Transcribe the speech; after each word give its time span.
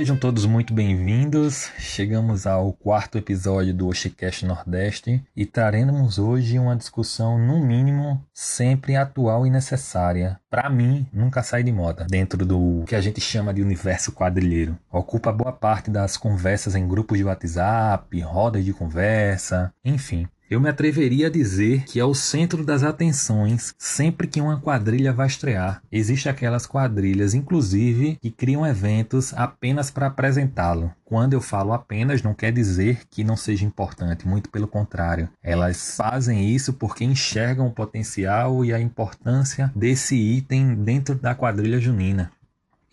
Sejam 0.00 0.16
todos 0.16 0.46
muito 0.46 0.72
bem-vindos. 0.72 1.70
Chegamos 1.78 2.46
ao 2.46 2.72
quarto 2.72 3.18
episódio 3.18 3.74
do 3.74 3.86
Oshicast 3.86 4.46
Nordeste 4.46 5.22
e 5.36 5.44
traremos 5.44 6.18
hoje 6.18 6.58
uma 6.58 6.74
discussão, 6.74 7.38
no 7.38 7.62
mínimo, 7.62 8.24
sempre 8.32 8.96
atual 8.96 9.46
e 9.46 9.50
necessária. 9.50 10.40
Para 10.48 10.70
mim, 10.70 11.06
nunca 11.12 11.42
sai 11.42 11.62
de 11.62 11.70
moda 11.70 12.06
dentro 12.08 12.46
do 12.46 12.82
que 12.86 12.94
a 12.94 13.00
gente 13.02 13.20
chama 13.20 13.52
de 13.52 13.60
universo 13.60 14.10
quadrilheiro. 14.10 14.74
Ocupa 14.90 15.30
boa 15.30 15.52
parte 15.52 15.90
das 15.90 16.16
conversas 16.16 16.74
em 16.74 16.88
grupos 16.88 17.18
de 17.18 17.24
WhatsApp, 17.24 18.18
rodas 18.22 18.64
de 18.64 18.72
conversa, 18.72 19.70
enfim. 19.84 20.26
Eu 20.50 20.60
me 20.60 20.68
atreveria 20.68 21.28
a 21.28 21.30
dizer 21.30 21.84
que 21.84 22.00
é 22.00 22.04
o 22.04 22.12
centro 22.12 22.64
das 22.64 22.82
atenções 22.82 23.72
sempre 23.78 24.26
que 24.26 24.40
uma 24.40 24.60
quadrilha 24.60 25.12
vai 25.12 25.28
estrear. 25.28 25.80
Existem 25.92 26.28
aquelas 26.28 26.66
quadrilhas, 26.66 27.34
inclusive, 27.34 28.16
que 28.20 28.32
criam 28.32 28.66
eventos 28.66 29.32
apenas 29.34 29.92
para 29.92 30.08
apresentá-lo. 30.08 30.92
Quando 31.04 31.34
eu 31.34 31.40
falo 31.40 31.72
apenas, 31.72 32.20
não 32.20 32.34
quer 32.34 32.50
dizer 32.52 33.02
que 33.08 33.22
não 33.22 33.36
seja 33.36 33.64
importante, 33.64 34.26
muito 34.26 34.50
pelo 34.50 34.66
contrário. 34.66 35.28
Elas 35.40 35.96
fazem 35.96 36.50
isso 36.50 36.72
porque 36.72 37.04
enxergam 37.04 37.68
o 37.68 37.72
potencial 37.72 38.64
e 38.64 38.74
a 38.74 38.80
importância 38.80 39.70
desse 39.76 40.16
item 40.16 40.74
dentro 40.74 41.14
da 41.14 41.32
quadrilha 41.32 41.78
junina. 41.78 42.32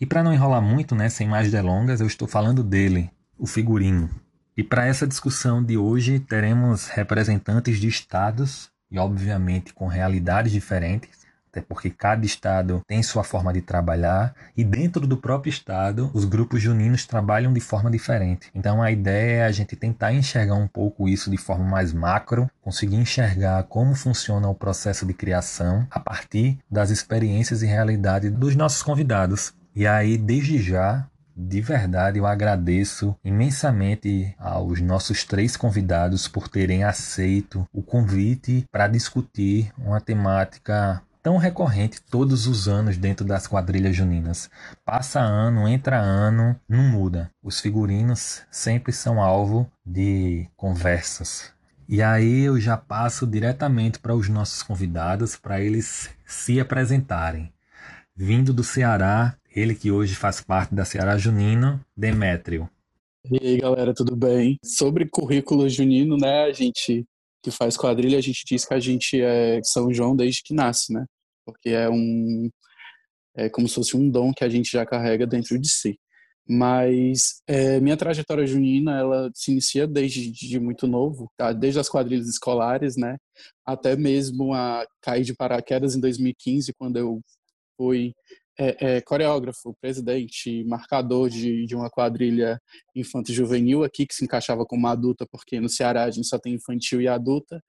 E 0.00 0.06
para 0.06 0.22
não 0.22 0.32
enrolar 0.32 0.62
muito, 0.62 0.94
né, 0.94 1.08
sem 1.08 1.26
mais 1.26 1.50
delongas, 1.50 2.00
eu 2.00 2.06
estou 2.06 2.28
falando 2.28 2.62
dele, 2.62 3.10
o 3.36 3.48
figurino. 3.48 4.08
E 4.58 4.64
para 4.64 4.86
essa 4.88 5.06
discussão 5.06 5.62
de 5.62 5.78
hoje, 5.78 6.18
teremos 6.18 6.88
representantes 6.88 7.78
de 7.78 7.86
estados 7.86 8.68
e, 8.90 8.98
obviamente, 8.98 9.72
com 9.72 9.86
realidades 9.86 10.50
diferentes, 10.50 11.24
até 11.48 11.60
porque 11.60 11.90
cada 11.90 12.26
estado 12.26 12.82
tem 12.84 13.00
sua 13.00 13.22
forma 13.22 13.52
de 13.52 13.62
trabalhar 13.62 14.34
e 14.56 14.64
dentro 14.64 15.06
do 15.06 15.16
próprio 15.16 15.48
estado 15.48 16.10
os 16.12 16.24
grupos 16.24 16.60
juninos 16.60 17.06
trabalham 17.06 17.52
de 17.52 17.60
forma 17.60 17.88
diferente. 17.88 18.50
Então 18.52 18.82
a 18.82 18.90
ideia 18.90 19.42
é 19.42 19.44
a 19.44 19.52
gente 19.52 19.76
tentar 19.76 20.12
enxergar 20.12 20.56
um 20.56 20.66
pouco 20.66 21.08
isso 21.08 21.30
de 21.30 21.36
forma 21.36 21.64
mais 21.64 21.92
macro, 21.92 22.50
conseguir 22.60 22.96
enxergar 22.96 23.62
como 23.62 23.94
funciona 23.94 24.48
o 24.48 24.56
processo 24.56 25.06
de 25.06 25.14
criação 25.14 25.86
a 25.88 26.00
partir 26.00 26.58
das 26.68 26.90
experiências 26.90 27.62
e 27.62 27.66
realidades 27.66 28.32
dos 28.32 28.56
nossos 28.56 28.82
convidados. 28.82 29.54
E 29.72 29.86
aí, 29.86 30.18
desde 30.18 30.60
já, 30.60 31.06
de 31.40 31.60
verdade, 31.60 32.18
eu 32.18 32.26
agradeço 32.26 33.14
imensamente 33.24 34.34
aos 34.36 34.80
nossos 34.80 35.22
três 35.22 35.56
convidados 35.56 36.26
por 36.26 36.48
terem 36.48 36.82
aceito 36.82 37.64
o 37.72 37.80
convite 37.80 38.64
para 38.72 38.88
discutir 38.88 39.72
uma 39.78 40.00
temática 40.00 41.00
tão 41.22 41.36
recorrente 41.36 42.02
todos 42.02 42.48
os 42.48 42.66
anos 42.66 42.96
dentro 42.96 43.24
das 43.24 43.46
quadrilhas 43.46 43.94
juninas. 43.94 44.50
Passa 44.84 45.20
ano, 45.20 45.68
entra 45.68 45.96
ano, 45.96 46.56
não 46.68 46.82
muda. 46.82 47.30
Os 47.40 47.60
figurinos 47.60 48.42
sempre 48.50 48.92
são 48.92 49.22
alvo 49.22 49.70
de 49.86 50.48
conversas. 50.56 51.52
E 51.88 52.02
aí 52.02 52.40
eu 52.40 52.60
já 52.60 52.76
passo 52.76 53.24
diretamente 53.24 54.00
para 54.00 54.14
os 54.14 54.28
nossos 54.28 54.60
convidados 54.60 55.36
para 55.36 55.60
eles 55.60 56.10
se 56.26 56.58
apresentarem. 56.58 57.52
Vindo 58.16 58.52
do 58.52 58.64
Ceará, 58.64 59.36
ele 59.58 59.74
que 59.74 59.90
hoje 59.90 60.14
faz 60.14 60.40
parte 60.40 60.74
da 60.74 60.84
Ceará 60.84 61.18
Junino, 61.18 61.84
Demétrio. 61.96 62.68
E 63.30 63.38
aí, 63.46 63.58
galera, 63.58 63.92
tudo 63.92 64.14
bem? 64.14 64.56
Sobre 64.64 65.08
currículo 65.08 65.68
junino, 65.68 66.16
né, 66.16 66.44
a 66.44 66.52
gente 66.52 67.04
que 67.42 67.50
faz 67.50 67.76
quadrilha, 67.76 68.18
a 68.18 68.22
gente 68.22 68.44
diz 68.46 68.64
que 68.64 68.74
a 68.74 68.80
gente 68.80 69.20
é 69.20 69.60
São 69.62 69.92
João 69.92 70.16
desde 70.16 70.42
que 70.42 70.54
nasce, 70.54 70.92
né? 70.92 71.04
Porque 71.44 71.70
é 71.70 71.88
um 71.88 72.48
é 73.36 73.48
como 73.48 73.68
se 73.68 73.74
fosse 73.76 73.96
um 73.96 74.10
dom 74.10 74.32
que 74.32 74.44
a 74.44 74.48
gente 74.48 74.70
já 74.70 74.84
carrega 74.84 75.26
dentro 75.26 75.58
de 75.58 75.68
si. 75.68 75.98
Mas 76.48 77.42
é, 77.46 77.78
minha 77.78 77.96
trajetória 77.96 78.46
junina, 78.46 78.98
ela 78.98 79.30
se 79.34 79.52
inicia 79.52 79.86
desde 79.86 80.32
de 80.32 80.58
muito 80.58 80.86
novo, 80.86 81.30
tá? 81.36 81.52
desde 81.52 81.78
as 81.78 81.88
quadrilhas 81.88 82.26
escolares, 82.26 82.96
né? 82.96 83.16
Até 83.66 83.94
mesmo 83.96 84.54
a 84.54 84.84
cair 85.02 85.24
de 85.24 85.34
paraquedas 85.34 85.94
em 85.94 86.00
2015, 86.00 86.72
quando 86.74 86.96
eu 86.96 87.20
fui 87.76 88.14
é, 88.58 88.96
é, 88.96 89.00
coreógrafo, 89.00 89.74
presidente, 89.80 90.64
marcador 90.64 91.30
de, 91.30 91.64
de 91.64 91.76
uma 91.76 91.88
quadrilha 91.88 92.60
infanto-juvenil 92.94 93.84
aqui, 93.84 94.04
que 94.04 94.14
se 94.14 94.24
encaixava 94.24 94.66
como 94.66 94.88
adulta, 94.88 95.24
porque 95.30 95.60
no 95.60 95.68
Ceará 95.68 96.04
a 96.04 96.10
gente 96.10 96.26
só 96.26 96.38
tem 96.38 96.54
infantil 96.54 97.00
e 97.00 97.06
adulta, 97.06 97.62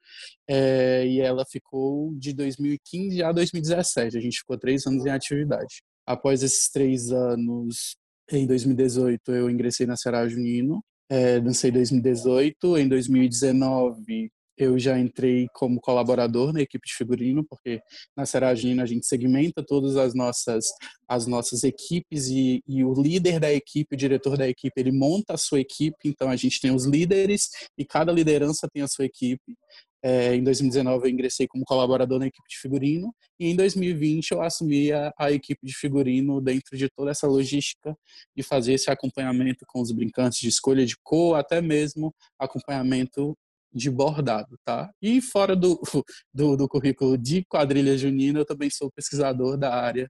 é, 0.50 1.06
e 1.06 1.22
ela 1.22 1.46
ficou 1.46 2.14
de 2.16 2.34
2015 2.34 3.22
a 3.22 3.32
2017, 3.32 4.18
a 4.18 4.22
gente 4.22 4.40
ficou 4.40 4.58
três 4.58 4.88
anos 4.88 5.06
em 5.06 5.12
atividade. 5.12 5.84
Após 6.08 6.42
esses 6.42 6.70
três 6.70 7.12
anos, 7.12 7.96
em 8.32 8.48
2018, 8.48 9.32
eu 9.32 9.50
ingressei 9.50 9.86
na 9.86 9.96
Ceará 9.96 10.28
Junino, 10.28 10.84
é, 11.08 11.40
dancei 11.40 11.72
2018, 11.72 12.78
em 12.80 12.88
2019 12.88 14.32
eu 14.60 14.78
já 14.78 15.00
entrei 15.00 15.48
como 15.54 15.80
colaborador 15.80 16.52
na 16.52 16.62
equipe 16.62 16.86
de 16.86 16.94
figurino, 16.94 17.46
porque 17.46 17.82
na 18.16 18.26
Seragina 18.26 18.84
a 18.84 18.86
gente 18.86 19.08
segmenta 19.08 19.64
todas 19.66 19.96
as 19.96 20.14
nossas 20.14 20.66
as 21.08 21.26
nossas 21.26 21.64
equipes 21.64 22.28
e, 22.28 22.62
e, 22.68 22.84
o 22.84 22.94
líder 22.94 23.40
da 23.40 23.52
equipe, 23.52 23.96
o 23.96 23.98
diretor 23.98 24.38
da 24.38 24.48
equipe, 24.48 24.80
ele 24.80 24.92
monta 24.92 25.34
a 25.34 25.38
sua 25.38 25.60
equipe, 25.60 25.98
então 26.06 26.30
a 26.30 26.36
gente 26.36 26.62
tem 26.62 26.72
os 26.72 26.86
líderes 26.86 27.50
e 27.76 27.84
cada 27.84 28.12
liderança 28.12 28.68
tem 28.72 28.84
a 28.84 28.88
sua 28.88 29.06
equipe. 29.06 29.56
É, 30.04 30.36
em 30.36 30.44
2019 30.44 31.08
eu 31.08 31.12
ingressei 31.12 31.48
como 31.48 31.66
colaborador 31.66 32.20
na 32.20 32.28
equipe 32.28 32.48
de 32.48 32.58
figurino 32.58 33.14
e 33.38 33.48
em 33.48 33.56
2020 33.56 34.32
eu 34.32 34.42
assumi 34.42 34.94
a, 34.94 35.12
a, 35.18 35.32
equipe 35.32 35.60
de 35.66 35.74
figurino 35.74 36.40
dentro 36.40 36.78
de 36.78 36.88
toda 36.90 37.12
essa 37.12 37.28
logística 37.28 37.94
de 38.36 38.42
fazer 38.42 38.74
esse 38.74 38.90
acompanhamento 38.90 39.66
com 39.68 39.82
os 39.82 39.92
brincantes 39.92 40.40
de 40.40 40.48
escolha 40.48 40.86
de 40.86 40.96
cor, 41.04 41.36
até 41.36 41.62
mesmo 41.62 42.14
acompanhamento 42.40 43.36
de 43.74 43.90
bordado, 43.90 44.58
tá? 44.66 44.90
E 45.02 45.22
fora 45.22 45.56
do, 45.56 45.80
do, 46.34 46.58
do, 46.58 46.68
currículo 46.68 47.18
de 47.18 47.44
quadrilha 47.46 47.98
junina, 47.98 48.40
eu 48.40 48.46
também 48.46 48.70
sou 48.70 48.92
pesquisador 48.92 49.58
da 49.58 49.74
área. 49.74 50.10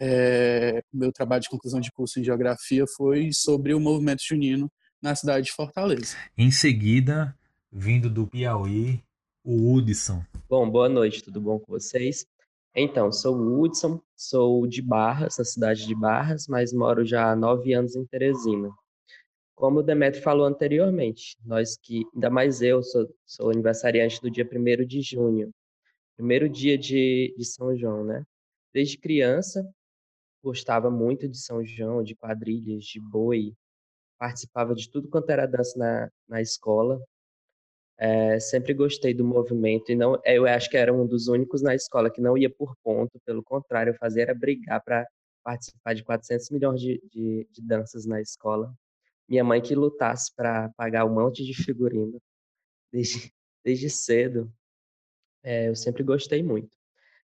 É, 0.00 0.82
meu 0.92 1.12
trabalho 1.12 1.42
de 1.42 1.48
conclusão 1.48 1.80
de 1.80 1.90
curso 1.90 2.20
em 2.20 2.24
geografia 2.24 2.84
foi 2.96 3.30
sobre 3.32 3.74
o 3.74 3.80
movimento 3.80 4.22
junino 4.26 4.70
na 5.02 5.14
cidade 5.14 5.46
de 5.46 5.52
Fortaleza. 5.52 6.16
Em 6.36 6.50
seguida, 6.50 7.36
vindo 7.72 8.10
do 8.10 8.26
Piauí, 8.26 9.02
o 9.44 9.72
Hudson. 9.72 10.22
Bom, 10.48 10.68
boa 10.68 10.88
noite, 10.88 11.22
tudo 11.22 11.40
bom 11.40 11.58
com 11.58 11.72
vocês? 11.72 12.26
Então, 12.74 13.10
sou 13.10 13.36
o 13.36 13.60
Hudson, 13.60 14.00
sou 14.16 14.66
de 14.66 14.82
Barras, 14.82 15.36
na 15.38 15.44
cidade 15.44 15.86
de 15.86 15.94
Barras, 15.94 16.46
mas 16.48 16.72
moro 16.72 17.04
já 17.04 17.30
há 17.30 17.36
nove 17.36 17.72
anos 17.72 17.96
em 17.96 18.04
Teresina. 18.04 18.70
Como 19.58 19.80
o 19.80 19.82
Demetrio 19.82 20.22
falou 20.22 20.46
anteriormente, 20.46 21.36
nós 21.44 21.76
que, 21.76 22.04
ainda 22.14 22.30
mais 22.30 22.62
eu, 22.62 22.80
sou, 22.80 23.12
sou 23.26 23.50
aniversariante 23.50 24.20
do 24.20 24.30
dia 24.30 24.48
1 24.48 24.86
de 24.86 25.02
junho, 25.02 25.50
primeiro 26.16 26.48
dia 26.48 26.78
de, 26.78 27.34
de 27.36 27.44
São 27.44 27.76
João, 27.76 28.04
né? 28.04 28.22
Desde 28.72 28.96
criança, 28.96 29.68
gostava 30.44 30.92
muito 30.92 31.28
de 31.28 31.36
São 31.38 31.64
João, 31.64 32.04
de 32.04 32.14
quadrilhas, 32.14 32.84
de 32.84 33.00
boi, 33.00 33.52
participava 34.16 34.76
de 34.76 34.88
tudo 34.88 35.08
quanto 35.08 35.30
era 35.30 35.44
dança 35.44 35.76
na, 35.76 36.08
na 36.28 36.40
escola. 36.40 37.00
É, 37.98 38.38
sempre 38.38 38.72
gostei 38.72 39.12
do 39.12 39.24
movimento 39.24 39.90
e 39.90 39.96
não, 39.96 40.20
eu 40.24 40.46
acho 40.46 40.70
que 40.70 40.76
era 40.76 40.94
um 40.94 41.04
dos 41.04 41.26
únicos 41.26 41.62
na 41.62 41.74
escola 41.74 42.12
que 42.12 42.20
não 42.20 42.38
ia 42.38 42.48
por 42.48 42.76
ponto, 42.84 43.18
pelo 43.26 43.42
contrário, 43.42 43.90
eu 43.90 43.98
fazia 43.98 44.22
era 44.22 44.34
brigar 44.36 44.80
para 44.84 45.04
participar 45.42 45.94
de 45.94 46.04
400 46.04 46.50
milhões 46.50 46.80
de, 46.80 47.02
de, 47.12 47.48
de 47.50 47.60
danças 47.60 48.06
na 48.06 48.20
escola 48.20 48.72
minha 49.28 49.44
mãe 49.44 49.60
que 49.60 49.74
lutasse 49.74 50.34
para 50.34 50.70
pagar 50.70 51.04
um 51.04 51.14
monte 51.14 51.44
de 51.44 51.54
figurino 51.54 52.20
desde, 52.92 53.32
desde 53.64 53.90
cedo. 53.90 54.52
É, 55.42 55.68
eu 55.68 55.76
sempre 55.76 56.02
gostei 56.02 56.42
muito. 56.42 56.76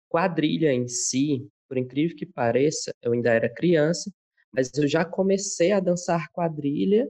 Quadrilha 0.08 0.72
em 0.72 0.88
si, 0.88 1.48
por 1.68 1.78
incrível 1.78 2.16
que 2.16 2.26
pareça, 2.26 2.92
eu 3.00 3.12
ainda 3.12 3.32
era 3.32 3.48
criança, 3.48 4.12
mas 4.52 4.70
eu 4.74 4.86
já 4.86 5.04
comecei 5.04 5.72
a 5.72 5.80
dançar 5.80 6.28
quadrilha 6.30 7.08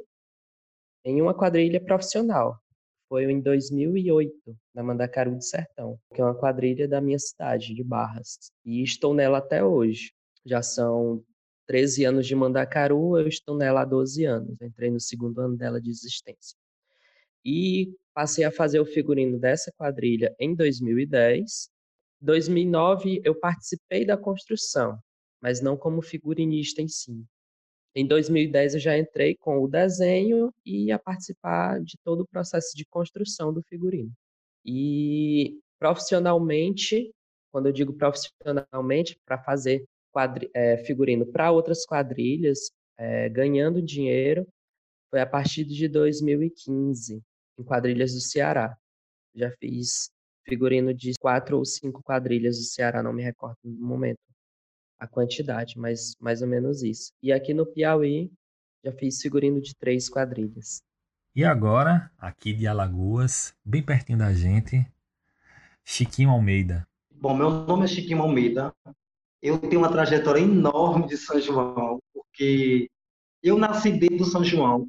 em 1.05 1.21
uma 1.21 1.35
quadrilha 1.35 1.81
profissional. 1.81 2.61
Foi 3.09 3.25
em 3.25 3.41
2008, 3.41 4.57
na 4.75 4.83
Mandacaru 4.83 5.35
do 5.35 5.43
Sertão, 5.43 5.99
que 6.15 6.21
é 6.21 6.25
uma 6.25 6.39
quadrilha 6.39 6.89
da 6.89 7.01
minha 7.01 7.19
cidade, 7.19 7.75
de 7.75 7.83
Barras. 7.83 8.39
E 8.65 8.83
estou 8.83 9.13
nela 9.13 9.39
até 9.39 9.63
hoje. 9.63 10.13
Já 10.47 10.63
são 10.63 11.23
13 11.73 12.05
anos 12.05 12.27
de 12.27 12.35
Mandacaru, 12.35 13.19
eu 13.19 13.27
estou 13.27 13.57
nela 13.57 13.81
há 13.81 13.85
12 13.87 14.27
anos. 14.27 14.61
Entrei 14.61 14.91
no 14.91 15.01
segundo 15.01 15.41
ano 15.41 15.57
dela 15.57 15.81
de 15.81 15.89
existência. 15.89 16.55
E 17.43 17.97
passei 18.13 18.45
a 18.45 18.53
fazer 18.53 18.79
o 18.79 18.85
figurino 18.85 19.39
dessa 19.39 19.73
quadrilha 19.73 20.37
em 20.39 20.55
2010. 20.55 21.71
2009 22.21 23.23
eu 23.25 23.35
participei 23.35 24.05
da 24.05 24.19
construção, 24.19 24.99
mas 25.41 25.63
não 25.63 25.75
como 25.75 26.03
figurinista 26.03 26.83
em 26.83 26.89
si. 26.89 27.25
Em 27.95 28.07
2010 28.07 28.75
eu 28.75 28.81
já 28.81 28.99
entrei 28.99 29.35
com 29.35 29.59
o 29.63 29.67
desenho 29.67 30.53
e 30.67 30.93
a 30.93 30.99
participar 30.99 31.81
de 31.81 31.97
todo 32.05 32.21
o 32.21 32.29
processo 32.29 32.77
de 32.77 32.85
construção 32.85 33.51
do 33.51 33.63
figurino. 33.63 34.13
E 34.63 35.59
profissionalmente, 35.79 37.11
quando 37.51 37.69
eu 37.69 37.73
digo 37.73 37.95
profissionalmente, 37.95 39.19
para 39.25 39.39
fazer 39.39 39.83
quadri, 40.13 40.51
é, 40.55 40.79
figurino 40.79 41.27
para 41.27 41.51
outras 41.51 41.85
quadrilhas. 41.85 42.71
é, 42.99 43.29
ganhando 43.29 43.83
dinheiro 43.83 44.47
foi 45.11 45.21
a 45.21 45.27
partir 45.27 45.65
de 45.65 45.89
2015, 45.89 47.23
em 47.59 47.65
quadrilhas 47.65 48.15
do 48.15 48.21
Ceará. 48.21 48.77
Já 49.35 49.51
fiz 49.59 50.11
figurino 50.47 50.95
de 50.95 51.13
quatro 51.19 51.59
ou 51.59 51.65
cinco 51.65 52.03
quadrilhas 52.03 52.59
do 52.59 52.65
Ceará, 52.65 53.03
não 53.03 53.13
me 53.13 53.23
recordo 53.23 53.59
no 53.65 53.87
momento 53.87 54.19
a 54.99 55.07
quantidade, 55.07 55.79
mas 55.79 56.15
mais 56.21 56.43
ou 56.43 56.49
menos 56.49 56.83
isso. 56.83 57.13
E 57.23 57.33
aqui 57.33 57.53
no 57.53 57.67
Piauí, 57.67 58.31
já 58.85 58.93
fiz 58.93 59.21
figurino 59.21 59.61
de 59.61 59.75
três 59.75 60.09
quadrilhas. 60.09 60.81
E 61.35 61.45
agora, 61.45 62.11
aqui 62.19 62.53
de 62.53 62.67
Alagoas, 62.67 63.55
bem 63.65 63.83
pertinho 63.83 64.19
da 64.19 64.33
gente, 64.33 64.87
Chiquinho 65.85 66.31
Almeida. 66.31 66.87
Bom, 67.11 67.35
meu 67.37 67.51
nome 67.51 67.85
é 67.85 67.89
Chiquinho 67.89 68.23
Almeida. 68.23 68.73
Eu 69.43 69.59
tenho 69.59 69.79
uma 69.83 69.91
trajetória 69.91 70.41
enorme 70.41 71.07
de 71.09 71.17
São 71.17 71.41
João, 71.41 72.01
porque 72.15 72.89
eu 73.43 73.59
nasci 73.59 73.91
dentro 73.93 74.19
do 74.19 74.25
São 74.25 74.45
João. 74.45 74.87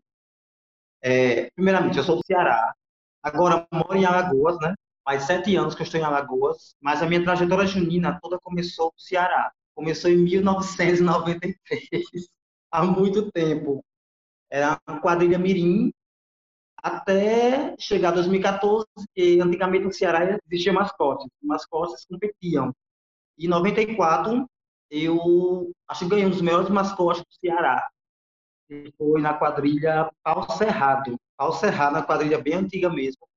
É, 1.01 1.49
primeiramente, 1.55 1.97
eu 1.97 2.03
sou 2.03 2.17
do 2.17 2.21
Ceará. 2.25 2.73
Agora 3.21 3.67
moro 3.73 3.95
em 3.95 4.05
Alagoas, 4.05 4.57
né? 4.61 4.73
Faz 5.03 5.23
sete 5.23 5.55
anos 5.55 5.75
que 5.75 5.81
eu 5.81 5.85
estou 5.85 5.99
em 5.99 6.03
Alagoas, 6.03 6.75
mas 6.81 7.01
a 7.01 7.05
minha 7.07 7.23
trajetória 7.23 7.65
junina 7.67 8.19
toda 8.21 8.39
começou 8.39 8.87
no 8.87 8.99
Ceará. 9.01 9.51
Começou 9.75 10.11
em 10.11 10.17
1993, 10.17 11.59
há 12.71 12.85
muito 12.85 13.31
tempo. 13.31 13.83
Era 14.49 14.79
uma 14.87 15.01
quadrilha 15.01 15.39
mirim, 15.39 15.91
até 16.77 17.75
chegar 17.79 18.11
2014, 18.11 18.85
que 19.15 19.39
antigamente 19.41 19.85
no 19.85 19.93
Ceará 19.93 20.37
existia 20.51 20.73
mascotes, 20.73 21.27
mascotes 21.41 22.05
competiam. 22.05 22.73
Em 23.37 23.47
94, 23.47 24.47
eu 24.89 25.71
acho 25.87 26.03
que 26.05 26.09
ganhei 26.09 26.25
um 26.25 26.29
dos 26.29 26.41
melhores 26.41 26.69
mascotes 26.69 27.23
do 27.23 27.33
Ceará. 27.39 27.89
Foi 28.97 29.21
na 29.21 29.33
quadrilha 29.33 30.09
Pau 30.23 30.49
Cerrado. 30.57 31.15
Pau 31.37 31.53
Cerrado, 31.53 31.95
uma 31.95 32.03
quadrilha 32.03 32.41
bem 32.41 32.53
antiga 32.55 32.89
mesmo. 32.89 33.27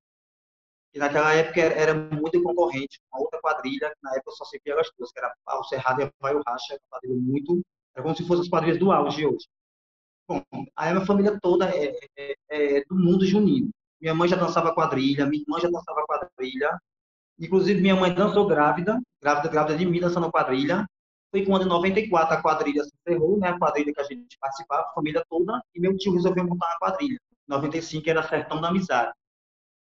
E 0.95 0.99
naquela 0.99 1.33
época 1.35 1.61
era 1.61 1.95
muito 1.95 2.43
concorrente 2.43 2.99
com 3.11 3.23
outra 3.23 3.41
quadrilha, 3.41 3.91
que 3.91 4.03
na 4.03 4.13
época 4.15 4.33
só 4.33 4.45
servia 4.45 4.81
as 4.81 4.91
duas, 4.99 5.13
que 5.13 5.19
era 5.19 5.35
Pau 5.45 5.63
Cerrado 5.65 6.03
e 6.03 6.11
Vai 6.21 6.35
o 6.35 6.43
Racha, 6.47 6.75
uma 6.75 6.89
quadrilha 6.91 7.21
muito. 7.21 7.61
Era 7.95 8.03
como 8.03 8.17
se 8.17 8.27
fossem 8.27 8.43
as 8.43 8.49
quadrilhas 8.49 8.79
do 8.79 8.91
auge 8.93 9.27
hoje. 9.27 9.47
Bom, 10.29 10.43
a 10.75 10.93
minha 10.93 11.07
família 11.07 11.39
toda 11.41 11.71
é, 11.71 11.95
é, 12.17 12.35
é, 12.49 12.85
do 12.85 12.97
mundo 12.97 13.25
junino. 13.27 13.71
Minha 14.01 14.15
mãe 14.15 14.29
já 14.29 14.37
dançava 14.37 14.75
quadrilha, 14.75 15.27
minha 15.27 15.43
irmã 15.43 15.61
já 15.61 15.69
dançava 15.69 16.05
quadrilha. 16.07 16.79
Inclusive, 17.39 17.81
minha 17.81 17.97
mãe 17.97 18.15
dançou 18.15 18.47
grávida, 18.47 19.01
grávida, 19.21 19.49
grávida 19.49 19.79
de 19.79 19.87
mim, 19.87 20.01
dançando 20.01 20.31
quadrilha. 20.31 20.87
Foi 21.31 21.45
quando, 21.45 21.67
em 21.67 21.69
94, 21.69 22.35
a 22.35 22.43
quadrilha 22.43 22.83
se 22.85 22.91
encerrou, 23.01 23.39
né? 23.39 23.49
A 23.49 23.59
quadrilha 23.59 23.93
que 23.93 24.01
a 24.01 24.05
gente 24.05 24.39
participava, 24.41 24.83
a 24.83 24.95
família 24.95 25.23
toda, 25.29 25.61
e 25.75 25.81
meu 25.81 25.97
tio 25.97 26.15
resolveu 26.15 26.45
montar 26.45 26.67
uma 26.67 26.79
quadrilha. 26.79 27.19
Em 27.49 27.53
95 27.53 28.09
era 28.09 28.27
Sertão 28.27 28.61
da 28.61 28.69
Amizade. 28.69 29.13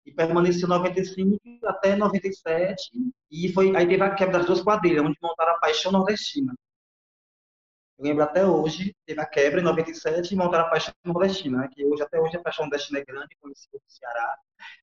E 0.06 0.12
permaneceu 0.12 0.68
95 0.68 1.38
até 1.64 1.96
97, 1.96 2.90
e 3.30 3.52
foi, 3.52 3.74
aí 3.76 3.86
teve 3.86 4.02
a 4.02 4.14
quebra 4.14 4.38
das 4.38 4.46
duas 4.46 4.60
quadrilhas, 4.60 5.04
onde 5.04 5.16
montaram 5.22 5.52
a 5.52 5.58
Paixão 5.58 5.92
Nordestina. 5.92 6.52
Lembro 8.02 8.24
até 8.24 8.44
hoje, 8.44 8.96
teve 9.06 9.20
a 9.20 9.24
quebra 9.24 9.60
em 9.60 9.62
97 9.62 10.34
e 10.34 10.36
montaram 10.36 10.64
a 10.64 10.70
Paixão 10.70 10.92
Nordestina, 11.04 11.58
né? 11.58 11.68
que 11.72 11.84
hoje, 11.84 12.02
até 12.02 12.20
hoje, 12.20 12.36
a 12.36 12.40
Paixão 12.40 12.64
Nordestina 12.64 12.98
é 12.98 13.04
grande, 13.04 13.36
conhecida 13.40 13.74
no 13.78 13.80
Ceará. 13.86 14.38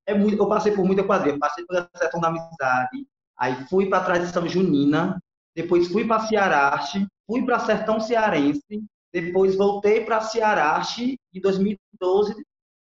É 0.06 0.14
muito, 0.14 0.42
eu 0.42 0.48
passei 0.48 0.72
por 0.72 0.86
muita 0.86 1.04
quadrilha, 1.04 1.38
passei 1.38 1.66
pela 1.66 1.86
Sertão 1.94 2.18
da 2.18 2.28
Amizade, 2.28 3.06
aí 3.36 3.66
fui 3.68 3.90
para 3.90 3.98
a 3.98 4.04
tradição 4.04 4.48
junina, 4.48 5.22
depois 5.54 5.88
fui 5.88 6.06
para 6.06 6.20
Cearaste, 6.20 7.06
fui 7.26 7.44
para 7.44 7.58
Sertão 7.58 8.00
Cearense, 8.00 8.82
depois 9.12 9.54
voltei 9.54 10.02
para 10.02 10.22
Cearaste 10.22 11.20
em 11.34 11.40
2012, 11.42 12.34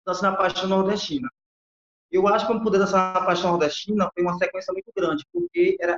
dançando 0.05 0.33
a 0.33 0.37
Paixão 0.37 0.67
Nordestina. 0.67 1.29
Eu 2.11 2.27
acho 2.27 2.45
que 2.45 2.51
quando 2.51 2.61
puder 2.61 2.79
dançar 2.79 3.15
a 3.15 3.25
Paixão 3.25 3.51
Nordestina 3.51 4.11
foi 4.13 4.21
uma 4.21 4.37
sequência 4.37 4.73
muito 4.73 4.91
grande, 4.93 5.23
porque 5.31 5.77
era, 5.79 5.97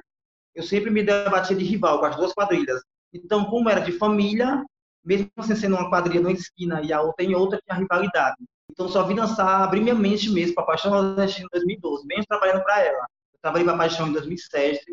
eu 0.53 0.61
sempre 0.61 0.91
me 0.91 1.01
debatia 1.01 1.55
de 1.55 1.65
rival 1.65 1.99
com 1.99 2.05
as 2.05 2.15
duas 2.15 2.33
quadrilhas, 2.33 2.83
então, 3.23 3.45
como 3.45 3.69
era 3.69 3.81
de 3.81 3.91
família, 3.93 4.65
mesmo 5.03 5.29
assim 5.37 5.55
sendo 5.55 5.75
uma 5.75 5.89
quadrilha 5.89 6.21
numa 6.21 6.33
esquina 6.33 6.81
e 6.81 6.91
a 6.91 7.01
outra 7.01 7.25
em 7.25 7.33
outra, 7.35 7.59
tinha 7.65 7.77
rivalidade. 7.79 8.37
Então, 8.69 8.89
só 8.89 9.03
vim 9.03 9.15
dançar, 9.15 9.61
abrir 9.61 9.81
minha 9.81 9.95
mente 9.95 10.29
mesmo 10.29 10.53
para 10.53 10.63
a 10.63 10.67
Paixão 10.67 10.91
Nordestina 10.91 11.45
em 11.45 11.57
2012, 11.57 12.05
mesmo 12.05 12.25
trabalhando 12.27 12.63
para 12.63 12.83
ela. 12.83 13.07
Eu 13.33 13.39
trabalhei 13.41 13.65
para 13.65 13.75
a 13.75 13.77
Paixão 13.77 14.07
em 14.07 14.13
2007, 14.13 14.83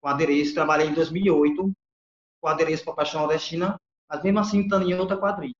com 0.00 0.08
adereço, 0.08 0.54
trabalhei 0.54 0.88
em 0.88 0.94
2008, 0.94 1.72
com 2.40 2.48
adereço 2.48 2.84
para 2.84 2.92
a 2.94 2.96
Paixão 2.96 3.20
Nordestina, 3.20 3.76
mas 4.08 4.22
mesmo 4.22 4.38
assim 4.38 4.60
estando 4.62 4.88
em 4.88 4.94
outra 4.94 5.16
quadrilha. 5.16 5.54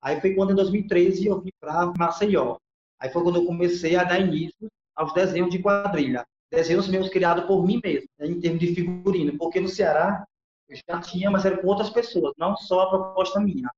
Aí 0.00 0.20
foi 0.20 0.34
quando, 0.34 0.52
em 0.52 0.54
2013, 0.56 1.26
eu 1.26 1.40
vim 1.40 1.50
para 1.60 1.92
Maceió. 1.98 2.56
Aí 2.98 3.10
foi 3.10 3.22
quando 3.22 3.36
eu 3.36 3.46
comecei 3.46 3.96
a 3.96 4.04
dar 4.04 4.20
início 4.20 4.68
aos 4.96 5.12
desenhos 5.12 5.50
de 5.50 5.58
quadrilha. 5.58 6.24
Desenhos 6.50 6.88
meus 6.88 7.08
criados 7.08 7.44
por 7.44 7.66
mim 7.66 7.80
mesmo, 7.82 8.08
né, 8.18 8.26
em 8.26 8.40
termos 8.40 8.60
de 8.60 8.74
figurino, 8.74 9.36
porque 9.36 9.60
no 9.60 9.68
Ceará 9.68 10.24
eu 10.68 10.76
já 10.88 11.00
tinha, 11.00 11.30
mas 11.30 11.44
era 11.44 11.60
com 11.60 11.68
outras 11.68 11.90
pessoas, 11.90 12.34
não 12.38 12.56
só 12.56 12.82
a 12.82 12.90
proposta 12.90 13.40
minha. 13.40 13.70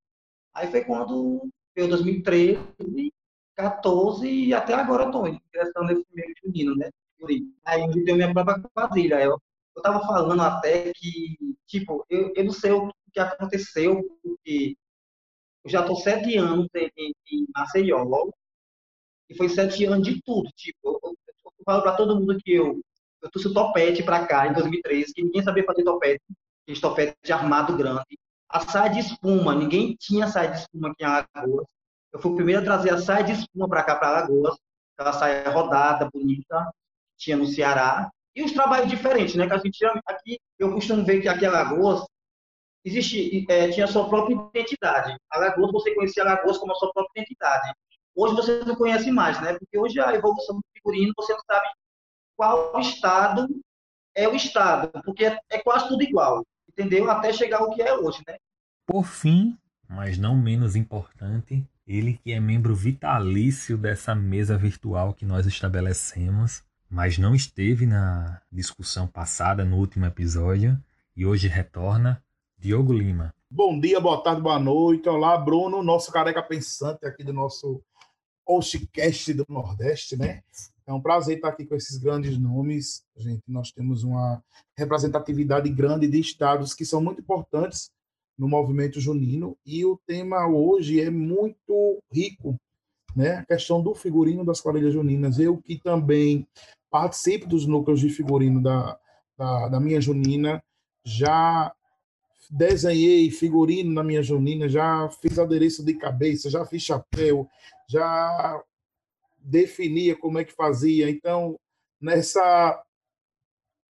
Aí 0.55 0.71
foi 0.71 0.85
quando 0.85 1.49
veio 1.75 1.88
2013, 1.88 3.12
14 3.56 4.29
e 4.29 4.55
até 4.55 4.75
agora 4.75 5.05
eu 5.05 5.09
estou 5.09 5.29
ingressando 5.29 5.87
nesse 5.87 6.06
meio 6.12 6.35
junino, 6.44 6.77
né? 6.77 6.91
Aí 7.65 7.83
eu 7.83 8.05
tenho 8.05 8.17
minha 8.17 8.33
própria 8.33 8.61
quadrilha. 8.75 9.23
Eu, 9.23 9.41
eu 9.77 9.83
tava 9.83 10.00
falando 10.06 10.43
até 10.43 10.93
que, 10.94 11.37
tipo, 11.67 12.05
eu, 12.09 12.33
eu 12.35 12.44
não 12.44 12.53
sei 12.53 12.73
o 12.73 12.93
que 13.12 13.21
aconteceu, 13.21 14.03
porque 14.23 14.77
eu 15.65 15.71
já 15.71 15.81
estou 15.81 15.97
sete 15.97 16.37
anos 16.37 16.69
em, 16.75 17.12
em, 17.32 17.47
Maceió, 17.55 18.05
e 19.29 19.37
foi 19.37 19.49
sete 19.49 19.85
anos 19.85 20.06
de 20.06 20.21
tudo. 20.23 20.50
Tipo, 20.55 20.79
eu, 20.89 21.00
eu, 21.03 21.17
eu 21.44 21.65
falo 21.65 21.82
para 21.82 21.97
todo 21.97 22.17
mundo 22.17 22.39
que 22.39 22.53
eu, 22.53 22.81
eu 23.23 23.31
trouxe 23.31 23.49
o 23.49 23.55
topete 23.55 24.03
para 24.03 24.27
cá 24.27 24.47
em 24.47 24.53
2013, 24.53 25.12
que 25.12 25.23
ninguém 25.25 25.43
sabia 25.43 25.65
fazer 25.65 25.85
topete 25.85 26.23
estofete 26.73 27.33
armado 27.33 27.77
grande. 27.77 28.19
A 28.49 28.61
saia 28.61 28.91
de 28.91 29.01
espuma, 29.01 29.55
ninguém 29.55 29.97
tinha 29.99 30.29
saia 30.29 30.51
de 30.51 30.59
espuma 30.59 30.91
aqui 30.91 31.03
em 31.03 31.06
Alagoas. 31.06 31.67
Eu 32.13 32.20
fui 32.20 32.32
o 32.32 32.37
primeiro 32.37 32.63
a 32.63 32.65
trazer 32.65 32.91
a 32.91 32.99
saia 32.99 33.25
de 33.25 33.32
espuma 33.32 33.69
para 33.69 33.82
cá, 33.82 33.96
para 33.96 34.08
Alagoas. 34.08 34.56
Aquela 34.96 35.13
saia 35.13 35.51
rodada, 35.51 36.08
bonita, 36.13 36.70
tinha 37.19 37.37
no 37.37 37.46
Ceará. 37.46 38.11
E 38.35 38.43
os 38.43 38.53
trabalhos 38.53 38.89
diferentes, 38.89 39.35
né? 39.35 39.46
Que 39.46 39.55
a 39.55 39.58
gente 39.58 39.79
aqui, 40.06 40.39
eu 40.58 40.73
costumo 40.73 41.05
ver 41.05 41.20
que 41.20 41.29
aqui 41.29 41.44
em 41.44 41.49
Alagoas 41.49 42.05
existe, 42.85 43.44
é, 43.49 43.70
tinha 43.70 43.85
a 43.85 43.89
sua 43.89 44.08
própria 44.08 44.35
identidade. 44.55 45.17
Alagoas, 45.31 45.73
você 45.73 45.94
conhecia 45.94 46.23
Alagoas 46.23 46.58
como 46.58 46.73
a 46.73 46.77
sua 46.77 46.93
própria 46.93 47.20
identidade. 47.20 47.73
Hoje 48.15 48.35
você 48.35 48.65
não 48.65 48.77
conhece 48.77 49.11
mais, 49.11 49.41
né? 49.43 49.58
Porque 49.58 49.79
hoje 49.79 50.01
a 50.01 50.15
evolução 50.15 50.56
do 50.56 50.63
figurino, 50.75 51.13
você 51.17 51.32
não 51.35 51.41
sabe 51.51 51.67
qual 52.37 52.79
estado 52.81 53.49
é 54.15 54.27
o 54.27 54.35
estado, 54.35 54.91
porque 55.05 55.27
é, 55.27 55.39
é 55.51 55.58
quase 55.58 55.89
tudo 55.89 56.03
igual 56.03 56.43
entendeu? 56.77 57.11
Até 57.11 57.33
chegar 57.33 57.59
ao 57.59 57.71
que 57.71 57.81
é 57.81 57.95
hoje, 57.95 58.23
né? 58.27 58.37
Por 58.87 59.05
fim, 59.05 59.56
mas 59.89 60.19
não 60.19 60.37
menos 60.37 60.77
importante, 60.77 61.67
ele 61.87 62.21
que 62.23 62.33
é 62.33 62.39
membro 62.39 62.75
vitalício 62.75 63.79
dessa 63.79 64.15
mesa 64.15 64.59
virtual 64.59 65.15
que 65.15 65.25
nós 65.25 65.47
estabelecemos, 65.47 66.63
mas 66.89 67.17
não 67.17 67.35
esteve 67.35 67.87
na 67.87 68.41
discussão 68.53 69.06
passada, 69.06 69.65
no 69.65 69.77
último 69.77 70.05
episódio, 70.05 70.79
e 71.17 71.25
hoje 71.25 71.49
retorna, 71.49 72.23
Diogo 72.59 72.93
Lima. 72.93 73.35
Bom 73.51 73.81
dia, 73.81 73.99
boa 74.01 74.23
tarde, 74.23 74.43
boa 74.43 74.59
noite. 74.59 75.09
Olá, 75.09 75.39
Bruno, 75.39 75.83
nosso 75.83 76.13
careca 76.13 76.43
pensante 76.43 77.06
aqui 77.06 77.25
do 77.25 77.33
nosso 77.33 77.83
Ostcast 78.45 79.33
do 79.33 79.47
Nordeste, 79.49 80.17
né? 80.17 80.43
É 80.86 80.93
um 80.93 81.00
prazer 81.00 81.36
estar 81.36 81.48
aqui 81.48 81.66
com 81.66 81.74
esses 81.74 81.98
grandes 81.98 82.38
nomes. 82.38 83.02
Gente, 83.16 83.43
nós 83.48 83.72
temos 83.72 84.05
uma 84.05 84.43
representatividade 84.78 85.69
grande 85.69 86.06
de 86.06 86.20
estados 86.20 86.72
que 86.72 86.84
são 86.84 87.02
muito 87.02 87.20
importantes 87.20 87.90
no 88.38 88.48
movimento 88.48 89.00
junino 89.00 89.56
e 89.66 89.84
o 89.84 89.98
tema 90.06 90.46
hoje 90.46 91.00
é 91.00 91.10
muito 91.10 91.98
rico, 92.12 92.55
né? 93.16 93.38
A 93.38 93.46
questão 93.46 93.82
do 93.82 93.94
figurino 93.94 94.44
das 94.44 94.60
quadrilhas 94.60 94.93
juninas. 94.93 95.40
Eu 95.40 95.56
que 95.56 95.78
também 95.78 96.46
participo 96.90 97.48
dos 97.48 97.66
núcleos 97.66 97.98
de 97.98 98.08
figurino 98.08 98.62
da, 98.62 98.96
da, 99.36 99.69
da 99.69 99.81
minha 99.81 100.00
junina, 100.00 100.62
já 101.05 101.74
desenhei 102.48 103.28
figurino 103.31 103.93
na 103.93 104.05
minha 104.05 104.22
junina, 104.22 104.69
já 104.69 105.08
fiz 105.08 105.36
adereço 105.36 105.84
de 105.84 105.94
cabeça, 105.94 106.48
já 106.48 106.64
fiz 106.64 106.82
chapéu, 106.82 107.48
já 107.88 108.62
definia 109.46 110.17
como 110.17 110.38
é 110.38 110.44
que 110.44 110.53
fazia. 110.53 111.08
Então, 111.08 111.58
nessa 112.00 112.82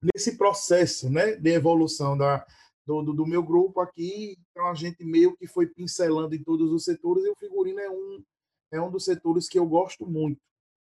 nesse 0.02 0.38
processo, 0.38 1.10
né, 1.10 1.36
de 1.36 1.52
evolução 1.52 2.18
da 2.18 2.46
do, 2.86 3.02
do, 3.02 3.26
meu 3.26 3.42
grupo 3.42 3.82
aqui, 3.82 4.38
então 4.52 4.68
a 4.68 4.76
gente 4.76 5.04
meio 5.04 5.36
que 5.36 5.48
foi 5.48 5.66
pincelando 5.66 6.36
em 6.36 6.44
todos 6.44 6.72
os 6.72 6.84
setores 6.84 7.24
e 7.24 7.30
o 7.32 7.36
figurino 7.36 7.80
é 7.80 7.90
um 7.90 8.24
é 8.72 8.80
um 8.80 8.92
dos 8.92 9.06
setores 9.06 9.48
que 9.50 9.58
eu 9.58 9.66
gosto 9.66 10.06
muito, 10.06 10.40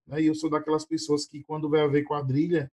né? 0.06 0.22
E 0.22 0.26
eu 0.26 0.34
sou 0.34 0.48
daquelas 0.50 0.84
pessoas 0.84 1.26
que 1.26 1.42
quando 1.42 1.68
vai 1.68 1.88
ver 1.88 2.04
quadrilha, 2.04 2.70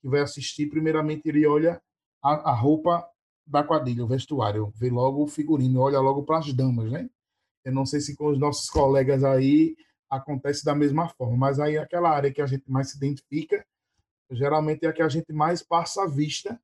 que 0.00 0.08
vai 0.08 0.20
assistir, 0.20 0.70
primeiramente 0.70 1.28
ele 1.28 1.46
olha 1.46 1.82
a, 2.22 2.52
a 2.52 2.54
roupa 2.54 3.06
da 3.46 3.62
quadrilha, 3.62 4.04
o 4.04 4.08
vestuário, 4.08 4.72
vê 4.76 4.88
logo 4.88 5.22
o 5.24 5.26
figurino, 5.26 5.80
olha 5.80 6.00
logo 6.00 6.22
para 6.22 6.38
as 6.38 6.52
damas, 6.54 6.90
né? 6.90 7.10
Eu 7.64 7.72
não 7.72 7.84
sei 7.84 8.00
se 8.00 8.16
com 8.16 8.30
os 8.30 8.38
nossos 8.38 8.70
colegas 8.70 9.22
aí 9.24 9.76
acontece 10.12 10.62
da 10.64 10.74
mesma 10.74 11.08
forma, 11.08 11.36
mas 11.36 11.58
aí 11.58 11.78
aquela 11.78 12.10
área 12.10 12.30
que 12.30 12.42
a 12.42 12.46
gente 12.46 12.70
mais 12.70 12.90
se 12.90 12.98
identifica, 12.98 13.64
geralmente 14.30 14.84
é 14.84 14.88
a 14.88 14.92
que 14.92 15.02
a 15.02 15.08
gente 15.08 15.32
mais 15.32 15.62
passa 15.62 16.02
a 16.02 16.06
vista 16.06 16.60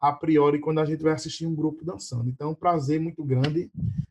a 0.00 0.12
priori 0.12 0.58
quando 0.58 0.80
a 0.80 0.84
gente 0.84 1.02
vai 1.02 1.12
assistir 1.12 1.46
um 1.46 1.54
grupo 1.54 1.84
dançando. 1.84 2.28
Então, 2.28 2.48
é 2.48 2.50
um 2.50 2.54
prazer 2.54 2.98
muito 2.98 3.22
grande. 3.22 3.70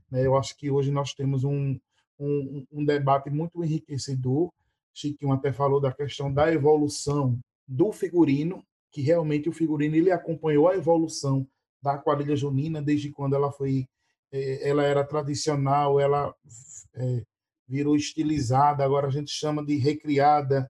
Né? 0.09 0.25
Eu 0.25 0.37
acho 0.37 0.55
que 0.55 0.69
hoje 0.69 0.91
nós 0.91 1.13
temos 1.13 1.43
um, 1.43 1.77
um, 2.19 2.65
um 2.71 2.85
debate 2.85 3.29
muito 3.29 3.63
enriquecedor. 3.63 4.51
Chiquinho 4.93 5.33
até 5.33 5.51
falou 5.51 5.81
da 5.81 5.91
questão 5.91 6.31
da 6.31 6.53
evolução 6.53 7.37
do 7.67 7.91
figurino, 7.91 8.63
que 8.91 9.01
realmente 9.01 9.49
o 9.49 9.53
figurino 9.53 9.95
ele 9.95 10.11
acompanhou 10.11 10.69
a 10.69 10.75
evolução 10.75 11.47
da 11.81 11.97
quadrilha 11.97 12.35
junina 12.35 12.81
desde 12.81 13.11
quando 13.11 13.35
ela 13.35 13.51
foi 13.51 13.87
é, 14.31 14.69
ela 14.69 14.83
era 14.83 15.03
tradicional, 15.03 15.99
ela 15.99 16.33
é, 16.93 17.23
virou 17.71 17.95
estilizada, 17.95 18.83
agora 18.83 19.07
a 19.07 19.09
gente 19.09 19.31
chama 19.31 19.65
de 19.65 19.77
recriada 19.77 20.69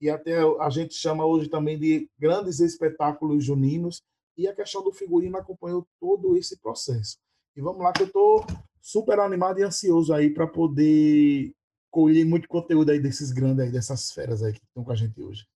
e 0.00 0.10
até 0.10 0.40
a 0.60 0.68
gente 0.68 0.94
chama 0.94 1.24
hoje 1.24 1.48
também 1.48 1.78
de 1.78 2.10
grandes 2.18 2.58
espetáculos 2.58 3.44
juninos 3.44 4.02
e 4.36 4.48
a 4.48 4.54
questão 4.54 4.82
do 4.82 4.92
figurino 4.92 5.36
acompanhou 5.36 5.86
todo 6.00 6.36
esse 6.36 6.58
processo. 6.58 7.16
E 7.56 7.60
vamos 7.60 7.82
lá 7.82 7.92
que 7.92 8.02
eu 8.02 8.06
estou 8.06 8.44
super 8.80 9.20
animado 9.20 9.60
e 9.60 9.62
ansioso 9.62 10.12
aí 10.12 10.30
para 10.30 10.46
poder 10.46 11.52
colher 11.88 12.24
muito 12.24 12.48
conteúdo 12.48 12.90
aí 12.90 12.98
desses 12.98 13.30
grandes 13.30 13.64
aí, 13.64 13.70
dessas 13.70 14.10
feras 14.10 14.42
aí 14.42 14.52
que 14.52 14.64
estão 14.64 14.82
com 14.82 14.90
a 14.90 14.96
gente 14.96 15.20
hoje. 15.20 15.46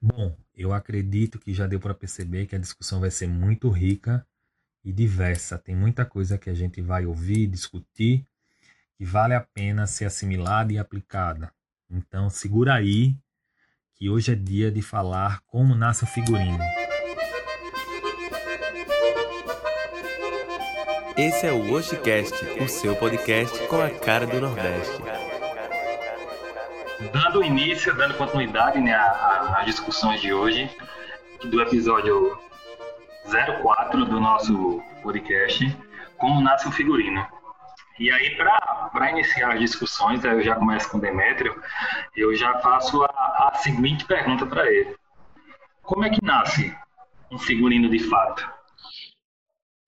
Bom, 0.00 0.36
eu 0.54 0.72
acredito 0.72 1.40
que 1.40 1.52
já 1.52 1.66
deu 1.66 1.80
para 1.80 1.94
perceber 1.94 2.46
que 2.46 2.54
a 2.54 2.60
discussão 2.60 3.00
vai 3.00 3.10
ser 3.10 3.26
muito 3.26 3.68
rica 3.70 4.24
e 4.84 4.92
diversa. 4.92 5.58
Tem 5.58 5.74
muita 5.74 6.04
coisa 6.04 6.38
que 6.38 6.48
a 6.48 6.54
gente 6.54 6.80
vai 6.80 7.06
ouvir, 7.06 7.48
discutir, 7.48 8.24
que 8.98 9.04
vale 9.04 9.32
a 9.32 9.40
pena 9.40 9.86
ser 9.86 10.06
assimilada 10.06 10.72
e 10.72 10.78
aplicada. 10.78 11.52
Então, 11.88 12.28
segura 12.28 12.74
aí, 12.74 13.14
que 13.94 14.10
hoje 14.10 14.32
é 14.32 14.34
dia 14.34 14.72
de 14.72 14.82
falar 14.82 15.40
como 15.46 15.76
nasce 15.76 16.02
o 16.02 16.06
figurino. 16.08 16.58
Esse 21.16 21.46
é 21.46 21.52
o 21.52 21.72
Oshicast, 21.72 22.34
o 22.60 22.68
seu 22.68 22.96
podcast 22.96 23.56
com 23.68 23.80
a 23.80 23.88
cara 23.88 24.26
do 24.26 24.40
Nordeste. 24.40 25.00
Dando 27.12 27.44
início, 27.44 27.96
dando 27.96 28.14
continuidade 28.14 28.80
né, 28.80 28.94
às 28.94 29.64
discussões 29.64 30.20
de 30.20 30.32
hoje, 30.32 30.68
do 31.44 31.62
episódio 31.62 32.36
04 33.62 34.04
do 34.06 34.20
nosso 34.20 34.82
podcast, 35.04 35.76
Como 36.16 36.40
Nasce 36.40 36.66
o 36.66 36.72
Figurino. 36.72 37.37
E 37.98 38.10
aí, 38.10 38.36
para 38.36 39.10
iniciar 39.10 39.54
as 39.54 39.60
discussões, 39.60 40.22
eu 40.24 40.40
já 40.42 40.54
começo 40.54 40.90
com 40.90 41.00
Demétrio, 41.00 41.60
eu 42.16 42.34
já 42.34 42.58
faço 42.60 43.02
a, 43.02 43.48
a 43.48 43.54
seguinte 43.56 44.04
pergunta 44.04 44.46
para 44.46 44.70
ele. 44.72 44.94
Como 45.82 46.04
é 46.04 46.10
que 46.10 46.24
nasce 46.24 46.74
um 47.30 47.38
figurino 47.38 47.88
de 47.88 47.98
fato? 47.98 48.48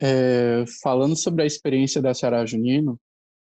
É, 0.03 0.65
falando 0.83 1.17
sobre 1.17 1.43
a 1.43 1.47
experiência 1.47 2.03
da 2.03 2.15
Ceará 2.15 2.45
Junino, 2.45 2.99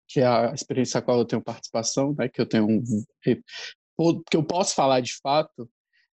que 0.06 0.20
é 0.20 0.26
a 0.26 0.52
experiência 0.52 0.98
a 0.98 1.02
qual 1.02 1.18
eu 1.18 1.24
tenho 1.24 1.42
participação, 1.42 2.14
né, 2.18 2.28
que 2.28 2.40
eu 2.40 2.46
tenho 2.46 2.82
que 3.22 4.36
eu 4.36 4.42
posso 4.42 4.74
falar 4.74 5.00
de 5.00 5.14
fato, 5.22 5.68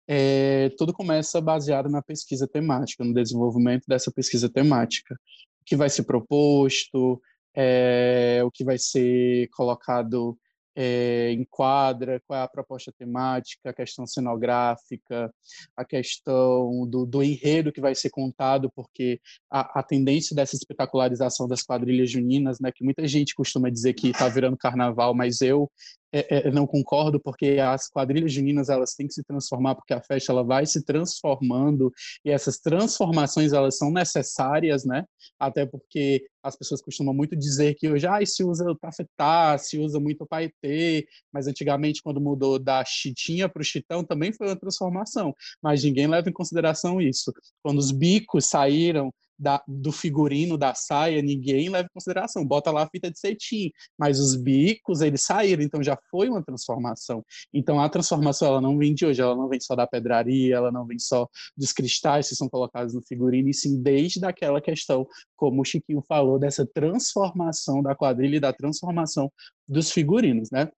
é, 0.09 0.71
tudo 0.79 0.93
começa 0.93 1.41
baseado 1.41 1.89
na 1.89 2.01
pesquisa 2.01 2.49
temática, 2.49 3.05
no 3.05 3.13
desenvolvimento 3.13 3.85
dessa 3.87 4.11
pesquisa 4.11 4.49
temática, 4.49 5.15
o 5.61 5.65
que 5.65 5.77
vai 5.77 5.91
ser 5.91 6.05
proposto, 6.05 7.21
é, 7.55 8.41
o 8.45 8.51
que 8.51 8.65
vai 8.65 8.79
ser 8.79 9.49
colocado 9.49 10.39
é, 10.75 11.33
enquadra, 11.33 12.21
qual 12.27 12.41
é 12.41 12.43
a 12.43 12.49
proposta 12.49 12.93
temática, 12.97 13.71
a 13.71 13.75
questão 13.75 14.07
cenográfica, 14.07 15.33
a 15.77 15.85
questão 15.85 16.87
do, 16.89 17.05
do 17.05 17.23
enredo 17.23 17.73
que 17.73 17.81
vai 17.81 17.95
ser 17.95 18.11
contado, 18.11 18.71
porque 18.75 19.21
a, 19.51 19.81
a, 19.81 19.83
tendência 19.83 20.35
dessa 20.35 20.57
espetacularização 20.57 21.47
das 21.47 21.63
quadrilhas 21.63 22.11
juninas, 22.11 22.59
né, 22.59 22.73
que 22.73 22.85
muita 22.85 23.07
gente 23.07 23.35
costuma 23.35 23.71
dizer 23.71 23.93
que 23.95 24.09
está 24.09 24.29
virando 24.29 24.57
carnaval, 24.57 25.15
mas 25.15 25.41
eu 25.41 25.71
é, 26.13 26.49
é, 26.49 26.51
não 26.51 26.67
concordo 26.67 27.19
porque 27.19 27.59
as 27.59 27.89
quadrilhas 27.89 28.33
juninas 28.33 28.69
elas 28.69 28.95
têm 28.95 29.07
que 29.07 29.15
se 29.15 29.25
transformar 29.25 29.75
porque 29.75 29.95
a 29.95 30.03
festa 30.03 30.31
ela 30.31 30.45
vai 30.45 30.67
se 30.67 30.85
transformando 30.85 31.91
e 32.25 32.31
essas 32.31 32.59
transformações 32.59 33.53
elas 33.53 33.79
são 33.79 33.91
necessárias, 33.91 34.85
né? 34.85 35.05
Até 35.39 35.65
porque 35.65 36.27
as 36.43 36.57
pessoas 36.57 36.83
costumam 36.83 37.15
muito 37.15 37.37
dizer 37.37 37.75
que 37.75 37.89
hoje 37.89 38.07
ah, 38.07 38.25
se 38.27 38.45
usa 38.45 38.77
tafetá, 38.81 39.57
se 39.57 39.79
usa 39.79 39.99
muito 39.99 40.27
paetê, 40.27 41.07
mas 41.33 41.47
antigamente 41.47 42.03
quando 42.03 42.21
mudou 42.21 42.59
da 42.59 42.85
chitinha 42.85 43.49
para 43.49 43.63
o 43.63 43.65
chitão 43.65 44.05
também 44.05 44.33
foi 44.33 44.49
uma 44.49 44.57
transformação, 44.57 45.35
mas 45.63 45.83
ninguém 45.83 46.07
leva 46.07 46.29
em 46.29 46.33
consideração 46.33 47.01
isso. 47.01 47.33
Quando 47.63 47.79
os 47.79 47.91
bicos 47.91 48.47
saíram 48.47 49.13
da, 49.43 49.61
do 49.67 49.91
figurino 49.91 50.57
da 50.57 50.73
saia, 50.73 51.21
ninguém 51.21 51.69
leva 51.69 51.87
em 51.87 51.93
consideração. 51.93 52.47
Bota 52.47 52.71
lá 52.71 52.85
a 52.85 52.89
fita 52.89 53.11
de 53.11 53.19
cetim, 53.19 53.73
mas 53.99 54.21
os 54.21 54.37
bicos, 54.37 55.01
eles 55.01 55.23
saíram, 55.23 55.63
então 55.63 55.83
já 55.83 55.99
foi 56.11 56.29
uma 56.29 56.43
transformação. 56.43 57.25
Então 57.53 57.81
a 57.81 57.89
transformação, 57.89 58.49
ela 58.49 58.61
não 58.61 58.79
vem 58.79 58.95
de 58.95 59.05
hoje, 59.05 59.21
ela 59.21 59.35
não 59.35 59.49
vem 59.49 59.61
só 59.61 59.75
da 59.75 59.87
pedraria, 59.87 60.55
ela 60.55 60.71
não 60.71 60.87
vem 60.87 60.99
só 60.99 61.29
dos 61.57 61.73
cristais 61.73 62.29
que 62.29 62.37
são 62.37 62.49
colocados 62.49 62.95
no 62.95 63.03
figurino, 63.03 63.49
e 63.49 63.55
sim 63.55 63.83
desde 63.83 64.25
aquela 64.25 64.61
questão, 64.61 65.07
como 65.37 65.61
o 65.61 65.65
Chiquinho 65.65 66.03
falou, 66.07 66.39
dessa 66.39 66.65
transformação 66.65 67.83
da 67.83 67.97
quadrilha 67.97 68.37
e 68.37 68.41
da 68.41 68.53
transformação 68.53 69.31
dos 69.67 69.91
figurinos, 69.91 70.51
né? 70.51 70.69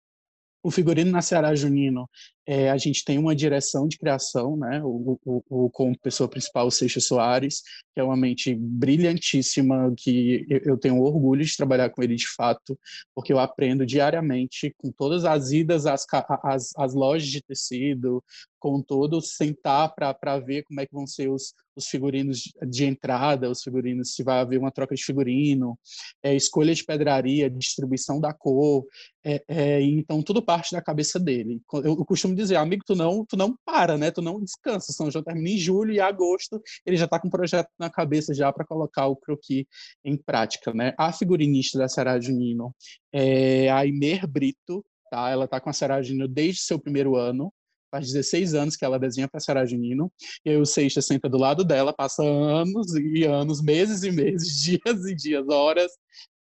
O 0.63 0.71
figurino 0.71 1.11
na 1.11 1.21
Ceará 1.21 1.55
Junino, 1.55 2.09
é, 2.47 2.71
a 2.71 2.77
gente 2.77 3.05
tem 3.05 3.19
uma 3.19 3.35
direção 3.35 3.89
de 3.89 3.99
criação, 3.99 4.57
né? 4.57 4.83
O, 4.85 5.19
o, 5.25 5.43
o, 5.49 5.99
pessoa 5.99 6.29
principal, 6.29 6.67
o 6.67 6.71
Seixas 6.71 7.07
Soares, 7.07 7.63
que 7.95 8.01
é 8.01 8.05
uma 8.05 8.17
mente 8.17 8.55
brilhantíssima, 8.55 9.93
que 9.97 10.47
eu, 10.49 10.77
tenho 10.77 11.01
orgulho 11.01 11.45
de 11.45 11.57
trabalhar 11.57 11.91
com 11.91 12.03
ele 12.03 12.17
de 12.17 12.29
fato, 12.29 12.79
porque 13.15 13.33
eu 13.33 13.39
aprendo 13.39 13.87
diariamente 13.87 14.75
com 14.77 14.91
todas 14.91 15.25
as 15.25 15.53
idas 15.53 15.87
às, 15.87 16.05
às, 16.43 16.73
às 16.77 16.95
lojas 16.95 17.29
de 17.29 17.43
tecido, 17.43 18.23
com 18.65 18.81
todo 18.81 19.21
sentar 19.21 19.95
para 19.95 20.39
ver 20.39 20.63
como 20.65 20.81
é 20.81 20.87
que 20.87 20.95
vão 20.95 21.07
ser 21.07 21.29
os, 21.29 21.53
os 21.77 21.87
figurinos 21.87 22.51
de 22.67 22.87
entrada, 22.87 23.51
os 23.51 23.63
figurinos, 23.63 24.15
se 24.15 24.23
vai 24.23 24.41
haver 24.41 24.59
uma 24.59 24.71
troca 24.71 24.95
de 24.95 25.05
figurino, 25.05 25.79
é, 26.23 26.35
escolha 26.35 26.75
de 26.75 26.83
pedraria, 26.83 27.51
distribuição 27.51 28.19
da 28.19 28.33
cor, 28.33 28.87
é, 29.23 29.43
é, 29.49 29.83
então 29.83 30.23
tudo 30.23 30.43
parte 30.43 30.73
da 30.73 30.81
cabeça 30.81 31.19
dele. 31.19 31.61
Eu, 31.73 31.83
eu, 31.85 32.05
costumo 32.05 32.34
dizer, 32.35 32.57
amigo, 32.57 32.83
tu 32.87 32.95
não, 32.95 33.25
tu 33.25 33.37
não 33.37 33.57
para, 33.65 33.97
né? 33.97 34.11
Tu 34.11 34.23
não 34.23 34.43
descansa. 34.43 34.93
São 34.93 35.11
João 35.11 35.25
termina 35.25 35.51
em 35.51 35.59
julho 35.59 35.93
e 35.93 36.01
agosto 36.01 36.61
ele 36.85 36.97
já 36.97 37.05
está 37.05 37.19
com 37.19 37.29
um 37.29 37.31
projeto 37.31 37.69
na 37.79 37.91
cabeça 37.91 38.35
já 38.35 38.53
para 38.53 38.65
colocar 38.65 39.07
o 39.07 39.17
croquis 39.17 39.65
em 40.05 40.17
prática, 40.17 40.73
né? 40.73 40.95
A 40.99 41.13
figurinista 41.13 41.79
da 41.79 41.89
Será 41.89 42.21
Junino 42.21 42.75
é 43.13 43.71
a 43.71 43.85
Imer 43.87 44.27
Brito, 44.27 44.85
tá? 45.11 45.31
Ela 45.31 45.45
está 45.45 45.61
com 45.61 45.71
a 45.71 45.73
Será 45.73 46.03
Junino 46.03 46.29
desde 46.29 46.63
seu 46.63 46.79
primeiro 46.79 47.17
ano 47.17 47.53
faz 47.95 48.11
16 48.11 48.55
anos 48.55 48.77
que 48.77 48.85
ela 48.85 48.99
desenha 48.99 49.29
para 49.29 49.39
Sarah 49.39 49.65
Junino, 49.65 50.11
e 50.45 50.51
aí 50.51 50.57
o 50.57 50.67
Seixas 50.67 51.07
senta 51.07 51.29
do 51.29 51.39
lado 51.39 51.65
dela, 51.65 51.93
passa 51.93 52.25
anos 52.25 52.93
e 52.97 53.23
anos, 53.23 53.63
meses 53.63 54.03
e 54.03 54.11
meses, 54.11 54.59
dias 54.61 55.05
e 55.07 55.15
dias, 55.15 55.47
horas, 55.49 55.93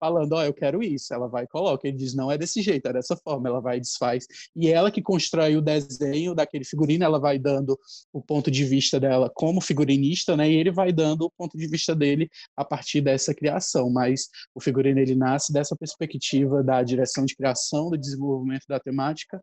falando, 0.02 0.34
ó, 0.34 0.40
oh, 0.40 0.44
eu 0.44 0.54
quero 0.54 0.82
isso. 0.82 1.14
Ela 1.14 1.28
vai 1.28 1.44
e 1.44 1.48
coloca. 1.48 1.88
Ele 1.88 1.96
diz, 1.96 2.16
não 2.16 2.32
é 2.32 2.38
desse 2.38 2.60
jeito, 2.60 2.88
é 2.88 2.94
dessa 2.94 3.16
forma. 3.16 3.48
Ela 3.48 3.62
vai 3.62 3.78
e 3.78 3.80
desfaz. 3.80 4.26
E 4.56 4.68
ela 4.68 4.92
que 4.92 5.02
constrói 5.02 5.56
o 5.56 5.62
desenho 5.62 6.34
daquele 6.34 6.66
figurino, 6.66 7.06
ela 7.06 7.20
vai 7.20 7.38
dando 7.38 7.80
o 8.12 8.20
ponto 8.20 8.50
de 8.50 8.66
vista 8.66 9.00
dela 9.00 9.32
como 9.34 9.62
figurinista, 9.62 10.36
né? 10.36 10.50
E 10.50 10.56
ele 10.56 10.72
vai 10.72 10.92
dando 10.92 11.26
o 11.26 11.32
ponto 11.32 11.56
de 11.56 11.68
vista 11.68 11.96
dele 11.96 12.28
a 12.58 12.66
partir 12.66 13.02
dessa 13.02 13.34
criação. 13.36 13.92
Mas 13.92 14.28
o 14.56 14.60
figurino, 14.60 15.00
ele 15.00 15.14
nasce 15.14 15.54
dessa 15.54 15.76
perspectiva 15.76 16.64
da 16.64 16.82
direção 16.82 17.24
de 17.24 17.36
criação, 17.36 17.92
do 17.92 17.98
desenvolvimento 17.98 18.66
da 18.68 18.80
temática, 18.80 19.40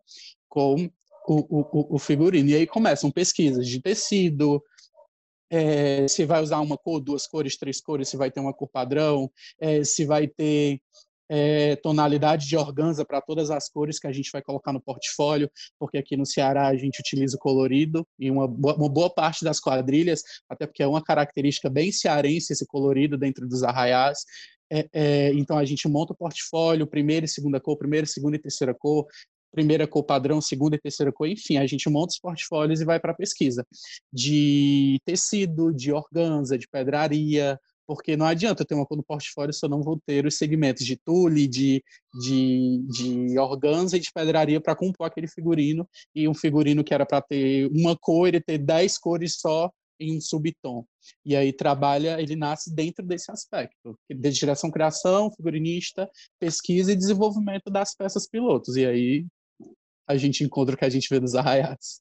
com 0.48 0.90
o, 1.28 1.60
o, 1.60 1.94
o 1.94 1.98
figurino. 1.98 2.48
E 2.48 2.56
aí 2.56 2.66
começam 2.66 3.10
pesquisas 3.12 3.68
de 3.68 3.80
tecido, 3.80 4.60
é, 5.50 6.06
se 6.08 6.24
vai 6.24 6.42
usar 6.42 6.60
uma 6.60 6.76
cor, 6.76 7.00
duas 7.00 7.26
cores, 7.26 7.56
três 7.56 7.80
cores, 7.80 8.08
se 8.08 8.16
vai 8.16 8.30
ter 8.30 8.40
uma 8.40 8.52
cor 8.52 8.68
padrão, 8.68 9.30
é, 9.60 9.82
se 9.84 10.04
vai 10.04 10.28
ter 10.28 10.80
é, 11.28 11.76
tonalidade 11.76 12.46
de 12.46 12.56
organza 12.56 13.04
para 13.04 13.20
todas 13.20 13.50
as 13.50 13.68
cores 13.68 13.98
que 13.98 14.06
a 14.06 14.12
gente 14.12 14.30
vai 14.32 14.42
colocar 14.42 14.72
no 14.72 14.80
portfólio, 14.80 15.50
porque 15.78 15.98
aqui 15.98 16.16
no 16.16 16.24
Ceará 16.24 16.68
a 16.68 16.76
gente 16.76 17.00
utiliza 17.00 17.36
o 17.36 17.40
colorido 17.40 18.06
e 18.18 18.30
uma 18.30 18.48
boa, 18.48 18.74
uma 18.76 18.88
boa 18.88 19.10
parte 19.10 19.44
das 19.44 19.60
quadrilhas, 19.60 20.22
até 20.48 20.66
porque 20.66 20.82
é 20.82 20.86
uma 20.86 21.02
característica 21.02 21.68
bem 21.68 21.92
cearense 21.92 22.52
esse 22.52 22.66
colorido 22.66 23.18
dentro 23.18 23.46
dos 23.46 23.62
arraiais. 23.62 24.24
É, 24.70 24.88
é, 24.92 25.32
então 25.32 25.56
a 25.56 25.64
gente 25.64 25.88
monta 25.88 26.12
o 26.12 26.16
portfólio, 26.16 26.86
primeira 26.86 27.24
e 27.24 27.28
segunda 27.28 27.60
cor, 27.60 27.76
primeira, 27.76 28.06
segunda 28.06 28.36
e 28.36 28.40
terceira 28.40 28.74
cor, 28.74 29.06
primeira 29.58 29.88
cor 29.88 30.04
padrão, 30.04 30.40
segunda 30.40 30.76
e 30.76 30.80
terceira 30.80 31.12
cor, 31.12 31.26
enfim, 31.26 31.56
a 31.56 31.66
gente 31.66 31.90
monta 31.90 32.12
os 32.12 32.20
portfólios 32.20 32.80
e 32.80 32.84
vai 32.84 33.00
para 33.00 33.10
a 33.10 33.16
pesquisa 33.16 33.66
de 34.12 35.00
tecido, 35.04 35.74
de 35.74 35.92
organza, 35.92 36.56
de 36.56 36.68
pedraria, 36.68 37.58
porque 37.84 38.16
não 38.16 38.24
adianta 38.24 38.62
eu 38.62 38.66
ter 38.66 38.76
uma 38.76 38.86
cor 38.86 38.96
no 38.96 39.02
portfólio 39.02 39.52
se 39.52 39.66
eu 39.66 39.68
não 39.68 39.82
vou 39.82 40.00
ter 40.06 40.24
os 40.24 40.38
segmentos 40.38 40.86
de 40.86 40.96
tule, 40.96 41.48
de, 41.48 41.82
de, 42.20 42.84
de 42.86 43.36
organza 43.36 43.96
e 43.96 44.00
de 44.00 44.12
pedraria 44.14 44.60
para 44.60 44.76
compor 44.76 45.08
aquele 45.08 45.26
figurino, 45.26 45.88
e 46.14 46.28
um 46.28 46.34
figurino 46.34 46.84
que 46.84 46.94
era 46.94 47.04
para 47.04 47.20
ter 47.20 47.68
uma 47.72 47.96
cor, 47.96 48.28
ele 48.28 48.40
ter 48.40 48.58
dez 48.58 48.96
cores 48.96 49.40
só 49.40 49.72
em 49.98 50.16
um 50.16 50.20
subtom. 50.20 50.86
E 51.24 51.34
aí 51.34 51.52
trabalha, 51.52 52.20
ele 52.20 52.36
nasce 52.36 52.72
dentro 52.72 53.04
desse 53.04 53.32
aspecto, 53.32 53.98
de 54.08 54.30
direção, 54.30 54.70
criação, 54.70 55.32
figurinista, 55.32 56.08
pesquisa 56.38 56.92
e 56.92 56.96
desenvolvimento 56.96 57.70
das 57.70 57.92
peças 57.96 58.28
pilotos. 58.28 58.76
E 58.76 58.86
aí 58.86 59.26
a 60.08 60.16
gente 60.16 60.42
encontra 60.42 60.74
o 60.74 60.78
que 60.78 60.84
a 60.84 60.90
gente 60.90 61.08
vê 61.08 61.20
nos 61.20 61.34
arraiais. 61.34 62.00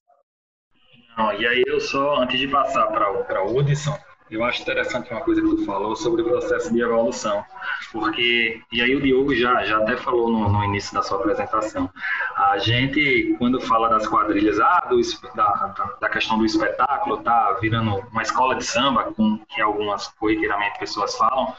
Não, 1.17 1.33
e 1.33 1.45
aí 1.45 1.63
eu 1.67 1.79
só, 1.79 2.21
antes 2.21 2.39
de 2.39 2.47
passar 2.47 2.87
para 2.87 3.43
o 3.43 3.57
Hudson, 3.57 3.97
eu 4.29 4.43
acho 4.43 4.61
interessante 4.61 5.09
uma 5.11 5.21
coisa 5.21 5.41
que 5.41 5.47
tu 5.47 5.65
falou 5.65 5.95
sobre 5.95 6.21
o 6.21 6.25
processo 6.25 6.71
de 6.73 6.81
evolução, 6.81 7.43
porque, 7.91 8.61
e 8.71 8.81
aí 8.81 8.95
o 8.95 9.01
Diogo 9.01 9.33
já, 9.33 9.63
já 9.63 9.77
até 9.77 9.95
falou 9.95 10.29
no, 10.29 10.49
no 10.49 10.63
início 10.65 10.93
da 10.93 11.01
sua 11.01 11.17
apresentação, 11.17 11.89
a 12.35 12.57
gente, 12.57 13.35
quando 13.37 13.61
fala 13.61 13.89
das 13.89 14.05
quadrilhas, 14.05 14.59
ah, 14.59 14.85
do, 14.89 14.99
da, 15.33 15.95
da 16.01 16.09
questão 16.09 16.37
do 16.37 16.45
espetáculo, 16.45 17.23
tá 17.23 17.57
virando 17.61 17.95
uma 18.11 18.21
escola 18.21 18.55
de 18.55 18.65
samba, 18.65 19.05
com 19.13 19.39
que 19.47 19.61
algumas 19.61 20.09
corriqueiramente 20.09 20.77
pessoas 20.77 21.15
falam, 21.15 21.53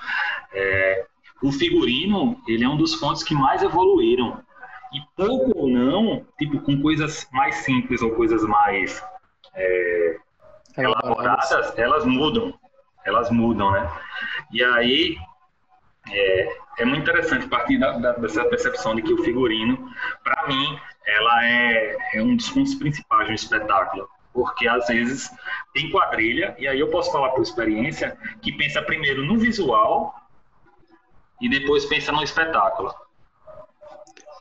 é, 0.52 1.06
o 1.42 1.50
figurino, 1.50 2.40
ele 2.46 2.64
é 2.64 2.68
um 2.68 2.76
dos 2.76 2.96
pontos 2.96 3.22
que 3.22 3.34
mais 3.34 3.62
evoluíram, 3.62 4.42
e 4.92 5.00
pouco 5.16 5.58
ou 5.58 5.68
não, 5.68 6.24
tipo, 6.38 6.60
com 6.60 6.80
coisas 6.80 7.28
mais 7.32 7.56
simples 7.56 8.02
ou 8.02 8.10
coisas 8.12 8.42
mais 8.44 9.04
é, 9.54 10.16
elaboradas, 10.76 11.76
elas 11.78 12.04
mudam. 12.04 12.54
Elas 13.04 13.30
mudam, 13.30 13.70
né? 13.70 13.90
E 14.52 14.62
aí 14.62 15.16
é, 16.10 16.56
é 16.78 16.84
muito 16.84 17.02
interessante 17.02 17.48
partir 17.48 17.78
da, 17.78 17.98
da, 17.98 18.12
dessa 18.12 18.44
percepção 18.44 18.94
de 18.94 19.02
que 19.02 19.12
o 19.12 19.22
figurino, 19.24 19.90
para 20.22 20.46
mim, 20.46 20.78
ela 21.06 21.44
é, 21.44 21.96
é 22.14 22.22
um 22.22 22.36
dos 22.36 22.50
pontos 22.50 22.74
principais 22.74 23.28
do 23.28 23.34
espetáculo 23.34 24.08
porque 24.38 24.68
às 24.68 24.86
vezes 24.86 25.28
tem 25.74 25.90
quadrilha, 25.90 26.54
e 26.58 26.68
aí 26.68 26.78
eu 26.78 26.88
posso 26.90 27.10
falar 27.10 27.30
por 27.30 27.42
experiência, 27.42 28.16
que 28.40 28.52
pensa 28.52 28.80
primeiro 28.80 29.24
no 29.24 29.36
visual 29.36 30.14
e 31.40 31.48
depois 31.48 31.84
pensa 31.86 32.12
no 32.12 32.22
espetáculo. 32.22 32.94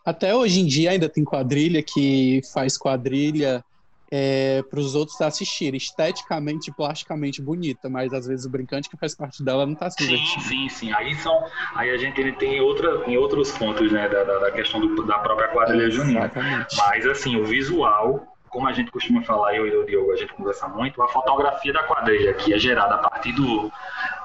Até 0.08 0.34
hoje 0.34 0.62
em 0.62 0.66
dia 0.66 0.92
ainda 0.92 1.10
tem 1.10 1.26
quadrilha 1.26 1.84
que 1.84 2.40
faz 2.54 2.78
quadrilha 2.78 3.62
é, 4.10 4.64
para 4.70 4.80
os 4.80 4.96
outros 4.96 5.20
assistirem, 5.20 5.78
esteticamente, 5.78 6.72
plasticamente 6.72 7.42
bonita, 7.42 7.90
mas 7.90 8.14
às 8.14 8.26
vezes 8.26 8.46
o 8.46 8.50
brincante 8.50 8.90
que 8.90 8.96
faz 8.96 9.14
parte 9.14 9.44
dela 9.44 9.66
não 9.66 9.74
está 9.74 9.90
se 9.90 9.98
divertindo. 9.98 10.46
Sim, 10.46 10.70
sim, 10.70 10.70
sim. 10.70 10.94
Aí, 10.94 11.14
são, 11.16 11.38
aí 11.76 11.90
a 11.90 11.98
gente 11.98 12.32
tem 12.38 12.62
outra, 12.62 13.04
em 13.06 13.18
outros 13.18 13.52
pontos 13.52 13.92
né, 13.92 14.08
da, 14.08 14.24
da 14.24 14.50
questão 14.54 14.80
do, 14.80 15.04
da 15.06 15.20
própria 15.20 15.50
quadrilha 15.50 15.92
junina. 15.92 16.32
Mas 16.78 17.06
assim, 17.06 17.36
o 17.36 17.46
visual, 17.46 18.26
como 18.48 18.66
a 18.66 18.72
gente 18.72 18.90
costuma 18.90 19.22
falar, 19.24 19.58
eu 19.58 19.68
e 19.68 19.76
o 19.76 19.86
Diogo, 19.86 20.14
a 20.14 20.16
gente 20.16 20.32
conversa 20.32 20.70
muito, 20.70 21.02
a 21.02 21.10
fotografia 21.10 21.74
da 21.74 21.84
quadrilha, 21.84 22.34
que 22.34 22.54
é 22.54 22.58
gerada 22.58 22.96
a 22.96 23.00
partir 23.00 23.34
do, 23.34 23.70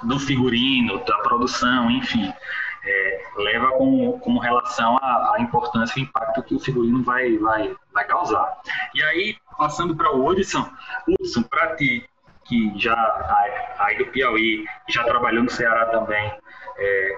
do 0.05 0.21
figurino, 0.21 1.05
da 1.05 1.19
produção, 1.19 1.91
enfim 1.91 2.33
é, 2.85 3.23
leva 3.37 3.73
como, 3.73 4.19
como 4.21 4.41
relação 4.41 4.97
à, 4.99 5.37
importância 5.39 5.99
e 5.99 6.03
impacto 6.03 6.43
que 6.43 6.55
o 6.55 6.61
figurino 6.61 7.03
vai, 7.03 7.37
vai, 7.39 7.75
vai 7.93 8.07
causar. 8.07 8.61
E 8.95 9.03
aí, 9.03 9.37
passando 9.57 9.97
para 9.97 10.15
o 10.15 10.27
Hudson, 10.27 10.69
Hudson, 11.09 11.43
para 11.43 11.77
ti, 11.77 12.09
que 12.45 12.73
já 12.79 12.95
aí 13.79 13.99
do 13.99 14.07
Piauí, 14.07 14.65
já 14.89 15.05
trabalhou 15.05 15.45
no 15.45 15.51
Ceará 15.51 15.87
também, 15.87 16.33
é, 16.77 17.17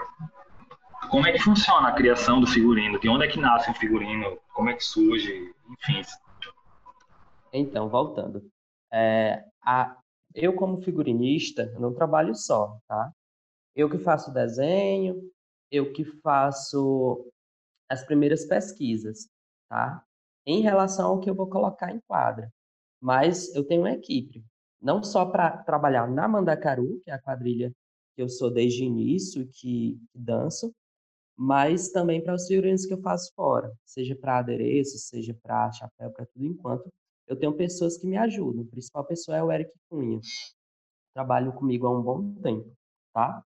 como 1.10 1.26
é 1.26 1.32
que 1.32 1.38
funciona 1.38 1.88
a 1.88 1.92
criação 1.92 2.40
do 2.40 2.46
figurino? 2.46 2.98
De 2.98 3.08
onde 3.08 3.24
é 3.24 3.28
que 3.28 3.38
nasce 3.38 3.70
um 3.70 3.74
figurino? 3.74 4.38
Como 4.52 4.68
é 4.70 4.74
que 4.74 4.84
surge? 4.84 5.54
Enfim. 5.70 6.02
Então, 7.52 7.88
voltando. 7.88 8.42
É, 8.92 9.44
a, 9.64 9.96
eu, 10.34 10.54
como 10.54 10.82
figurinista, 10.82 11.72
não 11.78 11.94
trabalho 11.94 12.34
só, 12.34 12.76
tá? 12.88 13.12
Eu 13.76 13.88
que 13.88 13.98
faço 13.98 14.32
desenho, 14.32 15.20
eu 15.74 15.92
que 15.92 16.04
faço 16.04 17.30
as 17.88 18.04
primeiras 18.04 18.44
pesquisas, 18.46 19.28
tá? 19.68 20.04
Em 20.46 20.60
relação 20.60 21.10
ao 21.10 21.20
que 21.20 21.28
eu 21.28 21.34
vou 21.34 21.48
colocar 21.48 21.90
em 21.92 22.00
quadra. 22.06 22.50
Mas 23.00 23.54
eu 23.54 23.64
tenho 23.66 23.82
uma 23.82 23.92
equipe, 23.92 24.44
não 24.80 25.02
só 25.02 25.26
para 25.26 25.58
trabalhar 25.64 26.08
na 26.08 26.28
Mandacaru, 26.28 27.00
que 27.04 27.10
é 27.10 27.14
a 27.14 27.20
quadrilha 27.20 27.72
que 28.14 28.22
eu 28.22 28.28
sou 28.28 28.50
desde 28.50 28.82
o 28.82 28.86
início 28.86 29.48
que, 29.48 29.98
que 30.12 30.18
danço, 30.18 30.72
mas 31.36 31.90
também 31.90 32.22
para 32.22 32.34
os 32.34 32.46
figurinos 32.46 32.86
que 32.86 32.94
eu 32.94 33.02
faço 33.02 33.32
fora, 33.34 33.72
seja 33.84 34.14
para 34.14 34.38
adereço, 34.38 34.98
seja 34.98 35.34
para 35.42 35.72
chapéu, 35.72 36.12
para 36.12 36.26
tudo 36.26 36.46
enquanto. 36.46 36.88
Eu 37.26 37.36
tenho 37.36 37.56
pessoas 37.56 37.96
que 37.98 38.06
me 38.06 38.16
ajudam. 38.16 38.62
A 38.64 38.70
principal 38.70 39.04
pessoa 39.04 39.36
é 39.36 39.42
o 39.42 39.50
Eric 39.50 39.72
Cunha. 39.88 40.20
Trabalho 41.14 41.52
comigo 41.52 41.86
há 41.86 41.90
um 41.98 42.02
bom 42.02 42.34
tempo, 42.34 42.72
tá? 43.12 43.42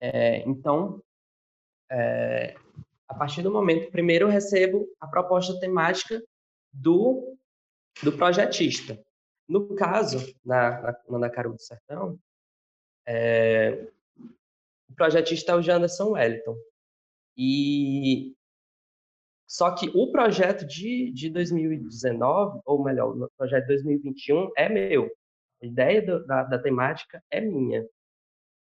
É, 0.00 0.48
então, 0.48 1.02
é, 1.90 2.54
a 3.08 3.14
partir 3.14 3.42
do 3.42 3.52
momento, 3.52 3.90
primeiro 3.90 4.26
eu 4.26 4.30
recebo 4.30 4.88
a 5.00 5.06
proposta 5.06 5.58
temática 5.60 6.22
do, 6.72 7.36
do 8.02 8.12
projetista. 8.12 8.98
No 9.48 9.74
caso, 9.74 10.34
na, 10.44 10.80
na 10.80 10.96
Mandacaru 11.08 11.52
do 11.52 11.60
Sertão, 11.60 12.18
é, 13.06 13.86
o 14.88 14.94
projetista 14.94 15.52
é 15.52 15.54
o 15.54 15.62
Janderson 15.62 16.12
Wellington. 16.12 16.56
E 17.36 18.34
só 19.46 19.74
que 19.74 19.90
o 19.94 20.10
projeto 20.10 20.66
de, 20.66 21.12
de 21.12 21.30
2019, 21.30 22.60
ou 22.64 22.82
melhor, 22.82 23.16
o 23.16 23.30
projeto 23.36 23.62
de 23.62 23.74
2021 23.74 24.50
é 24.56 24.68
meu. 24.68 25.10
A 25.62 25.66
ideia 25.66 26.02
do, 26.02 26.26
da, 26.26 26.44
da 26.44 26.58
temática 26.58 27.22
é 27.30 27.40
minha. 27.40 27.86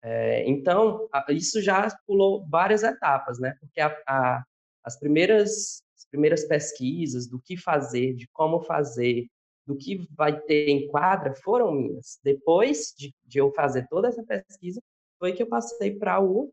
É, 0.03 0.49
então, 0.49 1.07
isso 1.29 1.61
já 1.61 1.87
pulou 2.07 2.45
várias 2.47 2.83
etapas, 2.83 3.39
né? 3.39 3.55
Porque 3.59 3.79
a, 3.79 3.95
a, 4.07 4.43
as, 4.83 4.99
primeiras, 4.99 5.83
as 5.95 6.05
primeiras 6.09 6.43
pesquisas 6.45 7.27
do 7.27 7.39
que 7.39 7.55
fazer, 7.55 8.15
de 8.15 8.27
como 8.33 8.61
fazer, 8.61 9.27
do 9.65 9.77
que 9.77 10.05
vai 10.15 10.39
ter 10.41 10.69
em 10.69 10.87
quadra 10.87 11.35
foram 11.35 11.71
minhas. 11.71 12.19
Depois 12.23 12.93
de, 12.97 13.13
de 13.25 13.39
eu 13.39 13.51
fazer 13.53 13.87
toda 13.89 14.07
essa 14.07 14.23
pesquisa, 14.23 14.81
foi 15.19 15.33
que 15.33 15.43
eu 15.43 15.47
passei 15.47 15.95
para 15.95 16.19
o, 16.19 16.51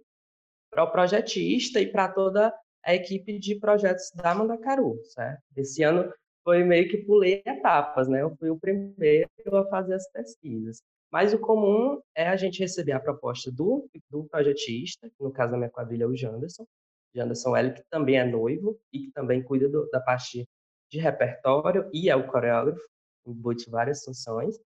o 0.77 0.87
projetista 0.89 1.81
e 1.81 1.91
para 1.91 2.09
toda 2.09 2.55
a 2.85 2.95
equipe 2.95 3.39
de 3.39 3.59
projetos 3.59 4.11
da 4.15 4.35
Mandacaru, 4.35 5.01
certo? 5.05 5.43
Esse 5.57 5.83
ano 5.83 6.13
foi 6.45 6.65
meio 6.65 6.89
que 6.89 6.99
pulei 6.99 7.43
etapas, 7.45 8.09
né? 8.09 8.23
Eu 8.23 8.37
fui 8.37 8.51
o 8.51 8.59
primeiro 8.59 9.29
a 9.55 9.67
fazer 9.69 9.95
as 9.95 10.11
pesquisas. 10.11 10.83
Mas 11.11 11.33
o 11.33 11.39
comum 11.39 12.01
é 12.15 12.29
a 12.29 12.37
gente 12.37 12.61
receber 12.61 12.93
a 12.93 13.01
proposta 13.01 13.51
do, 13.51 13.89
do 14.11 14.25
projetista, 14.25 15.11
no 15.19 15.33
caso 15.33 15.53
da 15.53 15.59
minha 15.59 15.71
quadrilha 15.71 16.05
é 16.05 16.07
o 16.07 16.17
Janderson, 16.17 16.67
Janderson 17.15 17.57
L, 17.57 17.73
que 17.73 17.83
também 17.91 18.19
é 18.19 18.25
noivo 18.25 18.79
e 18.93 19.07
que 19.07 19.13
também 19.13 19.43
cuida 19.43 19.69
do, 19.69 19.89
da 19.91 20.01
parte 20.01 20.47
de 20.91 20.99
repertório 20.99 21.89
e 21.93 22.11
é 22.11 22.17
o 22.17 22.27
coreógrafo, 22.27 22.81
embute 23.27 23.71
várias 23.71 24.05
funções. 24.05 24.59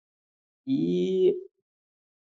E 0.65 1.35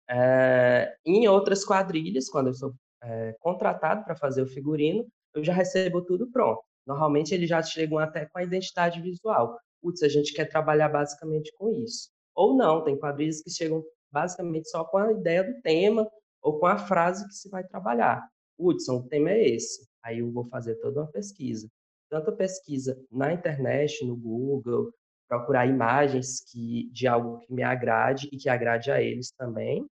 é, 0.09 0.95
em 1.05 1.27
outras 1.27 1.65
quadrilhas, 1.65 2.29
quando 2.29 2.47
eu 2.47 2.53
sou 2.53 2.73
é, 3.03 3.33
contratado 3.39 4.03
para 4.03 4.15
fazer 4.15 4.41
o 4.41 4.47
figurino, 4.47 5.05
eu 5.33 5.43
já 5.43 5.53
recebo 5.53 6.01
tudo 6.01 6.29
pronto. 6.31 6.63
Normalmente 6.85 7.33
eles 7.33 7.49
já 7.49 7.61
chegam 7.61 7.97
até 7.97 8.25
com 8.25 8.37
a 8.37 8.43
identidade 8.43 9.01
visual. 9.01 9.59
Putz, 9.81 10.03
a 10.03 10.07
gente 10.07 10.33
quer 10.33 10.45
trabalhar 10.45 10.89
basicamente 10.89 11.51
com 11.57 11.71
isso. 11.71 12.09
Ou 12.33 12.55
não, 12.55 12.83
tem 12.83 12.97
quadrilhas 12.97 13.41
que 13.41 13.49
chegam 13.49 13.83
basicamente 14.15 14.69
só 14.69 14.85
com 14.85 14.97
a 14.97 15.11
ideia 15.11 15.43
do 15.43 15.61
tema 15.61 16.09
ou 16.41 16.57
com 16.57 16.67
a 16.67 16.77
frase 16.77 17.27
que 17.27 17.33
se 17.33 17.49
vai 17.49 17.65
trabalhar. 17.65 18.25
Hudson, 18.57 18.99
o 18.99 19.07
tema 19.09 19.31
é 19.31 19.49
esse. 19.49 19.85
Aí 20.01 20.19
eu 20.19 20.31
vou 20.31 20.45
fazer 20.45 20.75
toda 20.75 21.01
uma 21.01 21.11
pesquisa. 21.11 21.69
Tanto 22.09 22.31
pesquisa 22.31 22.97
na 23.11 23.33
internet, 23.33 24.05
no 24.05 24.15
Google, 24.15 24.93
procurar 25.27 25.67
imagens 25.67 26.39
que, 26.49 26.89
de 26.93 27.07
algo 27.07 27.39
que 27.39 27.51
me 27.51 27.61
agrade 27.61 28.29
e 28.31 28.37
que 28.37 28.47
agrade 28.47 28.89
a 28.89 29.01
eles 29.01 29.31
também. 29.31 29.85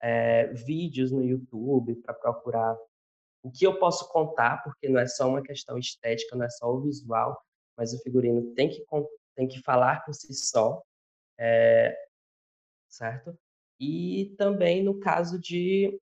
É, 0.00 0.52
vídeos 0.52 1.10
no 1.10 1.24
YouTube 1.24 1.96
para 1.96 2.14
procurar 2.14 2.76
o 3.42 3.50
que 3.50 3.66
eu 3.66 3.76
posso 3.78 4.08
contar, 4.10 4.62
porque 4.62 4.88
não 4.88 5.00
é 5.00 5.06
só 5.08 5.28
uma 5.28 5.42
questão 5.42 5.76
estética, 5.78 6.36
não 6.36 6.44
é 6.44 6.50
só 6.50 6.66
o 6.66 6.80
visual, 6.80 7.36
mas 7.76 7.92
o 7.92 7.98
figurino 8.02 8.54
tem 8.54 8.68
que, 8.68 8.84
tem 9.34 9.48
que 9.48 9.60
falar 9.62 10.04
por 10.04 10.14
si 10.14 10.32
só, 10.32 10.80
é, 11.38 11.96
certo? 12.88 13.36
E 13.80 14.34
também 14.38 14.82
no 14.82 14.98
caso 14.98 15.38
de, 15.38 16.00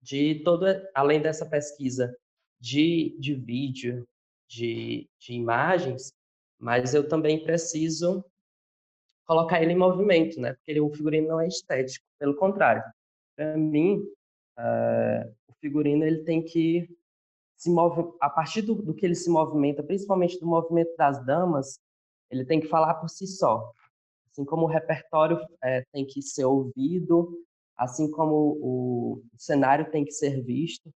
de 0.00 0.42
todo, 0.44 0.66
além 0.94 1.20
dessa 1.20 1.46
pesquisa 1.46 2.16
de, 2.60 3.16
de 3.18 3.34
vídeo, 3.34 4.06
de, 4.48 5.08
de 5.18 5.32
imagens, 5.32 6.12
mas 6.58 6.94
eu 6.94 7.08
também 7.08 7.42
preciso 7.42 8.24
colocar 9.26 9.62
ele 9.62 9.72
em 9.72 9.78
movimento, 9.78 10.40
né? 10.40 10.54
Porque 10.54 10.70
ele, 10.70 10.80
o 10.80 10.90
figurino 10.90 11.28
não 11.28 11.40
é 11.40 11.48
estético, 11.48 12.04
pelo 12.18 12.36
contrário. 12.36 12.82
Para 13.34 13.56
mim, 13.56 14.02
é, 14.58 15.32
o 15.48 15.54
figurino 15.54 16.04
ele 16.04 16.22
tem 16.24 16.42
que 16.42 16.88
se 17.56 17.70
move 17.70 18.12
a 18.20 18.28
partir 18.28 18.62
do, 18.62 18.74
do, 18.74 18.92
que 18.92 19.06
ele 19.06 19.14
se 19.14 19.30
movimenta, 19.30 19.82
principalmente 19.82 20.38
do 20.40 20.46
movimento 20.46 20.96
das 20.96 21.24
damas, 21.24 21.78
ele 22.28 22.44
tem 22.44 22.60
que 22.60 22.66
falar 22.66 22.94
por 22.94 23.08
si 23.08 23.26
só. 23.26 23.72
Assim 24.32 24.44
como 24.46 24.62
o 24.62 24.68
repertório 24.68 25.38
é, 25.62 25.84
tem 25.92 26.06
que 26.06 26.22
ser 26.22 26.46
ouvido, 26.46 27.38
assim 27.76 28.10
como 28.10 28.58
o, 28.62 29.22
cenário 29.36 29.90
tem 29.90 30.04
que 30.04 30.12
ser 30.12 30.42
visto, 30.42 30.88
o 30.88 30.92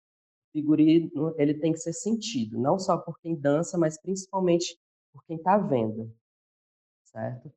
figurino 0.54 1.36
ele 1.38 1.54
tem 1.54 1.74
que 1.74 1.80
ser 1.80 1.93
sentido, 1.93 2.58
não 2.58 2.80
só 2.80 2.98
por 2.98 3.19
quem 3.19 3.36
dança, 3.36 3.78
mas 3.78 4.00
principalmente 4.02 4.78
por 5.12 5.24
quem 5.26 5.36
está 5.38 5.58
vendo, 5.58 6.13
certo? 7.04 7.52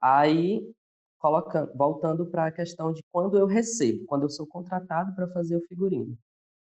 Aí 0.00 0.72
colocando, 1.18 1.72
voltando 1.74 2.26
para 2.26 2.46
a 2.46 2.52
questão 2.52 2.92
de 2.92 3.02
quando 3.10 3.36
eu 3.38 3.46
recebo, 3.46 4.04
quando 4.06 4.24
eu 4.24 4.30
sou 4.30 4.46
contratado 4.46 5.14
para 5.16 5.28
fazer 5.32 5.56
o 5.56 5.66
figurino. 5.66 6.16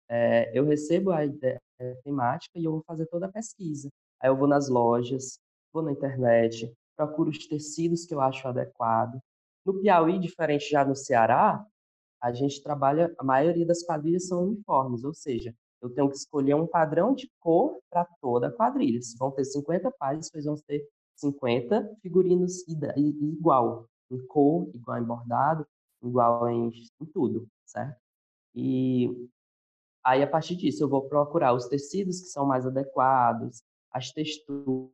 É, 0.09 0.51
eu 0.57 0.65
recebo 0.65 1.11
a 1.11 1.23
ideia 1.23 1.61
temática 2.03 2.57
e 2.59 2.65
eu 2.65 2.71
vou 2.71 2.83
fazer 2.83 3.05
toda 3.07 3.27
a 3.27 3.31
pesquisa. 3.31 3.89
Aí 4.19 4.29
eu 4.29 4.35
vou 4.35 4.47
nas 4.47 4.67
lojas, 4.67 5.39
vou 5.71 5.83
na 5.83 5.91
internet, 5.91 6.73
procuro 6.99 7.29
os 7.29 7.47
tecidos 7.47 8.05
que 8.05 8.13
eu 8.13 8.19
acho 8.19 8.45
adequado. 8.45 9.21
No 9.65 9.79
Piauí, 9.79 10.19
diferente 10.19 10.69
já 10.69 10.83
no 10.83 10.93
Ceará, 10.93 11.65
a 12.21 12.33
gente 12.33 12.61
trabalha, 12.61 13.15
a 13.17 13.23
maioria 13.23 13.65
das 13.65 13.83
quadrilhas 13.83 14.27
são 14.27 14.43
uniformes, 14.43 15.05
ou 15.05 15.13
seja, 15.13 15.55
eu 15.81 15.89
tenho 15.89 16.09
que 16.09 16.17
escolher 16.17 16.55
um 16.55 16.67
padrão 16.67 17.15
de 17.15 17.31
cor 17.39 17.79
para 17.89 18.03
toda 18.19 18.47
a 18.47 18.51
quadrilha. 18.51 19.01
Se 19.01 19.17
vão 19.17 19.31
ter 19.31 19.45
50 19.45 19.89
páginas, 19.91 20.27
vocês 20.27 20.43
vão 20.43 20.55
ter 20.67 20.85
50 21.15 21.95
figurinos 22.01 22.65
igual 22.67 23.87
em 24.11 24.19
cor, 24.27 24.69
igual 24.75 24.97
em 24.97 25.03
bordado, 25.05 25.65
igual 26.03 26.49
em, 26.49 26.69
em 26.99 27.05
tudo, 27.05 27.47
certo? 27.65 27.97
E 28.53 29.29
aí, 30.03 30.21
a 30.21 30.27
partir 30.27 30.57
disso, 30.57 30.83
eu 30.83 30.89
vou 30.89 31.07
procurar 31.07 31.53
os 31.53 31.67
tecidos 31.67 32.19
que 32.19 32.27
são 32.27 32.45
mais 32.45 32.65
adequados, 32.67 33.63
as 33.89 34.11
texturas, 34.11 34.91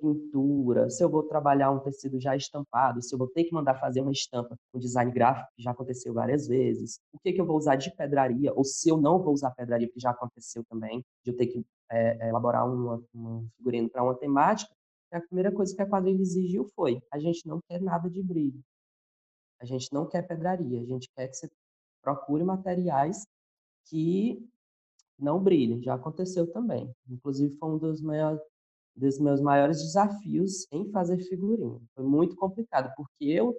pintura, 0.00 0.90
se 0.90 1.02
eu 1.02 1.08
vou 1.08 1.22
trabalhar 1.22 1.70
um 1.70 1.80
tecido 1.80 2.20
já 2.20 2.36
estampado, 2.36 3.02
se 3.02 3.14
eu 3.14 3.18
vou 3.18 3.28
ter 3.28 3.44
que 3.44 3.52
mandar 3.52 3.74
fazer 3.80 4.00
uma 4.02 4.12
estampa 4.12 4.56
com 4.72 4.78
design 4.78 5.10
gráfico, 5.10 5.48
que 5.56 5.62
já 5.62 5.70
aconteceu 5.70 6.12
várias 6.12 6.46
vezes, 6.46 7.00
o 7.12 7.18
que, 7.18 7.32
que 7.32 7.40
eu 7.40 7.46
vou 7.46 7.56
usar 7.56 7.76
de 7.76 7.94
pedraria, 7.94 8.52
ou 8.54 8.64
se 8.64 8.88
eu 8.88 9.00
não 9.00 9.18
vou 9.22 9.32
usar 9.32 9.50
pedraria, 9.52 9.88
que 9.88 10.00
já 10.00 10.10
aconteceu 10.10 10.62
também, 10.68 11.02
de 11.24 11.30
eu 11.32 11.36
ter 11.36 11.46
que 11.46 11.64
é, 11.90 12.28
elaborar 12.28 12.70
uma, 12.70 13.02
um 13.14 13.48
figurino 13.56 13.88
para 13.88 14.02
uma 14.02 14.14
temática, 14.14 14.70
a 15.12 15.20
primeira 15.20 15.50
coisa 15.50 15.74
que 15.74 15.82
a 15.82 15.88
quadrilha 15.88 16.22
exigiu 16.22 16.64
foi: 16.74 17.02
a 17.12 17.18
gente 17.18 17.46
não 17.46 17.60
quer 17.68 17.80
nada 17.80 18.08
de 18.08 18.22
brilho. 18.22 18.62
A 19.60 19.64
gente 19.64 19.92
não 19.92 20.06
quer 20.06 20.22
pedraria. 20.22 20.80
A 20.80 20.84
gente 20.84 21.08
quer 21.14 21.28
que 21.28 21.34
você 21.34 21.50
procure 22.00 22.44
materiais 22.44 23.26
que 23.86 24.48
não 25.20 25.42
brilhem. 25.42 25.82
Já 25.82 25.94
aconteceu 25.94 26.50
também. 26.50 26.92
Inclusive, 27.08 27.56
foi 27.56 27.70
um 27.70 27.78
dos, 27.78 28.00
maiores, 28.00 28.40
dos 28.96 29.18
meus 29.18 29.40
maiores 29.40 29.78
desafios 29.82 30.66
em 30.72 30.90
fazer 30.90 31.18
figurino. 31.18 31.82
Foi 31.94 32.04
muito 32.04 32.36
complicado, 32.36 32.92
porque 32.96 33.24
eu, 33.24 33.56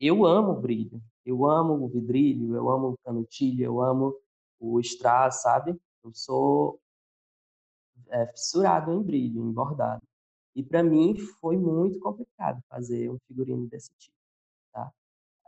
eu 0.00 0.24
amo 0.24 0.60
brilho. 0.60 1.02
Eu 1.24 1.44
amo 1.46 1.84
o 1.84 1.88
vidrilho, 1.88 2.54
eu 2.54 2.70
amo 2.70 2.90
o 2.90 2.98
canutilho, 3.04 3.64
eu 3.64 3.80
amo 3.80 4.14
o 4.60 4.78
strass, 4.80 5.42
sabe? 5.42 5.74
Eu 6.04 6.12
sou 6.14 6.78
é, 8.08 8.26
fissurado 8.26 8.92
em 8.92 9.02
brilho, 9.02 9.42
em 9.42 9.52
bordado. 9.52 10.02
E 10.54 10.62
para 10.62 10.82
mim 10.82 11.16
foi 11.40 11.56
muito 11.56 11.98
complicado 11.98 12.62
fazer 12.68 13.10
um 13.10 13.18
figurino 13.26 13.66
desse 13.66 13.90
tipo. 13.98 14.14
Tá? 14.72 14.92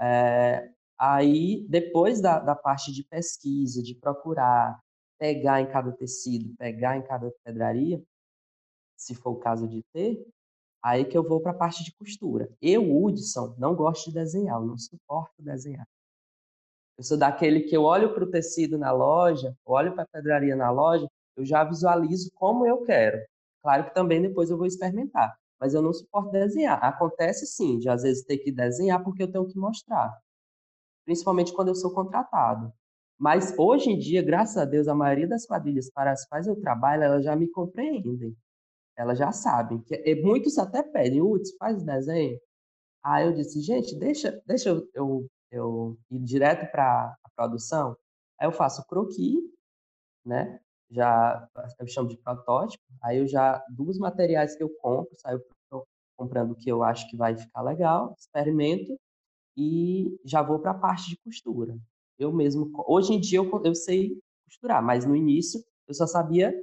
É, 0.00 0.70
aí, 0.98 1.66
depois 1.68 2.20
da, 2.20 2.40
da 2.40 2.57
parte 2.57 2.92
de 2.92 3.05
pesquisa, 3.05 3.83
de 3.83 3.94
procurar 3.94 4.81
pegar 5.18 5.61
em 5.61 5.70
cada 5.70 5.92
tecido, 5.92 6.55
pegar 6.57 6.96
em 6.96 7.02
cada 7.02 7.31
pedraria, 7.44 8.02
se 8.96 9.14
for 9.14 9.31
o 9.31 9.38
caso 9.38 9.68
de 9.68 9.83
ter, 9.92 10.26
aí 10.83 11.05
que 11.05 11.16
eu 11.16 11.26
vou 11.26 11.40
para 11.40 11.52
a 11.52 11.55
parte 11.55 11.85
de 11.85 11.94
costura. 11.94 12.48
Eu, 12.61 12.83
Hudson, 12.96 13.55
não 13.59 13.74
gosto 13.74 14.07
de 14.07 14.14
desenhar, 14.14 14.61
eu 14.61 14.66
não 14.66 14.79
suporto 14.79 15.42
desenhar. 15.42 15.87
Eu 16.96 17.05
sou 17.05 17.18
daquele 17.18 17.61
que 17.62 17.76
eu 17.76 17.83
olho 17.83 18.14
para 18.14 18.24
o 18.24 18.31
tecido 18.31 18.79
na 18.79 18.90
loja, 18.90 19.55
olho 19.64 19.94
para 19.94 20.05
a 20.05 20.09
pedraria 20.09 20.57
na 20.57 20.70
loja, 20.70 21.07
eu 21.37 21.44
já 21.44 21.62
visualizo 21.62 22.31
como 22.35 22.66
eu 22.66 22.83
quero. 22.83 23.18
Claro 23.62 23.85
que 23.85 23.94
também 23.94 24.22
depois 24.22 24.48
eu 24.48 24.57
vou 24.57 24.66
experimentar, 24.66 25.37
mas 25.61 25.74
eu 25.74 25.83
não 25.83 25.92
suporto 25.92 26.31
desenhar. 26.31 26.83
Acontece 26.83 27.46
sim, 27.46 27.79
de 27.79 27.88
às 27.88 28.02
vezes 28.02 28.24
ter 28.24 28.38
que 28.38 28.50
desenhar 28.50 29.02
porque 29.05 29.22
eu 29.22 29.31
tenho 29.31 29.46
que 29.46 29.59
mostrar, 29.59 30.11
principalmente 31.05 31.52
quando 31.52 31.68
eu 31.68 31.74
sou 31.74 31.92
contratado. 31.92 32.72
Mas 33.18 33.55
hoje 33.59 33.90
em 33.90 33.98
dia, 33.98 34.22
graças 34.22 34.57
a 34.57 34.64
Deus, 34.64 34.88
a 34.88 34.94
maioria 34.94 35.29
das 35.29 35.46
quadrilhas 35.46 35.90
para 35.90 36.12
as 36.12 36.26
quais 36.26 36.46
eu 36.46 36.61
trabalho, 36.61 37.05
elas 37.05 37.24
já 37.24 37.35
me 37.37 37.48
compreendem. 37.48 38.37
Elas 38.96 39.18
já 39.18 39.33
sabem. 39.33 39.81
que 39.83 39.94
e 40.05 40.22
Muitos 40.22 40.59
até 40.59 40.83
pedem, 40.83 41.22
Uts, 41.22 41.57
faz 41.59 41.83
desenho. 41.83 42.38
Aí 43.05 43.26
eu 43.26 43.35
disse, 43.35 43.61
gente, 43.61 43.98
deixa, 43.98 44.42
deixa 44.46 44.70
eu, 44.70 44.88
eu, 44.94 45.26
eu 45.50 45.98
ir 46.11 46.20
direto 46.20 46.70
para 46.70 47.16
a 47.24 47.31
produção. 47.37 47.96
Aí 48.40 48.46
eu 48.46 48.52
faço 48.52 48.87
croquis, 48.87 49.42
né? 50.24 50.61
já 50.90 51.48
eu 51.79 51.87
chamo 51.87 52.09
de 52.09 52.16
protótipo, 52.18 52.85
aí 53.02 53.18
eu 53.18 53.26
já 53.26 53.62
dos 53.70 53.98
materiais 53.98 54.57
que 54.57 54.62
eu 54.62 54.70
compro, 54.81 55.14
saio 55.18 55.42
comprando 56.16 56.52
o 56.52 56.57
que 56.57 56.70
eu 56.70 56.83
acho 56.83 57.09
que 57.11 57.16
vai 57.16 57.37
ficar 57.37 57.62
legal, 57.62 58.14
experimento 58.18 58.98
e 59.57 60.18
já 60.24 60.42
vou 60.42 60.59
para 60.59 60.70
a 60.70 60.79
parte 60.79 61.11
de 61.11 61.18
costura. 61.18 61.76
Eu 62.18 62.33
mesmo, 62.33 62.70
hoje 62.87 63.12
em 63.14 63.20
dia 63.20 63.38
eu, 63.38 63.62
eu 63.64 63.74
sei 63.74 64.18
costurar, 64.44 64.83
mas 64.83 65.05
no 65.05 65.16
início 65.16 65.62
eu 65.88 65.94
só 65.94 66.07
sabia 66.07 66.55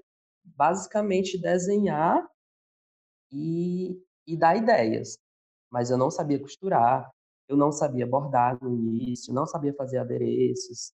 basicamente 0.44 1.40
desenhar 1.40 2.28
e, 3.32 3.98
e 4.28 4.38
dar 4.38 4.56
ideias, 4.58 5.18
mas 5.72 5.90
eu 5.90 5.98
não 5.98 6.12
sabia 6.12 6.40
costurar, 6.40 7.10
eu 7.48 7.58
não 7.58 7.72
sabia 7.72 8.08
bordar 8.08 8.58
no 8.62 8.74
início, 8.74 9.34
não 9.34 9.46
sabia 9.46 9.74
fazer 9.74 9.98
adereços, 9.98 10.94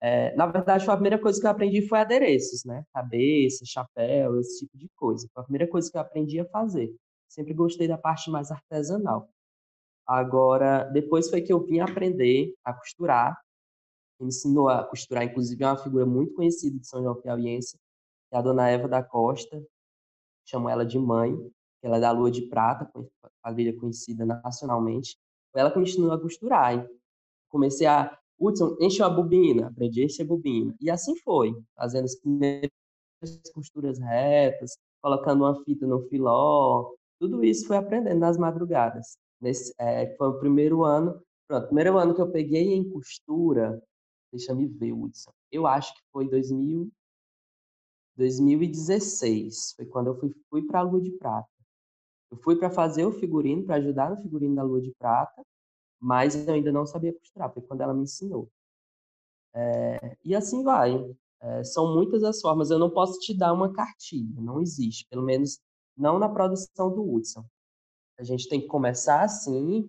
é, 0.00 0.34
na 0.36 0.46
verdade, 0.46 0.88
a 0.88 0.94
primeira 0.94 1.18
coisa 1.20 1.40
que 1.40 1.46
eu 1.46 1.50
aprendi 1.50 1.82
foi 1.88 1.98
adereços, 1.98 2.64
né? 2.64 2.84
Cabeça, 2.94 3.64
chapéu, 3.66 4.38
esse 4.40 4.60
tipo 4.60 4.78
de 4.78 4.88
coisa. 4.96 5.28
Foi 5.34 5.42
a 5.42 5.44
primeira 5.44 5.68
coisa 5.68 5.90
que 5.90 5.96
eu 5.96 6.00
aprendi 6.00 6.38
a 6.40 6.46
fazer. 6.46 6.94
Sempre 7.28 7.52
gostei 7.54 7.88
da 7.88 7.98
parte 7.98 8.30
mais 8.30 8.50
artesanal. 8.50 9.28
Agora, 10.06 10.84
depois 10.84 11.30
foi 11.30 11.42
que 11.42 11.52
eu 11.52 11.64
vim 11.64 11.80
aprender 11.80 12.54
a 12.64 12.72
costurar. 12.74 13.36
Me 14.20 14.28
ensinou 14.28 14.68
a 14.68 14.84
costurar, 14.84 15.24
inclusive, 15.24 15.62
é 15.62 15.66
uma 15.66 15.76
figura 15.76 16.06
muito 16.06 16.34
conhecida 16.34 16.78
de 16.78 16.86
São 16.86 17.02
João 17.02 17.20
Piauiense, 17.20 17.76
que 18.28 18.36
é 18.36 18.38
a 18.38 18.42
dona 18.42 18.68
Eva 18.68 18.88
da 18.88 19.02
Costa. 19.02 19.62
Chamo 20.46 20.68
ela 20.68 20.84
de 20.84 20.98
mãe, 20.98 21.36
ela 21.82 21.98
é 21.98 22.00
da 22.00 22.10
Lua 22.10 22.30
de 22.30 22.42
Prata, 22.42 22.90
quadrilha 23.42 23.78
conhecida 23.78 24.24
nacionalmente. 24.26 25.16
Foi 25.52 25.60
ela 25.60 25.70
que 25.70 25.78
me 25.78 25.84
ensinou 25.84 26.12
a 26.12 26.20
costurar. 26.20 26.74
Hein? 26.74 26.88
Comecei 27.48 27.86
a 27.86 28.16
Hudson, 28.38 28.76
enche 28.80 29.02
a 29.02 29.08
bobina, 29.08 29.68
aprendi 29.68 30.02
a 30.02 30.04
encher 30.04 30.22
a 30.22 30.26
bobina. 30.26 30.74
E 30.80 30.90
assim 30.90 31.16
foi, 31.16 31.54
fazendo 31.76 32.04
as 32.04 32.14
primeiras 32.16 32.70
costuras 33.52 33.98
retas, 33.98 34.76
colocando 35.02 35.44
uma 35.44 35.64
fita 35.64 35.86
no 35.86 36.00
filó, 36.08 36.94
tudo 37.18 37.44
isso 37.44 37.66
foi 37.66 37.76
aprendendo 37.76 38.20
nas 38.20 38.36
madrugadas. 38.36 39.16
Nesse, 39.40 39.74
é, 39.78 40.14
foi 40.16 40.28
o 40.28 40.38
primeiro 40.38 40.84
ano, 40.84 41.20
pronto, 41.48 41.66
primeiro 41.66 41.98
ano 41.98 42.14
que 42.14 42.20
eu 42.20 42.30
peguei 42.30 42.74
em 42.74 42.88
costura, 42.88 43.82
deixa 44.30 44.54
me 44.54 44.66
ver, 44.66 44.92
Hudson, 44.92 45.32
eu 45.50 45.66
acho 45.66 45.94
que 45.94 46.02
foi 46.12 46.28
2000, 46.28 46.90
2016, 48.16 49.74
foi 49.76 49.86
quando 49.86 50.08
eu 50.08 50.18
fui, 50.18 50.34
fui 50.50 50.66
para 50.66 50.80
a 50.80 50.82
Lua 50.82 51.00
de 51.00 51.12
Prata. 51.12 51.48
Eu 52.30 52.36
fui 52.38 52.56
para 52.56 52.70
fazer 52.70 53.04
o 53.06 53.12
figurino, 53.12 53.64
para 53.64 53.76
ajudar 53.76 54.10
no 54.10 54.20
figurino 54.20 54.54
da 54.54 54.62
Lua 54.62 54.80
de 54.80 54.92
Prata, 54.98 55.42
mas 56.00 56.34
eu 56.46 56.54
ainda 56.54 56.70
não 56.70 56.86
sabia 56.86 57.12
costurar, 57.12 57.52
foi 57.52 57.62
quando 57.62 57.80
ela 57.80 57.94
me 57.94 58.02
ensinou. 58.02 58.50
É, 59.54 60.16
e 60.24 60.34
assim 60.34 60.62
vai. 60.62 60.94
É, 61.40 61.64
são 61.64 61.94
muitas 61.94 62.22
as 62.24 62.40
formas. 62.40 62.70
Eu 62.70 62.78
não 62.78 62.90
posso 62.90 63.18
te 63.20 63.36
dar 63.36 63.52
uma 63.52 63.72
cartilha, 63.72 64.40
não 64.40 64.60
existe, 64.60 65.06
pelo 65.08 65.22
menos 65.22 65.60
não 65.96 66.18
na 66.18 66.28
produção 66.28 66.94
do 66.94 67.02
Hudson. 67.14 67.44
A 68.18 68.24
gente 68.24 68.48
tem 68.48 68.60
que 68.60 68.66
começar 68.66 69.22
assim, 69.22 69.88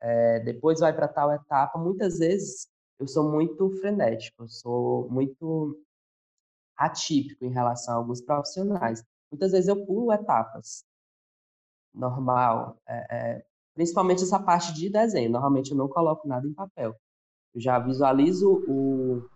é, 0.00 0.40
depois 0.40 0.80
vai 0.80 0.94
para 0.94 1.08
tal 1.08 1.32
etapa. 1.32 1.78
Muitas 1.78 2.18
vezes 2.18 2.68
eu 3.00 3.08
sou 3.08 3.30
muito 3.30 3.70
frenético, 3.80 4.42
eu 4.42 4.48
sou 4.48 5.08
muito 5.08 5.82
atípico 6.76 7.46
em 7.46 7.50
relação 7.50 7.94
a 7.94 7.96
alguns 7.96 8.20
profissionais. 8.20 9.02
Muitas 9.32 9.52
vezes 9.52 9.68
eu 9.68 9.86
pulo 9.86 10.12
etapas. 10.12 10.84
Normal. 11.94 12.76
É, 12.86 13.06
é, 13.10 13.44
principalmente 13.74 14.22
essa 14.22 14.38
parte 14.38 14.74
de 14.74 14.90
desenho. 14.90 15.30
Normalmente 15.30 15.70
eu 15.70 15.78
não 15.78 15.88
coloco 15.88 16.28
nada 16.28 16.46
em 16.46 16.52
papel. 16.52 16.94
Eu 17.54 17.60
já 17.60 17.78
visualizo 17.78 18.62
o, 18.68 19.26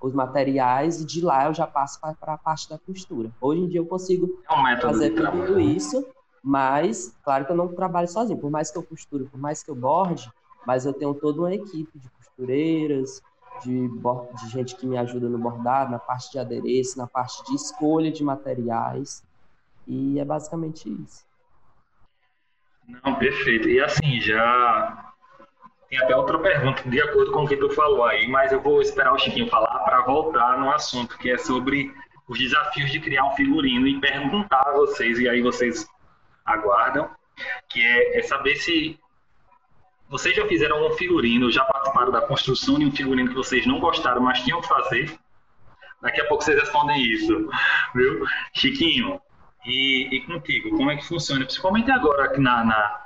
os 0.00 0.14
materiais 0.14 1.02
e 1.02 1.04
de 1.04 1.20
lá 1.20 1.46
eu 1.46 1.54
já 1.54 1.66
passo 1.66 2.00
para 2.00 2.32
a 2.32 2.38
parte 2.38 2.70
da 2.70 2.78
costura. 2.78 3.30
Hoje 3.38 3.60
em 3.60 3.68
dia 3.68 3.80
eu 3.80 3.86
consigo 3.86 4.42
é 4.48 4.54
um 4.54 4.80
fazer 4.80 5.10
tudo 5.10 5.56
né? 5.56 5.62
isso, 5.62 6.06
mas 6.42 7.14
claro 7.22 7.44
que 7.44 7.52
eu 7.52 7.56
não 7.56 7.74
trabalho 7.74 8.08
sozinho. 8.08 8.40
Por 8.40 8.50
mais 8.50 8.70
que 8.70 8.78
eu 8.78 8.82
costure, 8.82 9.26
por 9.26 9.38
mais 9.38 9.62
que 9.62 9.70
eu 9.70 9.74
borde, 9.74 10.32
mas 10.66 10.86
eu 10.86 10.94
tenho 10.94 11.14
toda 11.14 11.40
uma 11.40 11.54
equipe 11.54 11.98
de 11.98 12.08
costureiras, 12.36 13.22
de, 13.62 13.88
de 13.88 14.50
gente 14.50 14.76
que 14.76 14.86
me 14.86 14.98
ajuda 14.98 15.28
no 15.28 15.38
bordado, 15.38 15.92
na 15.92 15.98
parte 15.98 16.32
de 16.32 16.38
adereço, 16.38 16.98
na 16.98 17.06
parte 17.06 17.44
de 17.44 17.54
escolha 17.54 18.10
de 18.10 18.24
materiais. 18.24 19.24
E 19.86 20.18
é 20.18 20.24
basicamente 20.24 20.88
isso. 20.88 21.24
Não, 22.86 23.14
perfeito. 23.14 23.68
E 23.68 23.80
assim, 23.80 24.20
já 24.20 25.12
tem 25.88 25.98
até 25.98 26.16
outra 26.16 26.38
pergunta, 26.38 26.88
de 26.88 27.00
acordo 27.00 27.32
com 27.32 27.44
o 27.44 27.48
que 27.48 27.56
tu 27.56 27.70
falou 27.70 28.04
aí, 28.04 28.28
mas 28.28 28.52
eu 28.52 28.60
vou 28.60 28.80
esperar 28.80 29.12
o 29.12 29.18
Chiquinho 29.18 29.48
falar 29.48 29.78
para 29.80 30.02
voltar 30.02 30.58
no 30.58 30.70
assunto, 30.70 31.16
que 31.18 31.30
é 31.30 31.38
sobre 31.38 31.94
os 32.26 32.38
desafios 32.38 32.90
de 32.90 33.00
criar 33.00 33.24
um 33.26 33.32
figurino 33.32 33.86
e 33.86 34.00
perguntar 34.00 34.66
a 34.66 34.72
vocês, 34.72 35.18
e 35.18 35.28
aí 35.28 35.42
vocês 35.42 35.86
aguardam, 36.44 37.08
que 37.68 37.80
é, 37.80 38.18
é 38.18 38.22
saber 38.22 38.56
se 38.56 38.98
vocês 40.08 40.34
já 40.34 40.46
fizeram 40.46 40.86
um 40.86 40.90
figurino, 40.92 41.50
já 41.50 41.64
participaram 41.64 42.12
da 42.12 42.20
construção 42.20 42.78
de 42.78 42.86
um 42.86 42.92
figurino 42.92 43.28
que 43.28 43.34
vocês 43.34 43.66
não 43.66 43.80
gostaram, 43.80 44.20
mas 44.20 44.40
tinham 44.40 44.60
que 44.60 44.68
fazer? 44.68 45.18
Daqui 46.02 46.20
a 46.20 46.26
pouco 46.26 46.44
vocês 46.44 46.58
respondem 46.58 47.02
isso, 47.02 47.48
viu? 47.94 48.24
Chiquinho, 48.52 49.20
e, 49.64 50.08
e 50.12 50.20
contigo, 50.22 50.70
como 50.76 50.90
é 50.90 50.96
que 50.96 51.06
funciona? 51.06 51.44
Principalmente 51.44 51.90
agora 51.90 52.38
na, 52.38 52.64
na, 52.64 53.00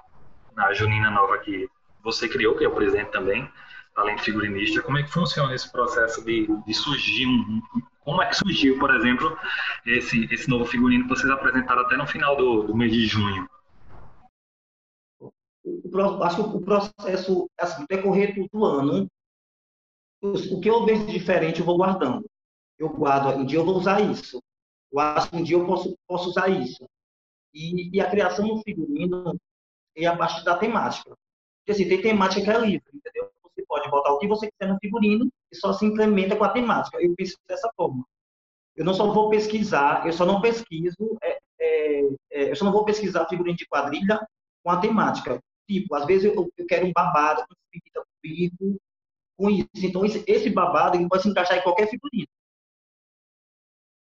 na 0.57 0.75
Junina 0.75 1.11
Nova 1.11 1.39
que 1.39 1.69
você 2.03 2.29
criou, 2.29 2.57
que 2.57 2.65
é 2.65 2.69
o 2.69 2.75
presidente 2.75 3.11
também, 3.13 3.49
além 3.95 4.17
de 4.17 4.23
figurinista, 4.23 4.83
como 4.83 4.99
é 4.99 5.03
que 5.03 5.11
funciona 5.11 5.55
esse 5.55 5.71
processo 5.71 6.25
de, 6.25 6.49
de 6.67 6.75
surgir 6.75 7.27
um, 7.27 7.63
como 8.09 8.23
é 8.23 8.27
que 8.27 8.37
surgiu, 8.37 8.79
por 8.79 8.95
exemplo, 8.95 9.39
esse, 9.85 10.27
esse 10.33 10.49
novo 10.49 10.65
figurino 10.65 11.05
que 11.05 11.11
vocês 11.11 11.31
apresentaram 11.31 11.83
até 11.83 11.95
no 11.95 12.07
final 12.07 12.35
do, 12.37 12.63
do 12.63 12.75
mês 12.75 12.91
de 12.91 13.07
junho? 13.07 13.49
O, 15.69 16.23
acho 16.25 16.37
que 16.37 16.57
o 16.57 16.61
processo, 16.61 17.49
assim, 17.59 17.85
decorrer 17.89 18.35
do 18.53 18.65
ano, 18.65 19.09
o 20.23 20.61
que 20.61 20.69
eu 20.69 20.85
vejo 20.85 21.07
diferente 21.07 21.61
eu 21.61 21.67
vou 21.67 21.77
guardando. 21.77 22.29
Eu 22.79 22.89
guardo, 22.91 23.39
um 23.39 23.45
dia 23.45 23.59
eu 23.59 23.65
vou 23.65 23.77
usar 23.77 24.01
isso. 24.01 24.41
Eu 24.93 25.01
acho 25.01 25.31
que 25.31 25.37
um 25.37 25.43
dia 25.43 25.57
eu 25.57 25.67
posso, 25.67 25.97
posso 26.07 26.31
usar 26.31 26.49
isso. 26.49 26.89
E, 27.53 27.97
e 27.97 28.01
a 28.01 28.11
criação 28.11 28.47
do 28.47 28.63
figurino 28.63 29.39
é 29.97 30.07
a 30.07 30.17
partir 30.17 30.45
da 30.45 30.57
temática. 30.57 31.11
Porque 31.61 31.73
assim, 31.73 31.89
tem 31.89 32.01
temática 32.01 32.43
que 32.43 32.51
é 32.51 32.59
livre, 32.59 32.89
entendeu? 32.95 33.31
Você 33.43 33.65
pode 33.67 33.91
botar 33.91 34.13
o 34.13 34.19
que 34.19 34.29
você 34.29 34.51
quiser 34.51 34.73
no 34.73 34.79
figurino 34.79 35.29
e 35.51 35.57
só 35.57 35.73
se 35.73 35.85
implementa 35.85 36.37
com 36.37 36.45
a 36.45 36.51
temática. 36.51 37.01
Eu 37.01 37.15
penso 37.15 37.37
dessa 37.49 37.71
forma. 37.77 38.05
Eu 38.77 38.85
não 38.85 38.95
só 38.95 39.13
vou 39.13 39.29
pesquisar, 39.29 40.07
eu 40.07 40.13
só 40.13 40.25
não 40.25 40.41
pesquiso, 40.41 41.19
é, 41.23 41.39
é, 41.61 42.01
é, 42.31 42.51
eu 42.51 42.57
só 42.57 42.65
não 42.65 42.73
vou 42.73 42.85
pesquisar 42.85 43.27
figurino 43.27 43.57
de 43.57 43.67
quadrilha 43.67 44.25
com 44.63 44.71
a 44.71 44.81
temática. 44.81 45.43
Tipo, 45.69 45.95
às 45.95 46.07
vezes 46.07 46.25
eu, 46.25 46.51
eu 46.57 46.67
quero 46.67 46.87
um 46.87 46.93
babado 46.93 47.43
com 47.47 47.55
fita 47.71 48.03
com 49.37 49.51
isso. 49.51 49.69
Então, 49.77 50.05
esse, 50.05 50.25
esse 50.27 50.51
babado 50.51 50.97
ele 50.97 51.09
pode 51.09 51.23
se 51.23 51.29
encaixar 51.29 51.59
em 51.59 51.63
qualquer 51.63 51.89
figurino. 51.89 52.27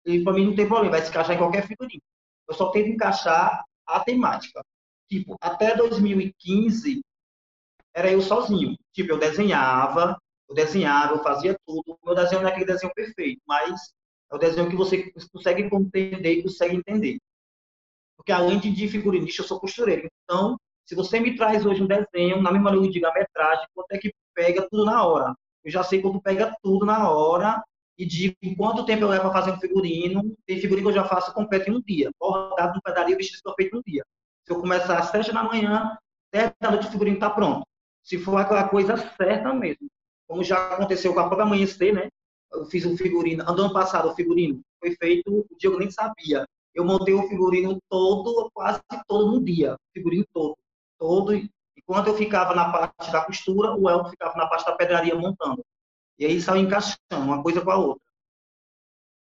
E 0.06 0.24
para 0.24 0.34
mim 0.34 0.46
não 0.46 0.56
tem 0.56 0.68
problema, 0.68 0.92
vai 0.92 1.02
se 1.02 1.10
encaixar 1.10 1.36
em 1.36 1.38
qualquer 1.38 1.68
figurino. 1.68 2.02
Eu 2.48 2.56
só 2.56 2.72
tento 2.72 2.90
encaixar 2.90 3.64
a 3.86 4.00
temática. 4.00 4.64
Tipo, 5.08 5.36
até 5.42 5.76
2015 5.76 7.02
era 7.94 8.12
eu 8.12 8.22
sozinho. 8.22 8.76
Tipo, 8.94 9.12
eu 9.12 9.20
desenhava, 9.20 10.18
eu 10.48 10.56
desenhava, 10.56 11.14
eu 11.14 11.24
fazia 11.24 11.58
tudo. 11.66 11.98
O 12.02 12.06
meu 12.06 12.16
desenho 12.16 12.42
não 12.42 12.50
é 12.50 12.52
aquele 12.52 12.66
desenho 12.66 12.94
perfeito, 12.94 13.42
mas 13.46 13.94
é 14.32 14.36
o 14.36 14.40
desenho 14.40 14.70
que 14.70 14.76
você 14.76 15.12
consegue 15.32 15.70
compreender 15.70 16.40
e 16.40 16.44
consegue 16.44 16.76
entender. 16.76 17.20
Porque 18.18 18.32
além 18.32 18.60
de 18.60 18.88
figurinista, 18.88 19.42
eu 19.42 19.48
sou 19.48 19.60
costureiro. 19.60 20.10
Então, 20.24 20.58
se 20.90 20.96
você 20.96 21.20
me 21.20 21.36
traz 21.36 21.64
hoje 21.68 21.84
um 21.84 21.88
desenho, 21.88 22.42
na 22.42 22.52
mesma 22.52 22.72
linha 22.72 22.90
de 22.90 23.00
metragem, 23.00 23.68
quanto 23.76 23.92
é 23.92 24.00
que 24.00 24.12
pega 24.34 24.68
tudo 24.68 24.86
na 24.86 25.06
hora? 25.06 25.36
Eu 25.64 25.70
já 25.70 25.84
sei 25.84 26.02
quando 26.02 26.20
pega 26.20 26.52
tudo 26.64 26.84
na 26.84 27.12
hora 27.12 27.64
e 27.96 28.08
digo 28.08 28.36
quanto 28.58 28.84
tempo 28.84 29.04
eu 29.04 29.10
levo 29.10 29.30
para 29.30 29.34
fazer 29.34 29.52
um 29.52 29.60
figurino. 29.60 30.36
Tem 30.48 30.60
figurino 30.60 30.88
que 30.88 30.98
eu 30.98 31.04
já 31.04 31.08
faço 31.08 31.32
completo 31.32 31.70
em 31.70 31.76
um 31.76 31.82
dia. 31.82 32.10
Bordado 32.20 32.74
no 32.74 32.82
pedalinho, 32.82 33.18
vestido 33.18 33.54
feito 33.56 33.76
em 33.76 33.80
um 33.80 33.84
dia. 33.86 34.04
Se 34.44 34.52
eu 34.52 34.60
começar 34.60 34.98
às 34.98 35.12
sete 35.12 35.32
da 35.32 35.44
manhã, 35.44 35.96
até 36.34 36.56
da 36.60 36.72
noite 36.72 36.88
o 36.88 36.92
figurino 36.92 37.18
está 37.18 37.30
pronto. 37.30 37.68
Se 38.02 38.18
for 38.18 38.38
aquela 38.38 38.68
coisa 38.68 38.98
certa 39.16 39.54
mesmo. 39.54 39.88
Como 40.28 40.44
já 40.44 40.74
aconteceu 40.74 41.14
com 41.14 41.20
a 41.20 41.28
própria 41.28 41.46
amanhecer, 41.46 41.94
né? 41.94 42.08
Eu 42.52 42.66
fiz 42.66 42.84
um 42.88 42.98
figurino. 42.98 43.48
Ano 43.48 43.72
passado, 43.72 44.10
o 44.10 44.16
figurino 44.16 44.60
foi 44.80 44.96
feito, 44.96 45.32
o 45.32 45.46
eu 45.62 45.78
nem 45.78 45.92
sabia. 45.92 46.48
Eu 46.74 46.84
montei 46.84 47.14
o 47.14 47.28
figurino 47.28 47.78
todo, 47.88 48.50
quase 48.56 48.82
todo 49.08 49.32
no 49.34 49.46
dia. 49.46 49.78
Figurino 49.94 50.26
todo. 50.34 50.58
Todo. 51.00 51.34
Enquanto 51.78 52.08
eu 52.08 52.18
ficava 52.18 52.54
na 52.54 52.72
parte 52.72 53.12
da 53.12 53.26
costura, 53.26 53.74
o 53.74 53.90
Elton 53.90 54.10
ficava 54.10 54.36
na 54.38 54.48
parte 54.48 54.66
da 54.66 54.76
pedraria 54.76 55.16
montando. 55.16 55.66
E 56.20 56.26
aí 56.26 56.42
saiu 56.42 56.62
encaixando 56.62 57.00
uma 57.12 57.42
coisa 57.42 57.62
com 57.62 57.72
a 57.72 57.78
outra. 57.78 58.04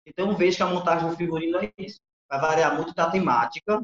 Então, 0.08 0.36
vejo 0.36 0.58
que 0.58 0.64
a 0.64 0.68
montagem 0.68 1.08
do 1.08 1.16
figurino 1.16 1.60
é 1.60 1.72
isso. 1.78 2.00
Vai 2.30 2.40
variar 2.40 2.76
muito 2.76 2.94
da 2.96 3.12
temática. 3.12 3.84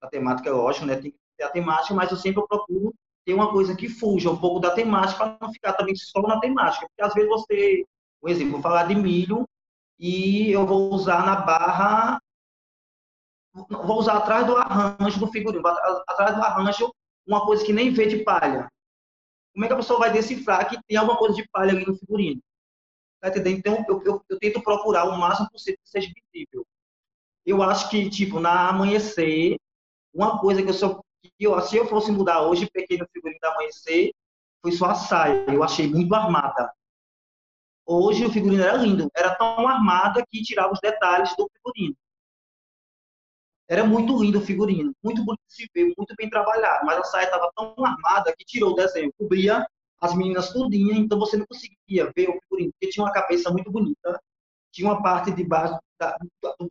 A 0.00 0.08
temática 0.08 0.48
é 0.48 0.52
lógico, 0.52 0.86
né? 0.86 0.96
Tem 0.96 1.10
que 1.10 1.18
ter 1.36 1.44
a 1.44 1.50
temática, 1.50 1.92
mas 1.94 2.10
eu 2.10 2.16
sempre 2.16 2.46
procuro 2.46 2.94
ter 3.24 3.34
uma 3.34 3.50
coisa 3.50 3.76
que 3.76 3.88
fuja 3.88 4.30
um 4.30 4.36
pouco 4.36 4.60
da 4.60 4.70
temática 4.70 5.18
para 5.18 5.38
não 5.40 5.52
ficar 5.52 5.74
também 5.74 5.94
só 5.94 6.22
na 6.22 6.40
temática. 6.40 6.86
Porque 6.86 7.02
às 7.02 7.14
vezes 7.14 7.28
você, 7.28 7.84
por 8.20 8.30
exemplo, 8.30 8.52
vou 8.52 8.62
falar 8.62 8.84
de 8.84 8.94
milho 8.94 9.46
e 9.98 10.50
eu 10.50 10.66
vou 10.66 10.92
usar 10.92 11.24
na 11.24 11.36
barra, 11.36 12.20
vou 13.54 13.98
usar 13.98 14.18
atrás 14.18 14.46
do 14.46 14.56
arranjo 14.56 15.20
do 15.20 15.26
figurino, 15.30 15.66
atrás 15.66 16.34
do 16.34 16.42
arranjo 16.42 16.92
uma 17.26 17.44
coisa 17.44 17.64
que 17.64 17.72
nem 17.72 17.92
vê 17.92 18.06
de 18.06 18.24
palha. 18.24 18.68
Como 19.52 19.64
é 19.64 19.68
que 19.68 19.74
a 19.74 19.76
pessoa 19.76 19.98
vai 19.98 20.12
decifrar 20.12 20.68
que 20.68 20.78
tem 20.88 20.96
alguma 20.96 21.18
coisa 21.18 21.34
de 21.34 21.46
palha 21.48 21.72
ali 21.72 21.84
no 21.84 21.94
figurino? 21.94 22.40
Tá 23.20 23.28
entendendo? 23.28 23.58
Então, 23.58 23.84
eu, 23.88 24.02
eu, 24.04 24.24
eu 24.28 24.38
tento 24.38 24.62
procurar 24.62 25.04
o 25.04 25.16
máximo 25.16 25.48
possível 25.50 25.78
que 25.82 25.90
seja 25.90 26.10
visível. 26.32 26.66
Eu 27.44 27.62
acho 27.62 27.90
que, 27.90 28.08
tipo, 28.08 28.40
na 28.40 28.68
amanhecer, 28.68 29.56
uma 30.12 30.40
coisa 30.40 30.62
que 30.62 30.70
eu 30.70 30.74
sou. 30.74 31.04
Que 31.22 31.44
eu, 31.44 31.60
se 31.60 31.76
eu 31.76 31.86
fosse 31.86 32.10
mudar 32.10 32.42
hoje, 32.42 32.68
pequeno 32.70 33.06
figurino 33.12 33.38
da 33.40 33.52
amanhecer, 33.52 34.12
foi 34.60 34.72
só 34.72 34.86
a 34.86 34.94
saia. 34.94 35.44
Eu 35.48 35.62
achei 35.62 35.86
muito 35.86 36.12
armada. 36.14 36.72
Hoje 37.86 38.24
o 38.24 38.32
figurino 38.32 38.62
era 38.62 38.76
lindo. 38.76 39.08
Era 39.14 39.34
tão 39.34 39.68
armada 39.68 40.24
que 40.28 40.42
tirava 40.42 40.72
os 40.72 40.80
detalhes 40.80 41.34
do 41.36 41.48
figurino. 41.56 41.96
Era 43.72 43.84
muito 43.84 44.22
lindo 44.22 44.38
o 44.38 44.42
figurino, 44.42 44.92
muito 45.02 45.24
bonito 45.24 45.40
de 45.48 45.54
se 45.54 45.70
ver, 45.74 45.94
muito 45.96 46.14
bem 46.14 46.28
trabalhado, 46.28 46.84
mas 46.84 46.98
a 46.98 47.04
saia 47.04 47.24
estava 47.24 47.50
tão 47.56 47.74
armada 47.82 48.34
que 48.36 48.44
tirou 48.44 48.72
o 48.72 48.74
desenho, 48.74 49.10
cobria 49.18 49.66
as 49.98 50.14
meninas 50.14 50.52
tudinha, 50.52 50.94
então 50.94 51.18
você 51.18 51.38
não 51.38 51.46
conseguia 51.46 52.12
ver 52.14 52.28
o 52.28 52.38
figurino, 52.42 52.70
porque 52.72 52.92
tinha 52.92 53.02
uma 53.02 53.12
cabeça 53.14 53.50
muito 53.50 53.72
bonita, 53.72 54.20
tinha 54.70 54.86
uma 54.90 55.02
parte 55.02 55.30
de 55.30 55.42
baixo 55.42 55.78
da, 55.98 56.18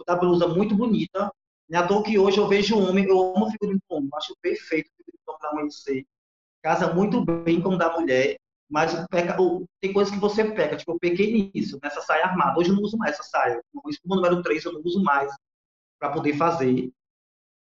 da 0.05 0.15
blusa 0.15 0.47
muito 0.47 0.75
bonita, 0.75 1.31
né? 1.67 1.79
à 1.79 2.03
que 2.03 2.19
hoje 2.19 2.37
eu 2.37 2.47
vejo 2.47 2.77
homem, 2.77 3.05
eu 3.05 3.35
amo 3.35 3.47
o 3.47 3.49
figurino 3.49 3.79
do 3.89 3.95
homem, 3.95 4.09
acho 4.13 4.35
perfeito 4.39 4.91
o 4.91 4.97
figurino 4.97 5.23
do 5.25 5.31
homem 5.31 5.41
da 5.41 5.49
amanhecer, 5.49 6.05
casa 6.61 6.93
muito 6.93 7.25
bem 7.25 7.59
com 7.59 7.69
o 7.69 7.77
da 7.79 7.91
mulher, 7.99 8.37
mas 8.69 8.93
peca, 9.09 9.35
tem 9.81 9.91
coisas 9.91 10.13
que 10.13 10.19
você 10.19 10.45
peca, 10.51 10.77
tipo, 10.77 10.91
eu 10.91 10.99
pequei 10.99 11.51
nisso, 11.51 11.79
nessa 11.81 11.99
saia 12.01 12.25
armada, 12.25 12.59
hoje 12.59 12.69
eu 12.69 12.75
não 12.75 12.83
uso 12.83 12.95
mais 12.95 13.13
essa 13.13 13.23
saia, 13.23 13.59
o 13.73 14.15
número 14.15 14.43
3 14.43 14.65
eu 14.65 14.73
não 14.73 14.81
uso 14.83 15.01
mais, 15.01 15.33
para 16.01 16.11
poder 16.11 16.35
fazer 16.35 16.91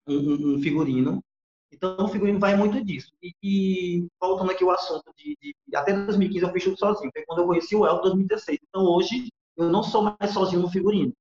um, 0.05 0.55
um, 0.55 0.61
figurino. 0.61 1.23
Então, 1.71 1.95
o 1.97 2.09
figurino 2.09 2.39
vai 2.39 2.57
muito 2.57 2.83
disso. 2.83 3.13
E, 3.23 3.33
e 3.41 4.07
voltando 4.19 4.51
aqui 4.51 4.65
ao 4.65 4.71
assunto 4.71 5.13
de, 5.17 5.37
de, 5.41 5.55
até 5.73 5.93
2015 5.93 6.43
eu 6.43 6.51
fiz 6.51 6.63
tudo 6.65 6.77
sozinho, 6.77 7.11
foi 7.13 7.23
quando 7.25 7.39
eu 7.39 7.47
conheci 7.47 7.73
o 7.73 7.85
Elton 7.85 8.01
2016. 8.01 8.59
Então, 8.67 8.83
hoje 8.83 9.29
eu 9.55 9.69
não 9.69 9.81
sou 9.81 10.01
mais 10.19 10.31
sozinho 10.33 10.61
no 10.61 10.69
figurino. 10.69 11.13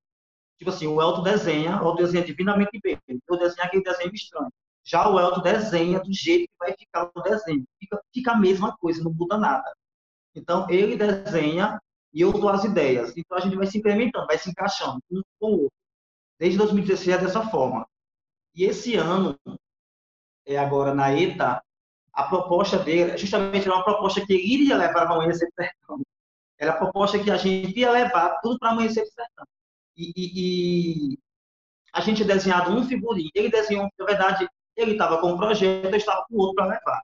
Tipo 0.59 0.71
assim, 0.71 0.89
o 0.89 1.01
Elton 1.01 1.23
desenha, 1.23 1.81
o 1.81 1.91
Elton 1.91 2.03
desenha 2.03 2.25
divinamente 2.25 2.81
bem. 2.83 2.99
Eu 3.07 3.39
desenho 3.39 3.67
aquele 3.67 3.85
desenho 3.85 4.13
estranho. 4.13 4.51
Já 4.85 5.09
o 5.09 5.21
Elton 5.21 5.43
desenha 5.43 6.01
do 6.01 6.13
jeito 6.13 6.49
que 6.49 6.59
vai 6.59 6.75
ficar 6.77 7.09
o 7.15 7.23
desenho. 7.23 7.65
Fica, 7.79 8.01
fica 8.13 8.33
a 8.33 8.39
mesma 8.39 8.77
coisa, 8.79 9.03
não 9.03 9.13
muda 9.13 9.39
nada. 9.39 9.73
Então, 10.35 10.69
ele 10.69 10.97
desenha 10.97 11.79
e 12.13 12.21
eu 12.21 12.33
dou 12.33 12.49
as 12.49 12.65
ideias. 12.65 13.17
Então, 13.17 13.39
a 13.39 13.41
gente 13.41 13.57
vai 13.57 13.67
se 13.67 13.79
implementando, 13.79 14.27
vai 14.27 14.39
se 14.39 14.51
encaixando 14.51 14.99
um 15.11 15.23
com 15.39 15.47
o 15.47 15.63
outro. 15.63 15.86
Desde 16.39 16.59
2016 16.59 17.17
é 17.17 17.19
dessa 17.19 17.49
forma. 17.49 17.87
E 18.55 18.65
esse 18.65 18.97
ano, 18.97 19.39
é 20.47 20.57
agora 20.57 20.95
na 20.95 21.13
ETA, 21.13 21.63
a 22.13 22.23
proposta 22.25 22.79
dele, 22.79 23.17
justamente 23.17 23.67
era 23.67 23.77
uma 23.77 23.85
proposta 23.85 24.25
que 24.25 24.35
iria 24.35 24.77
levar 24.77 25.07
para 25.07 25.15
Amanhecer 25.15 25.49
Sertão. 25.55 26.01
Era 26.59 26.73
a 26.73 26.77
proposta 26.77 27.19
que 27.19 27.31
a 27.31 27.37
gente 27.37 27.79
ia 27.79 27.91
levar 27.91 28.41
tudo 28.41 28.59
para 28.59 28.71
Amanhecer 28.71 29.07
Sertão. 29.07 29.45
E, 29.97 30.13
e, 30.17 31.13
e, 31.13 31.19
a 31.93 32.01
gente 32.01 32.25
desenhado 32.25 32.71
um 32.71 32.87
figurino. 32.87 33.31
Ele 33.35 33.51
desenhou, 33.51 33.89
na 33.99 34.07
verdade, 34.07 34.49
ele 34.77 34.93
estava 34.93 35.21
com 35.21 35.33
um 35.33 35.37
projeto, 35.37 35.85
eu 35.85 35.97
estava 35.97 36.25
com 36.29 36.37
outro 36.37 36.55
para 36.55 36.67
levar 36.67 37.03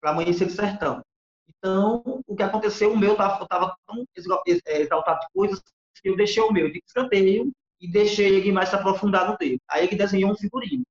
para 0.00 0.10
Amanhecer 0.10 0.50
Sertão. 0.50 1.02
Então, 1.48 2.02
o 2.26 2.36
que 2.36 2.42
aconteceu, 2.42 2.92
o 2.92 2.96
meu 2.96 3.12
estava 3.12 3.46
tão 3.86 4.06
exaltado 4.14 5.20
de 5.20 5.26
coisas 5.32 5.60
que 6.00 6.08
eu 6.08 6.16
deixei 6.16 6.42
o 6.42 6.52
meu 6.52 6.70
de 6.70 6.80
escanteio 6.86 7.52
e 7.80 7.90
deixei 7.90 8.26
ele 8.26 8.52
mais 8.52 8.70
no 8.72 9.36
dele. 9.36 9.60
Aí 9.68 9.86
ele 9.86 9.96
desenhou 9.96 10.32
um 10.32 10.36
figurino. 10.36 10.84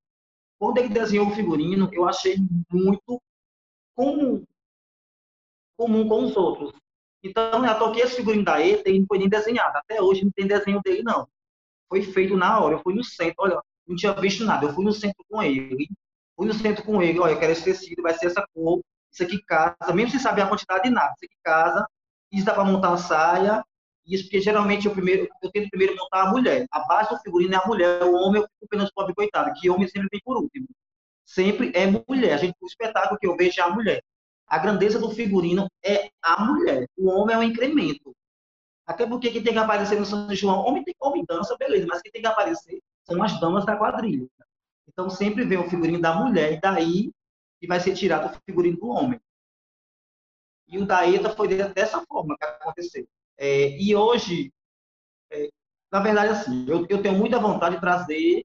Quando 0.60 0.78
ele 0.78 0.89
desenhou 0.89 1.28
o 1.28 1.36
figurino, 1.36 1.89
eu 1.93 2.08
achei 2.08 2.38
muito 2.71 3.21
como 3.95 4.43
comum 5.78 6.08
com 6.08 6.23
os 6.23 6.36
outros. 6.36 6.73
Então, 7.23 7.65
eu 7.65 7.80
toquei 7.80 8.04
esse 8.04 8.15
figurino 8.15 8.43
da 8.43 8.65
ETA 8.65 8.89
e 8.89 9.00
não 9.00 9.06
foi 9.08 9.19
nem 9.19 9.30
desenhado. 9.30 9.78
Até 9.78 10.02
hoje 10.02 10.23
não 10.23 10.32
tem 10.32 10.47
desenho 10.47 10.82
dele, 10.82 11.04
não. 11.04 11.28
Foi 11.89 12.02
feito 12.02 12.36
na 12.36 12.60
hora. 12.60 12.76
Eu 12.76 12.82
fui 12.82 12.93
no 12.93 13.04
centro, 13.04 13.36
olha, 13.39 13.62
não 13.88 13.95
tinha 13.95 14.13
visto 14.13 14.43
nada. 14.43 14.65
Eu 14.65 14.73
fui 14.73 14.84
no 14.84 14.91
centro 14.91 15.23
com 15.30 15.41
ele. 15.43 15.88
Fui 16.38 16.45
no 16.45 16.54
centro 16.54 16.84
com 16.84 17.02
ele, 17.02 17.19
olha, 17.19 17.32
eu 17.32 17.39
quero 17.39 17.52
esse 17.52 17.63
tecido, 17.63 18.04
vai 18.04 18.13
ser 18.13 18.28
essa 18.28 18.47
cor, 18.54 18.80
isso 19.12 19.23
aqui 19.23 19.41
casa, 19.43 19.91
mesmo 19.91 20.12
sem 20.12 20.19
saber 20.19 20.41
a 20.41 20.47
quantidade 20.47 20.84
de 20.84 20.91
nada, 20.91 21.12
isso 21.15 21.26
aqui 21.26 21.36
casa, 21.43 21.88
isso 22.32 22.45
dá 22.45 22.54
para 22.54 22.63
montar 22.63 22.93
a 22.93 22.97
saia, 22.97 23.65
isso 24.08 24.24
porque 24.24 24.41
geralmente 24.41 24.88
eu 24.88 24.93
primeiro, 24.93 25.28
eu 25.41 25.52
tento 25.52 25.70
primeiro 25.70 25.96
montar 25.96 26.24
a 26.24 26.32
mulher. 26.32 26.65
A 26.72 26.80
base 26.88 27.10
do 27.10 27.20
figurino 27.20 27.54
é 27.54 27.58
a 27.58 27.67
mulher, 27.67 28.04
o 28.04 28.13
homem 28.13 28.41
eu 28.41 28.48
fico 28.48 28.65
apenas 28.65 28.91
pobre 28.91 29.13
coitado, 29.13 29.54
que 29.60 29.70
homem 29.70 29.88
sempre 29.88 30.08
vem 30.12 30.22
por 30.24 30.38
último. 30.38 30.67
Sempre 31.26 31.72
é 31.76 31.86
mulher. 31.88 32.34
A 32.34 32.38
gente, 32.38 32.56
o 32.62 32.67
espetáculo 32.67 33.20
que 33.20 33.28
eu 33.28 33.36
vejo 33.36 33.60
é 33.60 33.63
a 33.63 33.70
mulher. 33.70 34.02
A 34.48 34.58
grandeza 34.58 34.98
do 34.98 35.12
figurino 35.12 35.67
é 35.84 36.10
a 36.24 36.46
mulher. 36.46 36.88
O 36.98 37.10
homem 37.10 37.36
é 37.36 37.39
um 37.39 37.43
incremento. 37.43 38.15
Até 38.86 39.06
porque 39.06 39.30
quem 39.30 39.43
tem 39.43 39.52
que 39.52 39.60
aparecer 39.60 40.00
no 40.00 40.06
São 40.06 40.34
João, 40.34 40.65
homem, 40.65 40.84
tem, 40.86 40.96
homem 41.02 41.26
dança, 41.28 41.58
beleza, 41.58 41.86
mas 41.86 42.02
quem 42.02 42.10
tem 42.10 42.22
que 42.22 42.28
aparecer 42.28 42.80
são 43.04 43.22
as 43.22 43.38
damas 43.41 43.65
da 43.65 43.76
quadrilha. 43.76 44.26
Então 44.88 45.10
sempre 45.10 45.43
vem 45.43 45.58
o 45.58 45.70
figurino 45.70 46.00
da 46.00 46.15
mulher, 46.15 46.54
e 46.54 46.62
daí 46.62 47.12
que 47.60 47.67
vai 47.67 47.82
ser 47.82 47.93
tirado 47.93 48.34
o 48.34 48.41
figurino 48.46 48.78
do 48.78 48.88
homem. 48.88 49.20
E 50.70 50.78
o 50.78 50.86
da 50.86 51.06
ETA 51.08 51.30
foi 51.30 51.50
dessa 51.50 52.04
forma 52.06 52.38
que 52.38 52.46
aconteceu. 52.46 53.06
É, 53.38 53.78
e 53.80 53.95
hoje, 53.95 54.52
é, 55.32 55.50
na 55.91 56.00
verdade, 56.00 56.30
assim, 56.30 56.65
eu, 56.67 56.86
eu, 56.89 57.02
tenho 57.02 57.17
muita 57.17 57.39
vontade 57.39 57.76
de 57.76 57.82
trazer 57.82 58.43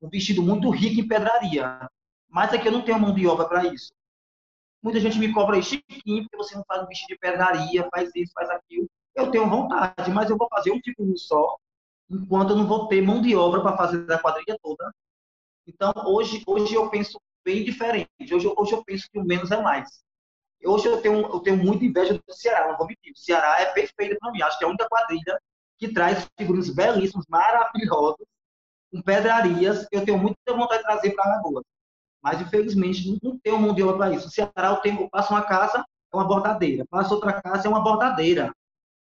um 0.00 0.08
vestido 0.08 0.42
muito 0.42 0.70
rico 0.70 1.00
em 1.00 1.06
pedraria, 1.06 1.88
mas 2.28 2.52
aqui 2.52 2.68
eu 2.68 2.72
não 2.72 2.82
tenho 2.82 2.98
mão 2.98 3.14
de 3.14 3.26
obra 3.26 3.46
para 3.46 3.66
isso. 3.66 3.92
Muita 4.82 4.98
gente 4.98 5.18
me 5.18 5.32
cobra 5.32 5.60
Chiquinho, 5.60 6.22
porque 6.22 6.36
você 6.38 6.56
não 6.56 6.64
faz 6.66 6.82
um 6.82 6.86
vestido 6.86 7.08
de 7.08 7.18
pedraria, 7.18 7.88
faz 7.90 8.10
isso, 8.14 8.32
faz 8.32 8.48
aquilo. 8.48 8.88
Eu 9.14 9.30
tenho 9.30 9.50
vontade, 9.50 10.10
mas 10.10 10.30
eu 10.30 10.38
vou 10.38 10.48
fazer 10.48 10.72
um 10.72 10.80
figurino 10.82 11.18
só, 11.18 11.56
enquanto 12.08 12.50
eu 12.50 12.56
não 12.56 12.66
vou 12.66 12.88
ter 12.88 13.02
mão 13.02 13.20
de 13.20 13.36
obra 13.36 13.60
para 13.60 13.76
fazer 13.76 14.10
a 14.10 14.18
quadrilha 14.18 14.56
toda. 14.62 14.90
Então, 15.66 15.92
hoje, 16.06 16.42
hoje 16.46 16.74
eu 16.74 16.88
penso 16.88 17.20
bem 17.44 17.62
diferente. 17.62 18.08
Hoje, 18.32 18.50
hoje 18.56 18.72
eu 18.72 18.82
penso 18.84 19.06
que 19.12 19.18
o 19.18 19.24
menos 19.24 19.50
é 19.50 19.60
mais. 19.60 20.02
Hoje 20.64 20.86
eu 20.86 21.00
tenho, 21.00 21.20
eu 21.20 21.40
tenho 21.40 21.56
muita 21.56 21.84
inveja 21.84 22.14
do 22.14 22.34
Ceará, 22.34 22.68
não 22.68 22.76
vou 22.76 22.86
mentir. 22.86 23.12
O 23.12 23.18
Ceará 23.18 23.60
é 23.60 23.66
perfeito 23.66 24.16
para 24.18 24.30
mim. 24.30 24.42
Acho 24.42 24.58
que 24.58 24.64
é 24.64 24.66
a 24.66 24.70
única 24.70 24.88
quadrilha 24.88 25.40
que 25.78 25.92
traz 25.92 26.28
figurinos 26.38 26.70
belíssimos, 26.70 27.26
maravilhosos, 27.28 28.26
com 28.92 29.02
pedrarias. 29.02 29.86
Eu 29.90 30.04
tenho 30.04 30.18
muita 30.18 30.38
vontade 30.52 30.82
de 30.82 30.86
trazer 30.86 31.10
para 31.12 31.24
Alagoas 31.24 31.64
mas 32.22 32.40
infelizmente 32.40 33.18
não 33.22 33.38
tem 33.38 33.74
de 33.74 33.82
obra 33.82 33.96
para 33.96 34.14
isso. 34.14 34.28
O 34.28 34.30
Ceará, 34.30 34.68
eu, 34.68 34.76
tenho, 34.76 35.00
eu 35.02 35.10
passo 35.10 35.32
uma 35.32 35.42
casa, 35.42 35.84
é 36.12 36.16
uma 36.16 36.26
bordadeira, 36.26 36.84
passo 36.90 37.14
outra 37.14 37.40
casa, 37.40 37.66
é 37.66 37.70
uma 37.70 37.82
bordadeira. 37.82 38.54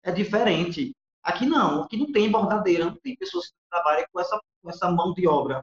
É 0.02 0.10
diferente. 0.10 0.94
Aqui 1.22 1.46
não, 1.46 1.82
aqui 1.82 1.96
não 1.96 2.12
tem 2.12 2.30
bordadeira, 2.30 2.84
não 2.84 2.96
tem 2.96 3.16
pessoas 3.16 3.46
que 3.46 3.54
trabalham 3.70 4.04
com 4.12 4.20
essa, 4.20 4.40
com 4.62 4.70
essa 4.70 4.90
mão 4.90 5.14
de 5.14 5.26
obra 5.26 5.62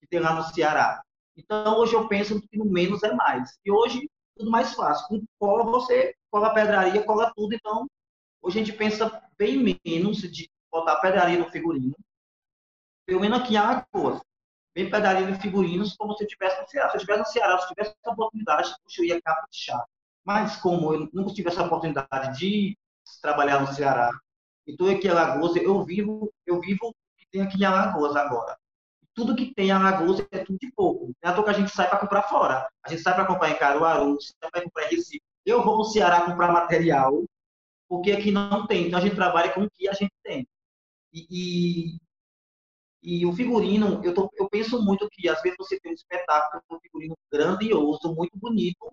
que 0.00 0.06
tem 0.06 0.20
lá 0.20 0.34
no 0.34 0.44
Ceará. 0.44 1.02
Então, 1.36 1.78
hoje 1.78 1.94
eu 1.94 2.06
penso 2.06 2.40
que 2.40 2.58
no 2.58 2.66
menos 2.66 3.02
é 3.02 3.12
mais. 3.14 3.58
E 3.64 3.72
hoje, 3.72 4.08
tudo 4.40 4.50
mais 4.50 4.74
fácil. 4.74 5.06
Com 5.08 5.24
cola, 5.38 5.64
você 5.64 6.14
cola 6.30 6.54
pedraria, 6.54 7.04
cola 7.04 7.32
tudo. 7.36 7.54
Então, 7.54 7.86
hoje 8.42 8.58
a 8.58 8.64
gente 8.64 8.76
pensa 8.76 9.22
bem 9.38 9.78
menos 9.84 10.18
de 10.18 10.50
botar 10.70 10.96
pedraria 10.96 11.38
no 11.38 11.50
figurino. 11.50 11.94
Pelo 13.06 13.20
menos 13.20 13.40
aqui 13.40 13.54
em 13.54 13.58
Alagoas 13.58 14.20
bem 14.74 14.88
pedaria 14.88 15.26
de 15.26 15.40
figurinos 15.40 15.96
como 15.96 16.14
se 16.14 16.22
eu 16.22 16.26
estivesse 16.26 16.60
no 16.60 16.68
Ceará. 16.68 16.90
Se 16.90 16.96
eu 16.96 16.98
estivesse 16.98 17.20
no 17.20 17.26
Ceará, 17.26 17.58
se 17.58 17.64
eu 17.64 17.68
tivesse 17.68 17.94
essa 18.02 18.12
oportunidade, 18.12 18.74
eu 18.98 19.04
ia 19.04 19.20
caprichar. 19.20 19.84
Mas 20.24 20.56
como 20.56 20.94
eu 20.94 21.08
nunca 21.12 21.34
tive 21.34 21.48
essa 21.48 21.64
oportunidade 21.64 22.38
de 22.38 22.78
trabalhar 23.20 23.60
no 23.60 23.66
Ceará, 23.66 24.10
e 24.66 24.72
estou 24.72 24.88
aqui 24.88 25.08
em 25.08 25.10
Alagoas, 25.10 25.56
eu 25.56 25.84
vivo, 25.84 26.32
eu 26.46 26.60
vivo 26.60 26.88
o 26.88 26.94
que 27.18 27.26
tem 27.30 27.42
aqui 27.42 27.60
em 27.60 27.64
Alagoas 27.64 28.14
agora. 28.14 28.56
Tudo 29.20 29.36
que 29.36 29.54
tem 29.54 29.68
em 29.68 29.70
Alagoas 29.70 30.20
é 30.30 30.38
tudo 30.44 30.58
de 30.58 30.72
pouco. 30.72 31.12
É 31.22 31.28
à 31.28 31.34
toa 31.34 31.44
que 31.44 31.50
a 31.50 31.52
gente 31.52 31.70
sai 31.70 31.88
para 31.88 31.98
comprar 31.98 32.22
fora. 32.22 32.66
A 32.82 32.88
gente 32.88 33.02
sai 33.02 33.14
para 33.14 33.26
comprar 33.26 33.50
em 33.50 33.58
Caruaru, 33.58 34.16
sai 34.20 34.50
para 34.50 34.62
comprar 34.62 34.86
em 34.86 34.96
Recife. 34.96 35.20
Eu 35.44 35.62
vou 35.62 35.74
para 35.74 35.82
o 35.82 35.84
Ceará 35.84 36.22
comprar 36.24 36.50
material, 36.52 37.24
porque 37.88 38.12
aqui 38.12 38.30
não 38.30 38.66
tem. 38.66 38.86
Então 38.86 38.98
a 38.98 39.02
gente 39.02 39.14
trabalha 39.14 39.52
com 39.52 39.62
o 39.64 39.70
que 39.70 39.88
a 39.88 39.92
gente 39.92 40.12
tem. 40.24 40.46
E, 41.12 41.26
e 41.30 41.98
e 43.02 43.24
o 43.26 43.32
figurino, 43.32 44.02
eu, 44.04 44.12
tô, 44.14 44.30
eu 44.38 44.48
penso 44.48 44.82
muito 44.82 45.08
que 45.10 45.28
às 45.28 45.40
vezes 45.42 45.56
você 45.58 45.80
tem 45.80 45.90
um 45.92 45.94
espetáculo, 45.94 46.62
um 46.70 46.78
figurino 46.80 47.16
grandioso, 47.32 48.14
muito 48.14 48.38
bonito, 48.38 48.92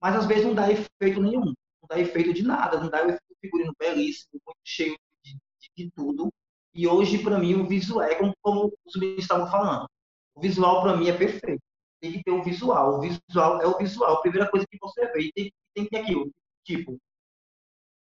mas 0.00 0.16
às 0.16 0.26
vezes 0.26 0.46
não 0.46 0.54
dá 0.54 0.70
efeito 0.70 1.20
nenhum, 1.20 1.44
não 1.44 1.88
dá 1.88 1.98
efeito 1.98 2.32
de 2.32 2.42
nada, 2.42 2.80
não 2.80 2.88
dá 2.88 3.06
um 3.06 3.16
figurino 3.40 3.74
belíssimo, 3.78 4.40
muito 4.46 4.60
cheio 4.64 4.96
de, 5.22 5.34
de, 5.34 5.84
de 5.84 5.90
tudo. 5.90 6.30
E 6.74 6.86
hoje, 6.86 7.22
para 7.22 7.38
mim, 7.38 7.54
o 7.54 7.66
visual 7.66 8.02
é 8.02 8.14
como, 8.14 8.34
como 8.42 8.72
os 8.84 8.96
meninos 8.96 9.22
estavam 9.22 9.50
falando. 9.50 9.88
O 10.34 10.40
visual, 10.40 10.82
para 10.82 10.96
mim, 10.96 11.08
é 11.08 11.16
perfeito. 11.16 11.62
Tem 12.00 12.12
que 12.12 12.22
ter 12.22 12.30
o 12.30 12.42
visual. 12.42 12.98
O 12.98 13.00
visual 13.00 13.60
é 13.60 13.66
o 13.66 13.76
visual. 13.76 14.14
A 14.14 14.20
primeira 14.20 14.50
coisa 14.50 14.66
que 14.70 14.78
você 14.78 15.06
vê. 15.12 15.30
tem, 15.34 15.52
tem 15.74 15.84
que 15.84 15.90
ter 15.90 15.98
aquilo. 15.98 16.30
Tipo, 16.64 16.98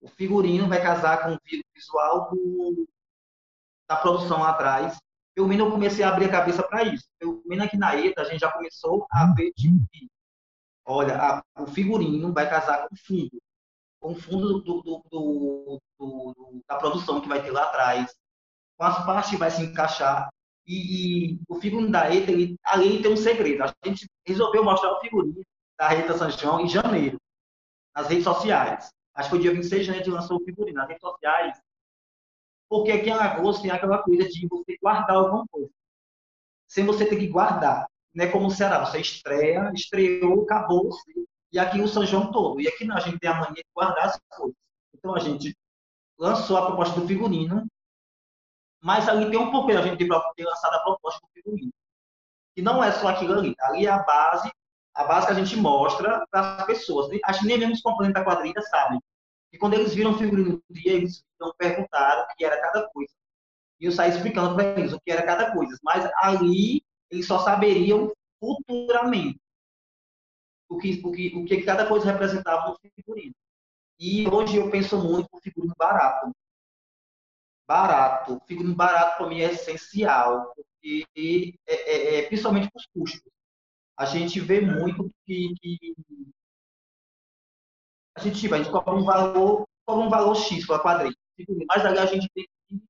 o 0.02 0.08
figurino 0.10 0.68
vai 0.68 0.82
casar 0.82 1.24
com 1.24 1.34
o 1.34 1.40
visual 1.76 2.30
do, 2.30 2.88
da 3.88 3.96
produção 3.96 4.42
lá 4.42 4.50
atrás, 4.50 4.98
pelo 5.36 5.48
menos 5.48 5.66
eu 5.66 5.72
comecei 5.72 6.04
a 6.04 6.10
abrir 6.10 6.26
a 6.26 6.32
cabeça 6.32 6.64
para 6.64 6.84
isso. 6.84 7.06
Pelo 7.20 7.42
menos 7.46 7.66
aqui 7.66 7.78
na 7.78 7.96
ETA, 7.96 8.22
a 8.22 8.26
gente 8.26 8.40
já 8.40 8.52
começou 8.52 9.06
a 9.12 9.34
ver, 9.34 9.52
tipo, 9.54 9.76
olha, 10.86 11.16
a, 11.18 11.62
o 11.62 11.68
figurino 11.68 12.34
vai 12.34 12.50
casar 12.50 12.88
com 12.88 12.96
o 12.96 12.98
fundo, 12.98 13.42
com 14.00 14.12
o 14.12 14.16
fundo 14.16 14.62
do, 14.62 14.82
do, 14.82 15.04
do, 15.10 15.82
do, 16.00 16.64
da 16.68 16.78
produção 16.78 17.22
que 17.22 17.28
vai 17.28 17.42
ter 17.42 17.52
lá 17.52 17.64
atrás, 17.64 18.16
com 18.78 18.84
as 18.84 19.06
partes 19.06 19.32
que 19.32 19.38
vai 19.38 19.52
se 19.52 19.64
encaixar. 19.64 20.30
E, 20.66 21.32
e 21.34 21.40
o 21.48 21.56
figurino 21.56 21.90
da 21.90 22.14
ETA, 22.14 22.32
ele, 22.32 22.58
além 22.64 23.02
tem 23.02 23.12
um 23.12 23.18
segredo. 23.18 23.64
A 23.64 23.74
gente 23.86 24.08
resolveu 24.26 24.64
mostrar 24.64 24.92
o 24.94 25.00
figurino 25.00 25.42
da 25.78 25.90
Rita 25.90 26.18
Sanchão 26.18 26.60
em 26.60 26.68
janeiro, 26.68 27.18
nas 27.96 28.08
redes 28.08 28.26
sociais. 28.26 28.90
Acho 29.16 29.30
que 29.30 29.36
foi 29.36 29.40
dia 29.40 29.54
26 29.54 29.82
de 29.82 29.88
janeiro 29.88 30.06
que 30.06 30.12
lançou 30.12 30.38
o 30.38 30.44
figurino. 30.44 30.78
Nas 30.78 30.88
redes 30.88 31.02
sociais, 31.02 31.58
porque 32.70 32.92
aqui 32.92 33.10
em 33.10 33.14
Alagoas 33.14 33.62
tem 33.62 33.72
aquela 33.72 34.04
coisa 34.04 34.28
de 34.28 34.48
você 34.48 34.78
guardar 34.82 35.16
alguma 35.16 35.46
coisa. 35.48 35.70
Sem 36.68 36.86
você 36.86 37.06
ter 37.06 37.18
que 37.18 37.28
guardar. 37.28 37.88
Não 38.14 38.26
é 38.26 38.32
como 38.32 38.48
o 38.48 38.52
Ceará, 38.52 38.86
você 38.86 39.00
estreia, 39.00 39.72
estreou, 39.74 40.44
acabou. 40.44 40.90
E 41.52 41.60
aqui 41.60 41.80
o 41.80 41.88
São 41.88 42.06
João 42.06 42.32
todo. 42.32 42.60
E 42.60 42.68
aqui 42.68 42.84
não, 42.84 42.98
a 42.98 43.00
gente 43.00 43.20
tem 43.20 43.30
a 43.30 43.36
mania 43.36 43.64
de 43.64 43.70
guardar 43.74 44.08
as 44.08 44.20
coisas. 44.30 44.56
Então 44.94 45.16
a 45.16 45.20
gente 45.20 45.56
lançou 46.20 46.58
a 46.58 46.66
proposta 46.66 47.00
do 47.00 47.08
figurino, 47.08 47.66
mas 48.82 49.08
ali 49.08 49.30
tem 49.30 49.40
um 49.40 49.52
pouco 49.52 49.72
a 49.72 49.82
gente 49.82 49.98
ter 49.98 50.44
lançado 50.44 50.76
a 50.76 50.80
proposta 50.80 51.20
do 51.22 51.32
figurino. 51.34 51.72
E 52.56 52.62
não 52.62 52.84
é 52.84 52.92
só 52.92 53.10
aquilo 53.10 53.34
ali. 53.34 53.56
Ali 53.62 53.86
é 53.86 53.90
a 53.90 54.00
base, 54.04 54.52
a 54.96 55.04
base 55.04 55.28
que 55.28 55.34
a 55.34 55.36
gente 55.36 55.56
mostra 55.58 56.26
para 56.32 56.58
as 56.58 56.66
pessoas. 56.66 57.08
Acho 57.26 57.42
que 57.42 57.48
nem 57.48 57.58
mesmo 57.58 57.74
os 57.74 57.82
componentes 57.82 58.16
da 58.16 58.24
quadrilha 58.24 58.62
sabem. 58.64 59.00
E 59.52 59.58
quando 59.58 59.76
eles 59.76 59.94
viram 59.94 60.12
o 60.12 60.18
figurino 60.18 60.62
no 60.68 60.76
dia, 60.76 60.94
eles 60.94 61.24
não 61.40 61.54
perguntaram 61.58 62.24
o 62.24 62.36
que 62.36 62.44
era 62.44 62.60
cada 62.62 62.88
coisa. 62.90 63.12
E 63.80 63.86
eu 63.86 63.92
saí 63.92 64.10
explicando 64.12 64.56
para 64.56 64.80
eles 64.80 64.92
o 64.94 65.00
que 65.00 65.12
era 65.12 65.24
cada 65.24 65.52
coisa. 65.52 65.78
Mas 65.84 66.10
ali, 66.18 66.84
eles 67.10 67.28
só 67.28 67.40
saberiam 67.40 68.12
futuramente 68.40 69.40
o 70.70 70.78
que, 70.78 71.02
o 71.04 71.12
que, 71.12 71.36
o 71.36 71.46
que 71.46 71.62
cada 71.64 71.88
coisa 71.88 72.12
representava 72.12 72.70
no 72.70 72.78
figurino. 72.96 73.34
E 74.00 74.28
hoje 74.28 74.58
eu 74.58 74.70
penso 74.70 74.98
muito 74.98 75.28
no 75.32 75.42
figurino 75.42 75.74
barato. 75.78 76.32
Barato. 77.68 78.42
Figurino 78.48 78.76
barato 78.76 79.18
para 79.18 79.28
mim 79.28 79.42
é 79.42 79.52
essencial, 79.52 80.54
porque 80.56 81.56
é, 81.68 81.74
é, 81.74 82.20
é, 82.20 82.28
principalmente 82.28 82.70
para 82.72 82.80
os 82.80 82.86
custos. 82.88 83.32
A 83.98 84.06
gente 84.06 84.40
vê 84.40 84.62
muito 84.62 85.12
que, 85.26 85.54
que 85.60 85.96
a 88.16 88.22
gente, 88.22 88.40
tipo, 88.40 88.56
a 88.56 88.58
gente 88.58 88.72
cobra 88.72 88.96
um 88.96 89.04
valor, 89.04 89.68
cobra 89.86 90.06
um 90.06 90.10
valor 90.10 90.36
X 90.36 90.66
para 90.66 90.80
quadrilha. 90.80 91.16
Mas 91.68 91.86
ali 91.86 92.00
a 92.00 92.06
gente 92.06 92.30
tem 92.34 92.48
que 92.68 92.82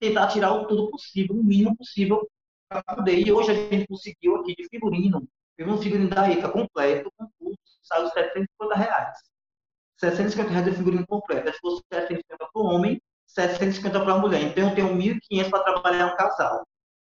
tentar 0.00 0.28
tirar 0.28 0.52
o 0.52 0.66
tudo 0.66 0.90
possível, 0.90 1.36
o 1.36 1.44
mínimo 1.44 1.76
possível 1.76 2.28
para 2.68 2.82
poder. 2.82 3.20
E 3.20 3.30
hoje 3.30 3.50
a 3.52 3.54
gente 3.54 3.86
conseguiu 3.86 4.36
aqui 4.36 4.54
de 4.56 4.68
figurino, 4.68 5.28
um 5.60 5.78
figurino 5.78 6.08
da 6.08 6.30
ECA 6.30 6.50
completo, 6.50 7.12
com 7.16 7.28
tudo, 7.38 7.56
saiu 7.82 8.08
750 8.08 8.74
reais. 8.76 9.18
750 10.00 10.50
reais 10.50 10.70
de 10.70 10.76
figurino 10.76 11.06
completo. 11.06 11.52
Que 11.52 11.58
fosse 11.58 11.82
750 11.92 12.36
para 12.52 12.62
o 12.62 12.66
homem, 12.66 13.00
750 13.34 14.00
para 14.00 14.12
a 14.12 14.18
mulher. 14.18 14.42
Então 14.42 14.68
eu 14.68 14.74
tenho 14.74 14.94
1.500 14.96 15.50
para 15.50 15.64
trabalhar 15.64 16.06
um 16.06 16.16
casal. 16.16 16.66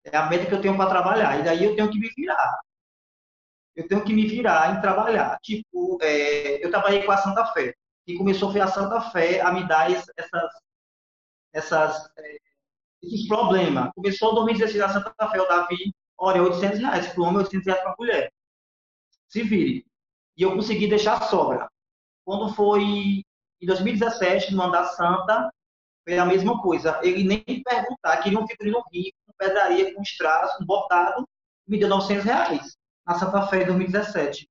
É 0.03 0.15
a 0.17 0.27
meta 0.27 0.45
que 0.45 0.53
eu 0.53 0.61
tenho 0.61 0.77
para 0.77 0.89
trabalhar. 0.89 1.39
E 1.39 1.43
daí 1.43 1.63
eu 1.65 1.75
tenho 1.75 1.89
que 1.91 1.99
me 1.99 2.09
virar 2.15 2.59
eu 3.75 3.87
tenho 3.87 4.03
que 4.03 4.13
me 4.13 4.25
virar 4.25 4.75
em 4.75 4.81
trabalhar. 4.81 5.37
Tipo, 5.41 5.99
é, 6.01 6.63
eu 6.65 6.71
trabalhei 6.71 7.03
com 7.03 7.11
a 7.11 7.17
Santa 7.17 7.45
Fé, 7.47 7.75
e 8.07 8.15
começou 8.15 8.51
foi 8.51 8.61
a 8.61 8.67
Santa 8.67 9.01
Fé 9.11 9.41
a 9.41 9.51
me 9.51 9.67
dar 9.67 9.91
essas, 9.91 10.49
essas, 11.53 12.09
é, 12.17 12.37
esses 13.03 13.27
problemas. 13.27 13.91
Começou 13.93 14.31
em 14.31 14.35
2016 14.35 14.81
a 14.81 14.89
Santa 14.89 15.29
Fé, 15.29 15.41
o 15.41 15.47
Davi, 15.47 15.93
olha, 16.17 16.41
800 16.43 16.79
reais 16.79 17.07
para 17.07 17.21
o 17.21 17.25
homem, 17.25 17.39
800 17.39 17.65
reais 17.65 17.81
para 17.81 17.91
a 17.91 17.95
mulher. 17.99 18.31
Se 19.27 19.43
vire. 19.43 19.85
E 20.37 20.43
eu 20.43 20.55
consegui 20.55 20.87
deixar 20.87 21.21
sobra. 21.23 21.69
Quando 22.23 22.53
foi 22.53 22.81
em 23.61 23.65
2017, 23.65 24.53
no 24.53 24.63
Andar 24.63 24.85
Santa, 24.85 25.51
foi 26.05 26.17
a 26.19 26.25
mesma 26.25 26.61
coisa. 26.61 26.99
Ele 27.03 27.23
nem 27.23 27.43
perguntar, 27.63 28.17
queria 28.21 28.39
um 28.39 28.47
figurino 28.47 28.81
rico, 28.93 29.17
com 29.25 29.33
pedraria, 29.37 29.93
com 29.93 30.01
strass, 30.03 30.55
com 30.57 30.65
bordado, 30.65 31.27
me 31.67 31.79
deu 31.79 31.89
900 31.89 32.23
reais 32.23 32.77
na 33.05 33.15
Santa 33.15 33.47
Fé 33.47 33.63
em 33.63 33.65
2017. 33.65 34.47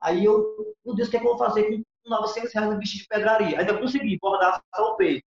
Aí 0.00 0.24
eu, 0.24 0.74
meu 0.84 0.94
Deus, 0.94 1.08
o 1.08 1.10
que, 1.10 1.16
é 1.16 1.20
que 1.20 1.26
eu 1.26 1.36
vou 1.36 1.38
fazer 1.38 1.70
com 1.70 2.10
900 2.10 2.52
reais 2.52 2.70
no 2.70 2.78
bicho 2.78 2.98
de 2.98 3.06
pedraria? 3.06 3.60
Ainda 3.60 3.78
consegui 3.78 4.18
bordar 4.18 4.60
só 4.74 4.92
o 4.92 4.96
peito 4.96 5.24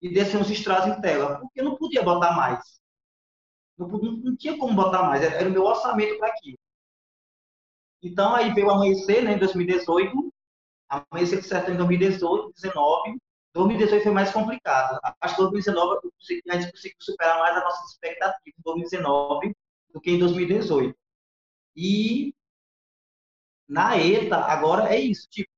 e 0.00 0.08
descer 0.08 0.40
uns 0.40 0.50
strass 0.50 0.86
em 0.86 1.00
tela, 1.00 1.40
porque 1.40 1.60
eu 1.60 1.64
não 1.64 1.76
podia 1.76 2.02
botar 2.02 2.32
mais. 2.32 2.80
Não, 3.76 3.88
não, 3.88 4.36
tinha 4.36 4.56
como 4.58 4.74
botar 4.74 5.02
mais, 5.04 5.22
era, 5.22 5.34
era 5.36 5.48
o 5.48 5.52
meu 5.52 5.64
orçamento 5.64 6.18
para 6.18 6.28
aquilo. 6.28 6.58
Então, 8.02 8.34
aí 8.34 8.52
veio 8.54 8.70
amanhecer, 8.70 9.22
né, 9.22 9.32
em 9.32 9.38
2018, 9.38 10.32
amanhecer 10.88 11.40
de 11.40 11.46
certo 11.46 11.70
em 11.70 11.76
2018, 11.76 12.52
2019. 12.52 13.18
2018 13.52 14.02
foi 14.02 14.12
mais 14.12 14.32
complicado. 14.32 14.98
Acho 15.20 15.34
que 15.34 15.42
2019 15.42 16.10
a 16.50 16.56
gente 16.58 16.72
conseguiu 16.72 16.96
superar 17.00 17.38
mais 17.38 17.56
as 17.56 17.64
nossas 17.64 17.90
expectativas 17.90 18.58
em 18.58 18.62
2019 18.62 19.56
do 19.92 20.00
que 20.00 20.10
em 20.12 20.18
2018. 20.18 20.96
E 21.76 22.34
na 23.68 23.96
ETA, 23.96 24.36
agora 24.36 24.94
é 24.94 24.98
isso. 25.00 25.28
Tipo, 25.30 25.50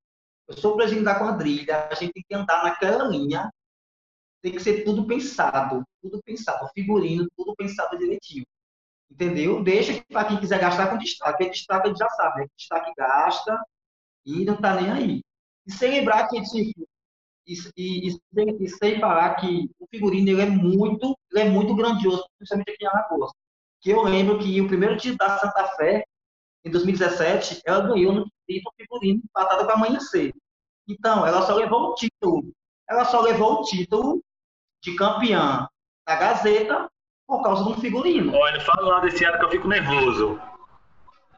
eu 0.49 0.57
sou 0.57 0.75
o 0.75 0.77
presidente 0.77 1.05
da 1.05 1.19
quadrilha, 1.19 1.89
a 1.91 1.95
gente 1.95 2.13
tem 2.13 2.25
que 2.29 2.35
andar 2.35 2.63
naquela 2.63 3.05
linha, 3.05 3.51
tem 4.43 4.53
que 4.53 4.61
ser 4.61 4.85
tudo 4.85 5.07
pensado, 5.07 5.85
tudo 6.03 6.21
pensado, 6.23 6.69
figurino, 6.75 7.29
tudo 7.37 7.55
pensado 7.57 7.99
direitinho. 7.99 8.45
Entendeu? 9.11 9.63
Deixa 9.63 10.03
para 10.09 10.29
quem 10.29 10.41
quiser 10.41 10.59
gastar 10.59 10.89
com 10.91 10.99
destaque. 10.99 11.39
Quem 11.39 11.51
destaque 11.51 11.89
ele 11.89 11.97
já 11.97 12.09
sabe, 12.11 12.41
né? 12.41 12.47
Destaque 12.57 12.93
gasta 12.97 13.63
e 14.25 14.45
não 14.45 14.57
tá 14.57 14.75
nem 14.81 14.91
aí. 14.91 15.23
E 15.67 15.73
sem 15.73 15.91
lembrar 15.91 16.29
que, 16.29 16.41
tipo, 16.43 16.87
e, 17.47 17.55
e, 17.77 18.09
e, 18.09 18.69
sem, 18.69 19.01
falar 19.01 19.35
que 19.37 19.71
o 19.79 19.87
figurino 19.87 20.31
ele 20.31 20.43
é 20.43 20.47
muito, 20.47 21.17
ele 21.31 21.41
é 21.41 21.49
muito 21.49 21.75
grandioso, 21.75 22.25
principalmente 22.39 22.71
aqui 22.71 22.85
em 22.85 22.89
Alagoas. 22.89 23.31
Que 23.81 23.91
eu 23.91 24.03
lembro 24.03 24.39
que 24.39 24.61
o 24.61 24.69
primeiro 24.69 24.97
título 24.97 25.19
da 25.19 25.39
Santa 25.39 25.67
Fé, 25.77 26.05
em 26.65 26.71
2017, 26.71 27.63
ela 27.67 27.87
ganhou 27.87 28.13
no 28.13 28.27
título 28.49 28.75
figurino 28.77 29.23
empatado 29.25 29.67
com 29.67 29.73
Amanhecer. 29.73 30.33
Então, 30.89 31.27
ela 31.27 31.43
só 31.43 31.55
levou 31.55 31.91
o 31.91 31.95
título. 31.95 32.53
Ela 32.89 33.05
só 33.05 33.21
levou 33.21 33.61
o 33.61 33.63
título 33.63 34.23
de 34.83 34.95
campeã 34.95 35.67
da 36.07 36.17
Gazeta 36.17 36.91
por 37.27 37.43
causa 37.43 37.65
de 37.65 37.71
um 37.71 37.81
figurino. 37.81 38.35
Olha, 38.35 38.61
fala 38.61 38.89
lá 38.89 39.01
desse 39.01 39.25
ano 39.25 39.39
que 39.39 39.45
eu 39.45 39.51
fico 39.51 39.69
nervoso. 39.69 40.41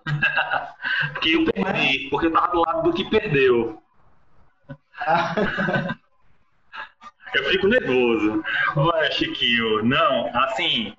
porque 1.12 1.30
eu 1.30 1.44
perdi, 1.44 2.08
porque 2.10 2.26
eu 2.26 2.32
tava 2.32 2.52
do 2.52 2.60
lado 2.60 2.82
do 2.82 2.92
que 2.92 3.08
perdeu. 3.08 3.82
Eu 7.34 7.44
fico 7.50 7.66
nervoso. 7.66 8.44
Olha, 8.76 9.10
Chiquinho, 9.12 9.84
não, 9.84 10.30
assim, 10.36 10.94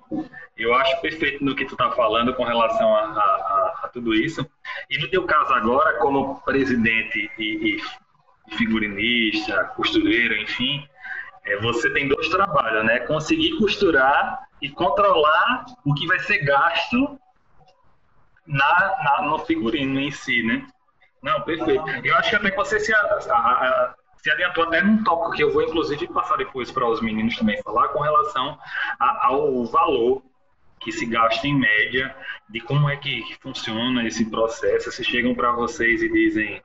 eu 0.56 0.74
acho 0.74 1.00
perfeito 1.00 1.44
no 1.44 1.54
que 1.54 1.64
tu 1.64 1.76
tá 1.76 1.90
falando 1.92 2.34
com 2.34 2.44
relação 2.44 2.94
a, 2.94 3.00
a, 3.00 3.80
a 3.84 3.88
tudo 3.88 4.14
isso. 4.14 4.46
E 4.90 4.98
no 4.98 5.08
teu 5.08 5.24
caso 5.24 5.52
agora, 5.52 5.98
como 5.98 6.40
presidente 6.42 7.30
e, 7.38 7.76
e 7.76 7.82
figurinista, 8.56 9.64
costureiro, 9.76 10.36
enfim, 10.36 10.86
é, 11.44 11.56
você 11.58 11.90
tem 11.90 12.08
dois 12.08 12.28
trabalhos, 12.28 12.84
né? 12.84 13.00
Conseguir 13.00 13.56
costurar 13.58 14.46
e 14.60 14.68
controlar 14.70 15.66
o 15.84 15.94
que 15.94 16.06
vai 16.06 16.18
ser 16.20 16.38
gasto 16.38 17.18
na, 18.46 18.94
na, 19.04 19.22
no 19.22 19.38
figurino 19.40 20.00
em 20.00 20.10
si, 20.10 20.42
né? 20.42 20.66
Não, 21.22 21.40
perfeito. 21.42 21.88
Eu 22.04 22.16
acho 22.16 22.30
que 22.30 22.50
que 22.50 22.56
você 22.56 22.78
se, 22.78 22.92
a, 22.92 22.98
a, 22.98 23.94
se 24.18 24.30
adiantou 24.30 24.64
até 24.64 24.82
num 24.82 25.02
tópico 25.02 25.32
que 25.32 25.42
eu 25.42 25.52
vou 25.52 25.62
inclusive 25.62 26.06
passar 26.08 26.36
depois 26.36 26.70
para 26.70 26.86
os 26.86 27.00
meninos 27.00 27.36
também 27.36 27.60
falar 27.62 27.88
com 27.88 28.00
relação 28.00 28.58
a, 28.98 29.26
ao 29.28 29.64
valor 29.66 30.22
que 30.80 30.92
se 30.92 31.06
gasta 31.06 31.46
em 31.46 31.58
média, 31.58 32.14
de 32.48 32.60
como 32.60 32.88
é 32.88 32.96
que 32.96 33.24
funciona 33.40 34.06
esse 34.06 34.30
processo, 34.30 34.92
se 34.92 35.02
chegam 35.02 35.34
para 35.34 35.50
vocês 35.52 36.02
e 36.02 36.08
dizem 36.08 36.62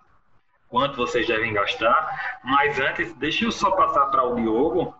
quanto 0.68 0.98
vocês 0.98 1.28
devem 1.28 1.54
gastar. 1.54 2.40
Mas 2.44 2.80
antes, 2.80 3.14
deixa 3.16 3.46
eu 3.46 3.52
só 3.52 3.72
passar 3.72 4.08
para 4.08 4.24
o 4.24 4.36
Diogo. 4.36 4.96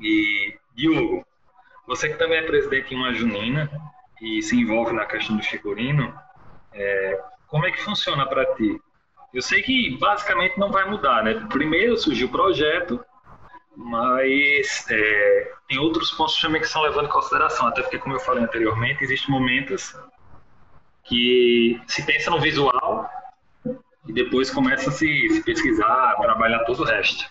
E, 0.00 0.58
Diogo, 0.74 1.24
você 1.86 2.08
que 2.08 2.18
também 2.18 2.38
é 2.38 2.42
presidente 2.42 2.94
em 2.94 2.98
uma 2.98 3.12
junina 3.12 3.70
e 4.20 4.42
se 4.42 4.56
envolve 4.56 4.92
na 4.92 5.06
questão 5.06 5.36
do 5.36 5.42
figurino, 5.42 6.12
é, 6.72 7.22
como 7.50 7.66
é 7.66 7.70
que 7.70 7.82
funciona 7.82 8.24
para 8.26 8.54
ti? 8.54 8.80
Eu 9.34 9.42
sei 9.42 9.62
que 9.62 9.96
basicamente 9.98 10.58
não 10.58 10.70
vai 10.70 10.88
mudar, 10.88 11.22
né? 11.22 11.34
Primeiro 11.48 11.96
surgiu 11.96 12.28
o 12.28 12.30
projeto, 12.30 13.04
mas 13.76 14.86
é, 14.90 15.52
tem 15.68 15.78
outros 15.78 16.10
pontos 16.12 16.40
também 16.40 16.60
que 16.60 16.68
são 16.68 16.82
levando 16.82 17.06
em 17.06 17.10
consideração, 17.10 17.68
até 17.68 17.82
porque, 17.82 17.98
como 17.98 18.14
eu 18.14 18.20
falei 18.20 18.42
anteriormente, 18.42 19.04
existem 19.04 19.30
momentos 19.30 19.94
que 21.04 21.80
se 21.86 22.04
pensa 22.04 22.30
no 22.30 22.40
visual 22.40 23.08
e 24.06 24.12
depois 24.12 24.50
começa 24.50 24.90
a 24.90 24.92
se, 24.92 25.28
se 25.28 25.42
pesquisar, 25.44 26.16
trabalhar 26.16 26.60
todo 26.60 26.80
o 26.82 26.86
resto. 26.86 27.24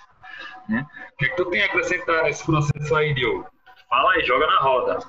Né? 0.68 0.86
O 1.14 1.18
que, 1.18 1.26
é 1.26 1.30
que 1.30 1.36
tu 1.36 1.46
tem 1.46 1.62
a 1.64 1.66
acrescentar 1.66 2.24
nesse 2.24 2.46
processo 2.46 2.96
aí, 2.96 3.14
Diogo? 3.14 3.48
Fala 3.90 4.14
aí, 4.14 4.26
joga 4.26 4.48
na 4.48 4.60
roda. 4.60 5.00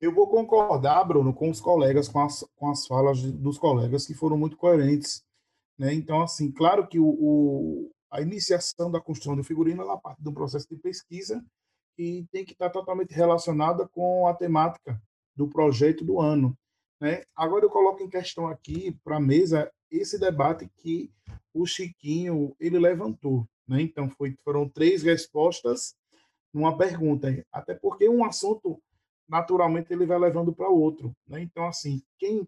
Eu 0.00 0.14
vou 0.14 0.28
concordar, 0.28 1.04
Bruno, 1.04 1.32
com 1.32 1.48
os 1.48 1.60
colegas, 1.60 2.08
com 2.08 2.20
as, 2.20 2.44
com 2.56 2.70
as 2.70 2.86
falas 2.86 3.22
dos 3.22 3.58
colegas 3.58 4.06
que 4.06 4.14
foram 4.14 4.36
muito 4.36 4.56
coerentes. 4.56 5.24
Né? 5.78 5.94
Então, 5.94 6.20
assim, 6.20 6.50
claro 6.52 6.86
que 6.86 6.98
o, 6.98 7.06
o 7.06 7.90
a 8.10 8.20
iniciação 8.20 8.90
da 8.90 9.00
construção 9.00 9.36
do 9.36 9.44
figurino 9.44 9.82
ela 9.82 9.98
parte 9.98 10.22
de 10.22 10.28
um 10.28 10.34
processo 10.34 10.68
de 10.68 10.76
pesquisa 10.76 11.44
e 11.98 12.24
tem 12.30 12.44
que 12.44 12.52
estar 12.52 12.70
totalmente 12.70 13.12
relacionada 13.12 13.88
com 13.88 14.26
a 14.26 14.34
temática 14.34 15.00
do 15.34 15.48
projeto 15.48 16.04
do 16.04 16.20
ano. 16.20 16.56
Né? 17.00 17.24
Agora 17.34 17.64
eu 17.64 17.70
coloco 17.70 18.02
em 18.02 18.08
questão 18.08 18.46
aqui 18.46 18.96
para 19.04 19.16
a 19.16 19.20
mesa 19.20 19.70
esse 19.90 20.18
debate 20.18 20.70
que 20.78 21.10
o 21.52 21.66
Chiquinho 21.66 22.54
ele 22.60 22.78
levantou. 22.78 23.46
Né? 23.66 23.82
Então 23.82 24.08
foi, 24.10 24.36
foram 24.44 24.68
três 24.68 25.02
respostas 25.02 25.94
numa 26.52 26.76
pergunta, 26.76 27.28
até 27.52 27.74
porque 27.74 28.08
um 28.08 28.24
assunto 28.24 28.80
naturalmente 29.28 29.92
ele 29.92 30.06
vai 30.06 30.18
levando 30.18 30.52
para 30.52 30.68
outro, 30.68 31.14
né? 31.26 31.40
Então 31.42 31.66
assim, 31.66 32.02
quem 32.18 32.46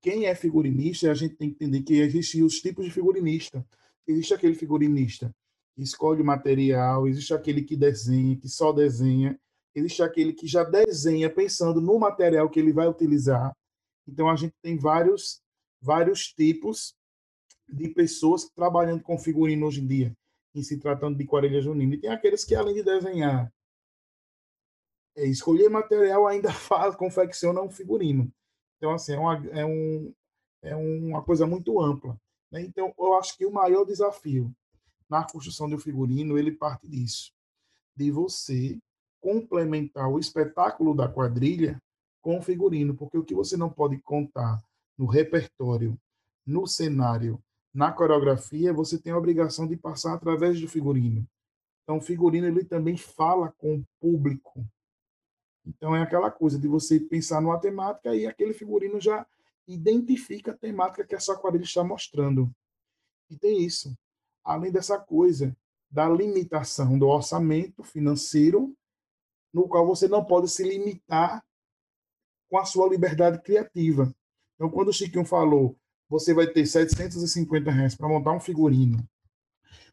quem 0.00 0.26
é 0.26 0.34
figurinista, 0.34 1.10
a 1.10 1.14
gente 1.14 1.34
tem 1.34 1.50
que 1.50 1.56
entender 1.56 1.82
que 1.82 1.94
existem 1.94 2.44
os 2.44 2.60
tipos 2.60 2.84
de 2.84 2.90
figurinista. 2.90 3.66
Existe 4.06 4.32
aquele 4.32 4.54
figurinista 4.54 5.34
que 5.74 5.82
escolhe 5.82 6.22
material, 6.22 7.08
existe 7.08 7.34
aquele 7.34 7.62
que 7.62 7.76
desenha, 7.76 8.36
que 8.36 8.48
só 8.48 8.72
desenha, 8.72 9.38
existe 9.74 10.00
aquele 10.02 10.32
que 10.32 10.46
já 10.46 10.62
desenha 10.62 11.28
pensando 11.28 11.80
no 11.80 11.98
material 11.98 12.48
que 12.48 12.60
ele 12.60 12.72
vai 12.72 12.86
utilizar. 12.86 13.52
Então 14.06 14.28
a 14.28 14.36
gente 14.36 14.54
tem 14.62 14.76
vários 14.76 15.40
vários 15.80 16.28
tipos 16.32 16.94
de 17.68 17.88
pessoas 17.88 18.48
trabalhando 18.50 19.02
com 19.02 19.18
figurino 19.18 19.66
hoje 19.66 19.80
em 19.80 19.86
dia 19.86 20.16
em 20.54 20.62
se 20.62 20.78
tratando 20.78 21.16
de 21.16 21.24
quadrilha 21.24 21.60
junina. 21.60 21.94
E 21.94 21.98
tem 21.98 22.10
aqueles 22.10 22.44
que, 22.44 22.54
além 22.54 22.74
de 22.74 22.82
desenhar, 22.82 23.52
escolher 25.26 25.68
material, 25.68 26.26
ainda 26.26 26.52
faz, 26.52 26.94
confecciona 26.96 27.60
um 27.60 27.70
figurino. 27.70 28.32
Então, 28.76 28.92
assim, 28.92 29.12
é 29.12 29.18
uma, 29.18 29.46
é 29.48 29.64
um, 29.64 30.14
é 30.62 30.76
uma 30.76 31.22
coisa 31.22 31.46
muito 31.46 31.80
ampla. 31.80 32.18
Né? 32.50 32.62
Então, 32.62 32.92
eu 32.98 33.14
acho 33.14 33.36
que 33.36 33.46
o 33.46 33.52
maior 33.52 33.84
desafio 33.84 34.52
na 35.08 35.24
construção 35.24 35.68
do 35.68 35.78
figurino, 35.78 36.38
ele 36.38 36.52
parte 36.52 36.86
disso, 36.86 37.32
de 37.96 38.10
você 38.10 38.78
complementar 39.20 40.08
o 40.08 40.18
espetáculo 40.18 40.94
da 40.94 41.08
quadrilha 41.08 41.80
com 42.20 42.38
o 42.38 42.42
figurino, 42.42 42.94
porque 42.94 43.18
o 43.18 43.24
que 43.24 43.34
você 43.34 43.56
não 43.56 43.70
pode 43.70 43.98
contar 43.98 44.62
no 44.96 45.06
repertório, 45.06 45.98
no 46.46 46.66
cenário 46.66 47.42
na 47.72 47.92
coreografia, 47.92 48.72
você 48.72 48.98
tem 48.98 49.12
a 49.12 49.18
obrigação 49.18 49.66
de 49.66 49.76
passar 49.76 50.14
através 50.14 50.60
do 50.60 50.68
figurino. 50.68 51.26
Então, 51.82 51.98
o 51.98 52.00
figurino 52.00 52.46
ele 52.46 52.64
também 52.64 52.96
fala 52.96 53.52
com 53.56 53.76
o 53.76 53.84
público. 54.00 54.66
Então, 55.68 55.94
é 55.94 56.02
aquela 56.02 56.30
coisa 56.30 56.58
de 56.58 56.66
você 56.66 56.98
pensar 56.98 57.40
numa 57.40 57.60
temática 57.60 58.14
e 58.14 58.26
aquele 58.26 58.54
figurino 58.54 59.00
já 59.00 59.26
identifica 59.66 60.52
a 60.52 60.56
temática 60.56 61.04
que 61.04 61.14
a 61.14 61.20
sua 61.20 61.38
quadrilha 61.38 61.64
está 61.64 61.84
mostrando. 61.84 62.50
E 63.30 63.36
tem 63.36 63.62
isso. 63.62 63.96
Além 64.42 64.72
dessa 64.72 64.98
coisa 64.98 65.54
da 65.90 66.08
limitação 66.08 66.98
do 66.98 67.06
orçamento 67.06 67.82
financeiro, 67.82 68.74
no 69.52 69.68
qual 69.68 69.86
você 69.86 70.08
não 70.08 70.24
pode 70.24 70.48
se 70.48 70.62
limitar 70.62 71.44
com 72.48 72.58
a 72.58 72.64
sua 72.64 72.88
liberdade 72.88 73.42
criativa. 73.42 74.14
Então, 74.54 74.70
quando 74.70 74.88
o 74.88 74.92
Chiquinho 74.92 75.24
falou 75.24 75.76
você 76.08 76.32
vai 76.32 76.46
ter 76.46 76.64
750 76.66 77.70
reais 77.70 77.94
para 77.94 78.08
montar 78.08 78.32
um 78.32 78.40
figurino, 78.40 79.06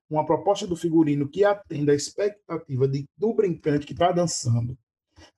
uma 0.09 0.25
proposta 0.25 0.65
do 0.65 0.75
figurino 0.75 1.27
que 1.27 1.43
atenda 1.43 1.91
a 1.91 1.95
expectativa 1.95 2.87
de, 2.87 3.05
do 3.17 3.33
brincante 3.33 3.85
que 3.85 3.93
está 3.93 4.11
dançando, 4.11 4.77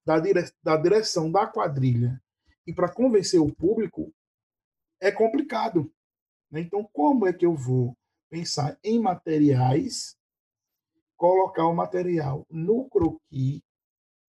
da, 0.06 0.20
dire, 0.20 0.44
da 0.64 0.78
direção 0.78 1.32
da 1.32 1.48
quadrilha, 1.48 2.22
e 2.66 2.74
para 2.74 2.92
convencer 2.92 3.40
o 3.40 3.54
público, 3.54 4.14
é 5.00 5.12
complicado. 5.12 5.92
Né? 6.52 6.62
Então, 6.62 6.88
como 6.92 7.28
é 7.28 7.34
que 7.34 7.46
eu 7.46 7.56
vou 7.56 7.96
pensar 8.30 8.78
em 8.84 9.00
materiais, 9.00 10.18
colocar 11.16 11.68
o 11.68 11.76
material 11.76 12.46
no 12.50 12.90
croquis, 12.90 13.62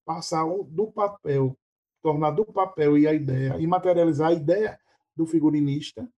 passar 0.05 0.45
do 0.69 0.91
papel, 0.93 1.57
tornar 2.03 2.33
do 2.33 2.45
papel 2.45 2.99
e 2.99 3.07
a 3.07 3.15
ideia, 3.15 3.57
e 3.59 3.67
materializar 3.67 4.31
a 4.31 4.35
ideia 4.35 4.79
do 5.17 5.27
figurinista 5.27 6.09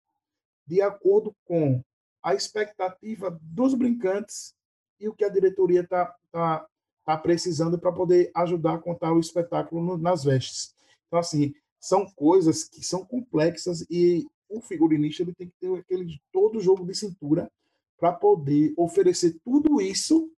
de 0.66 0.82
acordo 0.82 1.34
com 1.44 1.82
a 2.22 2.34
expectativa 2.34 3.38
dos 3.40 3.74
brincantes 3.74 4.52
e 4.98 5.08
o 5.08 5.14
que 5.14 5.24
a 5.24 5.28
diretoria 5.28 5.82
está 5.82 6.12
tá, 6.32 6.66
tá 7.06 7.16
precisando 7.16 7.78
para 7.78 7.92
poder 7.92 8.32
ajudar 8.34 8.74
a 8.74 8.78
contar 8.78 9.12
o 9.12 9.20
espetáculo 9.20 9.80
no, 9.80 9.96
nas 9.96 10.24
vestes. 10.24 10.74
Então, 11.06 11.20
assim, 11.20 11.54
são 11.78 12.04
coisas 12.04 12.64
que 12.64 12.84
são 12.84 13.04
complexas 13.04 13.86
e 13.88 14.26
o 14.48 14.60
figurinista 14.60 15.22
ele 15.22 15.32
tem 15.32 15.48
que 15.48 15.54
ter 15.60 15.72
aquele 15.78 16.20
todo 16.32 16.60
jogo 16.60 16.84
de 16.84 16.94
cintura 16.96 17.50
para 17.96 18.12
poder 18.12 18.74
oferecer 18.76 19.36
tudo 19.44 19.80
isso 19.80 20.30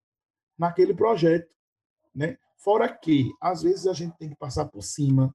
naquele 0.59 0.93
projeto, 0.93 1.51
né? 2.15 2.37
Fora 2.59 2.89
que 2.89 3.33
às 3.41 3.63
vezes 3.63 3.87
a 3.87 3.95
gente 3.95 4.17
tem 4.19 4.29
que 4.29 4.37
passar 4.37 4.67
por 4.67 4.83
cima 4.83 5.35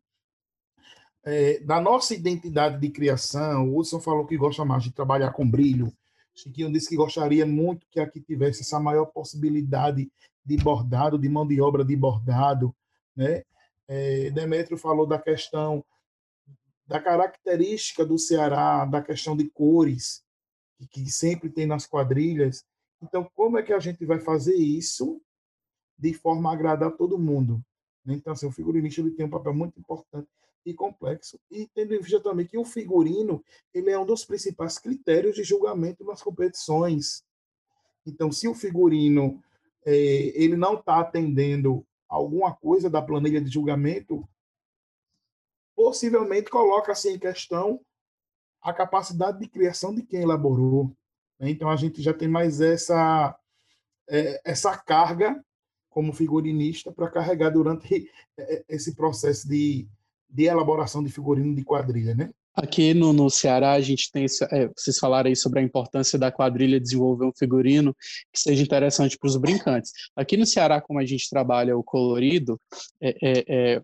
é, 1.23 1.59
da 1.61 1.81
nossa 1.81 2.13
identidade 2.13 2.79
de 2.79 2.89
criação. 2.89 3.69
O 3.69 3.79
Hudson 3.79 3.99
falou 3.99 4.25
que 4.25 4.37
gosta 4.37 4.63
mais 4.63 4.83
de 4.83 4.91
trabalhar 4.91 5.31
com 5.31 5.49
brilho. 5.49 5.91
Chiquinho 6.35 6.71
disse 6.71 6.89
que 6.89 6.95
gostaria 6.95 7.45
muito 7.45 7.87
que 7.89 7.99
aqui 7.99 8.19
tivesse 8.19 8.61
essa 8.61 8.79
maior 8.79 9.05
possibilidade 9.05 10.11
de 10.45 10.57
bordado, 10.57 11.17
de 11.17 11.29
mão 11.29 11.47
de 11.47 11.61
obra 11.61 11.83
de 11.83 11.95
bordado, 11.95 12.75
né? 13.15 13.43
É, 13.87 14.31
Demetrio 14.31 14.77
falou 14.77 15.05
da 15.05 15.19
questão 15.19 15.83
da 16.85 16.99
característica 16.99 18.05
do 18.05 18.17
Ceará, 18.17 18.85
da 18.85 19.01
questão 19.01 19.35
de 19.35 19.49
cores, 19.49 20.23
que, 20.77 20.87
que 20.87 21.09
sempre 21.09 21.49
tem 21.49 21.65
nas 21.65 21.85
quadrilhas. 21.85 22.65
Então, 23.01 23.29
como 23.35 23.57
é 23.57 23.63
que 23.63 23.73
a 23.73 23.79
gente 23.79 24.05
vai 24.05 24.19
fazer 24.19 24.55
isso 24.55 25.21
de 25.97 26.13
forma 26.13 26.49
a 26.49 26.53
agradar 26.53 26.91
todo 26.91 27.17
mundo? 27.17 27.63
Né? 28.05 28.15
Então, 28.15 28.33
assim, 28.33 28.45
o 28.45 28.51
figurinista 28.51 29.01
ele 29.01 29.11
tem 29.11 29.25
um 29.25 29.29
papel 29.29 29.53
muito 29.53 29.79
importante 29.79 30.27
e 30.65 30.73
complexo, 30.73 31.37
e 31.51 31.67
tendo 31.73 31.93
em 31.93 31.99
vista 31.99 32.21
também 32.21 32.45
que 32.45 32.57
o 32.57 32.63
figurino 32.63 33.43
ele 33.73 33.89
é 33.89 33.99
um 33.99 34.05
dos 34.05 34.23
principais 34.23 34.79
critérios 34.79 35.35
de 35.35 35.43
julgamento 35.43 36.05
nas 36.05 36.21
competições. 36.21 37.21
Então, 38.05 38.31
se 38.31 38.47
o 38.47 38.53
figurino 38.53 39.43
ele 39.85 40.55
não 40.55 40.75
está 40.75 40.99
atendendo 40.99 41.85
alguma 42.07 42.53
coisa 42.53 42.89
da 42.89 43.01
planilha 43.01 43.41
de 43.41 43.49
julgamento, 43.49 44.27
possivelmente 45.75 46.49
coloca-se 46.49 47.09
em 47.09 47.19
questão 47.19 47.81
a 48.61 48.71
capacidade 48.71 49.39
de 49.39 49.47
criação 49.47 49.93
de 49.93 50.03
quem 50.03 50.21
elaborou. 50.21 50.95
Né? 51.39 51.49
Então, 51.49 51.69
a 51.69 51.75
gente 51.75 52.01
já 52.01 52.13
tem 52.13 52.27
mais 52.27 52.61
essa, 52.61 53.37
é, 54.07 54.41
essa 54.45 54.77
carga 54.77 55.43
como 55.89 56.13
figurinista 56.13 56.91
para 56.91 57.09
carregar 57.09 57.49
durante 57.49 58.09
esse 58.69 58.95
processo 58.95 59.47
de, 59.47 59.87
de 60.29 60.43
elaboração 60.45 61.03
de 61.03 61.11
figurino 61.11 61.55
de 61.55 61.63
quadrilha, 61.63 62.15
né? 62.15 62.33
Aqui 62.55 62.93
no, 62.93 63.11
no 63.11 63.29
Ceará, 63.29 63.71
a 63.73 63.81
gente 63.81 64.11
tem. 64.11 64.25
É, 64.51 64.69
vocês 64.77 64.99
falaram 64.99 65.27
aí 65.27 65.35
sobre 65.35 65.59
a 65.59 65.63
importância 65.63 66.19
da 66.19 66.31
quadrilha 66.31 66.79
desenvolver 66.79 67.25
um 67.25 67.31
figurino 67.35 67.95
que 68.31 68.39
seja 68.39 68.61
interessante 68.61 69.17
para 69.17 69.27
os 69.27 69.35
brincantes. 69.37 69.91
Aqui 70.15 70.37
no 70.37 70.45
Ceará, 70.45 70.79
como 70.79 70.99
a 70.99 71.05
gente 71.05 71.29
trabalha 71.29 71.75
o 71.75 71.83
colorido, 71.83 72.59
é, 73.01 73.15
é, 73.23 73.43
é 73.47 73.81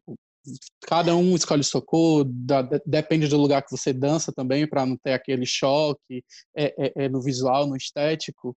cada 0.88 1.16
um 1.16 1.36
escolhe 1.36 1.64
sua 1.64 1.82
cor, 1.82 2.26
da, 2.26 2.62
depende 2.86 3.28
do 3.28 3.38
lugar 3.38 3.64
que 3.64 3.76
você 3.76 3.92
dança 3.92 4.32
também, 4.32 4.68
para 4.68 4.86
não 4.86 4.96
ter 4.98 5.14
aquele 5.14 5.46
choque 5.46 6.24
é, 6.56 6.92
é, 6.96 7.10
no 7.10 7.22
visual, 7.22 7.68
no 7.68 7.76
estético. 7.76 8.56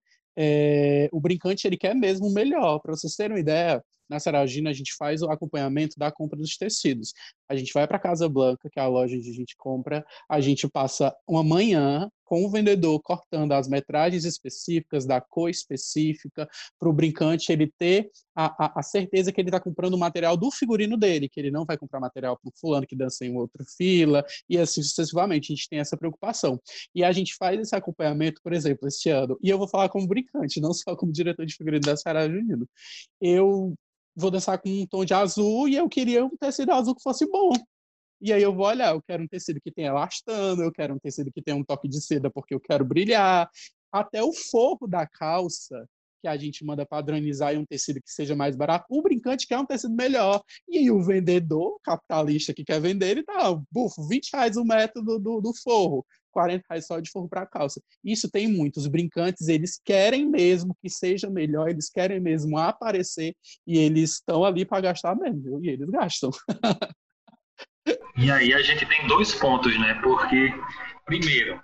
O 1.11 1.21
brincante 1.21 1.67
ele 1.67 1.77
quer 1.77 1.95
mesmo 1.95 2.29
o 2.29 2.33
melhor. 2.33 2.81
Para 2.81 2.95
vocês 2.95 3.15
terem 3.15 3.33
uma 3.33 3.41
ideia, 3.41 3.83
na 4.09 4.19
Saragina 4.21 4.71
a 4.71 4.73
gente 4.73 4.95
faz 4.97 5.23
o 5.23 5.31
acompanhamento 5.31 5.99
da 5.99 6.11
compra 6.11 6.39
dos 6.39 6.57
tecidos. 6.57 7.13
A 7.49 7.57
gente 7.57 7.73
vai 7.73 7.87
para 7.87 7.99
Casa 7.99 8.29
Blanca, 8.29 8.69
que 8.71 8.79
é 8.79 8.83
a 8.83 8.89
loja 8.89 9.17
onde 9.17 9.31
a 9.31 9.35
gente 9.35 9.57
compra, 9.57 10.05
a 10.29 10.41
gente 10.41 10.69
passa 10.69 11.15
uma 11.27 11.43
manhã 11.43 12.11
com 12.33 12.47
o 12.47 12.51
vendedor 12.51 12.99
cortando 13.03 13.53
as 13.53 13.69
metragens 13.69 14.25
específicas, 14.25 15.05
da 15.05 15.21
cor 15.21 15.51
específica, 15.51 16.49
para 16.79 16.89
o 16.89 16.93
brincante 16.93 17.53
ele 17.53 17.71
ter 17.79 18.11
a, 18.35 18.65
a, 18.65 18.81
a 18.81 18.83
certeza 18.83 19.31
que 19.31 19.39
ele 19.39 19.51
está 19.51 19.61
comprando 19.61 19.93
o 19.93 19.99
material 19.99 20.35
do 20.35 20.51
figurino 20.51 20.97
dele, 20.97 21.29
que 21.29 21.39
ele 21.39 21.51
não 21.51 21.67
vai 21.67 21.77
comprar 21.77 22.01
material 22.01 22.39
para 22.41 22.49
o 22.49 22.53
fulano 22.59 22.87
que 22.87 22.97
dança 22.97 23.27
em 23.27 23.37
outra 23.37 23.63
fila, 23.77 24.25
e 24.49 24.57
assim 24.57 24.83
sucessivamente. 24.83 25.53
A 25.53 25.55
gente 25.55 25.69
tem 25.69 25.79
essa 25.79 25.95
preocupação. 25.95 26.59
E 26.95 27.05
a 27.05 27.13
gente 27.13 27.35
faz 27.37 27.61
esse 27.61 27.77
acompanhamento, 27.77 28.41
por 28.43 28.55
exemplo, 28.55 28.89
este 28.89 29.11
ano, 29.11 29.39
e 29.43 29.51
eu 29.51 29.59
vou 29.59 29.69
falar 29.69 29.91
como 29.91 30.07
brincante, 30.07 30.59
não 30.59 30.73
só 30.73 30.97
como 30.97 31.13
diretor 31.13 31.45
de 31.45 31.55
figurino 31.55 31.83
da 31.83 31.99
Sarah 31.99 32.27
Junino. 32.27 32.67
Eu 33.21 33.75
vou 34.15 34.31
dançar 34.31 34.59
com 34.61 34.69
um 34.69 34.87
tom 34.87 35.05
de 35.05 35.15
azul 35.15 35.69
e 35.69 35.77
eu 35.77 35.89
queria 35.89 36.25
um 36.25 36.37
tecido 36.37 36.73
azul 36.73 36.95
que 36.95 37.03
fosse 37.03 37.27
bom. 37.31 37.53
E 38.21 38.33
aí 38.33 38.43
eu 38.43 38.55
vou 38.55 38.67
olhar, 38.67 38.95
eu 38.95 39.03
quero 39.03 39.25
um 39.25 39.29
tecido 39.29 39.61
que 39.61 39.73
tenha 39.73 39.89
elastano, 39.89 40.63
eu 40.63 40.71
quero 40.71 40.95
um 40.95 40.99
tecido 40.99 41.33
que 41.33 41.43
tenha 41.43 41.57
um 41.57 41.65
toque 41.65 41.89
de 41.89 42.01
seda 42.01 42.31
porque 42.31 42.55
eu 42.55 42.61
quero 42.61 42.85
brilhar. 42.85 43.51
Até 43.91 44.23
o 44.23 44.33
forro 44.33 44.87
da 44.87 45.07
calça, 45.07 45.87
que 46.23 46.29
a 46.29 46.37
gente 46.37 46.65
manda 46.65 46.87
padronizar 46.87 47.53
em 47.53 47.59
um 47.59 47.67
tecido 47.67 48.01
que 48.01 48.11
seja 48.11 48.37
mais 48.37 48.55
barato, 48.55 48.87
o 48.89 49.03
brincante 49.03 49.47
quer 49.47 49.59
um 49.59 49.67
tecido 49.67 49.95
melhor. 49.95 50.41
E 50.69 50.79
aí 50.79 50.91
o 50.91 51.03
vendedor, 51.03 51.79
capitalista 51.83 52.55
que 52.55 52.65
quer 52.65 52.81
vender, 52.81 53.11
ele 53.11 53.25
tá, 53.25 53.53
bufo, 53.71 54.07
20 54.07 54.31
reais 54.33 54.57
o 54.57 54.65
metro 54.65 55.03
do, 55.03 55.19
do, 55.19 55.41
do 55.41 55.53
forro. 55.53 56.07
40 56.33 56.65
reais 56.69 56.87
só 56.87 56.99
de 56.99 57.11
forro 57.11 57.29
para 57.29 57.47
calça. 57.47 57.81
Isso 58.05 58.31
tem 58.31 58.49
muitos 58.49 58.87
brincantes, 58.87 59.49
eles 59.49 59.81
querem 59.85 60.29
mesmo 60.29 60.77
que 60.81 60.89
seja 60.89 61.31
melhor, 61.31 61.69
eles 61.69 61.91
querem 61.91 62.19
mesmo 62.19 62.59
aparecer 62.59 63.37
e 63.67 63.79
eles 63.79 64.15
estão 64.15 64.45
ali 64.45 64.65
para 64.65 64.81
gastar 64.81 65.15
mesmo, 65.15 65.43
viu? 65.43 65.61
e 65.63 65.69
eles 65.69 65.89
gastam. 65.89 66.31
e 68.17 68.31
aí 68.31 68.53
a 68.53 68.63
gente 68.63 68.87
tem 68.87 69.07
dois 69.07 69.35
pontos, 69.35 69.79
né? 69.79 69.95
Porque, 70.03 70.53
primeiro, 71.05 71.61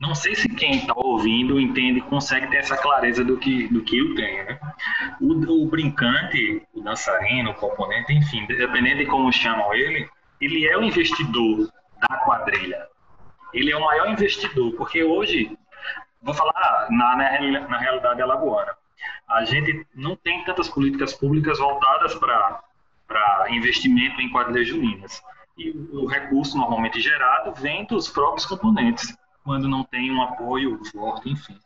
não 0.00 0.14
sei 0.14 0.34
se 0.34 0.48
quem 0.48 0.78
está 0.78 0.94
ouvindo 0.96 1.60
entende, 1.60 2.00
consegue 2.00 2.48
ter 2.50 2.56
essa 2.56 2.76
clareza 2.76 3.24
do 3.24 3.38
que, 3.38 3.68
do 3.68 3.82
que 3.82 3.98
eu 3.98 4.14
tenho, 4.14 4.44
né? 4.44 4.58
O, 5.20 5.62
o 5.62 5.66
brincante, 5.66 6.62
o 6.74 6.80
dançarino, 6.80 7.50
o 7.50 7.54
componente, 7.54 8.12
enfim, 8.12 8.44
dependendo 8.46 8.98
de 8.98 9.06
como 9.06 9.32
chamam 9.32 9.72
ele, 9.74 10.08
ele 10.40 10.66
é 10.66 10.76
o 10.76 10.82
investidor 10.82 11.70
da 12.00 12.16
quadrilha 12.24 12.91
ele 13.52 13.70
é 13.70 13.76
o 13.76 13.80
maior 13.80 14.08
investidor, 14.08 14.72
porque 14.72 15.02
hoje, 15.02 15.56
vou 16.22 16.34
falar 16.34 16.88
na, 16.90 17.16
na, 17.16 17.68
na 17.68 17.78
realidade 17.78 18.22
alagoana, 18.22 18.72
a 19.28 19.44
gente 19.44 19.86
não 19.94 20.16
tem 20.16 20.44
tantas 20.44 20.68
políticas 20.68 21.14
públicas 21.14 21.58
voltadas 21.58 22.14
para 22.14 23.50
investimento 23.50 24.20
em 24.20 24.30
quadrilhas 24.30 24.68
juninas. 24.68 25.22
E 25.56 25.70
o 25.70 26.06
recurso 26.06 26.56
normalmente 26.56 27.00
gerado 27.00 27.52
vem 27.54 27.84
dos 27.84 28.08
próprios 28.08 28.46
componentes, 28.46 29.16
quando 29.44 29.68
não 29.68 29.84
tem 29.84 30.10
um 30.10 30.22
apoio 30.22 30.82
forte, 30.86 31.30
enfim. 31.30 31.58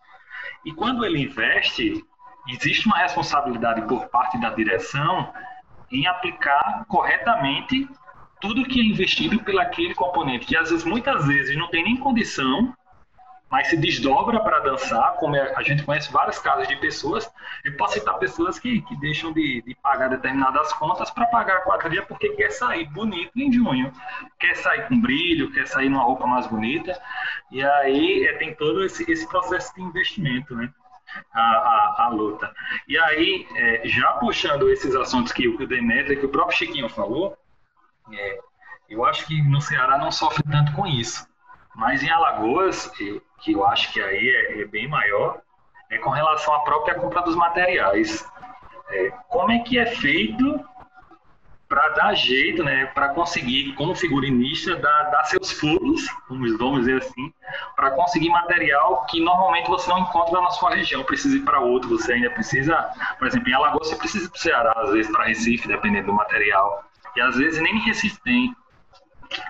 E 0.64 0.72
quando 0.72 1.04
ele 1.04 1.22
investe, 1.22 2.04
existe 2.48 2.86
uma 2.86 2.98
responsabilidade 2.98 3.82
por 3.82 4.08
parte 4.08 4.40
da 4.40 4.50
direção 4.50 5.32
em 5.90 6.06
aplicar 6.06 6.84
corretamente 6.88 7.88
tudo 8.40 8.64
que 8.64 8.80
é 8.80 8.84
investido 8.84 9.42
pelo 9.42 9.60
aquele 9.60 9.94
componente, 9.94 10.46
que 10.46 10.56
às 10.56 10.70
vezes, 10.70 10.84
muitas 10.84 11.26
vezes, 11.26 11.56
não 11.56 11.68
tem 11.68 11.84
nem 11.84 11.96
condição, 11.96 12.74
mas 13.50 13.68
se 13.68 13.76
desdobra 13.76 14.40
para 14.40 14.58
dançar, 14.60 15.14
como 15.14 15.36
é, 15.36 15.54
a 15.54 15.62
gente 15.62 15.84
conhece 15.84 16.12
vários 16.12 16.38
casos 16.38 16.66
de 16.66 16.76
pessoas, 16.76 17.30
eu 17.64 17.76
posso 17.76 17.94
citar 17.94 18.18
pessoas 18.18 18.58
que, 18.58 18.82
que 18.82 18.96
deixam 18.96 19.32
de, 19.32 19.62
de 19.62 19.74
pagar 19.76 20.08
determinadas 20.08 20.72
contas 20.72 21.10
para 21.10 21.26
pagar 21.26 21.58
a 21.58 21.60
quadrilha 21.60 22.02
porque 22.02 22.30
quer 22.30 22.50
sair 22.50 22.86
bonito 22.86 23.32
em 23.36 23.52
junho, 23.52 23.92
quer 24.38 24.56
sair 24.56 24.88
com 24.88 25.00
brilho, 25.00 25.52
quer 25.52 25.66
sair 25.66 25.88
numa 25.88 26.02
roupa 26.02 26.26
mais 26.26 26.46
bonita, 26.46 27.00
e 27.52 27.62
aí 27.62 28.26
é, 28.26 28.32
tem 28.34 28.54
todo 28.54 28.84
esse, 28.84 29.10
esse 29.10 29.28
processo 29.28 29.74
de 29.74 29.82
investimento, 29.82 30.54
né? 30.54 30.70
A, 31.32 31.40
a, 31.40 32.04
a, 32.04 32.08
luta. 32.08 32.52
E 32.88 32.98
aí, 32.98 33.46
é, 33.54 33.82
já 33.84 34.08
puxando 34.14 34.68
esses 34.68 34.94
assuntos 34.96 35.32
que 35.32 35.46
o 35.46 35.66
Demetrio, 35.66 36.18
que 36.18 36.26
o 36.26 36.28
próprio 36.28 36.58
Chiquinho 36.58 36.88
falou, 36.88 37.38
é, 38.12 38.38
eu 38.88 39.04
acho 39.04 39.26
que 39.26 39.42
no 39.42 39.60
Ceará 39.60 39.98
não 39.98 40.10
sofre 40.10 40.42
tanto 40.44 40.72
com 40.72 40.86
isso. 40.86 41.26
Mas 41.74 42.02
em 42.02 42.10
Alagoas, 42.10 42.86
que 42.86 43.22
eu 43.48 43.66
acho 43.66 43.92
que 43.92 44.00
aí 44.00 44.28
é, 44.28 44.62
é 44.62 44.64
bem 44.64 44.88
maior, 44.88 45.40
é 45.90 45.98
com 45.98 46.10
relação 46.10 46.54
à 46.54 46.60
própria 46.60 46.94
compra 46.94 47.22
dos 47.22 47.34
materiais. 47.34 48.26
É, 48.88 49.10
como 49.28 49.50
é 49.50 49.58
que 49.60 49.78
é 49.78 49.86
feito 49.86 50.64
para 51.68 51.88
dar 51.90 52.14
jeito, 52.14 52.62
né, 52.62 52.86
para 52.86 53.08
conseguir, 53.08 53.72
como 53.74 53.94
figurinista, 53.94 54.76
dar, 54.76 55.10
dar 55.10 55.24
seus 55.24 55.52
pulos, 55.52 56.06
vamos, 56.28 56.56
vamos 56.58 56.80
dizer 56.80 56.98
assim, 56.98 57.32
para 57.74 57.90
conseguir 57.90 58.30
material 58.30 59.04
que 59.06 59.20
normalmente 59.20 59.68
você 59.68 59.90
não 59.90 59.98
encontra 59.98 60.40
na 60.40 60.50
sua 60.50 60.70
região, 60.70 61.02
precisa 61.02 61.36
ir 61.36 61.40
para 61.40 61.58
outro, 61.58 61.90
você 61.90 62.12
ainda 62.12 62.30
precisa, 62.30 62.88
por 63.18 63.26
exemplo, 63.26 63.48
em 63.48 63.52
Alagoas 63.52 63.88
você 63.88 63.96
precisa 63.96 64.26
ir 64.26 64.28
para 64.28 64.36
o 64.36 64.40
Ceará, 64.40 64.72
às 64.76 64.92
vezes 64.92 65.10
para 65.10 65.24
Recife, 65.24 65.66
dependendo 65.66 66.06
do 66.06 66.12
material. 66.12 66.84
E 67.16 67.20
às 67.20 67.36
vezes 67.36 67.60
nem 67.62 67.78
Recife 67.80 68.20
tem. 68.22 68.54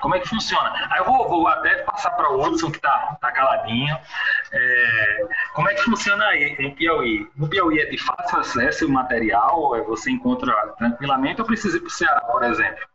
Como 0.01 0.15
é 0.15 0.21
que 0.21 0.29
funciona? 0.29 0.73
Aí 0.91 1.01
eu 1.01 1.05
vou, 1.05 1.29
vou 1.29 1.49
até 1.49 1.83
passar 1.83 2.11
para 2.13 2.33
o 2.33 2.43
Hudson, 2.43 2.71
que 2.71 2.79
está 2.79 3.17
tá 3.21 3.31
caladinho. 3.33 3.95
É, 4.53 5.29
como 5.53 5.69
é 5.69 5.75
que 5.75 5.83
funciona 5.83 6.25
aí 6.27 6.57
em 6.59 6.75
Piauí? 6.75 7.29
No 7.37 7.49
Piauí 7.49 7.79
é 7.79 7.87
de 7.87 7.99
fácil 7.99 8.39
acesso 8.39 8.87
o 8.87 8.91
material? 8.91 9.85
Você 9.87 10.11
encontra 10.11 10.53
tranquilamente 10.79 11.41
ou 11.41 11.47
precisa 11.47 11.77
ir 11.77 11.81
para 11.81 11.89
o 11.89 11.91
Ceará, 11.91 12.21
por 12.23 12.43
exemplo? 12.45 12.87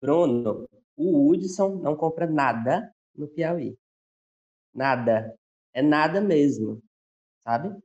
Bruno, 0.00 0.68
o 0.96 1.30
Hudson 1.30 1.80
não 1.82 1.96
compra 1.96 2.26
nada 2.26 2.92
no 3.16 3.26
Piauí. 3.26 3.76
Nada. 4.72 5.34
É 5.72 5.82
nada 5.82 6.20
mesmo. 6.20 6.80
Sabe? 7.42 7.76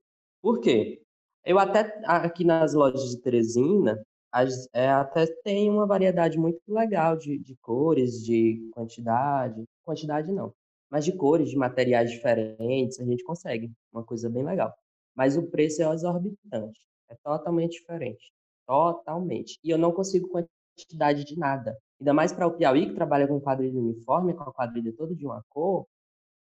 Por 0.42 0.60
quê? 0.60 1.02
Eu 1.44 1.58
até, 1.58 2.00
aqui 2.06 2.44
nas 2.44 2.74
lojas 2.74 3.10
de 3.10 3.22
Teresina, 3.22 4.00
as, 4.32 4.68
é, 4.74 4.90
até 4.90 5.26
tem 5.44 5.70
uma 5.70 5.86
variedade 5.86 6.38
muito 6.38 6.62
legal 6.68 7.18
de, 7.18 7.38
de 7.40 7.56
cores, 7.58 8.24
de 8.24 8.70
quantidade. 8.74 9.64
Quantidade 9.84 10.32
não, 10.32 10.54
mas 10.90 11.06
de 11.06 11.12
cores, 11.12 11.50
de 11.50 11.58
materiais 11.58 12.12
diferentes, 12.12 13.00
a 13.00 13.06
gente 13.06 13.24
consegue. 13.24 13.72
Uma 13.92 14.04
coisa 14.04 14.30
bem 14.30 14.44
legal. 14.44 14.74
Mas 15.16 15.38
o 15.38 15.50
preço 15.50 15.82
é 15.82 15.94
exorbitante. 15.94 16.80
É 17.10 17.16
totalmente 17.24 17.80
diferente. 17.80 18.32
Totalmente. 18.68 19.60
E 19.64 19.70
eu 19.70 19.78
não 19.78 19.92
consigo 19.92 20.30
quantidade 20.30 21.26
de 21.26 21.38
nada. 21.38 21.78
Ainda 22.00 22.14
mais 22.14 22.32
para 22.32 22.48
o 22.48 22.54
Piauí, 22.54 22.88
que 22.88 22.96
trabalha 22.96 23.28
com 23.28 23.42
quadrilha 23.42 23.80
uniforme, 23.80 24.34
com 24.34 24.44
a 24.44 24.54
quadrilha 24.54 24.94
toda 24.96 25.16
de 25.16 25.26
uma 25.26 25.44
cor, 25.50 25.86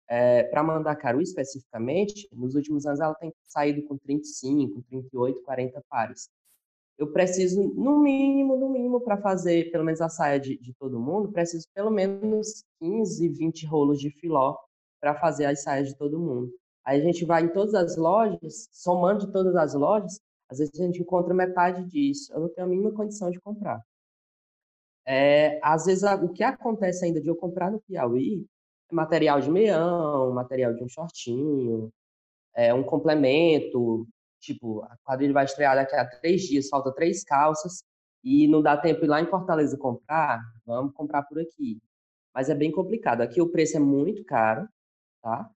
é, 0.07 0.43
para 0.43 0.63
Mandacaru 0.63 1.21
especificamente, 1.21 2.27
nos 2.31 2.55
últimos 2.55 2.85
anos 2.85 2.99
ela 2.99 3.13
tem 3.15 3.31
saído 3.45 3.83
com 3.83 3.95
35, 3.97 4.81
38, 4.89 5.41
40 5.43 5.83
pares. 5.87 6.29
Eu 6.99 7.13
preciso, 7.13 7.63
no 7.75 7.99
mínimo, 7.99 8.57
no 8.57 8.69
mínimo, 8.69 8.99
para 8.99 9.17
fazer 9.17 9.71
pelo 9.71 9.85
menos 9.85 10.01
a 10.01 10.09
saia 10.09 10.37
de, 10.37 10.57
de, 10.57 10.73
todo 10.73 10.99
mundo, 10.99 11.31
preciso 11.31 11.65
pelo 11.73 11.89
menos 11.89 12.65
15, 12.81 13.29
20 13.29 13.65
rolos 13.65 14.01
de 14.01 14.09
filó 14.09 14.57
para 14.99 15.15
fazer 15.15 15.45
as 15.45 15.63
saias 15.63 15.87
de 15.87 15.95
todo 15.95 16.19
mundo. 16.19 16.51
Aí 16.83 16.99
a 16.99 17.03
gente 17.03 17.23
vai 17.23 17.43
em 17.43 17.53
todas 17.53 17.73
as 17.73 17.95
lojas, 17.95 18.67
somando 18.73 19.25
de 19.25 19.31
todas 19.31 19.55
as 19.55 19.73
lojas, 19.73 20.19
às 20.49 20.57
vezes 20.57 20.77
a 20.77 20.83
gente 20.83 21.01
encontra 21.01 21.33
metade 21.33 21.85
disso. 21.85 22.33
Eu 22.33 22.41
não 22.41 22.49
tenho 22.49 22.67
a 22.67 22.69
mínima 22.69 22.91
condição 22.91 23.31
de 23.31 23.39
comprar. 23.39 23.81
É, 25.05 25.57
às 25.63 25.85
vezes, 25.85 26.03
o 26.03 26.29
que 26.29 26.43
acontece 26.43 27.05
ainda 27.05 27.21
de 27.21 27.29
eu 27.29 27.35
comprar 27.35 27.71
no 27.71 27.79
Piauí 27.79 28.45
é 28.91 28.93
material 28.93 29.39
de 29.39 29.49
meião, 29.49 30.33
material 30.33 30.73
de 30.73 30.83
um 30.83 30.89
shortinho, 30.89 31.89
é, 32.53 32.73
um 32.73 32.83
complemento, 32.83 34.05
tipo, 34.39 34.81
a 34.83 34.97
quadrilha 35.03 35.33
vai 35.33 35.45
estrear 35.45 35.75
daqui 35.75 35.95
a 35.95 36.05
três 36.05 36.41
dias, 36.43 36.69
falta 36.69 36.93
três 36.93 37.23
calças, 37.23 37.83
e 38.23 38.47
não 38.47 38.61
dá 38.61 38.77
tempo 38.77 39.03
ir 39.05 39.07
lá 39.07 39.21
em 39.21 39.29
Fortaleza 39.29 39.77
comprar, 39.77 40.41
vamos 40.65 40.93
comprar 40.93 41.23
por 41.23 41.39
aqui. 41.39 41.81
Mas 42.33 42.49
é 42.49 42.55
bem 42.55 42.71
complicado. 42.71 43.21
Aqui 43.21 43.41
o 43.41 43.49
preço 43.49 43.77
é 43.77 43.79
muito 43.79 44.23
caro, 44.23 44.67
tá? 45.21 45.49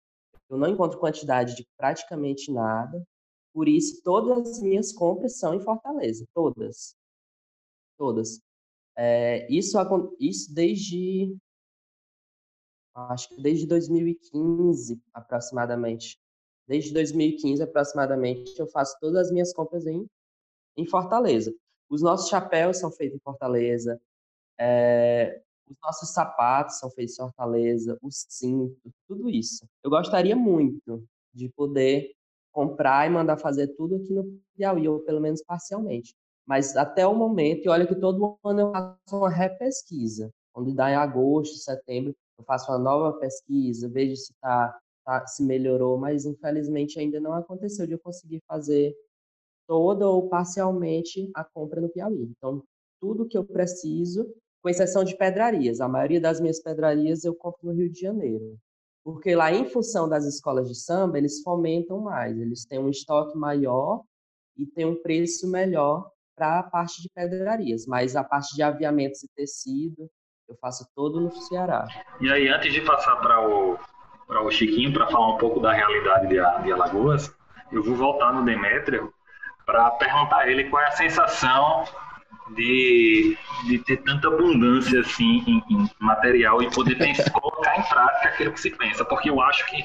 Eu 0.50 0.58
não 0.58 0.68
encontro 0.68 1.00
quantidade 1.00 1.56
de 1.56 1.68
praticamente 1.78 2.52
nada. 2.52 3.04
Por 3.54 3.68
isso, 3.68 4.02
todas 4.04 4.50
as 4.50 4.62
minhas 4.62 4.92
compras 4.92 5.38
são 5.38 5.54
em 5.54 5.62
Fortaleza. 5.62 6.26
Todas. 6.34 6.96
Todas. 7.98 8.42
É, 8.98 9.48
isso, 9.52 9.78
isso 10.20 10.54
desde. 10.54 11.36
Acho 12.96 13.30
que 13.30 13.42
desde 13.42 13.66
2015, 13.68 15.02
aproximadamente. 15.14 16.20
Desde 16.68 16.94
2015, 16.94 17.62
aproximadamente, 17.62 18.58
eu 18.58 18.68
faço 18.68 18.98
todas 19.00 19.28
as 19.28 19.32
minhas 19.32 19.54
compras 19.54 19.86
em, 19.86 20.06
em 20.78 20.86
Fortaleza. 20.86 21.54
Os 21.90 22.02
nossos 22.02 22.30
chapéus 22.30 22.78
são 22.78 22.92
feitos 22.92 23.18
em 23.18 23.24
Fortaleza. 23.24 24.02
É, 24.60 25.42
os 25.70 25.76
nossos 25.84 26.10
sapatos 26.10 26.80
são 26.80 26.90
feitos 26.90 27.16
em 27.16 27.22
Fortaleza. 27.22 27.98
O 28.02 28.10
cinto, 28.12 28.92
tudo 29.08 29.30
isso. 29.30 29.68
Eu 29.84 29.90
gostaria 29.90 30.36
muito 30.36 31.06
de 31.34 31.50
poder 31.50 32.14
comprar 32.52 33.08
e 33.08 33.10
mandar 33.10 33.38
fazer 33.38 33.68
tudo 33.70 33.96
aqui 33.96 34.14
no 34.14 34.40
Piauí, 34.56 34.88
ou 34.88 35.00
pelo 35.00 35.20
menos 35.20 35.44
parcialmente. 35.44 36.16
Mas 36.46 36.76
até 36.78 37.06
o 37.08 37.16
momento, 37.16 37.66
e 37.66 37.70
olha 37.70 37.88
que 37.88 37.96
todo 37.96 38.38
ano 38.44 38.60
eu 38.60 38.72
faço 38.72 39.18
uma 39.18 39.30
repesquisa. 39.30 40.32
Quando 40.54 40.74
dá 40.74 40.92
em 40.92 40.96
agosto, 40.96 41.56
setembro, 41.58 42.16
eu 42.38 42.44
faço 42.44 42.72
uma 42.72 42.78
nova 42.78 43.18
pesquisa, 43.18 43.90
vejo 43.90 44.16
se 44.16 44.34
tá, 44.40 44.78
tá, 45.04 45.26
se 45.28 45.44
melhorou, 45.44 45.98
mas 45.98 46.26
infelizmente 46.26 47.00
ainda 47.00 47.20
não 47.20 47.34
aconteceu 47.34 47.86
de 47.86 47.94
eu 47.94 48.00
conseguir 48.00 48.42
fazer 48.48 48.96
toda 49.68 50.08
ou 50.08 50.30
parcialmente 50.30 51.30
a 51.34 51.44
compra 51.44 51.82
no 51.82 51.90
Piauí. 51.90 52.24
Então, 52.38 52.64
tudo 53.00 53.28
que 53.28 53.38
eu 53.38 53.46
preciso, 53.46 54.26
com 54.62 54.70
exceção 54.70 55.04
de 55.04 55.18
pedrarias, 55.18 55.82
a 55.82 55.88
maioria 55.88 56.22
das 56.22 56.40
minhas 56.40 56.62
pedrarias 56.62 57.24
eu 57.24 57.36
compro 57.36 57.68
no 57.68 57.74
Rio 57.74 57.90
de 57.90 58.00
Janeiro. 58.00 58.58
Porque 59.04 59.36
lá, 59.36 59.52
em 59.52 59.66
função 59.66 60.08
das 60.08 60.26
escolas 60.26 60.70
de 60.70 60.76
samba, 60.76 61.18
eles 61.18 61.42
fomentam 61.42 62.00
mais, 62.00 62.38
eles 62.40 62.66
têm 62.66 62.80
um 62.80 62.90
estoque 62.90 63.38
maior 63.38 64.02
e 64.58 64.66
têm 64.66 64.86
um 64.86 65.02
preço 65.02 65.50
melhor 65.50 66.10
para 66.36 66.60
a 66.60 66.64
parte 66.64 67.02
de 67.02 67.10
pedrarias, 67.10 67.86
mas 67.86 68.16
a 68.16 68.24
parte 68.24 68.56
de 68.56 68.64
aviamentos 68.64 69.22
e 69.24 69.28
tecido 69.36 70.10
eu 70.48 70.56
faço 70.58 70.86
todo 70.96 71.20
no 71.20 71.32
Ceará. 71.32 71.88
E 72.22 72.30
aí, 72.30 72.48
antes 72.48 72.74
de 72.74 72.82
passar 72.82 73.16
para 73.18 73.48
o, 73.48 73.78
para 74.28 74.42
o 74.42 74.52
Chiquinho, 74.52 74.94
para 74.94 75.08
falar 75.08 75.36
um 75.36 75.38
pouco 75.38 75.60
da 75.60 75.74
realidade 75.74 76.28
de, 76.28 76.36
de 76.36 76.72
Alagoas, 76.72 77.36
eu 77.72 77.84
vou 77.84 77.96
voltar 77.96 78.34
no 78.34 78.44
Demétrio 78.44 79.14
para 79.66 79.90
perguntar 79.92 80.40
a 80.40 80.50
ele 80.50 80.66
qual 80.66 80.82
é 80.82 80.88
a 80.88 80.92
sensação 80.92 81.86
de, 82.50 83.38
de 83.66 83.80
ter 83.80 83.98
tanta 83.98 84.28
abundância 84.28 85.00
assim 85.00 85.44
em, 85.48 85.64
em 85.70 85.90
material 86.00 86.62
e 86.62 86.70
poder 86.72 86.96
ter, 87.00 87.32
colocar 87.32 87.78
em 87.78 87.84
prática 87.84 88.30
aquilo 88.30 88.52
que 88.52 88.60
se 88.60 88.72
pensa, 88.72 89.06
porque 89.06 89.30
eu 89.30 89.42
acho 89.42 89.66
que 89.68 89.82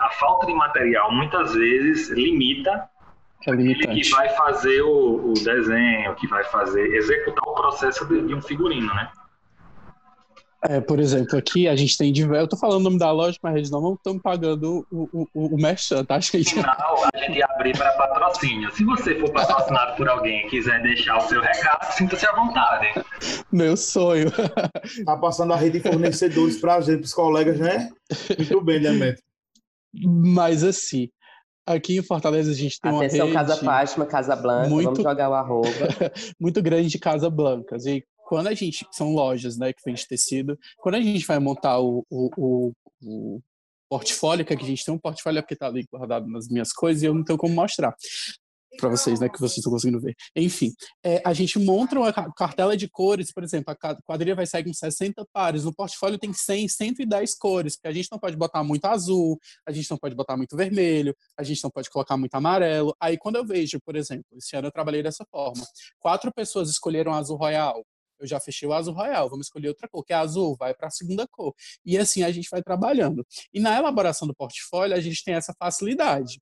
a 0.00 0.10
falta 0.12 0.46
de 0.46 0.54
material 0.54 1.12
muitas 1.12 1.54
vezes 1.54 2.10
limita 2.10 2.88
é 3.46 3.86
que 3.86 4.10
vai 4.10 4.28
fazer 4.30 4.82
o, 4.82 5.30
o, 5.30 5.32
desenho, 5.32 6.14
que 6.16 6.26
vai 6.26 6.44
fazer, 6.44 6.94
executar 6.94 7.42
o 7.48 7.54
processo 7.54 8.06
de, 8.06 8.20
de 8.26 8.34
um 8.34 8.42
figurino, 8.42 8.92
né? 8.94 9.10
É, 10.62 10.78
por 10.80 11.00
exemplo, 11.00 11.38
aqui 11.38 11.66
a 11.66 11.74
gente 11.74 11.96
tem 11.96 12.12
diversos. 12.12 12.42
Eu 12.42 12.48
tô 12.48 12.56
falando 12.56 12.80
o 12.80 12.84
nome 12.84 12.98
da 12.98 13.10
loja, 13.10 13.38
mas 13.42 13.56
eles 13.56 13.70
não 13.70 13.94
estão 13.94 14.18
pagando 14.18 14.86
o, 14.90 15.08
o, 15.12 15.28
o, 15.32 15.54
o 15.54 15.56
merchan, 15.56 16.04
tá? 16.04 16.16
Acho 16.16 16.30
que 16.30 16.36
a 16.36 16.40
gente... 16.40 16.56
Não, 16.56 16.64
a 16.64 17.18
gente 17.18 17.42
abrir 17.42 17.76
para 17.76 17.92
patrocínio. 17.92 18.70
Se 18.72 18.84
você 18.84 19.18
for 19.18 19.32
patrocinado 19.32 19.96
por 19.96 20.08
alguém 20.08 20.46
e 20.46 20.50
quiser 20.50 20.82
deixar 20.82 21.16
o 21.16 21.20
seu 21.22 21.40
recado, 21.40 21.92
sinta-se 21.92 22.26
à 22.26 22.32
vontade. 22.32 22.88
Meu 23.50 23.76
sonho. 23.76 24.30
Tá 25.06 25.16
passando 25.16 25.54
a 25.54 25.56
rede 25.56 25.80
de 25.80 25.88
fornecedores 25.88 26.60
para 26.60 26.76
a 26.76 26.80
gente, 26.80 27.04
os 27.04 27.14
colegas, 27.14 27.58
né? 27.58 27.88
Muito 28.36 28.60
bem, 28.60 28.80
Demetrio. 28.80 29.24
Mas 29.94 30.62
assim, 30.62 31.08
Aqui 31.66 31.98
em 31.98 32.02
Fortaleza 32.02 32.50
a 32.50 32.54
gente 32.54 32.80
tem 32.80 32.90
Atenção, 32.90 33.26
uma 33.26 33.26
rede... 33.26 33.34
Casa 33.34 33.64
Fátima, 33.64 34.06
Casa 34.06 34.36
Blanca, 34.36 34.68
muito... 34.68 34.84
vamos 34.86 35.02
jogar 35.02 35.30
o 35.30 35.34
arroba. 35.34 35.68
muito 36.40 36.60
grande 36.60 36.88
de 36.88 36.98
Casa 36.98 37.30
Blancas. 37.30 37.86
E 37.86 38.04
quando 38.30 38.46
a 38.46 38.54
gente... 38.54 38.86
São 38.92 39.12
lojas, 39.12 39.58
né, 39.58 39.72
que 39.72 39.82
vende 39.84 40.06
tecido. 40.06 40.56
Quando 40.78 40.94
a 40.94 41.00
gente 41.00 41.26
vai 41.26 41.40
montar 41.40 41.80
o, 41.80 42.06
o, 42.08 42.30
o, 42.36 42.72
o 43.02 43.40
portfólio, 43.88 44.46
que 44.46 44.54
a 44.54 44.56
gente 44.56 44.84
tem 44.84 44.94
um 44.94 44.98
portfólio 44.98 45.42
porque 45.42 45.56
tá 45.56 45.66
ali 45.66 45.84
guardado 45.92 46.28
nas 46.28 46.46
minhas 46.46 46.72
coisas 46.72 47.02
e 47.02 47.06
eu 47.06 47.14
não 47.14 47.24
tenho 47.24 47.36
como 47.36 47.52
mostrar 47.52 47.92
para 48.78 48.88
vocês, 48.88 49.18
né, 49.18 49.28
que 49.28 49.40
vocês 49.40 49.58
estão 49.58 49.72
conseguindo 49.72 50.00
ver. 50.00 50.14
Enfim, 50.36 50.72
é, 51.04 51.20
a 51.24 51.32
gente 51.32 51.58
monta 51.58 51.98
uma 51.98 52.12
cartela 52.12 52.76
de 52.76 52.88
cores, 52.88 53.32
por 53.32 53.42
exemplo, 53.42 53.74
a 53.82 53.96
quadrilha 54.02 54.36
vai 54.36 54.46
sair 54.46 54.62
com 54.62 54.72
60 54.72 55.26
pares, 55.32 55.64
no 55.64 55.74
portfólio 55.74 56.16
tem 56.16 56.32
100, 56.32 56.68
110 56.68 57.34
cores, 57.36 57.76
porque 57.76 57.88
a 57.88 57.92
gente 57.92 58.08
não 58.12 58.18
pode 58.18 58.36
botar 58.36 58.62
muito 58.62 58.84
azul, 58.84 59.36
a 59.66 59.72
gente 59.72 59.90
não 59.90 59.98
pode 59.98 60.14
botar 60.14 60.36
muito 60.36 60.56
vermelho, 60.56 61.16
a 61.36 61.42
gente 61.42 61.62
não 61.64 61.70
pode 61.70 61.90
colocar 61.90 62.16
muito 62.16 62.34
amarelo. 62.36 62.94
Aí 63.00 63.18
quando 63.18 63.36
eu 63.36 63.44
vejo, 63.44 63.80
por 63.84 63.96
exemplo, 63.96 64.24
esse 64.36 64.54
ano 64.54 64.68
eu 64.68 64.72
trabalhei 64.72 65.02
dessa 65.02 65.26
forma, 65.32 65.64
quatro 65.98 66.32
pessoas 66.32 66.70
escolheram 66.70 67.12
azul 67.12 67.36
royal, 67.36 67.84
eu 68.20 68.26
já 68.26 68.38
fechei 68.38 68.68
o 68.68 68.72
azul 68.72 68.94
royal, 68.94 69.28
vamos 69.28 69.46
escolher 69.46 69.68
outra 69.68 69.88
cor, 69.88 70.04
que 70.04 70.12
é 70.12 70.16
azul, 70.16 70.56
vai 70.56 70.74
para 70.74 70.88
a 70.88 70.90
segunda 70.90 71.26
cor. 71.26 71.54
E 71.84 71.98
assim 71.98 72.22
a 72.22 72.30
gente 72.30 72.48
vai 72.50 72.62
trabalhando. 72.62 73.26
E 73.52 73.60
na 73.60 73.76
elaboração 73.76 74.28
do 74.28 74.34
portfólio, 74.34 74.96
a 74.96 75.00
gente 75.00 75.24
tem 75.24 75.34
essa 75.34 75.54
facilidade. 75.58 76.40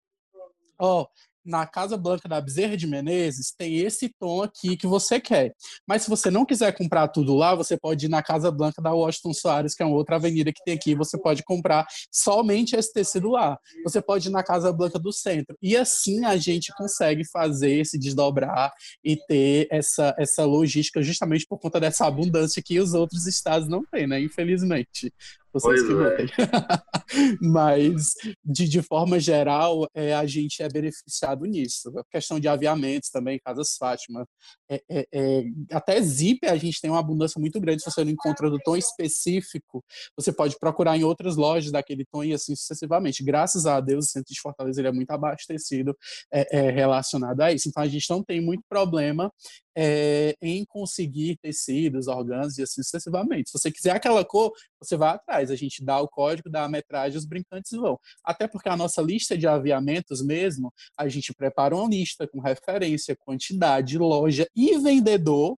Ó, 0.80 1.02
oh, 1.02 1.08
na 1.48 1.66
Casa 1.66 1.96
Blanca 1.96 2.28
da 2.28 2.40
Bezerra 2.40 2.76
de 2.76 2.86
Menezes 2.86 3.52
tem 3.56 3.78
esse 3.78 4.10
tom 4.20 4.42
aqui 4.42 4.76
que 4.76 4.86
você 4.86 5.18
quer. 5.18 5.54
Mas 5.86 6.02
se 6.02 6.10
você 6.10 6.30
não 6.30 6.44
quiser 6.44 6.72
comprar 6.76 7.08
tudo 7.08 7.34
lá, 7.34 7.54
você 7.54 7.76
pode 7.76 8.06
ir 8.06 8.08
na 8.08 8.22
Casa 8.22 8.50
Blanca 8.50 8.82
da 8.82 8.92
Washington 8.92 9.32
Soares, 9.32 9.74
que 9.74 9.82
é 9.82 9.86
uma 9.86 9.96
outra 9.96 10.16
avenida 10.16 10.52
que 10.52 10.62
tem 10.62 10.74
aqui, 10.74 10.94
você 10.94 11.18
pode 11.18 11.42
comprar 11.42 11.86
somente 12.12 12.76
esse 12.76 12.92
tecido 12.92 13.30
lá. 13.30 13.58
Você 13.82 14.02
pode 14.02 14.28
ir 14.28 14.30
na 14.30 14.42
Casa 14.42 14.72
Blanca 14.72 14.98
do 14.98 15.12
Centro. 15.12 15.56
E 15.62 15.76
assim 15.76 16.24
a 16.24 16.36
gente 16.36 16.72
consegue 16.76 17.24
fazer 17.24 17.80
esse 17.80 17.98
desdobrar 17.98 18.72
e 19.02 19.16
ter 19.16 19.66
essa, 19.70 20.14
essa 20.18 20.44
logística 20.44 21.02
justamente 21.02 21.46
por 21.48 21.58
conta 21.58 21.80
dessa 21.80 22.06
abundância 22.06 22.62
que 22.62 22.78
os 22.78 22.92
outros 22.92 23.26
estados 23.26 23.68
não 23.68 23.82
têm, 23.84 24.06
né? 24.06 24.20
Infelizmente. 24.20 25.12
Vocês 25.60 25.82
que 25.82 25.92
lutem. 25.92 26.26
É. 26.26 27.38
Mas, 27.40 28.12
de, 28.44 28.68
de 28.68 28.82
forma 28.82 29.18
geral, 29.18 29.86
é, 29.94 30.14
a 30.14 30.26
gente 30.26 30.62
é 30.62 30.68
beneficiado 30.68 31.44
nisso. 31.44 31.90
A 31.98 32.04
questão 32.10 32.38
de 32.38 32.48
aviamentos 32.48 33.10
também, 33.10 33.40
Casas 33.44 33.76
Fátima. 33.76 34.26
É, 34.70 34.82
é, 34.90 35.06
é, 35.12 35.44
até 35.72 36.00
Zip 36.00 36.46
a 36.46 36.56
gente 36.56 36.80
tem 36.80 36.90
uma 36.90 37.00
abundância 37.00 37.40
muito 37.40 37.60
grande. 37.60 37.82
Se 37.82 37.90
você 37.90 38.04
não 38.04 38.10
encontra 38.10 38.50
do 38.50 38.58
tom 38.58 38.76
específico, 38.76 39.82
você 40.16 40.32
pode 40.32 40.56
procurar 40.58 40.96
em 40.96 41.04
outras 41.04 41.36
lojas 41.36 41.72
daquele 41.72 42.04
tom 42.04 42.24
e 42.24 42.32
assim 42.32 42.54
sucessivamente. 42.54 43.24
Graças 43.24 43.66
a 43.66 43.80
Deus, 43.80 44.06
o 44.06 44.08
centro 44.08 44.32
de 44.32 44.40
Fortaleza 44.40 44.80
ele 44.80 44.88
é 44.88 44.92
muito 44.92 45.10
abastecido 45.10 45.96
é, 46.32 46.58
é, 46.58 46.70
relacionado 46.70 47.40
a 47.40 47.52
isso. 47.52 47.68
Então, 47.68 47.82
a 47.82 47.88
gente 47.88 48.08
não 48.10 48.22
tem 48.22 48.40
muito 48.40 48.62
problema 48.68 49.32
é, 49.80 50.34
em 50.42 50.64
conseguir 50.64 51.38
tecidos, 51.40 52.08
órgãos 52.08 52.58
e 52.58 52.62
assim 52.62 52.82
sucessivamente. 52.82 53.48
Se 53.48 53.56
você 53.56 53.70
quiser 53.70 53.92
aquela 53.92 54.24
cor, 54.24 54.52
você 54.82 54.96
vai 54.96 55.10
atrás. 55.10 55.52
A 55.52 55.54
gente 55.54 55.84
dá 55.84 56.00
o 56.00 56.08
código, 56.08 56.50
dá 56.50 56.64
a 56.64 56.68
metragem, 56.68 57.16
os 57.16 57.24
brincantes 57.24 57.70
vão. 57.70 57.96
Até 58.24 58.48
porque 58.48 58.68
a 58.68 58.76
nossa 58.76 59.00
lista 59.00 59.38
de 59.38 59.46
aviamentos 59.46 60.20
mesmo, 60.20 60.72
a 60.96 61.08
gente 61.08 61.32
prepara 61.32 61.76
uma 61.76 61.88
lista 61.88 62.26
com 62.26 62.40
referência, 62.40 63.16
quantidade, 63.16 63.96
loja 63.96 64.48
e 64.52 64.76
vendedor 64.78 65.56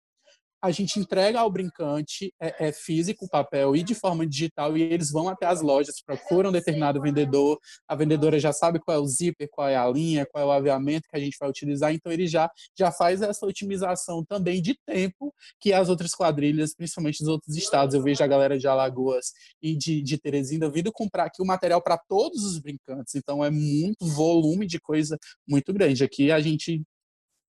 a 0.62 0.70
gente 0.70 0.98
entrega 0.98 1.40
ao 1.40 1.50
brincante 1.50 2.32
é, 2.40 2.68
é, 2.68 2.72
físico 2.72 3.28
papel 3.28 3.74
e 3.74 3.82
de 3.82 3.94
forma 3.94 4.26
digital 4.26 4.76
e 4.76 4.82
eles 4.82 5.10
vão 5.10 5.28
até 5.28 5.46
as 5.46 5.60
lojas, 5.62 6.02
procuram 6.04 6.52
determinado 6.52 7.00
vendedor, 7.00 7.58
a 7.88 7.94
vendedora 7.94 8.38
já 8.38 8.52
sabe 8.52 8.78
qual 8.78 8.96
é 8.96 9.00
o 9.00 9.06
zíper, 9.06 9.48
qual 9.50 9.68
é 9.68 9.76
a 9.76 9.88
linha, 9.88 10.26
qual 10.26 10.44
é 10.44 10.46
o 10.46 10.50
aviamento 10.50 11.08
que 11.08 11.16
a 11.16 11.20
gente 11.20 11.36
vai 11.38 11.48
utilizar, 11.48 11.92
então 11.92 12.12
ele 12.12 12.26
já, 12.26 12.50
já 12.78 12.92
faz 12.92 13.22
essa 13.22 13.46
otimização 13.46 14.24
também 14.24 14.60
de 14.60 14.76
tempo 14.86 15.34
que 15.58 15.72
as 15.72 15.88
outras 15.88 16.12
quadrilhas, 16.12 16.74
principalmente 16.74 17.20
dos 17.20 17.28
outros 17.28 17.56
estados, 17.56 17.94
eu 17.94 18.02
vejo 18.02 18.22
a 18.22 18.26
galera 18.26 18.58
de 18.58 18.66
Alagoas 18.66 19.32
e 19.62 19.76
de, 19.76 20.02
de 20.02 20.18
Teresina 20.18 20.70
vindo 20.70 20.92
comprar 20.92 21.24
aqui 21.24 21.42
o 21.42 21.46
material 21.46 21.82
para 21.82 21.96
todos 21.96 22.44
os 22.44 22.58
brincantes, 22.58 23.14
então 23.14 23.44
é 23.44 23.50
muito 23.50 24.06
volume 24.06 24.66
de 24.66 24.78
coisa 24.78 25.18
muito 25.48 25.72
grande. 25.72 26.04
Aqui 26.04 26.30
a 26.30 26.40
gente 26.40 26.82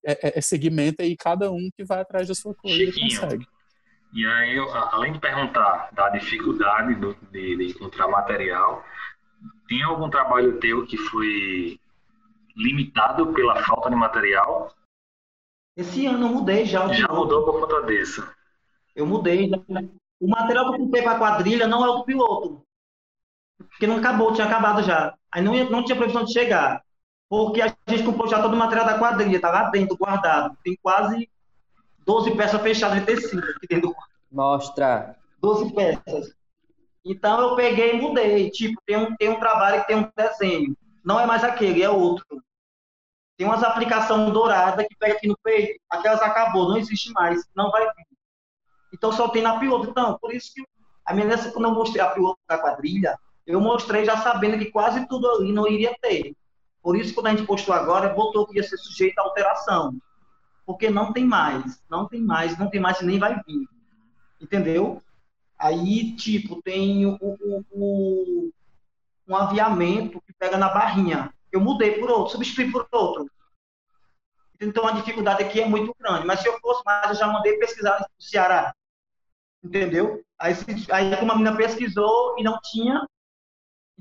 é, 0.04 0.28
é, 0.28 0.38
é 0.38 0.40
segmenta 0.40 1.04
e 1.04 1.16
cada 1.16 1.50
um 1.50 1.70
que 1.76 1.84
vai 1.84 2.00
atrás 2.00 2.28
da 2.28 2.34
sua 2.34 2.54
coisa 2.54 2.76
Chiquinho, 2.76 3.20
consegue. 3.20 3.46
E 4.12 4.26
aí, 4.26 4.56
eu, 4.56 4.70
além 4.74 5.12
de 5.12 5.18
perguntar 5.18 5.90
da 5.92 6.10
dificuldade 6.10 6.94
do, 6.96 7.14
de, 7.30 7.56
de, 7.56 7.70
encontrar 7.70 8.08
material, 8.08 8.84
tem 9.66 9.82
algum 9.82 10.10
trabalho 10.10 10.58
teu 10.60 10.84
que 10.86 10.98
foi 10.98 11.80
limitado 12.54 13.32
pela 13.32 13.62
falta 13.64 13.88
de 13.88 13.96
material? 13.96 14.74
Esse 15.76 16.04
ano 16.06 16.26
eu 16.26 16.32
mudei 16.32 16.66
já. 16.66 16.86
Já 16.92 17.08
mudou 17.08 17.44
por 17.44 17.60
conta 17.60 17.86
disso? 17.86 18.28
Eu 18.94 19.06
mudei. 19.06 19.50
O 20.20 20.28
material 20.28 20.68
que 20.68 20.74
eu 20.74 20.84
comprei 20.84 21.02
para 21.02 21.12
a 21.12 21.18
quadrilha 21.18 21.66
não 21.66 21.84
é 21.84 21.88
o 21.88 21.96
do 21.98 22.04
piloto. 22.04 22.62
Porque 23.56 23.86
não 23.86 23.96
acabou, 23.96 24.34
tinha 24.34 24.46
acabado 24.46 24.82
já. 24.82 25.14
Aí 25.30 25.40
não, 25.40 25.54
não 25.70 25.82
tinha 25.82 25.96
previsão 25.96 26.24
de 26.24 26.32
chegar 26.32 26.82
porque 27.32 27.62
a 27.62 27.74
gente 27.88 28.04
comprou 28.04 28.28
já 28.28 28.42
todo 28.42 28.52
o 28.52 28.58
material 28.58 28.84
da 28.84 28.98
quadrilha, 28.98 29.40
tá 29.40 29.50
lá 29.50 29.70
dentro, 29.70 29.96
guardado. 29.96 30.54
Tem 30.62 30.76
quase 30.82 31.30
12 32.04 32.36
peças 32.36 32.60
fechadas 32.60 33.00
de 33.00 33.06
tecido 33.06 33.42
aqui 33.42 33.66
dentro. 33.66 33.96
Mostra. 34.30 35.16
12 35.40 35.72
peças. 35.72 36.34
Então 37.02 37.40
eu 37.40 37.56
peguei 37.56 37.94
e 37.94 38.02
mudei. 38.02 38.50
Tipo, 38.50 38.78
tem 38.84 38.98
um, 38.98 39.16
tem 39.16 39.30
um 39.30 39.40
trabalho 39.40 39.80
que 39.80 39.86
tem 39.86 39.96
um 39.96 40.10
desenho. 40.14 40.76
Não 41.02 41.18
é 41.18 41.24
mais 41.24 41.42
aquele, 41.42 41.82
é 41.82 41.88
outro. 41.88 42.26
Tem 43.38 43.46
umas 43.46 43.62
aplicações 43.62 44.30
douradas 44.30 44.86
que 44.86 44.94
pega 44.96 45.14
aqui 45.14 45.26
no 45.26 45.38
peito. 45.42 45.80
Aquelas 45.88 46.20
acabou, 46.20 46.68
não 46.68 46.76
existe 46.76 47.10
mais, 47.14 47.42
não 47.56 47.70
vai 47.70 47.82
vir. 47.82 48.06
Então 48.92 49.10
só 49.10 49.28
tem 49.28 49.40
na 49.40 49.58
piloto. 49.58 49.88
Então, 49.88 50.18
por 50.20 50.34
isso 50.34 50.52
que 50.52 50.62
a 51.06 51.14
minha 51.14 51.28
nessa, 51.28 51.50
quando 51.50 51.64
eu 51.64 51.74
mostrei 51.74 52.04
a 52.04 52.10
piloto 52.10 52.38
da 52.46 52.58
quadrilha, 52.58 53.18
eu 53.46 53.58
mostrei 53.58 54.04
já 54.04 54.18
sabendo 54.18 54.58
que 54.58 54.70
quase 54.70 55.08
tudo 55.08 55.30
ali 55.30 55.50
não 55.50 55.66
iria 55.66 55.96
ter. 56.02 56.36
Por 56.82 56.96
isso, 56.96 57.14
quando 57.14 57.28
a 57.28 57.30
gente 57.30 57.46
postou 57.46 57.74
agora, 57.74 58.12
botou 58.12 58.46
que 58.46 58.56
ia 58.56 58.62
ser 58.62 58.76
sujeito 58.76 59.18
a 59.18 59.22
alteração. 59.22 59.96
Porque 60.66 60.90
não 60.90 61.12
tem 61.12 61.24
mais, 61.24 61.80
não 61.88 62.08
tem 62.08 62.20
mais, 62.20 62.58
não 62.58 62.68
tem 62.68 62.80
mais 62.80 63.00
e 63.00 63.06
nem 63.06 63.18
vai 63.18 63.40
vir. 63.46 63.68
Entendeu? 64.40 65.00
Aí, 65.56 66.16
tipo, 66.16 66.60
tem 66.62 67.06
o, 67.06 67.16
o, 67.20 67.64
o, 67.70 68.50
um 69.28 69.36
aviamento 69.36 70.20
que 70.22 70.32
pega 70.32 70.58
na 70.58 70.68
barrinha. 70.68 71.32
Eu 71.52 71.60
mudei 71.60 72.00
por 72.00 72.10
outro, 72.10 72.32
substituí 72.32 72.72
por 72.72 72.88
outro. 72.90 73.30
Então, 74.60 74.86
a 74.86 74.92
dificuldade 74.92 75.44
aqui 75.44 75.60
é 75.60 75.68
muito 75.68 75.94
grande. 75.98 76.26
Mas 76.26 76.40
se 76.40 76.48
eu 76.48 76.58
fosse 76.60 76.82
mais, 76.84 77.10
eu 77.10 77.14
já 77.14 77.26
mandei 77.28 77.56
pesquisar 77.58 78.00
no 78.00 78.06
Ceará. 78.18 78.74
Entendeu? 79.62 80.24
Aí, 80.38 80.54
aí 80.90 81.22
uma 81.22 81.34
menina 81.34 81.56
pesquisou 81.56 82.36
e 82.36 82.42
não 82.42 82.58
tinha, 82.60 83.06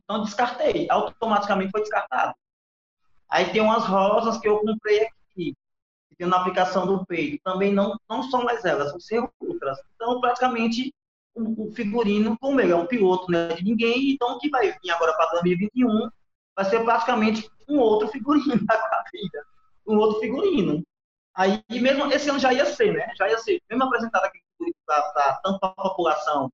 então 0.04 0.24
descartei. 0.24 0.88
Automaticamente 0.90 1.72
foi 1.72 1.82
descartado. 1.82 2.34
Aí 3.32 3.50
tem 3.52 3.62
umas 3.62 3.86
rosas 3.86 4.38
que 4.40 4.48
eu 4.48 4.60
comprei 4.60 5.06
aqui, 5.06 5.56
que 6.10 6.16
tem 6.18 6.28
na 6.28 6.38
aplicação 6.38 6.86
do 6.86 7.06
peito. 7.06 7.42
Também 7.44 7.72
não, 7.74 7.98
não 8.10 8.24
são 8.24 8.44
mais 8.44 8.66
elas, 8.66 8.92
vão 8.92 9.00
ser 9.00 9.24
outras. 9.40 9.80
Então, 9.96 10.20
praticamente, 10.20 10.94
o, 11.34 11.72
figurino, 11.74 12.38
como 12.40 12.60
ele 12.60 12.74
é 12.74 12.76
um 12.76 12.86
piloto 12.86 13.32
né, 13.32 13.48
de 13.54 13.64
ninguém, 13.64 14.12
então 14.12 14.36
o 14.36 14.40
que 14.40 14.50
vai 14.50 14.72
vir 14.72 14.92
agora 14.92 15.14
para 15.14 15.32
2021 15.32 16.10
vai 16.54 16.66
ser 16.66 16.84
praticamente 16.84 17.50
um 17.70 17.80
outro 17.80 18.10
figurino 18.10 18.64
da 18.66 18.78
quadrilha. 18.78 19.46
Um 19.88 19.98
outro 19.98 20.20
figurino. 20.20 20.84
Aí, 21.34 21.64
mesmo 21.70 22.12
esse 22.12 22.30
ano 22.30 22.38
já 22.40 22.54
ia 22.54 22.66
ser, 22.66 22.94
né? 22.94 23.14
Já 23.18 23.30
ia 23.30 23.38
ser. 23.38 23.62
Mesmo 23.70 23.86
apresentado 23.86 24.26
aqui 24.26 24.40
para 24.86 25.40
tanto 25.44 25.60
a 25.62 25.70
população 25.70 26.52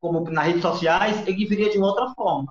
como 0.00 0.20
nas 0.30 0.46
redes 0.46 0.62
sociais, 0.62 1.26
ele 1.26 1.44
viria 1.44 1.70
de 1.70 1.76
uma 1.76 1.88
outra 1.88 2.14
forma. 2.14 2.50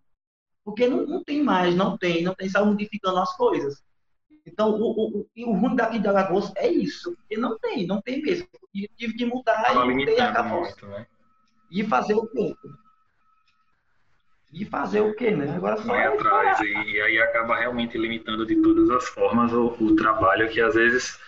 Porque 0.70 0.88
não, 0.88 1.06
não 1.06 1.24
tem 1.24 1.44
mais, 1.44 1.76
não 1.76 1.98
tem, 1.98 2.24
não 2.24 2.34
tem, 2.34 2.48
está 2.48 2.64
modificando 2.64 3.20
as 3.20 3.36
coisas. 3.36 3.84
Então, 4.46 4.72
o, 4.72 4.82
o, 4.82 5.20
o, 5.20 5.50
o 5.50 5.54
ruim 5.54 5.76
daqui 5.76 6.00
de 6.00 6.08
Alagoas 6.08 6.52
é 6.56 6.68
isso, 6.68 7.16
porque 7.16 7.38
não 7.38 7.58
tem, 7.60 7.86
não 7.86 8.02
tem 8.02 8.22
mesmo. 8.22 8.48
E 8.74 8.88
tive 8.98 9.14
que 9.14 9.26
mudar 9.26 9.76
e 9.76 10.20
acabou. 10.22 10.62
Muito, 10.62 10.86
né? 10.88 11.06
E 11.72 11.84
fazer 11.84 12.16
o 12.16 12.28
quê? 12.28 12.56
E 14.52 14.66
fazer 14.66 15.02
o 15.02 15.14
quê, 15.14 15.32
né? 15.32 15.56
Agora 15.56 15.78
só 15.78 15.88
Vai 15.88 16.08
atrás, 16.08 16.60
e, 16.62 16.66
e, 16.66 17.02
aí 17.02 17.20
acaba 17.20 17.56
realmente 17.56 17.98
limitando 17.98 18.46
de 18.46 18.56
todas 18.62 18.90
as 18.90 19.08
formas 19.10 19.54
o, 19.54 19.76
o, 19.80 19.96
trabalho 19.96 20.50
que 20.50 20.60
às 20.60 20.74
vezes 20.74 21.20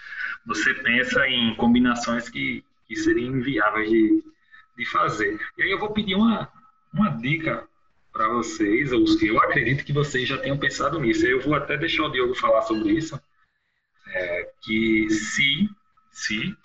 você 0.46 0.74
pensa 0.74 1.28
em 1.28 1.56
combinações 1.56 2.30
que, 2.30 2.66
que 2.88 2.96
seriam 2.96 3.36
inviáveis 3.36 3.90
de, 3.90 4.24
de 4.76 4.86
fazer. 4.88 5.40
E 5.58 5.62
aí 5.62 5.72
eu 5.72 5.80
vou 5.80 5.92
pedir 5.92 6.16
uma, 6.16 6.50
uma 6.92 7.10
dica 7.10 7.68
para 8.12 8.28
vocês, 8.28 8.92
ou 8.92 9.06
eu 9.22 9.40
acredito 9.40 9.86
que 9.86 9.94
vocês 9.94 10.28
já 10.28 10.38
tenham 10.38 10.58
pensado 10.58 11.00
nisso. 11.00 11.26
Eu 11.26 11.42
vou 11.42 11.56
até 11.56 11.78
deixar 11.78 12.04
o 12.04 12.10
Diogo 12.10 12.36
falar 12.36 12.62
sobre 12.64 12.92
isso, 12.92 13.20
é, 14.08 14.50
que 14.62 15.10
se, 15.10 15.70
se 16.12 16.56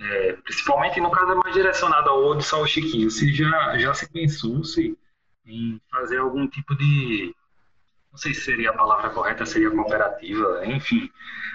é, 0.00 0.32
principalmente 0.44 1.00
no 1.00 1.10
caso 1.10 1.32
é 1.32 1.34
mais 1.34 1.54
direcionado 1.54 2.08
ao 2.08 2.24
Odisson 2.24 2.56
ou 2.56 2.62
ao 2.62 2.68
Chiquinho, 2.68 3.10
se 3.10 3.32
já, 3.32 3.78
já 3.78 3.92
se 3.92 4.10
pensou 4.10 4.64
se 4.64 4.96
em 5.46 5.80
fazer 5.90 6.18
algum 6.18 6.46
tipo 6.48 6.74
de, 6.76 7.34
não 8.10 8.18
sei 8.18 8.32
se 8.32 8.42
seria 8.42 8.70
a 8.70 8.74
palavra 8.76 9.10
correta, 9.10 9.44
seria 9.44 9.70
cooperativa, 9.70 10.64
enfim, 10.66 11.10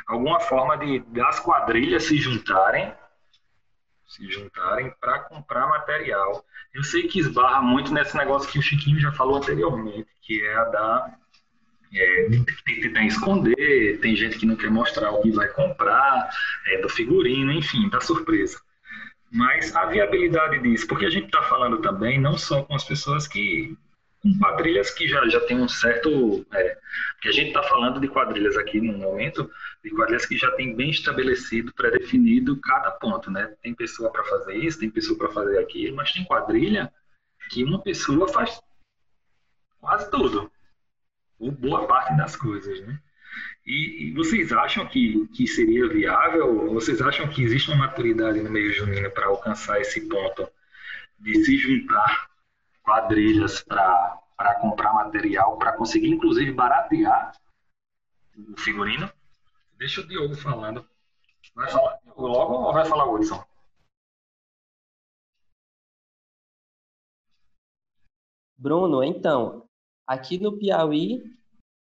alguma 0.06 0.40
forma 0.40 0.78
de 0.78 1.00
das 1.00 1.40
quadrilhas 1.40 2.04
se 2.04 2.18
juntarem 2.18 2.94
se 4.16 4.32
juntarem 4.32 4.94
para 5.00 5.20
comprar 5.20 5.68
material. 5.68 6.46
Eu 6.74 6.84
sei 6.84 7.08
que 7.08 7.20
esbarra 7.20 7.62
muito 7.62 7.94
nesse 7.94 8.16
negócio 8.16 8.50
que 8.50 8.60
o 8.60 8.62
Chiquinho 8.62 9.00
já 9.00 9.12
falou 9.12 9.38
anteriormente, 9.38 10.08
que 10.22 10.46
é 10.46 10.56
a 10.56 10.64
da 10.66 11.16
é, 11.94 12.28
tentar 12.66 13.06
esconder, 13.06 14.00
tem 14.00 14.16
gente 14.16 14.38
que 14.38 14.46
não 14.46 14.56
quer 14.56 14.70
mostrar 14.70 15.12
o 15.12 15.22
que 15.22 15.32
vai 15.32 15.48
comprar, 15.50 16.30
é, 16.68 16.82
do 16.82 16.90
figurino, 16.90 17.52
enfim, 17.52 17.90
da 17.90 18.02
surpresa. 18.02 18.60
Mas 19.32 19.76
a 19.76 19.86
viabilidade 19.86 20.60
disso, 20.60 20.88
porque 20.88 21.06
a 21.06 21.10
gente 21.10 21.26
está 21.26 21.44
falando 21.44 21.78
também 21.80 22.20
não 22.20 22.38
só 22.38 22.64
com 22.64 22.76
as 22.76 22.84
pessoas 22.84 23.28
que 23.28 23.78
com 24.26 24.40
quadrilhas 24.40 24.90
que 24.90 25.08
já, 25.08 25.28
já 25.30 25.40
tem 25.42 25.62
um 25.62 25.68
certo. 25.68 26.44
É, 26.52 26.78
porque 27.14 27.30
a 27.30 27.32
gente 27.32 27.50
está 27.50 27.62
falando 27.62 28.00
de 28.00 28.08
quadrilhas 28.08 28.58
aqui 28.58 28.82
no 28.82 28.98
momento, 28.98 29.50
de 29.84 29.92
quadrilhas 29.92 30.26
que 30.26 30.36
já 30.36 30.50
tem 30.54 30.76
bem 30.76 30.90
estabelecido, 30.90 31.72
pré-definido 31.74 32.60
cada 32.60 32.90
ponto, 32.90 33.30
né? 33.30 33.54
Tem 33.62 33.76
pessoa 33.76 34.12
para 34.12 34.24
fazer 34.24 34.56
isso, 34.56 34.80
tem 34.80 34.90
pessoa 34.90 35.18
para 35.18 35.30
fazer 35.30 35.60
aquilo, 35.60 35.96
mas 35.96 36.12
tem 36.12 36.26
quadrilha 36.26 36.92
que 37.52 37.64
uma 37.64 37.80
pessoa 37.84 38.28
faz 38.28 38.60
quase 39.80 40.10
tudo, 40.10 40.52
ou 41.38 41.52
boa 41.52 41.86
parte 41.86 42.18
das 42.18 42.36
coisas, 42.36 42.82
né? 42.82 43.00
E, 43.64 44.08
e, 44.08 44.12
vocês 44.14 44.52
acham 44.52 44.88
que, 44.88 45.28
que 45.36 45.46
seria 45.46 45.88
viável? 45.88 46.74
Vocês 46.74 47.02
acham 47.02 47.28
que 47.28 47.44
existe 47.44 47.70
uma 47.70 47.86
maturidade 47.86 48.42
no 48.42 48.50
meio 48.50 48.72
junino 48.72 49.12
para 49.12 49.28
alcançar 49.28 49.80
esse 49.82 50.08
ponto 50.08 50.48
de 51.20 51.44
se 51.44 51.58
juntar 51.58 52.30
quadrilhas 52.86 53.62
para 53.62 54.60
comprar 54.62 54.94
material, 54.94 55.58
para 55.58 55.74
conseguir, 55.74 56.10
inclusive, 56.10 56.52
baratear 56.54 57.36
o 58.38 58.60
figurino. 58.60 59.12
Deixa 59.78 60.02
o 60.02 60.08
Diogo 60.08 60.36
falando. 60.36 60.88
Vai 61.54 61.70
falar 61.70 62.00
logo 62.16 62.54
ou 62.54 62.74
vai 62.74 62.86
falar 62.86 63.06
o 63.06 63.16
Hudson? 63.16 63.44
Bruno, 68.58 69.04
então, 69.04 69.68
aqui 70.08 70.40
no 70.40 70.58
Piauí, 70.58 71.24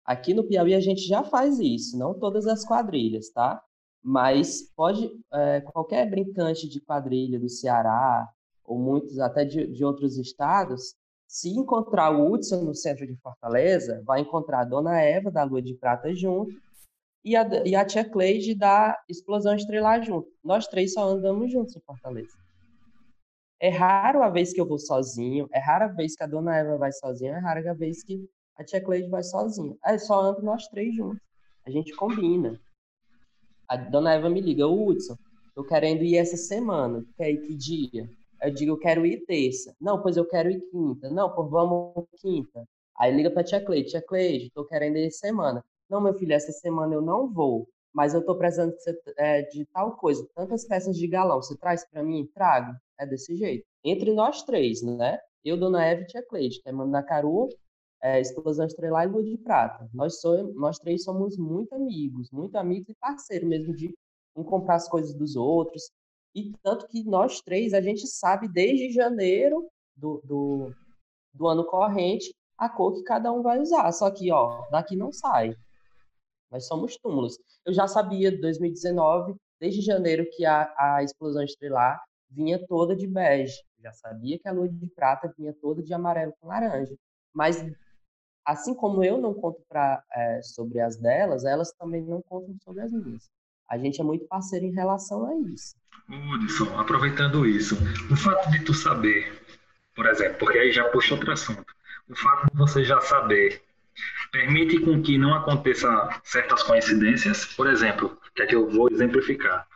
aqui 0.05 0.35
no 0.35 0.45
Piauí 0.45 0.75
a 0.75 0.81
gente 0.81 1.03
já 1.03 1.23
faz 1.23 1.59
isso, 1.59 1.99
não 1.99 2.19
todas 2.19 2.47
as 2.47 2.65
quadrilhas, 2.65 3.31
tá? 3.31 3.63
Mas 4.03 4.63
pode, 4.75 5.13
é, 5.33 5.61
qualquer 5.61 6.11
brincante 6.11 6.69
de 6.69 6.81
quadrilha 6.81 7.39
do 7.39 7.49
Ceará, 7.49 8.29
ou 8.65 8.79
muitos 8.79 9.19
até 9.19 9.45
de, 9.45 9.67
de 9.67 9.85
outros 9.85 10.17
estados, 10.17 10.95
se 11.27 11.49
encontrar 11.49 12.11
o 12.11 12.31
Hudson 12.31 12.63
no 12.63 12.75
centro 12.75 13.07
de 13.07 13.17
Fortaleza, 13.17 14.03
vai 14.05 14.21
encontrar 14.21 14.61
a 14.61 14.65
Dona 14.65 15.01
Eva 15.01 15.31
da 15.31 15.43
Lua 15.45 15.63
de 15.63 15.75
Prata 15.75 16.15
junto 16.15 16.53
e 17.25 17.35
a, 17.35 17.49
e 17.65 17.75
a 17.75 17.85
tia 17.85 18.05
Cleide 18.05 18.55
da 18.55 18.99
Explosão 19.09 19.55
Estrelar 19.55 20.03
junto. 20.03 20.29
Nós 20.45 20.67
três 20.67 20.93
só 20.93 21.09
andamos 21.09 21.51
juntos 21.51 21.75
em 21.75 21.81
Fortaleza. 21.81 22.37
É 23.59 23.69
raro 23.69 24.23
a 24.23 24.29
vez 24.29 24.53
que 24.53 24.61
eu 24.61 24.67
vou 24.67 24.79
sozinho, 24.79 25.49
é 25.53 25.59
rara 25.59 25.87
a 25.87 25.89
vez 25.89 26.17
que 26.17 26.23
a 26.23 26.27
Dona 26.27 26.57
Eva 26.57 26.77
vai 26.77 26.93
sozinha, 26.93 27.37
é 27.37 27.39
rara 27.39 27.71
a 27.71 27.75
vez 27.75 28.03
que 28.03 28.29
a 28.57 28.65
tia 28.65 28.83
Cleide 28.85 29.09
vai 29.09 29.23
sozinha. 29.23 29.77
É 29.85 29.97
só 29.99 30.21
ando 30.21 30.43
nós 30.43 30.67
três 30.69 30.95
juntos. 30.95 31.21
A 31.65 31.71
gente 31.71 31.95
combina. 31.95 32.61
A 33.69 33.77
Dona 33.77 34.15
Eva 34.15 34.29
me 34.29 34.41
liga, 34.41 34.67
Hudson, 34.67 35.17
tô 35.55 35.65
querendo 35.65 36.03
ir 36.03 36.17
essa 36.17 36.37
semana. 36.37 37.05
Quer 37.17 37.31
ir 37.31 37.47
que 37.47 37.55
dia? 37.55 38.11
Eu 38.43 38.53
digo, 38.53 38.73
eu 38.73 38.79
quero 38.79 39.07
ir 39.07 39.25
terça. 39.25 39.75
Não, 39.81 40.03
pois 40.03 40.17
eu 40.17 40.27
quero 40.29 40.51
ir 40.51 40.61
quinta. 40.71 41.09
Não, 41.11 41.33
pois 41.35 41.51
vamos 41.51 42.07
quinta. 42.21 42.67
Aí 42.99 43.15
liga 43.15 43.31
pra 43.31 43.45
tia 43.45 43.65
Cleide, 43.65 43.91
tia 43.91 44.03
Cleide, 44.03 44.51
tô 44.51 44.65
querendo 44.67 44.97
ir 44.97 45.11
semana. 45.11 45.65
Não, 45.89 46.01
meu 46.01 46.15
filho, 46.15 46.33
essa 46.33 46.53
semana 46.53 46.95
eu 46.95 47.03
não 47.03 47.33
vou, 47.33 47.69
mas 47.93 48.15
eu 48.15 48.25
tô 48.25 48.37
precisando 48.37 48.73
de, 48.73 49.03
é, 49.17 49.43
de 49.43 49.65
tal 49.67 49.97
coisa, 49.97 50.27
tantas 50.35 50.67
peças 50.67 50.97
de 50.97 51.07
galão, 51.07 51.43
você 51.43 51.57
traz 51.57 51.85
para 51.89 52.03
mim? 52.03 52.29
Trago. 52.35 52.75
É 52.99 53.07
desse 53.07 53.37
jeito. 53.37 53.65
Entre 53.85 54.13
nós 54.13 54.43
três, 54.43 54.83
né? 54.83 55.19
Eu, 55.45 55.57
Dona 55.57 55.85
Eva 55.85 56.03
e 56.03 56.07
tia 56.07 56.23
Cleide, 56.25 56.61
que 56.63 56.69
é 56.69 56.73
Mandacaru, 56.73 57.49
é, 58.03 58.21
Explosão 58.21 58.67
Estrelar 58.67 59.05
e 59.05 59.09
Lua 59.09 59.23
de 59.23 59.37
Prata. 59.39 59.89
Nós, 59.93 60.21
somos, 60.21 60.55
nós 60.55 60.79
três 60.79 61.05
somos 61.05 61.37
muito 61.37 61.75
amigos, 61.75 62.31
muito 62.31 62.57
amigos 62.57 62.89
e 62.89 62.95
parceiros 62.95 63.49
mesmo 63.49 63.75
de 63.75 63.93
um 64.37 64.45
comprar 64.45 64.77
as 64.77 64.89
coisas 64.89 65.15
dos 65.15 65.37
outros. 65.37 65.91
E 66.35 66.53
tanto 66.63 66.89
que 66.89 67.05
nós 67.05 67.41
três, 67.41 67.75
a 67.75 67.81
gente 67.81 68.07
sabe 68.07 68.49
desde 68.49 68.91
janeiro 68.91 69.69
do, 69.95 70.21
do, 70.25 70.73
do 71.35 71.47
ano 71.47 71.65
corrente 71.65 72.35
a 72.57 72.69
cor 72.69 72.95
que 72.95 73.03
cada 73.03 73.33
um 73.33 73.43
vai 73.43 73.59
usar. 73.59 73.91
Só 73.93 74.11
que, 74.11 74.31
ó, 74.31 74.65
daqui 74.71 74.97
não 74.97 75.13
sai. 75.13 75.57
Nós 76.51 76.67
somos 76.67 76.97
túmulos. 76.97 77.39
Eu 77.65 77.73
já 77.73 77.89
sabia, 77.89 78.31
de 78.31 78.39
2019, 78.39 79.35
desde 79.61 79.81
janeiro, 79.81 80.27
que 80.33 80.45
a, 80.45 80.73
a 80.79 81.03
explosão 81.03 81.43
estrelar 81.43 82.03
vinha 82.31 82.65
toda 82.67 82.95
de 82.95 83.07
bege. 83.07 83.63
Já 83.79 83.93
sabia 83.93 84.39
que 84.39 84.49
a 84.49 84.53
lua 84.53 84.69
de 84.69 84.87
prata 84.89 85.33
vinha 85.37 85.53
toda 85.61 85.83
de 85.83 85.93
amarelo 85.93 86.33
com 86.41 86.49
laranja. 86.49 86.95
Mas, 87.33 87.65
assim 88.45 88.75
como 88.75 89.03
eu 89.03 89.19
não 89.19 89.35
conto 89.35 89.63
pra, 89.69 90.03
é, 90.13 90.43
sobre 90.43 90.81
as 90.81 90.97
delas, 90.97 91.45
elas 91.45 91.73
também 91.73 92.03
não 92.03 92.23
contam 92.23 92.57
sobre 92.63 92.83
as 92.83 92.93
minhas. 92.93 93.31
A 93.73 93.79
gente 93.79 93.99
é 94.03 94.05
muito 94.05 94.27
parceiro 94.27 94.67
em 94.67 94.71
relação 94.71 95.25
a 95.25 95.35
isso. 95.49 95.75
Hudson, 96.07 96.79
aproveitando 96.79 97.47
isso, 97.47 97.75
o 98.11 98.15
fato 98.15 98.51
de 98.51 98.63
tu 98.67 98.75
saber, 98.75 99.33
por 99.97 100.05
exemplo, 100.05 100.37
porque 100.41 100.59
aí 100.59 100.71
já 100.71 100.85
puxa 100.91 101.15
outro 101.15 101.33
assunto, 101.33 101.65
o 102.07 102.15
fato 102.15 102.51
de 102.53 102.59
você 102.59 102.85
já 102.85 103.01
saber 103.01 103.63
permite 104.31 104.79
com 104.81 105.01
que 105.03 105.17
não 105.17 105.33
aconteça 105.33 105.89
certas 106.23 106.63
coincidências. 106.63 107.47
Por 107.47 107.67
exemplo, 107.67 108.19
que 108.35 108.43
é 108.43 108.47
que 108.47 108.55
eu 108.55 108.69
vou 108.69 108.91
exemplificar. 108.91 109.67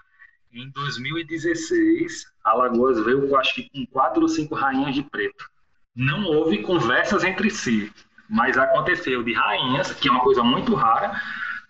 Em 0.53 0.69
2016, 0.69 2.27
Alagoas 2.45 3.03
veio, 3.03 3.35
acho 3.39 3.55
que 3.55 3.71
com 3.71 3.87
quatro 3.87 4.21
ou 4.21 4.29
cinco 4.29 4.55
rainhas 4.55 4.95
de 4.95 5.03
preto. 5.05 5.49
Não 5.95 6.27
houve 6.27 6.63
conversas 6.63 7.25
entre 7.25 7.49
si, 7.49 7.91
mas 8.29 8.59
aconteceu 8.59 9.23
de 9.23 9.33
rainhas, 9.33 9.93
que 9.93 10.07
é 10.07 10.11
uma 10.11 10.21
coisa 10.23 10.43
muito 10.43 10.75
rara, 10.75 11.19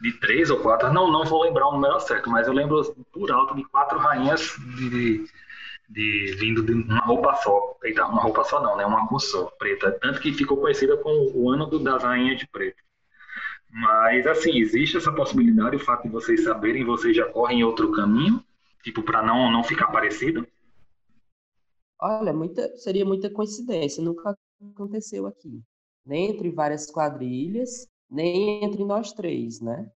de 0.01 0.13
três 0.21 0.51
ou 0.51 0.61
quatro, 0.61 0.93
não, 0.93 1.11
não 1.11 1.25
vou 1.25 1.43
lembrar 1.43 1.69
o 1.69 1.73
número 1.73 1.99
certo, 2.01 2.29
mas 2.31 2.47
eu 2.47 2.53
lembro 2.53 2.95
por 3.13 3.31
alto 3.31 3.55
de 3.55 3.65
quatro 3.65 3.99
rainhas 3.99 4.55
de, 4.77 5.27
de 5.89 6.37
vindo 6.39 6.63
de 6.63 6.73
uma 6.73 7.01
roupa 7.01 7.35
só. 7.37 7.77
Eita, 7.83 8.05
uma 8.07 8.23
roupa 8.23 8.45
só 8.45 8.61
não, 8.63 8.77
né? 8.77 8.85
Uma 8.85 9.07
cor 9.09 9.21
só, 9.21 9.47
preta. 9.59 9.93
Tanto 10.01 10.21
que 10.21 10.33
ficou 10.33 10.59
conhecida 10.59 10.97
como 10.99 11.33
o 11.35 11.51
ano 11.51 11.67
do, 11.67 11.79
das 11.79 12.03
rainhas 12.03 12.39
de 12.39 12.47
preto. 12.49 12.83
Mas, 13.71 14.27
assim, 14.27 14.59
existe 14.59 14.97
essa 14.97 15.13
possibilidade, 15.13 15.77
o 15.77 15.81
fato 15.81 16.05
de 16.05 16.09
vocês 16.09 16.45
saberem, 16.45 16.85
vocês 16.85 17.15
já 17.17 17.27
correm 17.27 17.65
outro 17.65 17.93
caminho, 17.93 18.43
tipo, 18.83 19.03
para 19.03 19.23
não, 19.23 19.51
não 19.51 19.63
ficar 19.63 19.89
parecido? 19.89 20.47
Olha, 22.01 22.33
muita, 22.33 22.77
seria 22.77 23.05
muita 23.05 23.31
coincidência, 23.31 24.03
nunca 24.03 24.37
aconteceu 24.73 25.27
aqui. 25.27 25.63
Nem 26.05 26.31
entre 26.31 26.51
várias 26.51 26.91
quadrilhas, 26.91 27.89
nem 28.11 28.65
entre 28.65 28.85
nós 28.85 29.13
três, 29.13 29.61
né? 29.61 29.91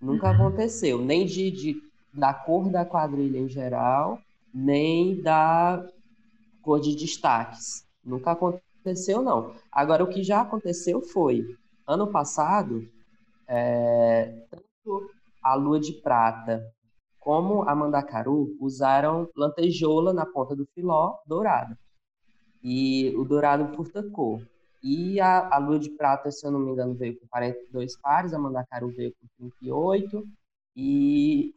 Nunca 0.00 0.28
uhum. 0.28 0.34
aconteceu, 0.34 0.98
nem 1.00 1.24
de, 1.24 1.50
de, 1.50 1.82
da 2.12 2.34
cor 2.34 2.70
da 2.70 2.84
quadrilha 2.84 3.38
em 3.38 3.48
geral, 3.48 4.18
nem 4.52 5.20
da 5.22 5.86
cor 6.62 6.80
de 6.80 6.94
destaques. 6.94 7.86
Nunca 8.04 8.32
aconteceu, 8.32 9.22
não. 9.22 9.54
Agora, 9.72 10.04
o 10.04 10.08
que 10.08 10.22
já 10.22 10.42
aconteceu 10.42 11.00
foi, 11.00 11.44
ano 11.86 12.10
passado, 12.10 12.86
é, 13.48 14.46
tanto 14.50 15.10
a 15.42 15.54
Lua 15.54 15.78
de 15.78 15.92
Prata 15.92 16.64
como 17.18 17.62
a 17.68 17.74
Mandacaru 17.74 18.54
usaram 18.60 19.28
lantejoula 19.34 20.12
na 20.12 20.26
ponta 20.26 20.54
do 20.54 20.66
filó 20.74 21.18
dourada. 21.26 21.78
E 22.62 23.14
o 23.16 23.24
dourado 23.24 23.74
cor. 24.12 24.42
E 24.84 25.18
a, 25.18 25.48
a 25.54 25.58
Lua 25.58 25.78
de 25.78 25.88
Prata, 25.88 26.30
se 26.30 26.46
eu 26.46 26.50
não 26.50 26.60
me 26.60 26.70
engano, 26.70 26.94
veio 26.94 27.18
com 27.18 27.26
42 27.28 27.96
pares, 27.96 28.34
a 28.34 28.38
Mandacaru 28.38 28.88
veio 28.88 29.14
com 29.18 29.26
38. 29.38 30.22
E 30.76 31.54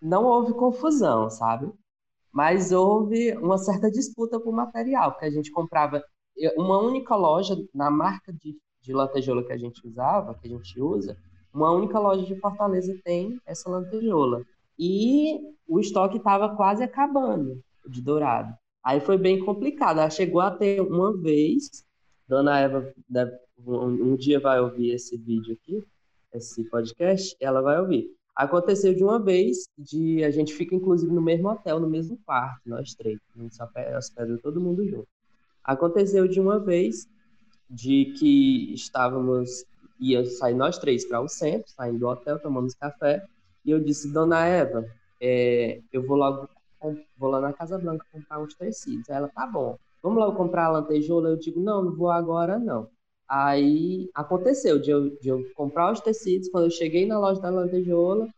não 0.00 0.24
houve 0.24 0.54
confusão, 0.54 1.28
sabe? 1.28 1.70
Mas 2.32 2.72
houve 2.72 3.36
uma 3.36 3.58
certa 3.58 3.90
disputa 3.90 4.40
por 4.40 4.54
material, 4.54 5.12
porque 5.12 5.26
a 5.26 5.30
gente 5.30 5.50
comprava 5.50 6.02
uma 6.56 6.78
única 6.78 7.14
loja 7.14 7.54
na 7.74 7.90
marca 7.90 8.32
de, 8.32 8.56
de 8.80 8.92
lantejoula 8.94 9.44
que 9.44 9.52
a 9.52 9.58
gente 9.58 9.86
usava, 9.86 10.34
que 10.34 10.46
a 10.46 10.50
gente 10.50 10.80
usa, 10.80 11.14
uma 11.52 11.70
única 11.72 11.98
loja 11.98 12.24
de 12.24 12.40
Fortaleza 12.40 12.98
tem 13.04 13.38
essa 13.44 13.68
lantejoula. 13.68 14.42
E 14.78 15.40
o 15.68 15.78
estoque 15.78 16.16
estava 16.16 16.56
quase 16.56 16.82
acabando 16.82 17.62
de 17.86 18.00
dourado. 18.00 18.54
Aí 18.82 19.00
foi 19.00 19.18
bem 19.18 19.44
complicado. 19.44 20.10
chegou 20.10 20.40
a 20.40 20.50
ter 20.50 20.80
uma 20.80 21.14
vez 21.14 21.85
Dona 22.28 22.58
Eva 22.58 22.92
deve, 23.08 23.36
um, 23.64 24.12
um 24.12 24.16
dia 24.16 24.40
vai 24.40 24.60
ouvir 24.60 24.90
esse 24.90 25.16
vídeo 25.16 25.54
aqui, 25.54 25.84
esse 26.32 26.64
podcast, 26.64 27.36
ela 27.40 27.60
vai 27.60 27.80
ouvir. 27.80 28.10
Aconteceu 28.34 28.94
de 28.94 29.02
uma 29.02 29.18
vez, 29.18 29.68
de 29.78 30.22
a 30.24 30.30
gente 30.30 30.52
fica 30.52 30.74
inclusive 30.74 31.10
no 31.12 31.22
mesmo 31.22 31.48
hotel, 31.48 31.80
no 31.80 31.88
mesmo 31.88 32.18
quarto, 32.26 32.60
nós 32.66 32.94
três, 32.94 33.18
a 33.34 33.40
gente 33.40 33.56
hospeda 33.96 34.38
todo 34.38 34.60
mundo 34.60 34.86
junto. 34.86 35.08
Aconteceu 35.64 36.28
de 36.28 36.40
uma 36.40 36.58
vez 36.58 37.08
de 37.70 38.12
que 38.18 38.74
estávamos, 38.74 39.64
ia 39.98 40.24
sair 40.26 40.54
nós 40.54 40.78
três 40.78 41.04
para 41.04 41.20
o 41.20 41.28
centro, 41.28 41.70
saindo 41.70 42.00
do 42.00 42.08
hotel, 42.08 42.38
tomamos 42.38 42.74
café, 42.74 43.24
e 43.64 43.70
eu 43.70 43.80
disse, 43.80 44.12
Dona 44.12 44.44
Eva, 44.44 44.84
é, 45.20 45.80
eu 45.92 46.06
vou 46.06 46.16
logo, 46.16 46.48
vou 47.16 47.30
lá 47.30 47.40
na 47.40 47.52
Casa 47.52 47.78
Branca 47.78 48.04
comprar 48.12 48.38
uns 48.38 48.54
tecidos. 48.54 49.08
Aí 49.08 49.16
ela, 49.16 49.28
tá 49.28 49.46
bom 49.46 49.78
vamos 50.06 50.20
lá 50.24 50.32
comprar 50.32 50.66
a 50.66 50.70
lantejoula? 50.70 51.30
Eu 51.30 51.36
digo, 51.36 51.60
não, 51.60 51.82
não 51.82 51.96
vou 51.96 52.10
agora, 52.10 52.58
não. 52.58 52.88
Aí 53.28 54.08
aconteceu 54.14 54.78
de 54.78 54.90
eu, 54.90 55.10
de 55.18 55.28
eu 55.28 55.44
comprar 55.56 55.92
os 55.92 56.00
tecidos, 56.00 56.48
quando 56.48 56.64
eu 56.64 56.70
cheguei 56.70 57.06
na 57.06 57.18
loja 57.18 57.40
da 57.40 57.50
lantejoula, 57.50 58.28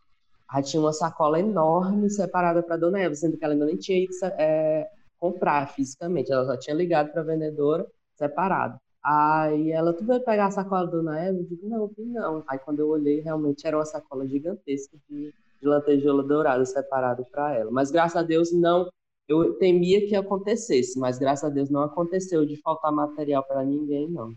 aí 0.49 0.63
tinha 0.63 0.81
uma 0.81 0.91
sacola 0.91 1.39
enorme 1.39 2.09
separada 2.09 2.63
para 2.63 2.77
Dona 2.77 2.99
Eva, 2.99 3.13
sendo 3.13 3.37
que 3.37 3.45
ela 3.45 3.53
ainda 3.53 3.67
nem 3.67 3.77
tinha 3.77 4.03
ido 4.03 4.11
é, 4.39 4.89
comprar 5.19 5.67
fisicamente, 5.67 6.31
ela 6.31 6.45
só 6.45 6.57
tinha 6.57 6.75
ligado 6.75 7.11
para 7.11 7.21
a 7.21 7.25
vendedora 7.25 7.85
separado. 8.15 8.79
Aí 9.03 9.71
ela, 9.71 9.93
tu 9.93 10.03
vai 10.05 10.19
pegar 10.19 10.47
a 10.47 10.51
sacola 10.51 10.85
da 10.85 10.91
Dona 10.91 11.19
Eva? 11.19 11.37
Eu 11.37 11.43
digo, 11.43 11.69
não, 11.69 11.91
não. 11.97 12.43
Aí 12.47 12.57
quando 12.57 12.79
eu 12.79 12.89
olhei, 12.89 13.19
realmente 13.21 13.65
era 13.67 13.77
uma 13.77 13.85
sacola 13.85 14.27
gigantesca 14.27 14.97
de, 15.07 15.31
de 15.61 15.67
lantejoula 15.67 16.23
dourada 16.23 16.65
separada 16.65 17.23
para 17.31 17.55
ela. 17.55 17.69
Mas 17.71 17.91
graças 17.91 18.17
a 18.17 18.23
Deus 18.23 18.51
não 18.51 18.89
eu 19.29 19.53
temia 19.53 20.05
que 20.07 20.15
acontecesse, 20.15 20.99
mas 20.99 21.19
graças 21.19 21.49
a 21.49 21.53
Deus 21.53 21.69
não 21.69 21.83
aconteceu 21.83 22.45
de 22.45 22.57
faltar 22.57 22.91
material 22.91 23.43
para 23.43 23.63
ninguém, 23.63 24.09
não. 24.09 24.33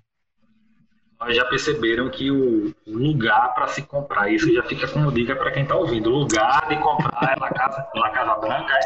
Nós 1.18 1.34
já 1.34 1.46
perceberam 1.46 2.10
que 2.10 2.30
o 2.30 2.74
lugar 2.86 3.54
para 3.54 3.68
se 3.68 3.80
comprar, 3.82 4.30
isso 4.30 4.52
já 4.52 4.62
fica 4.64 4.86
como 4.88 5.10
dica 5.10 5.34
para 5.34 5.50
quem 5.52 5.62
está 5.62 5.74
ouvindo, 5.76 6.10
o 6.10 6.18
lugar 6.18 6.68
de 6.68 6.76
comprar 6.76 7.34
é 7.34 7.40
La 7.40 7.48
Casa, 7.48 7.88
La 7.94 8.10
Casa 8.10 8.34
Branca, 8.36 8.74
é? 8.74 8.80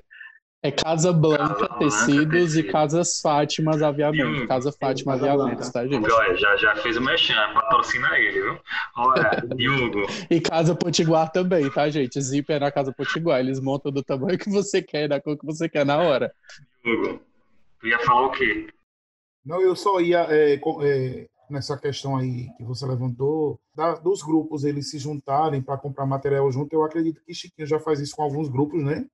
É 0.62 0.70
Casa 0.70 1.10
Blanca, 1.10 1.66
Casa 1.66 1.78
Tecidos 1.78 2.54
e 2.54 2.62
Casas 2.64 3.18
Fátimas 3.18 3.80
Aviamento. 3.80 4.46
Casa 4.46 4.70
Fátima 4.70 5.14
Aviamentos, 5.14 5.70
tá, 5.70 5.86
gente? 5.86 6.10
Olha, 6.10 6.36
já, 6.36 6.54
já 6.58 6.76
fez 6.76 6.98
o 6.98 7.00
mechan, 7.00 7.34
patrocina 7.54 8.18
ele, 8.18 8.42
viu? 8.42 8.60
Olha, 8.94 9.30
Hugo. 9.86 10.06
e 10.30 10.38
Casa 10.38 10.74
Potiguar 10.74 11.32
também, 11.32 11.70
tá, 11.70 11.88
gente? 11.88 12.20
Zíper 12.20 12.60
na 12.60 12.70
Casa 12.70 12.92
Potiguar. 12.92 13.40
Eles 13.40 13.58
montam 13.58 13.90
do 13.90 14.02
tamanho 14.02 14.38
que 14.38 14.50
você 14.50 14.82
quer, 14.82 15.08
da 15.08 15.18
cor 15.18 15.38
que 15.38 15.46
você 15.46 15.66
quer 15.66 15.86
na 15.86 15.96
hora. 15.96 16.30
Hugo, 16.84 17.22
tu 17.80 17.86
ia 17.86 17.98
falar 18.00 18.26
o 18.26 18.32
quê? 18.32 18.68
Não, 19.42 19.62
eu 19.62 19.74
só 19.74 19.98
ia 19.98 20.26
é, 20.28 20.60
é, 20.82 21.26
nessa 21.48 21.74
questão 21.78 22.18
aí 22.18 22.48
que 22.58 22.64
você 22.64 22.84
levantou, 22.84 23.58
da, 23.74 23.94
dos 23.94 24.22
grupos 24.22 24.64
eles 24.64 24.90
se 24.90 24.98
juntarem 24.98 25.62
para 25.62 25.78
comprar 25.78 26.04
material 26.04 26.52
junto. 26.52 26.70
Eu 26.74 26.84
acredito 26.84 27.22
que 27.24 27.32
Chiquinho 27.32 27.66
já 27.66 27.80
faz 27.80 27.98
isso 27.98 28.14
com 28.14 28.22
alguns 28.22 28.46
grupos, 28.46 28.84
né? 28.84 29.06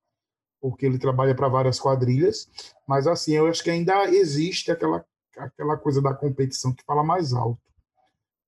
Porque 0.61 0.87
ele 0.87 0.99
trabalha 0.99 1.35
para 1.35 1.49
várias 1.49 1.79
quadrilhas. 1.79 2.49
Mas 2.87 3.07
assim, 3.07 3.33
eu 3.35 3.47
acho 3.47 3.63
que 3.63 3.71
ainda 3.71 4.09
existe 4.11 4.71
aquela, 4.71 5.05
aquela 5.37 5.77
coisa 5.77 6.01
da 6.01 6.15
competição 6.15 6.73
que 6.73 6.85
fala 6.85 7.05
mais 7.05 7.33
alto, 7.33 7.61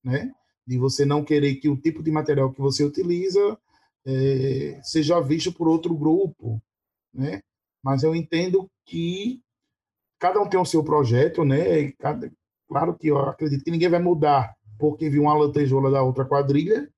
né? 0.02 0.32
De 0.66 0.78
você 0.78 1.04
não 1.04 1.24
querer 1.24 1.56
que 1.56 1.68
o 1.68 1.76
tipo 1.76 2.02
de 2.02 2.10
material 2.10 2.52
que 2.52 2.60
você 2.60 2.84
utiliza 2.84 3.58
é, 4.06 4.80
seja 4.82 5.20
visto 5.20 5.52
por 5.52 5.68
outro 5.68 5.94
grupo, 5.94 6.62
né? 7.12 7.42
Mas 7.82 8.02
eu 8.02 8.14
entendo 8.14 8.70
que 8.84 9.42
cada 10.18 10.40
um 10.40 10.48
tem 10.48 10.58
o 10.58 10.64
seu 10.64 10.82
projeto, 10.82 11.44
né? 11.44 11.92
Cada, 11.92 12.30
claro 12.68 12.96
que 12.96 13.08
eu 13.08 13.18
acredito 13.18 13.64
que 13.64 13.70
ninguém 13.70 13.88
vai 13.88 14.00
mudar 14.00 14.56
porque 14.78 15.10
viu 15.10 15.22
uma 15.22 15.34
lantejola 15.34 15.90
da 15.90 16.02
outra 16.02 16.24
quadrilha, 16.24 16.88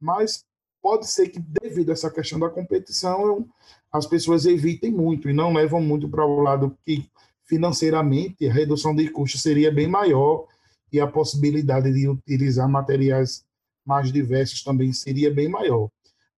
mas 0.00 0.44
pode 0.82 1.06
ser 1.06 1.28
que 1.28 1.38
devido 1.38 1.90
a 1.90 1.92
essa 1.92 2.10
questão 2.10 2.38
da 2.38 2.50
competição 2.50 3.48
as 3.94 4.08
pessoas 4.08 4.44
evitem 4.44 4.90
muito 4.90 5.30
e 5.30 5.32
não 5.32 5.52
levam 5.52 5.80
muito 5.80 6.08
para 6.08 6.26
o 6.26 6.40
lado 6.40 6.76
que 6.84 7.08
financeiramente 7.44 8.44
a 8.48 8.52
redução 8.52 8.92
de 8.92 9.08
custos 9.08 9.40
seria 9.40 9.70
bem 9.70 9.86
maior 9.86 10.48
e 10.92 10.98
a 10.98 11.06
possibilidade 11.06 11.92
de 11.92 12.08
utilizar 12.08 12.68
materiais 12.68 13.46
mais 13.86 14.10
diversos 14.10 14.64
também 14.64 14.92
seria 14.92 15.32
bem 15.32 15.48
maior. 15.48 15.88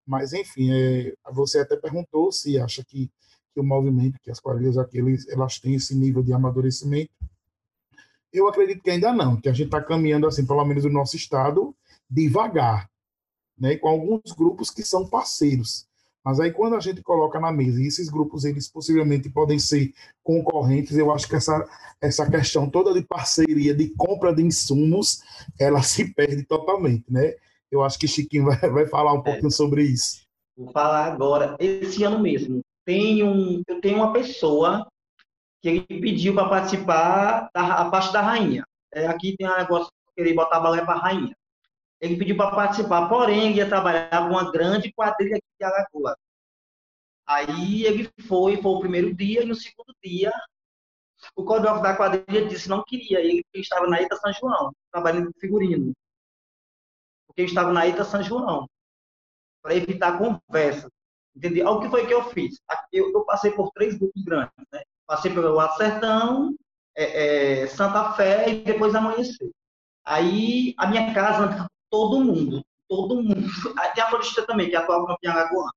Mas, 0.05 0.33
enfim, 0.33 0.71
é, 0.71 1.15
você 1.31 1.59
até 1.59 1.75
perguntou 1.75 2.31
se 2.31 2.59
acha 2.59 2.83
que, 2.85 3.09
que 3.51 3.59
o 3.59 3.63
movimento, 3.63 4.19
que 4.21 4.29
as 4.29 4.39
quadrilhas 4.39 4.77
aqueles, 4.77 5.27
elas 5.27 5.57
têm 5.59 5.73
esse 5.73 5.95
nível 5.95 6.21
de 6.21 6.33
amadurecimento. 6.33 7.09
Eu 8.31 8.47
acredito 8.47 8.83
que 8.83 8.91
ainda 8.91 9.11
não, 9.11 9.35
que 9.35 9.49
a 9.49 9.53
gente 9.53 9.67
está 9.67 9.81
caminhando, 9.81 10.27
assim, 10.27 10.45
pelo 10.45 10.63
menos 10.63 10.83
no 10.83 10.91
nosso 10.91 11.15
estado, 11.15 11.75
devagar, 12.07 12.87
né, 13.57 13.77
com 13.77 13.89
alguns 13.89 14.31
grupos 14.37 14.69
que 14.69 14.83
são 14.83 15.07
parceiros. 15.07 15.86
Mas 16.27 16.41
aí 16.41 16.51
quando 16.51 16.75
a 16.75 16.79
gente 16.81 17.01
coloca 17.01 17.39
na 17.39 17.53
mesa, 17.53 17.81
e 17.81 17.87
esses 17.87 18.09
grupos 18.09 18.43
eles 18.43 18.69
possivelmente 18.69 19.29
podem 19.29 19.57
ser 19.57 19.93
concorrentes, 20.21 20.97
eu 20.97 21.09
acho 21.09 21.25
que 21.25 21.37
essa, 21.37 21.65
essa 22.01 22.29
questão 22.29 22.69
toda 22.69 22.93
de 22.93 23.01
parceria, 23.01 23.73
de 23.73 23.87
compra 23.95 24.35
de 24.35 24.43
insumos, 24.43 25.21
ela 25.57 25.81
se 25.81 26.13
perde 26.13 26.43
totalmente, 26.43 27.05
né? 27.09 27.33
Eu 27.71 27.81
acho 27.81 27.97
que 27.97 28.09
Chiquinho 28.09 28.43
vai, 28.43 28.59
vai 28.69 28.85
falar 28.87 29.13
um 29.13 29.19
é. 29.19 29.23
pouquinho 29.23 29.49
sobre 29.49 29.83
isso. 29.83 30.23
Vou 30.57 30.69
falar 30.73 31.05
agora. 31.05 31.55
Esse 31.61 32.03
ano 32.03 32.19
mesmo, 32.19 32.59
tem 32.85 33.23
um, 33.23 33.61
eu 33.65 33.79
tenho 33.79 33.95
uma 33.95 34.11
pessoa 34.11 34.85
que 35.61 35.69
ele 35.69 36.01
pediu 36.01 36.33
para 36.33 36.49
participar 36.49 37.49
da 37.55 37.75
a 37.75 37.89
parte 37.89 38.11
da 38.11 38.21
rainha. 38.21 38.65
É, 38.93 39.07
aqui 39.07 39.33
tem 39.37 39.47
um 39.47 39.55
negócio 39.55 39.87
de 39.87 40.13
querer 40.13 40.35
botar 40.35 40.59
balé 40.59 40.83
para 40.83 40.95
a 40.95 41.01
rainha. 41.03 41.33
Ele 41.99 42.17
pediu 42.17 42.37
para 42.37 42.55
participar, 42.55 43.09
porém, 43.09 43.49
ele 43.49 43.57
ia 43.57 43.67
trabalhar 43.67 44.09
com 44.09 44.29
uma 44.29 44.51
grande 44.51 44.91
quadrilha 44.93 45.39
de 45.59 45.65
Alagoas. 45.65 46.15
Aí 47.25 47.85
ele 47.85 48.09
foi, 48.27 48.61
foi 48.61 48.71
o 48.71 48.79
primeiro 48.79 49.13
dia, 49.15 49.43
e 49.43 49.45
no 49.45 49.55
segundo 49.55 49.93
dia, 50.03 50.31
o 51.35 51.43
coreógrafo 51.43 51.81
da 51.81 51.95
quadrilha 51.95 52.47
disse 52.47 52.69
não 52.69 52.83
queria, 52.83 53.19
ele 53.19 53.43
estava 53.55 53.87
na 53.87 54.01
Ita 54.01 54.15
São 54.15 54.31
João, 54.33 54.71
trabalhando 54.91 55.33
com 55.33 55.39
figurino 55.39 55.93
porque 57.37 57.43
eu 57.43 57.45
estava 57.45 57.71
na 57.71 57.85
Ita 57.85 58.03
São 58.03 58.23
João, 58.23 58.67
para 59.61 59.75
evitar 59.75 60.17
conversa. 60.17 60.89
Entendeu? 61.35 61.67
O 61.67 61.79
que 61.79 61.89
foi 61.89 62.07
que 62.07 62.13
eu 62.13 62.23
fiz? 62.31 62.59
Eu, 62.91 63.13
eu 63.13 63.23
passei 63.23 63.51
por 63.51 63.69
três 63.71 63.95
grupos 63.95 64.23
grandes. 64.23 64.51
Né? 64.73 64.81
Passei 65.05 65.31
pelo 65.31 65.59
Alto 65.59 65.77
Sertão, 65.77 66.55
é, 66.95 67.61
é, 67.61 67.67
Santa 67.67 68.13
Fé 68.13 68.49
e 68.49 68.63
depois 68.63 68.95
Amanhecer. 68.95 69.51
Aí 70.03 70.73
a 70.79 70.87
minha 70.87 71.13
casa 71.13 71.67
todo 71.89 72.23
mundo, 72.23 72.63
todo 72.87 73.21
mundo. 73.21 73.35
Tem 73.95 74.03
a 74.03 74.09
florista 74.09 74.45
também, 74.45 74.69
que 74.69 74.75
é 74.75 74.79
a 74.79 74.83
atual 74.83 75.05
campeã 75.07 75.33
lagoana. 75.33 75.71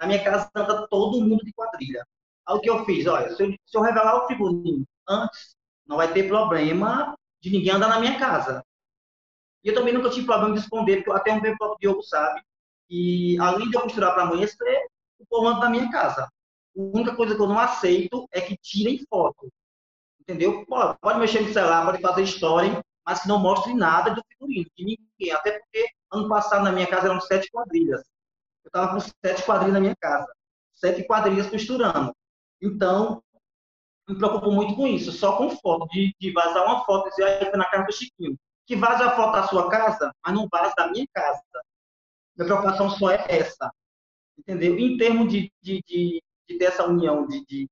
Na 0.00 0.06
minha 0.06 0.22
casa 0.22 0.50
anda 0.54 0.86
todo 0.88 1.20
mundo 1.20 1.44
de 1.44 1.52
quadrilha. 1.52 2.06
Aí 2.46 2.56
o 2.56 2.60
que 2.60 2.70
eu 2.70 2.84
fiz? 2.84 3.06
Olha, 3.06 3.34
se 3.34 3.42
eu, 3.42 3.50
se 3.50 3.76
eu 3.76 3.82
revelar 3.82 4.24
o 4.24 4.26
figurino 4.26 4.84
antes, 5.08 5.56
não 5.86 5.96
vai 5.96 6.12
ter 6.12 6.28
problema 6.28 7.16
de 7.40 7.50
ninguém 7.50 7.72
andar 7.72 7.88
na 7.88 8.00
minha 8.00 8.18
casa. 8.18 8.62
E 9.64 9.68
eu 9.68 9.74
também 9.74 9.92
nunca 9.92 10.10
tive 10.10 10.26
problema 10.26 10.54
de 10.54 10.60
esconder, 10.60 11.02
porque 11.02 11.18
até 11.18 11.32
um 11.32 11.40
bem 11.40 11.56
próprio 11.56 11.78
Diogo 11.80 12.02
sabe. 12.02 12.40
E 12.88 13.38
além 13.40 13.68
de 13.68 13.76
eu 13.76 13.82
costurar 13.82 14.14
para 14.14 14.22
amanhecer, 14.22 14.86
o 15.18 15.26
povo 15.26 15.48
anda 15.48 15.60
na 15.60 15.70
minha 15.70 15.90
casa. 15.90 16.22
A 16.22 16.28
única 16.74 17.16
coisa 17.16 17.34
que 17.34 17.40
eu 17.40 17.48
não 17.48 17.58
aceito 17.58 18.28
é 18.30 18.40
que 18.40 18.56
tirem 18.58 19.04
foto. 19.08 19.50
Entendeu? 20.20 20.64
Pode, 20.66 20.98
pode 21.00 21.18
mexer 21.18 21.40
no 21.40 21.52
celular, 21.52 21.84
pode 21.84 22.02
fazer 22.02 22.22
história, 22.22 22.84
mas 23.06 23.22
que 23.22 23.28
não 23.28 23.38
mostre 23.38 23.72
nada 23.72 24.10
do 24.10 24.22
figurino, 24.28 24.66
de 24.76 24.84
ninguém. 24.84 25.32
Até 25.34 25.58
porque 25.58 25.88
ano 26.12 26.28
passado 26.28 26.64
na 26.64 26.72
minha 26.72 26.86
casa 26.86 27.06
eram 27.06 27.20
sete 27.20 27.50
quadrilhas. 27.50 28.02
Eu 28.64 28.68
estava 28.68 28.92
com 28.92 29.00
sete 29.00 29.42
quadrilhas 29.44 29.74
na 29.74 29.80
minha 29.80 29.96
casa. 29.96 30.26
Sete 30.74 31.04
quadrilhas 31.04 31.48
costurando. 31.48 32.14
Então, 32.60 33.22
me 34.08 34.16
preocupo 34.16 34.50
muito 34.50 34.74
com 34.74 34.86
isso. 34.86 35.12
Só 35.12 35.36
com 35.36 35.50
foto, 35.50 35.86
de, 35.88 36.14
de 36.20 36.32
vazar 36.32 36.64
uma 36.64 36.84
foto 36.84 37.06
e 37.06 37.10
dizer, 37.10 37.24
aí 37.24 37.48
foi 37.48 37.58
na 37.58 37.70
casa 37.70 37.84
do 37.84 37.92
Chiquinho 37.92 38.36
que 38.66 38.74
vaze 38.74 39.02
a 39.02 39.14
foto 39.14 39.32
da 39.32 39.46
sua 39.46 39.70
casa, 39.70 40.12
mas 40.24 40.34
não 40.34 40.48
vaze 40.50 40.74
da 40.76 40.88
minha 40.88 41.06
casa. 41.14 41.40
Minha 42.36 42.46
preocupação 42.46 42.90
só 42.90 43.10
é 43.10 43.24
essa. 43.28 43.72
Entendeu? 44.36 44.78
Em 44.78 44.96
termos 44.98 45.32
de, 45.32 45.50
de, 45.62 45.82
de, 45.86 46.22
de 46.48 46.58
dessa 46.58 46.84
união 46.84 47.26
de, 47.26 47.44
de, 47.46 47.70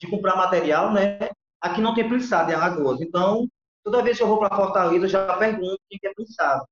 de, 0.00 0.10
comprar 0.10 0.34
material, 0.34 0.92
né? 0.92 1.30
Aqui 1.60 1.80
não 1.80 1.94
tem 1.94 2.08
prensado 2.08 2.50
em 2.50 2.54
Alagoas. 2.54 3.00
Então, 3.00 3.46
toda 3.86 4.02
vez 4.02 4.16
que 4.16 4.22
eu 4.24 4.26
vou 4.26 4.38
para 4.40 4.56
Fortaleza, 4.56 5.04
eu 5.04 5.08
já 5.08 5.36
pergunto 5.36 5.74
o 5.74 5.78
que 5.88 6.04
é 6.04 6.12
prensado. 6.12 6.64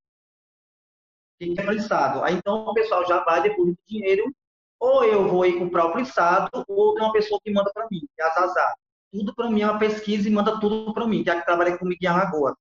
O 1.41 1.55
que 1.55 1.61
é 1.61 1.65
prensado? 1.65 2.25
Aí 2.25 2.35
então 2.35 2.67
o 2.67 2.75
pessoal 2.75 3.07
já 3.07 3.23
vai 3.23 3.41
depois 3.41 3.69
do 3.69 3.79
dinheiro, 3.87 4.35
ou 4.81 5.05
eu 5.05 5.29
vou 5.29 5.47
ir 5.47 5.57
comprar 5.57 5.87
o 5.87 5.93
prensado, 5.93 6.51
ou 6.67 6.95
tem 6.95 7.05
uma 7.05 7.13
pessoa 7.13 7.41
que 7.43 7.53
manda 7.53 7.71
para 7.73 7.87
mim, 7.89 8.01
que 8.01 8.21
é 8.21 8.25
a 8.25 8.31
Zazá. 8.31 8.75
Tudo 9.13 9.33
para 9.33 9.49
mim 9.49 9.63
é 9.63 9.71
uma 9.71 9.79
pesquisa 9.79 10.29
e 10.29 10.33
manda 10.33 10.59
tudo 10.59 10.93
para 10.93 11.07
mim, 11.07 11.23
que 11.23 11.31
é 11.31 11.35
a 11.35 11.39
que 11.39 11.47
trabalha 11.47 11.79
comigo 11.79 12.01
em 12.03 12.07
Alagoas. 12.07 12.57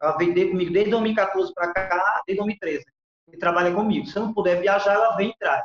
Ela 0.00 0.16
vem 0.16 0.32
comigo 0.32 0.72
desde 0.72 0.90
2014 0.90 1.52
para 1.52 1.70
cá, 1.74 2.22
desde 2.26 2.38
2013. 2.38 2.84
E 3.30 3.36
trabalha 3.36 3.74
comigo. 3.74 4.06
Se 4.06 4.16
eu 4.16 4.22
não 4.22 4.32
puder 4.32 4.58
viajar, 4.58 4.94
ela 4.94 5.16
vem 5.16 5.32
atrás. 5.32 5.64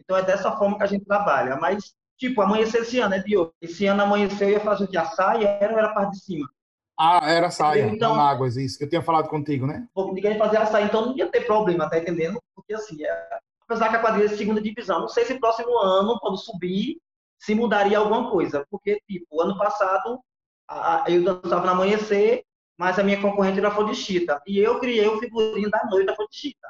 Então 0.00 0.16
é 0.16 0.22
dessa 0.22 0.50
forma 0.56 0.76
que 0.76 0.82
a 0.82 0.86
gente 0.86 1.04
trabalha. 1.04 1.54
Mas, 1.56 1.94
tipo, 2.18 2.42
amanhecer 2.42 2.82
esse 2.82 2.98
ano, 2.98 3.10
né, 3.10 3.20
Diogo? 3.20 3.54
Esse 3.60 3.86
ano 3.86 4.02
amanheceu, 4.02 4.48
eu 4.48 4.54
ia 4.54 4.60
fazer 4.60 4.84
o 4.84 4.88
que? 4.88 5.04
Saia 5.14 5.46
era 5.60 5.72
era 5.74 5.86
a 5.88 5.94
parte 5.94 6.12
de 6.12 6.20
cima? 6.20 6.48
Ah, 6.96 7.28
era 7.28 7.50
saia, 7.50 7.86
então, 7.86 8.14
águas, 8.14 8.56
isso 8.56 8.78
que 8.78 8.84
eu 8.84 8.88
tinha 8.88 9.02
falado 9.02 9.28
contigo, 9.28 9.66
né? 9.66 9.88
Ninguém 9.96 10.38
fazer 10.38 10.58
a 10.58 10.66
saia, 10.66 10.84
então 10.84 11.06
não 11.06 11.16
ia 11.16 11.28
ter 11.28 11.44
problema, 11.44 11.90
tá 11.90 11.98
entendendo? 11.98 12.40
Porque 12.54 12.72
assim, 12.72 13.04
é... 13.04 13.38
apesar 13.62 13.88
que 13.88 13.96
a 13.96 14.00
quadrilha 14.00 14.26
é 14.26 14.36
segunda 14.36 14.60
divisão, 14.60 15.00
não 15.00 15.08
sei 15.08 15.24
se 15.24 15.38
próximo 15.40 15.76
ano, 15.78 16.18
quando 16.20 16.36
subir, 16.36 16.98
se 17.36 17.54
mudaria 17.54 17.98
alguma 17.98 18.30
coisa. 18.30 18.64
Porque, 18.70 19.00
tipo, 19.08 19.40
ano 19.40 19.58
passado, 19.58 20.20
a... 20.68 21.04
eu 21.08 21.24
dançava 21.24 21.66
no 21.66 21.72
amanhecer, 21.72 22.44
mas 22.78 22.98
a 22.98 23.02
minha 23.02 23.20
concorrente 23.20 23.58
era 23.58 23.68
a 23.68 23.74
Fodichita. 23.74 24.40
E 24.46 24.58
eu 24.58 24.78
criei 24.78 25.06
o 25.08 25.18
figurino 25.18 25.70
da 25.70 25.84
noiva 25.86 26.06
da 26.06 26.16
Fodichita. 26.16 26.68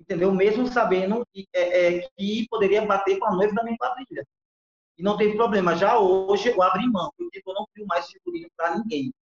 Entendeu? 0.00 0.32
Mesmo 0.32 0.66
sabendo 0.66 1.26
que, 1.32 1.46
é, 1.52 1.96
é, 1.96 2.08
que 2.16 2.46
poderia 2.48 2.84
bater 2.84 3.18
com 3.18 3.26
a 3.26 3.34
noiva 3.34 3.54
da 3.54 3.64
minha 3.64 3.76
quadrilha. 3.76 4.26
E 4.96 5.02
não 5.02 5.16
teve 5.16 5.36
problema. 5.36 5.74
Já 5.76 5.98
hoje 5.98 6.50
eu 6.50 6.62
abri 6.62 6.86
mão. 6.86 7.10
Eu 7.18 7.28
digo, 7.32 7.50
eu 7.50 7.54
não 7.54 7.66
crio 7.72 7.86
mais 7.86 8.06
figurino 8.06 8.48
para 8.56 8.76
ninguém. 8.76 9.12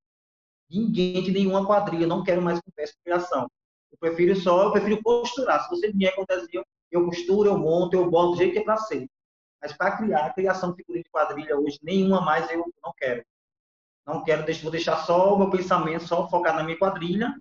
Ninguém 0.70 1.22
de 1.22 1.30
nenhuma 1.30 1.66
quadrilha. 1.66 2.06
Não 2.06 2.24
quero 2.24 2.42
mais 2.42 2.60
conversa 2.60 2.94
de 2.94 3.02
criação. 3.02 3.48
Eu 3.92 3.98
prefiro 3.98 4.36
só, 4.36 4.64
eu 4.64 4.72
prefiro 4.72 5.02
costurar. 5.02 5.62
Se 5.62 5.70
você 5.70 5.92
vier 5.92 6.14
com 6.14 6.24
desenho, 6.24 6.64
eu 6.90 7.04
costuro, 7.06 7.48
eu 7.48 7.58
monto, 7.58 7.96
eu 7.96 8.10
boto 8.10 8.32
do 8.32 8.38
jeito 8.38 8.52
que 8.52 8.58
é 8.58 8.64
para 8.64 8.76
ser. 8.76 9.08
Mas 9.60 9.72
para 9.72 9.96
criar, 9.96 10.26
a 10.26 10.32
criação 10.32 10.70
de 10.70 10.76
figurino 10.76 11.04
de 11.04 11.10
quadrilha 11.10 11.58
hoje, 11.58 11.78
nenhuma 11.82 12.20
mais 12.20 12.50
eu 12.50 12.64
não 12.82 12.92
quero. 12.96 13.24
Não 14.06 14.22
quero, 14.22 14.44
vou 14.62 14.70
deixar 14.70 14.98
só 14.98 15.34
o 15.34 15.38
meu 15.38 15.50
pensamento, 15.50 16.06
só 16.06 16.28
focar 16.28 16.54
na 16.54 16.62
minha 16.62 16.78
quadrilha. 16.78 17.34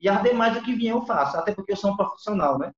E 0.00 0.08
as 0.08 0.22
demais 0.22 0.56
o 0.56 0.62
que 0.62 0.74
vier 0.74 0.92
eu 0.92 1.02
faço, 1.06 1.36
até 1.36 1.54
porque 1.54 1.72
eu 1.72 1.76
sou 1.76 1.92
um 1.92 1.96
profissional, 1.96 2.58
né? 2.58 2.72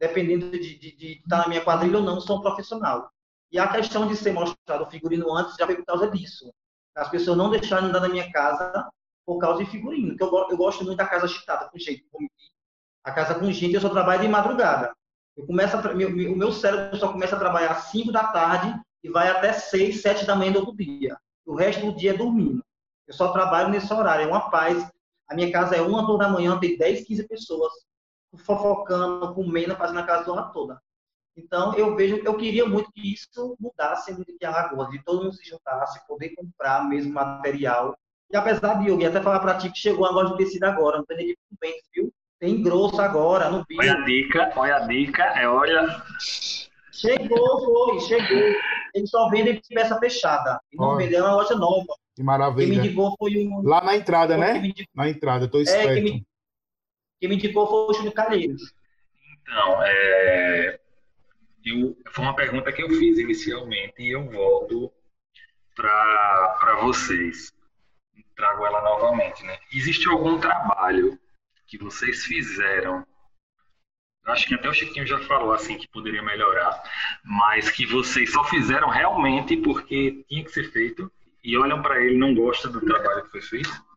Dependendo 0.00 0.50
de, 0.50 0.78
de, 0.78 0.96
de 0.96 1.12
estar 1.18 1.38
na 1.38 1.48
minha 1.48 1.64
quadrilha 1.64 1.98
ou 1.98 2.04
não, 2.04 2.20
sou 2.20 2.38
um 2.38 2.40
profissional. 2.40 3.10
E 3.50 3.58
a 3.58 3.68
questão 3.68 4.06
de 4.06 4.16
ser 4.16 4.32
mostrado 4.32 4.84
o 4.84 4.90
figurino 4.90 5.32
antes 5.34 5.56
já 5.56 5.66
foi 5.66 5.76
por 5.76 5.84
causa 5.84 6.10
disso. 6.10 6.52
As 6.94 7.08
pessoas 7.08 7.36
não 7.36 7.50
deixarem 7.50 7.88
andar 7.88 8.00
na 8.00 8.08
minha 8.08 8.30
casa 8.32 8.88
por 9.28 9.38
causa 9.38 9.62
de 9.62 9.70
figurino. 9.70 10.16
Que 10.16 10.22
eu, 10.22 10.46
eu 10.48 10.56
gosto 10.56 10.82
muito 10.82 10.96
da 10.96 11.06
casa 11.06 11.28
chitada, 11.28 11.68
com 11.68 11.78
gente. 11.78 12.02
A 13.04 13.12
casa 13.12 13.34
com 13.34 13.52
gente, 13.52 13.74
eu 13.74 13.80
só 13.80 13.90
trabalho 13.90 14.22
de 14.22 14.28
madrugada. 14.28 14.96
Eu 15.36 15.46
começo 15.46 15.76
a, 15.76 15.94
meu, 15.94 16.08
o 16.08 16.36
meu 16.36 16.50
cérebro 16.50 16.96
só 16.96 17.12
começa 17.12 17.36
a 17.36 17.38
trabalhar 17.38 17.72
às 17.72 17.90
5 17.90 18.10
da 18.10 18.28
tarde 18.28 18.74
e 19.04 19.10
vai 19.10 19.28
até 19.28 19.52
6, 19.52 20.00
7 20.00 20.24
da 20.24 20.34
manhã 20.34 20.52
do 20.52 20.60
outro 20.60 20.74
dia. 20.74 21.18
O 21.44 21.54
resto 21.54 21.84
do 21.84 21.94
dia 21.94 22.12
é 22.12 22.16
dormindo. 22.16 22.64
Eu 23.06 23.12
só 23.12 23.30
trabalho 23.30 23.68
nesse 23.68 23.92
horário, 23.92 24.24
é 24.24 24.26
uma 24.26 24.48
paz. 24.48 24.90
A 25.28 25.34
minha 25.34 25.52
casa 25.52 25.76
é 25.76 25.82
uma 25.82 26.06
toda 26.06 26.24
da 26.24 26.30
manhã, 26.30 26.58
tem 26.58 26.78
10, 26.78 27.06
15 27.06 27.28
pessoas 27.28 27.72
fofocando, 28.34 29.34
comendo, 29.34 29.76
fazendo 29.76 30.00
a 30.00 30.04
casa 30.04 30.24
toda. 30.54 30.80
Então, 31.36 31.74
eu 31.74 31.94
vejo, 31.94 32.16
eu 32.16 32.34
queria 32.38 32.66
muito 32.66 32.90
que 32.92 33.12
isso 33.12 33.56
mudasse 33.60 34.10
muito 34.14 34.32
em 34.32 34.46
Alagoas, 34.46 34.88
de 34.88 35.04
todo 35.04 35.22
mundo 35.22 35.34
se 35.34 35.46
juntasse, 35.46 36.06
poder 36.06 36.30
comprar 36.30 36.88
mesmo 36.88 37.12
material 37.12 37.94
E 38.30 38.36
apesar 38.36 38.74
de 38.74 38.88
eu 38.88 39.06
até 39.08 39.20
falar 39.22 39.40
pra 39.40 39.56
ti 39.56 39.70
que 39.70 39.78
chegou 39.78 40.04
a 40.06 40.10
loja 40.10 40.32
de 40.32 40.38
tecido 40.38 40.64
agora, 40.64 40.98
não 40.98 41.04
tem 41.06 41.34
com 41.34 41.56
pente, 41.58 41.82
viu? 41.94 42.12
Tem 42.38 42.62
grosso 42.62 43.00
agora, 43.00 43.50
no 43.50 43.64
Olha 43.78 43.94
a 43.94 44.04
dica, 44.04 44.52
olha 44.54 44.76
a 44.76 44.80
dica, 44.80 45.24
é 45.24 45.48
olha. 45.48 46.02
Chegou, 46.92 47.64
foi, 47.64 48.00
chegou. 48.00 48.54
Eles 48.94 49.10
só 49.10 49.28
vendem 49.28 49.60
peça 49.68 49.98
fechada. 49.98 50.60
E 50.72 50.76
não 50.76 50.88
Olha. 50.88 51.04
vendeu 51.04 51.24
uma 51.24 51.34
loja 51.34 51.54
nova. 51.54 51.86
Que 51.86 52.16
Quem 52.16 52.24
me 52.24 52.26
maravilha. 52.26 52.74
indicou 52.74 53.14
foi 53.18 53.36
um. 53.38 53.62
Lá 53.62 53.82
na 53.82 53.96
entrada, 53.96 54.34
Quem 54.34 54.40
né? 54.40 54.58
indicou, 54.58 54.84
Na 54.94 55.08
entrada, 55.08 55.44
eu 55.44 55.50
tô 55.50 55.58
é, 55.58 55.62
esperto. 55.62 55.94
quem 55.94 56.02
me, 56.02 56.26
quem 57.20 57.28
me 57.28 57.34
indicou 57.36 57.66
foi 57.66 57.78
o 57.88 57.92
Júlio 57.94 58.12
Calheiros. 58.12 58.72
Então, 59.42 59.82
é, 59.82 60.80
eu, 61.64 61.96
foi 62.10 62.24
uma 62.24 62.34
pergunta 62.36 62.72
que 62.72 62.82
eu 62.82 62.88
fiz 62.90 63.18
inicialmente 63.18 63.94
e 64.02 64.10
eu 64.14 64.28
volto 64.30 64.92
para 65.74 66.78
vocês. 66.82 67.52
Trago 68.38 68.64
ela 68.64 68.80
novamente, 68.82 69.42
né? 69.44 69.58
Existe 69.74 70.08
algum 70.08 70.38
trabalho 70.38 71.18
que 71.66 71.76
vocês 71.76 72.22
fizeram? 72.22 73.04
Acho 74.26 74.46
que 74.46 74.54
até 74.54 74.68
o 74.68 74.72
Chiquinho 74.72 75.04
já 75.04 75.18
falou 75.18 75.52
assim 75.52 75.76
que 75.76 75.88
poderia 75.88 76.22
melhorar, 76.22 76.80
mas 77.24 77.68
que 77.68 77.84
vocês 77.84 78.30
só 78.30 78.44
fizeram 78.44 78.90
realmente 78.90 79.56
porque 79.56 80.24
tinha 80.28 80.44
que 80.44 80.52
ser 80.52 80.70
feito 80.70 81.10
e 81.42 81.58
olham 81.58 81.82
para 81.82 82.00
ele 82.00 82.14
e 82.14 82.18
não 82.18 82.32
gostam 82.32 82.70
do 82.70 82.80
trabalho 82.80 83.24
que 83.24 83.30
foi 83.32 83.42
feito? 83.42 83.88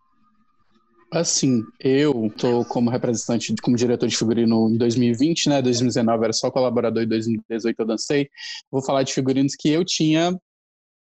Assim, 1.13 1.63
eu 1.79 2.33
tô 2.35 2.65
como 2.65 2.89
representante, 2.89 3.53
como 3.61 3.77
diretor 3.77 4.07
de 4.07 4.17
figurino 4.17 4.69
em 4.69 4.77
2020, 4.77 5.49
né? 5.49 5.61
2019 5.61 6.23
era 6.23 6.33
só 6.33 6.49
colaborador, 6.49 7.03
em 7.03 7.07
2018 7.07 7.79
eu 7.79 7.85
dancei. 7.85 8.29
Vou 8.71 8.81
falar 8.81 9.03
de 9.03 9.13
figurinos 9.13 9.53
que 9.55 9.69
eu 9.69 9.85
tinha 9.85 10.35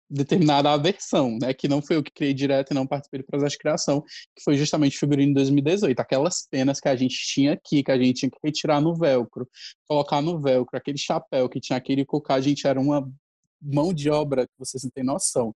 determinada 0.09 0.71
aversão, 0.71 1.37
né? 1.41 1.53
Que 1.53 1.67
não 1.67 1.81
foi 1.81 1.97
eu 1.97 2.03
que 2.03 2.11
criei 2.11 2.33
direto 2.33 2.71
e 2.71 2.73
não 2.73 2.85
participei 2.85 3.21
do 3.21 3.25
processo 3.25 3.51
de 3.51 3.57
criação, 3.57 4.01
que 4.35 4.43
foi 4.43 4.57
justamente 4.57 4.97
figurino 4.97 5.31
em 5.31 5.33
2018. 5.33 5.99
Aquelas 5.99 6.47
penas 6.49 6.79
que 6.79 6.87
a 6.87 6.95
gente 6.95 7.15
tinha 7.15 7.53
aqui, 7.53 7.83
que 7.83 7.91
a 7.91 7.97
gente 7.97 8.19
tinha 8.19 8.29
que 8.29 8.37
retirar 8.43 8.81
no 8.81 8.95
velcro, 8.95 9.47
colocar 9.87 10.21
no 10.21 10.39
velcro, 10.39 10.77
aquele 10.77 10.97
chapéu 10.97 11.49
que 11.49 11.59
tinha 11.59 11.77
aquele 11.77 12.05
cocá, 12.05 12.35
a 12.35 12.41
gente 12.41 12.67
era 12.67 12.79
uma 12.79 13.09
mão 13.61 13.93
de 13.93 14.09
obra 14.09 14.45
que 14.45 14.53
vocês 14.59 14.83
não 14.83 14.91
têm 14.91 15.03
noção 15.03 15.53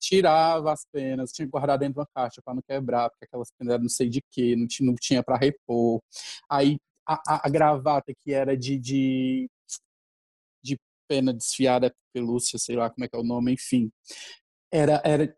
tirava 0.00 0.72
as 0.72 0.86
penas, 0.92 1.32
tinha 1.32 1.46
que 1.46 1.50
guardar 1.50 1.78
dentro 1.78 1.94
de 1.94 2.00
uma 2.00 2.08
caixa 2.14 2.40
para 2.42 2.54
não 2.54 2.62
quebrar, 2.62 3.10
porque 3.10 3.24
aquelas 3.24 3.50
penas 3.58 3.74
eram 3.74 3.82
não 3.82 3.88
sei 3.88 4.08
de 4.08 4.22
que, 4.30 4.56
não 4.56 4.66
tinha, 4.66 4.94
tinha 5.00 5.22
para 5.22 5.36
repor. 5.36 6.00
Aí 6.48 6.78
a, 7.06 7.14
a, 7.26 7.46
a, 7.46 7.50
gravata 7.50 8.12
que 8.22 8.32
era 8.32 8.56
de, 8.56 8.78
de, 8.78 9.50
de 9.50 9.50
pena 11.08 11.32
desfiada, 11.32 11.94
pelúcia, 12.12 12.58
sei 12.58 12.76
lá 12.76 12.90
como 12.90 13.04
é 13.04 13.08
que 13.08 13.16
é 13.16 13.18
o 13.18 13.24
nome, 13.24 13.52
enfim. 13.52 13.90
Era, 14.72 15.00
era 15.04 15.34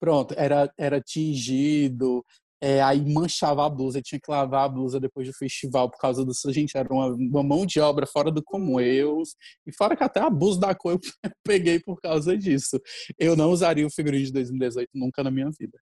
pronto, 0.00 0.34
era, 0.36 0.72
era 0.78 1.00
tingido, 1.00 2.24
é, 2.62 2.82
aí 2.82 3.00
manchava 3.00 3.64
a 3.64 3.70
blusa, 3.70 4.02
tinha 4.02 4.20
que 4.20 4.30
lavar 4.30 4.66
a 4.66 4.68
blusa 4.68 5.00
depois 5.00 5.26
do 5.26 5.32
festival 5.32 5.90
por 5.90 5.98
causa 5.98 6.24
disso. 6.24 6.52
Gente, 6.52 6.76
era 6.76 6.92
uma, 6.92 7.06
uma 7.06 7.42
mão 7.42 7.64
de 7.64 7.80
obra 7.80 8.06
fora 8.06 8.30
do 8.30 8.42
comum. 8.42 8.78
Eu, 8.78 9.22
e 9.66 9.72
fora 9.74 9.96
que 9.96 10.04
até 10.04 10.20
a 10.20 10.28
blusa 10.28 10.60
da 10.60 10.74
cor 10.74 10.92
eu 10.92 11.00
peguei 11.42 11.80
por 11.80 11.98
causa 12.00 12.36
disso. 12.36 12.78
Eu 13.18 13.34
não 13.34 13.50
usaria 13.50 13.86
o 13.86 13.90
figurino 13.90 14.26
de 14.26 14.32
2018 14.32 14.90
nunca 14.94 15.24
na 15.24 15.30
minha 15.30 15.50
vida. 15.58 15.78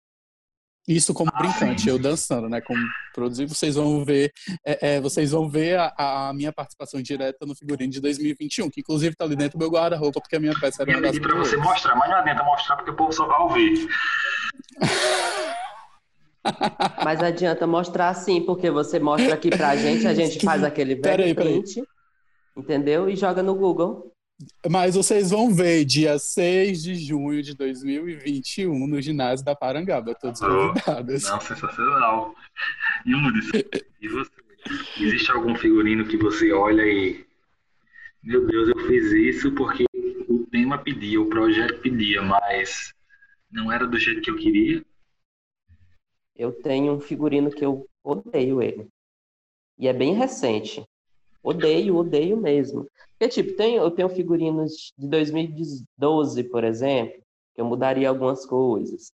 Isso 0.89 1.13
como 1.13 1.31
ah, 1.35 1.39
brincante, 1.39 1.87
eu 1.87 1.99
dançando, 1.99 2.49
né? 2.49 2.63
Como 2.63 2.83
produzir, 3.13 3.45
vocês 3.45 3.75
vão 3.75 4.03
ver, 4.03 4.33
é, 4.65 4.95
é, 4.95 5.01
vocês 5.03 5.33
vão 5.33 5.47
ver 5.47 5.79
a, 5.79 5.93
a, 6.29 6.33
minha 6.33 6.51
participação 6.51 7.03
direta 7.03 7.45
no 7.45 7.55
figurino 7.55 7.93
de 7.93 8.01
2021, 8.01 8.71
que 8.71 8.81
inclusive 8.81 9.15
tá 9.15 9.27
ali 9.27 9.37
dentro 9.37 9.59
do 9.59 9.63
meu 9.63 9.71
guarda-roupa, 9.71 10.19
porque 10.19 10.37
a 10.37 10.41
minha 10.41 10.59
peça 10.59 10.83
era 10.83 10.93
Eu 10.93 11.03
pedi 11.03 11.21
pra 11.21 11.37
você 11.37 11.59
mostrar, 11.59 11.95
mas 11.95 12.09
não 12.09 12.17
adianta 12.17 12.43
mostrar 12.43 12.77
porque 12.77 12.91
o 12.91 12.97
povo 12.97 13.13
só 13.13 13.27
vai 13.27 13.39
ouvir. 13.41 13.87
Mas 17.05 17.23
adianta 17.23 17.67
mostrar 17.67 18.15
sim, 18.15 18.41
porque 18.41 18.71
você 18.71 18.99
mostra 18.99 19.35
aqui 19.35 19.51
pra 19.51 19.77
gente, 19.77 20.07
a 20.07 20.15
gente 20.15 20.43
faz 20.43 20.65
aquele 20.65 20.95
velho 20.95 21.35
print, 21.35 21.83
entendeu? 22.57 23.11
E 23.11 23.17
joga 23.17 23.43
no 23.43 23.55
Google. 23.55 24.15
Mas 24.71 24.95
vocês 24.95 25.31
vão 25.31 25.53
ver 25.53 25.85
dia 25.85 26.19
6 26.19 26.83
de 26.83 26.95
junho 26.95 27.43
de 27.43 27.55
2021 27.55 28.87
no 28.87 29.01
ginásio 29.01 29.45
da 29.45 29.55
Parangaba, 29.55 30.15
todos 30.15 30.41
convidados. 30.41 31.25
Não, 31.25 31.41
sensacional. 31.41 32.35
Yuri, 33.07 33.41
e 34.01 34.09
você? 34.09 34.35
Existe 35.01 35.31
algum 35.31 35.55
figurino 35.57 36.07
que 36.07 36.17
você 36.17 36.53
olha 36.53 36.83
e 36.83 37.27
meu 38.23 38.47
Deus, 38.47 38.69
eu 38.69 38.87
fiz 38.87 39.13
isso 39.13 39.53
porque 39.55 39.85
o 40.29 40.47
tema 40.51 40.77
pedia, 40.77 41.21
o 41.21 41.31
projeto 41.31 41.81
pedia, 41.81 42.21
mas 42.21 42.93
não 43.51 43.73
era 43.73 43.87
do 43.87 43.99
jeito 43.99 44.21
que 44.21 44.31
eu 44.31 44.37
queria? 44.37 44.85
eu 46.39 46.53
tenho 46.53 46.93
um 46.93 47.01
figurino 47.01 47.51
que 47.51 47.65
eu 47.65 47.87
odeio 48.03 48.63
ele. 48.63 48.89
E 49.77 49.89
é 49.89 49.93
bem 49.93 50.15
recente. 50.15 50.85
Odeio, 51.43 51.97
odeio 51.97 52.37
mesmo. 52.37 52.89
Porque, 53.19 53.29
tipo, 53.43 53.57
tem, 53.57 53.75
eu 53.75 53.91
tenho 53.91 54.09
figurinos 54.09 54.93
de 54.97 55.09
2012, 55.09 56.45
por 56.45 56.63
exemplo, 56.63 57.21
que 57.55 57.61
eu 57.61 57.65
mudaria 57.65 58.09
algumas 58.09 58.47
coisas. 58.47 59.13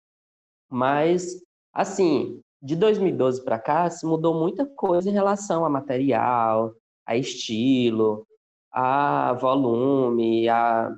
Mas, 0.71 1.43
assim, 1.73 2.41
de 2.63 2.77
2012 2.77 3.45
para 3.45 3.59
cá, 3.59 3.91
se 3.91 4.07
mudou 4.07 4.35
muita 4.35 4.65
coisa 4.67 5.11
em 5.11 5.13
relação 5.13 5.65
a 5.67 5.71
material, 5.71 6.75
a 7.05 7.17
estilo, 7.17 8.27
a 8.73 9.35
volume, 9.35 10.49
a, 10.49 10.97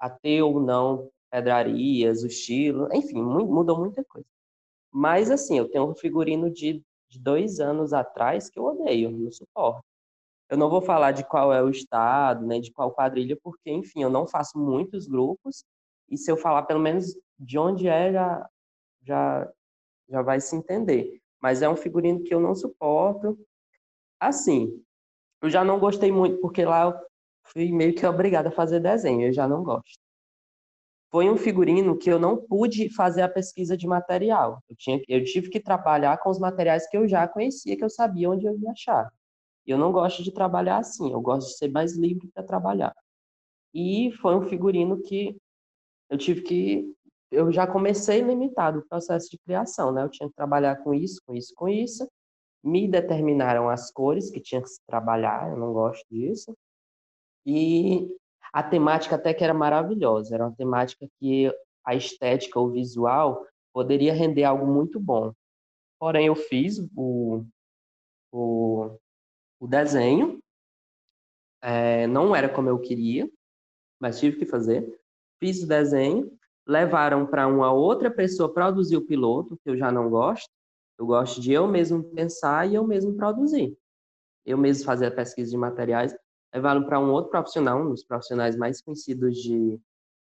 a 0.00 0.10
ter 0.10 0.42
ou 0.42 0.60
não 0.60 1.10
pedrarias, 1.30 2.22
o 2.22 2.28
estilo, 2.28 2.88
enfim, 2.94 3.22
mudou 3.22 3.78
muita 3.78 4.02
coisa. 4.04 4.26
Mas, 4.92 5.30
assim, 5.30 5.58
eu 5.58 5.70
tenho 5.70 5.90
um 5.90 5.94
figurino 5.94 6.50
de, 6.50 6.82
de 7.10 7.20
dois 7.20 7.60
anos 7.60 7.92
atrás 7.92 8.48
que 8.50 8.58
eu 8.58 8.64
odeio, 8.64 9.10
não 9.10 9.30
suporto. 9.30 9.84
Eu 10.50 10.56
não 10.56 10.70
vou 10.70 10.80
falar 10.80 11.12
de 11.12 11.24
qual 11.24 11.52
é 11.52 11.62
o 11.62 11.68
estado, 11.68 12.46
nem 12.46 12.60
de 12.60 12.72
qual 12.72 12.92
quadrilha, 12.92 13.36
porque, 13.42 13.70
enfim, 13.70 14.02
eu 14.02 14.10
não 14.10 14.26
faço 14.26 14.58
muitos 14.58 15.06
grupos, 15.06 15.64
e 16.08 16.16
se 16.16 16.30
eu 16.30 16.36
falar 16.36 16.62
pelo 16.62 16.80
menos 16.80 17.06
de 17.38 17.58
onde 17.58 17.86
é, 17.88 18.12
já, 18.12 18.48
já, 19.02 19.52
já 20.08 20.22
vai 20.22 20.40
se 20.40 20.56
entender. 20.56 21.20
Mas 21.40 21.62
é 21.62 21.68
um 21.68 21.76
figurino 21.76 22.22
que 22.24 22.34
eu 22.34 22.40
não 22.40 22.54
suporto. 22.54 23.38
Assim, 24.20 24.82
eu 25.42 25.50
já 25.50 25.64
não 25.64 25.78
gostei 25.78 26.10
muito, 26.10 26.40
porque 26.40 26.64
lá 26.64 26.84
eu 26.84 26.94
fui 27.44 27.70
meio 27.72 27.94
que 27.94 28.06
obrigada 28.06 28.48
a 28.48 28.52
fazer 28.52 28.80
desenho, 28.80 29.28
eu 29.28 29.32
já 29.32 29.46
não 29.46 29.62
gosto 29.62 29.98
foi 31.10 31.28
um 31.30 31.36
figurino 31.36 31.96
que 31.96 32.10
eu 32.10 32.18
não 32.18 32.36
pude 32.36 32.92
fazer 32.94 33.22
a 33.22 33.28
pesquisa 33.28 33.76
de 33.76 33.86
material. 33.86 34.62
Eu, 34.68 34.76
tinha, 34.76 35.00
eu 35.08 35.24
tive 35.24 35.48
que 35.48 35.60
trabalhar 35.60 36.18
com 36.18 36.30
os 36.30 36.38
materiais 36.38 36.88
que 36.88 36.96
eu 36.96 37.08
já 37.08 37.26
conhecia, 37.26 37.76
que 37.76 37.84
eu 37.84 37.90
sabia 37.90 38.30
onde 38.30 38.46
eu 38.46 38.58
ia 38.58 38.70
achar. 38.70 39.10
E 39.68 39.70
eu 39.70 39.76
não 39.76 39.92
gosto 39.92 40.22
de 40.22 40.32
trabalhar 40.32 40.78
assim, 40.78 41.12
eu 41.12 41.20
gosto 41.20 41.48
de 41.48 41.58
ser 41.58 41.70
mais 41.70 41.94
livre 41.94 42.26
para 42.32 42.42
trabalhar. 42.42 42.96
E 43.74 44.10
foi 44.12 44.34
um 44.34 44.40
figurino 44.48 45.02
que 45.02 45.36
eu 46.08 46.16
tive 46.16 46.40
que. 46.40 46.94
Eu 47.30 47.52
já 47.52 47.66
comecei 47.66 48.22
limitado 48.22 48.78
o 48.78 48.88
processo 48.88 49.28
de 49.30 49.36
criação, 49.36 49.92
né? 49.92 50.02
Eu 50.02 50.08
tinha 50.08 50.26
que 50.26 50.34
trabalhar 50.34 50.76
com 50.76 50.94
isso, 50.94 51.20
com 51.26 51.34
isso, 51.34 51.52
com 51.54 51.68
isso. 51.68 52.08
Me 52.64 52.88
determinaram 52.88 53.68
as 53.68 53.90
cores 53.92 54.30
que 54.30 54.40
tinha 54.40 54.62
que 54.62 54.68
se 54.68 54.80
trabalhar, 54.86 55.50
eu 55.50 55.58
não 55.58 55.74
gosto 55.74 56.02
disso. 56.10 56.56
E 57.44 58.08
a 58.50 58.62
temática 58.62 59.16
até 59.16 59.34
que 59.34 59.44
era 59.44 59.52
maravilhosa, 59.52 60.34
era 60.34 60.46
uma 60.46 60.56
temática 60.56 61.06
que 61.20 61.52
a 61.84 61.94
estética, 61.94 62.58
o 62.58 62.70
visual, 62.70 63.46
poderia 63.74 64.14
render 64.14 64.44
algo 64.44 64.66
muito 64.66 64.98
bom. 64.98 65.30
Porém, 65.98 66.28
eu 66.28 66.34
fiz 66.34 66.78
o, 66.96 67.44
o, 68.32 68.96
o 69.60 69.66
desenho, 69.66 70.38
é, 71.60 72.06
não 72.06 72.34
era 72.34 72.48
como 72.48 72.68
eu 72.68 72.78
queria, 72.78 73.30
mas 74.00 74.18
tive 74.18 74.38
que 74.38 74.46
fazer. 74.46 74.86
Fiz 75.40 75.62
o 75.62 75.66
desenho, 75.66 76.30
levaram 76.66 77.26
para 77.26 77.46
uma 77.46 77.72
outra 77.72 78.10
pessoa 78.10 78.52
produzir 78.52 78.96
o 78.96 79.06
piloto, 79.06 79.58
que 79.62 79.70
eu 79.70 79.76
já 79.76 79.90
não 79.90 80.08
gosto. 80.10 80.50
Eu 80.98 81.06
gosto 81.06 81.40
de 81.40 81.52
eu 81.52 81.66
mesmo 81.66 82.02
pensar 82.14 82.68
e 82.68 82.74
eu 82.74 82.86
mesmo 82.86 83.16
produzir. 83.16 83.76
Eu 84.44 84.58
mesmo 84.58 84.84
fazer 84.84 85.06
a 85.06 85.10
pesquisa 85.14 85.50
de 85.50 85.56
materiais 85.56 86.14
levaram 86.52 86.84
para 86.84 86.98
um 86.98 87.10
outro 87.10 87.30
profissional, 87.30 87.80
um 87.80 87.90
dos 87.90 88.04
profissionais 88.04 88.56
mais 88.56 88.80
conhecidos 88.80 89.36
de, 89.36 89.78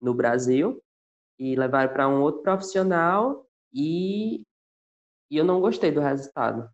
no 0.01 0.15
Brasil, 0.15 0.83
e 1.39 1.55
levaram 1.55 1.93
para 1.93 2.09
um 2.09 2.23
outro 2.23 2.43
profissional 2.43 3.47
e, 3.73 4.43
e 5.31 5.37
eu 5.37 5.45
não 5.45 5.61
gostei 5.61 5.93
do 5.93 6.01
resultado. 6.01 6.69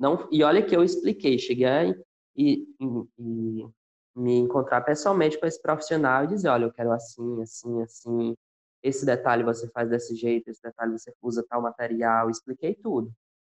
Não, 0.00 0.28
e 0.32 0.42
olha 0.42 0.64
que 0.64 0.74
eu 0.74 0.82
expliquei, 0.82 1.38
cheguei 1.38 1.94
e, 2.36 2.66
e, 2.80 2.86
e 3.18 3.68
me 4.16 4.38
encontrar 4.38 4.80
pessoalmente 4.80 5.38
com 5.38 5.46
esse 5.46 5.60
profissional 5.60 6.24
e 6.24 6.28
dizer, 6.28 6.48
olha, 6.48 6.64
eu 6.64 6.72
quero 6.72 6.90
assim, 6.90 7.42
assim, 7.42 7.82
assim, 7.82 8.36
esse 8.82 9.04
detalhe 9.04 9.44
você 9.44 9.68
faz 9.70 9.90
desse 9.90 10.16
jeito, 10.16 10.48
esse 10.48 10.62
detalhe 10.62 10.98
você 10.98 11.12
usa 11.22 11.44
tal 11.48 11.60
material, 11.62 12.30
expliquei 12.30 12.74
tudo. 12.74 13.12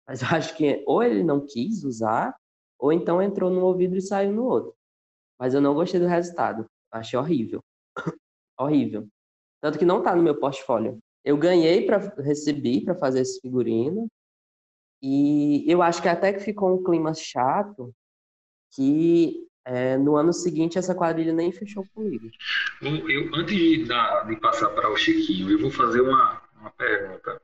Mas 0.05 0.21
eu 0.21 0.27
acho 0.29 0.55
que 0.57 0.83
ou 0.85 1.01
ele 1.01 1.23
não 1.23 1.45
quis 1.45 1.83
usar, 1.85 2.35
ou 2.77 2.91
então 2.91 3.21
entrou 3.21 3.49
num 3.49 3.63
ouvido 3.63 3.95
e 3.95 4.01
saiu 4.01 4.33
no 4.33 4.43
outro 4.43 4.75
mas 5.43 5.53
eu 5.53 5.59
não 5.59 5.73
gostei 5.73 5.99
do 5.99 6.07
resultado. 6.07 6.65
Achei 6.89 7.19
horrível. 7.19 7.61
horrível. 8.57 9.07
Tanto 9.61 9.77
que 9.77 9.83
não 9.83 10.01
tá 10.01 10.15
no 10.15 10.23
meu 10.23 10.39
portfólio. 10.39 10.99
Eu 11.21 11.37
ganhei 11.37 11.85
para 11.85 11.97
recebi 12.21 12.81
para 12.81 12.95
fazer 12.95 13.19
esse 13.19 13.41
figurino 13.41 14.07
e 15.05 15.65
eu 15.69 15.81
acho 15.81 16.01
que 16.01 16.07
até 16.07 16.31
que 16.31 16.39
ficou 16.39 16.73
um 16.73 16.81
clima 16.81 17.13
chato 17.13 17.93
que 18.73 19.45
é, 19.65 19.97
no 19.97 20.15
ano 20.15 20.31
seguinte 20.31 20.77
essa 20.77 20.95
quadrilha 20.95 21.33
nem 21.33 21.51
fechou 21.51 21.85
comigo. 21.93 22.31
Eu, 22.81 23.29
antes 23.35 23.53
de, 23.53 23.83
de 23.83 24.35
passar 24.37 24.69
para 24.69 24.89
o 24.89 24.95
Chiquinho, 24.95 25.51
eu 25.51 25.59
vou 25.59 25.69
fazer 25.69 25.99
uma, 25.99 26.41
uma 26.57 26.71
pergunta. 26.71 27.41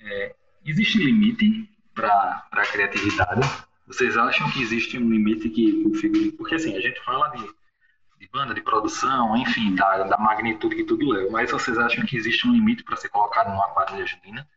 É, 0.00 0.34
existe 0.64 0.98
limite 0.98 1.68
para 1.92 2.46
a 2.52 2.66
criatividade? 2.66 3.40
Vocês 3.88 4.16
acham 4.16 4.48
que 4.52 4.62
existe 4.62 4.96
um 4.96 5.10
limite 5.10 5.48
que. 5.50 6.32
Porque 6.38 6.54
assim, 6.54 6.76
a 6.76 6.80
gente 6.80 7.02
fala 7.04 7.30
de, 7.30 7.44
de 8.20 8.28
banda, 8.32 8.54
de 8.54 8.62
produção, 8.62 9.36
enfim, 9.36 9.74
da, 9.74 10.04
da 10.04 10.18
magnitude 10.18 10.76
que 10.76 10.84
tudo 10.84 11.10
leva, 11.10 11.30
mas 11.32 11.50
vocês 11.50 11.76
acham 11.78 12.06
que 12.06 12.16
existe 12.16 12.46
um 12.46 12.52
limite 12.52 12.84
para 12.84 12.96
ser 12.96 13.08
colocado 13.08 13.50
numa 13.50 13.74
quadrilha 13.74 14.06
junina 14.06 14.48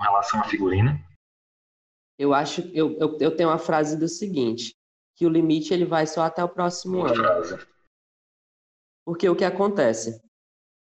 com 0.00 0.04
relação 0.04 0.40
à 0.40 0.44
figurina? 0.44 0.98
Eu 2.18 2.32
acho, 2.32 2.62
eu, 2.72 2.96
eu, 2.98 3.18
eu 3.20 3.36
tenho 3.36 3.50
uma 3.50 3.58
frase 3.58 3.98
do 3.98 4.08
seguinte, 4.08 4.74
que 5.14 5.26
o 5.26 5.28
limite 5.28 5.74
ele 5.74 5.84
vai 5.84 6.06
só 6.06 6.22
até 6.22 6.42
o 6.42 6.48
próximo 6.48 7.02
ano. 7.02 7.14
frase. 7.16 7.58
Porque 9.04 9.28
o 9.28 9.36
que 9.36 9.44
acontece? 9.44 10.22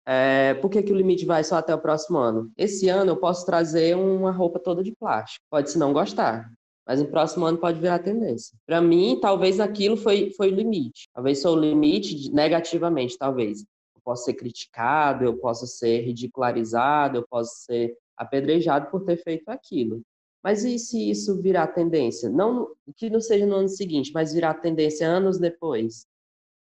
É, 0.05 0.53
por 0.55 0.69
que, 0.69 0.83
que 0.83 0.91
o 0.91 0.95
limite 0.95 1.25
vai 1.25 1.43
só 1.43 1.55
até 1.55 1.73
o 1.73 1.79
próximo 1.79 2.17
ano? 2.17 2.51
Esse 2.57 2.89
ano 2.89 3.11
eu 3.11 3.17
posso 3.17 3.45
trazer 3.45 3.95
uma 3.95 4.31
roupa 4.31 4.59
toda 4.59 4.83
de 4.83 4.91
plástico. 4.93 5.45
Pode-se 5.49 5.77
não 5.77 5.93
gostar, 5.93 6.51
mas 6.85 7.01
no 7.01 7.07
próximo 7.07 7.45
ano 7.45 7.57
pode 7.57 7.79
virar 7.79 7.99
tendência. 7.99 8.57
Para 8.65 8.81
mim, 8.81 9.17
talvez 9.21 9.59
aquilo 9.59 9.95
foi, 9.95 10.31
foi 10.31 10.51
o 10.51 10.55
limite. 10.55 11.07
Talvez 11.13 11.41
sou 11.41 11.55
o 11.55 11.59
limite 11.59 12.15
de- 12.15 12.31
negativamente, 12.31 13.17
talvez. 13.17 13.61
Eu 13.61 14.01
posso 14.03 14.25
ser 14.25 14.33
criticado, 14.33 15.23
eu 15.23 15.37
posso 15.37 15.65
ser 15.65 16.01
ridicularizado, 16.01 17.17
eu 17.17 17.25
posso 17.27 17.63
ser 17.63 17.97
apedrejado 18.17 18.89
por 18.89 19.03
ter 19.03 19.17
feito 19.17 19.49
aquilo. 19.49 20.01
Mas 20.43 20.63
e 20.63 20.77
se 20.77 21.09
isso 21.09 21.41
virar 21.41 21.67
tendência? 21.69 22.29
Não 22.29 22.75
que 22.95 23.09
não 23.09 23.19
seja 23.19 23.45
no 23.47 23.55
ano 23.55 23.69
seguinte, 23.69 24.11
mas 24.13 24.33
virar 24.33 24.53
tendência 24.55 25.07
anos 25.07 25.39
depois? 25.39 26.07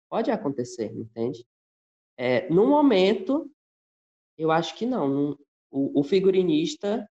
Pode 0.09 0.31
acontecer, 0.31 0.91
entende? 0.93 1.47
É, 2.17 2.49
no 2.49 2.67
momento, 2.67 3.51
eu 4.39 4.51
acho 4.51 4.75
que 4.77 4.87
não. 4.87 5.37
O, 5.71 6.01
o 6.01 6.03
figurinista, 6.03 7.07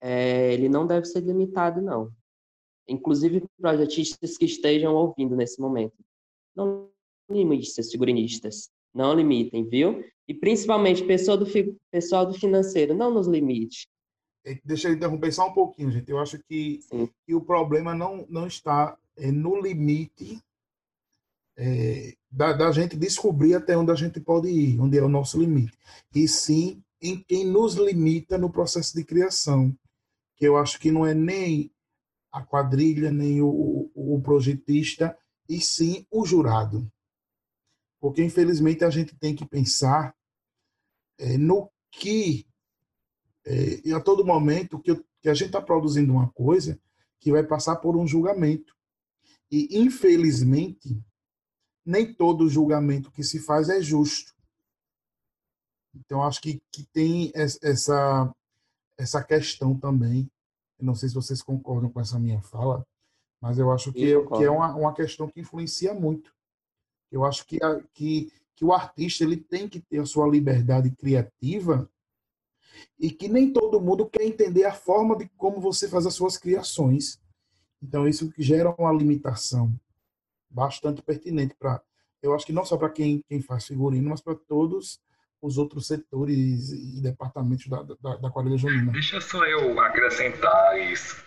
é, 0.00 0.52
ele 0.52 0.68
não 0.68 0.86
deve 0.86 1.06
ser 1.06 1.20
limitado, 1.20 1.80
não. 1.80 2.12
Inclusive, 2.86 3.44
projetistas 3.58 4.36
que 4.36 4.44
estejam 4.44 4.94
ouvindo 4.94 5.34
nesse 5.34 5.60
momento. 5.60 5.96
Não 6.54 6.90
limitem 7.30 7.64
seus 7.68 7.90
figurinistas. 7.90 8.70
Não 8.94 9.14
limitem, 9.14 9.68
viu? 9.68 10.04
E 10.28 10.34
principalmente, 10.34 11.04
pessoal 11.04 11.36
do, 11.36 11.46
pessoal 11.90 12.26
do 12.26 12.34
financeiro, 12.34 12.94
não 12.94 13.12
nos 13.12 13.26
limite. 13.26 13.88
Eh, 14.44 14.60
Deixa 14.64 14.88
eu 14.88 14.94
interromper 14.94 15.32
só 15.32 15.48
um 15.48 15.52
pouquinho, 15.52 15.90
gente. 15.90 16.10
Eu 16.10 16.18
acho 16.18 16.38
que, 16.38 16.80
que 17.26 17.34
o 17.34 17.40
problema 17.40 17.94
não, 17.94 18.26
não 18.28 18.46
está 18.46 18.96
eh, 19.16 19.32
no 19.32 19.60
limite 19.60 20.40
eh, 21.56 22.14
da, 22.30 22.52
da 22.52 22.72
gente 22.72 22.96
descobrir 22.96 23.54
até 23.54 23.76
onde 23.76 23.90
a 23.90 23.94
gente 23.94 24.20
pode 24.20 24.48
ir, 24.48 24.80
onde 24.80 24.98
é 24.98 25.02
o 25.02 25.08
nosso 25.08 25.38
limite. 25.38 25.76
E 26.14 26.28
sim 26.28 26.82
em 27.00 27.20
quem 27.20 27.44
nos 27.44 27.74
limita 27.74 28.38
no 28.38 28.50
processo 28.50 28.94
de 28.94 29.04
criação. 29.04 29.76
Que 30.36 30.46
eu 30.46 30.56
acho 30.56 30.78
que 30.78 30.90
não 30.90 31.04
é 31.04 31.14
nem 31.14 31.70
a 32.30 32.42
quadrilha, 32.42 33.10
nem 33.10 33.42
o, 33.42 33.90
o, 33.94 34.16
o 34.16 34.22
projetista, 34.22 35.16
e 35.48 35.60
sim 35.60 36.06
o 36.10 36.24
jurado. 36.24 36.90
Porque, 38.02 38.20
infelizmente, 38.20 38.84
a 38.84 38.90
gente 38.90 39.14
tem 39.16 39.32
que 39.32 39.46
pensar 39.46 40.12
eh, 41.20 41.38
no 41.38 41.70
que 41.92 42.44
é, 43.44 43.80
e 43.88 43.92
a 43.94 44.00
todo 44.00 44.24
momento 44.24 44.80
que, 44.80 44.90
eu- 44.90 45.04
que 45.20 45.28
a 45.28 45.34
gente 45.34 45.46
está 45.46 45.62
produzindo 45.62 46.12
uma 46.12 46.28
coisa 46.32 46.80
que 47.20 47.30
vai 47.30 47.44
passar 47.44 47.76
por 47.76 47.96
um 47.96 48.04
julgamento. 48.06 48.74
E, 49.50 49.68
infelizmente, 49.78 51.00
nem 51.86 52.12
todo 52.12 52.48
julgamento 52.48 53.12
que 53.12 53.22
se 53.22 53.38
faz 53.38 53.68
é 53.68 53.80
justo. 53.80 54.32
Então, 55.94 56.22
acho 56.24 56.40
que, 56.40 56.60
que 56.72 56.84
tem 56.92 57.30
es- 57.36 57.58
essa, 57.62 58.34
essa 58.98 59.22
questão 59.22 59.78
também. 59.78 60.28
Eu 60.76 60.86
não 60.86 60.94
sei 60.96 61.08
se 61.08 61.14
vocês 61.14 61.40
concordam 61.40 61.88
com 61.88 62.00
essa 62.00 62.18
minha 62.18 62.40
fala, 62.42 62.84
mas 63.40 63.58
eu 63.58 63.70
acho 63.70 63.92
que, 63.92 64.02
Eu 64.08 64.24
é- 64.24 64.26
que 64.38 64.44
é 64.44 64.50
uma, 64.50 64.74
uma 64.74 64.92
questão 64.94 65.28
que 65.28 65.40
influencia 65.40 65.94
muito. 65.94 66.34
Eu 67.12 67.24
acho 67.24 67.46
que, 67.46 67.62
a- 67.62 67.80
que, 67.92 68.32
que 68.56 68.64
o 68.64 68.72
artista 68.72 69.22
ele 69.22 69.36
tem 69.36 69.68
que 69.68 69.78
ter 69.80 70.00
a 70.00 70.06
sua 70.06 70.26
liberdade 70.26 70.90
criativa 70.90 71.88
e 72.98 73.10
que 73.10 73.28
nem 73.28 73.52
todo 73.52 73.80
mundo 73.80 74.08
quer 74.08 74.22
entender 74.24 74.64
a 74.64 74.72
forma 74.72 75.16
de 75.16 75.28
como 75.36 75.60
você 75.60 75.88
faz 75.88 76.06
as 76.06 76.14
suas 76.14 76.36
criações. 76.38 77.20
Então, 77.82 78.08
isso 78.08 78.30
que 78.32 78.42
gera 78.42 78.74
uma 78.78 78.92
limitação 78.92 79.72
bastante 80.48 81.02
pertinente 81.02 81.54
para, 81.58 81.82
eu 82.22 82.34
acho 82.34 82.46
que 82.46 82.52
não 82.52 82.64
só 82.64 82.76
para 82.76 82.90
quem, 82.90 83.22
quem 83.28 83.40
faz 83.42 83.66
figurino, 83.66 84.10
mas 84.10 84.20
para 84.20 84.34
todos 84.34 85.00
os 85.40 85.58
outros 85.58 85.86
setores 85.88 86.70
e 86.70 87.00
departamentos 87.00 87.66
da, 87.66 87.82
da, 87.82 88.16
da 88.16 88.30
quadrilha 88.30 88.56
junina. 88.56 88.92
Deixa 88.92 89.20
só 89.20 89.44
eu 89.44 89.78
acrescentar 89.80 90.78
isso. 90.80 91.24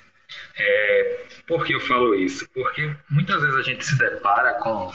É, 0.58 1.28
por 1.48 1.66
que 1.66 1.74
eu 1.76 1.80
falo 1.82 2.16
isso? 2.16 2.48
Porque 2.54 2.96
muitas 3.12 3.42
vezes 3.42 3.56
a 3.58 3.62
gente 3.62 3.86
se 3.86 3.98
depara 3.98 4.54
com. 4.62 4.90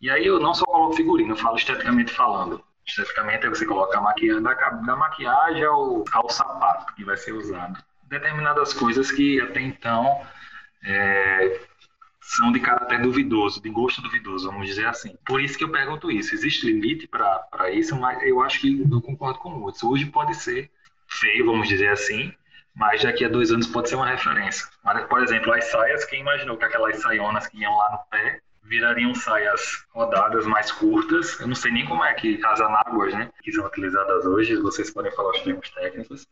E 0.00 0.10
aí 0.10 0.26
eu 0.26 0.38
não 0.38 0.54
só 0.54 0.64
coloco 0.64 0.94
figurino, 0.94 1.32
eu 1.32 1.36
falo 1.36 1.56
esteticamente 1.56 2.12
falando. 2.12 2.62
Esteticamente 2.86 3.46
é 3.46 3.48
você 3.48 3.66
coloca 3.66 3.98
a 3.98 4.00
maquiagem, 4.00 4.42
da, 4.42 4.96
maquiagem 4.96 5.64
ao, 5.64 6.04
ao 6.12 6.28
sapato 6.28 6.94
que 6.94 7.04
vai 7.04 7.16
ser 7.16 7.32
usado. 7.32 7.82
Determinadas 8.04 8.72
coisas 8.72 9.10
que 9.10 9.40
até 9.40 9.60
então 9.60 10.20
é, 10.84 11.60
são 12.20 12.52
de 12.52 12.60
caráter 12.60 13.00
duvidoso, 13.00 13.60
de 13.60 13.70
gosto 13.70 14.02
duvidoso, 14.02 14.50
vamos 14.50 14.66
dizer 14.66 14.86
assim. 14.86 15.16
Por 15.24 15.40
isso 15.40 15.56
que 15.56 15.64
eu 15.64 15.70
pergunto 15.70 16.10
isso. 16.10 16.34
Existe 16.34 16.66
limite 16.66 17.08
para 17.08 17.70
isso, 17.70 17.96
mas 17.96 18.22
eu 18.22 18.42
acho 18.42 18.60
que 18.60 18.86
eu 18.90 19.00
concordo 19.00 19.38
com 19.38 19.50
o 19.50 19.66
Hudson. 19.66 19.88
Hoje 19.88 20.06
pode 20.06 20.34
ser 20.34 20.70
feio, 21.08 21.46
vamos 21.46 21.68
dizer 21.68 21.88
assim, 21.88 22.32
mas 22.74 23.02
daqui 23.02 23.24
a 23.24 23.28
dois 23.28 23.50
anos 23.50 23.66
pode 23.66 23.88
ser 23.88 23.96
uma 23.96 24.08
referência. 24.08 24.66
Mas, 24.84 25.06
por 25.06 25.22
exemplo, 25.22 25.52
as 25.52 25.64
saias, 25.70 26.04
quem 26.04 26.20
imaginou 26.20 26.56
que 26.56 26.64
aquelas 26.64 27.00
saionas 27.00 27.46
que 27.46 27.58
iam 27.58 27.76
lá 27.76 27.92
no 27.92 27.98
pé 28.10 28.40
virariam 28.66 29.14
saias 29.14 29.84
rodadas 29.90 30.46
mais 30.46 30.70
curtas? 30.72 31.38
Eu 31.40 31.46
não 31.46 31.54
sei 31.54 31.70
nem 31.72 31.86
como 31.86 32.04
é 32.04 32.12
que 32.14 32.44
as 32.44 32.60
anáguas, 32.60 33.14
né, 33.14 33.30
que 33.42 33.52
são 33.52 33.64
utilizadas 33.64 34.24
hoje, 34.26 34.56
vocês 34.56 34.90
podem 34.90 35.12
falar 35.12 35.30
os 35.30 35.40
termos 35.40 35.70
técnicos, 35.70 36.26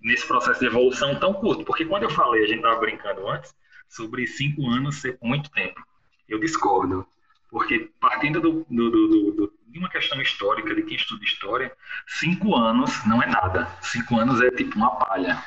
nesse 0.00 0.26
processo 0.26 0.60
de 0.60 0.66
evolução 0.66 1.18
tão 1.18 1.32
curto. 1.34 1.64
Porque 1.64 1.84
quando 1.84 2.04
eu 2.04 2.10
falei, 2.10 2.44
a 2.44 2.46
gente 2.46 2.58
estava 2.58 2.80
brincando 2.80 3.28
antes, 3.28 3.54
sobre 3.88 4.26
cinco 4.26 4.68
anos 4.68 5.00
ser 5.00 5.18
muito 5.22 5.50
tempo. 5.50 5.80
Eu 6.28 6.38
discordo. 6.38 7.06
Porque 7.50 7.90
partindo 8.00 8.40
do, 8.40 8.66
do, 8.70 8.90
do, 8.90 9.52
de 9.66 9.78
uma 9.78 9.88
questão 9.88 10.20
histórica, 10.20 10.74
de 10.74 10.82
quem 10.82 10.96
estuda 10.96 11.22
história, 11.22 11.72
cinco 12.06 12.56
anos 12.56 13.04
não 13.06 13.22
é 13.22 13.26
nada. 13.26 13.66
Cinco 13.82 14.18
anos 14.18 14.40
é 14.40 14.50
tipo 14.50 14.76
uma 14.76 14.96
palha. 14.96 15.44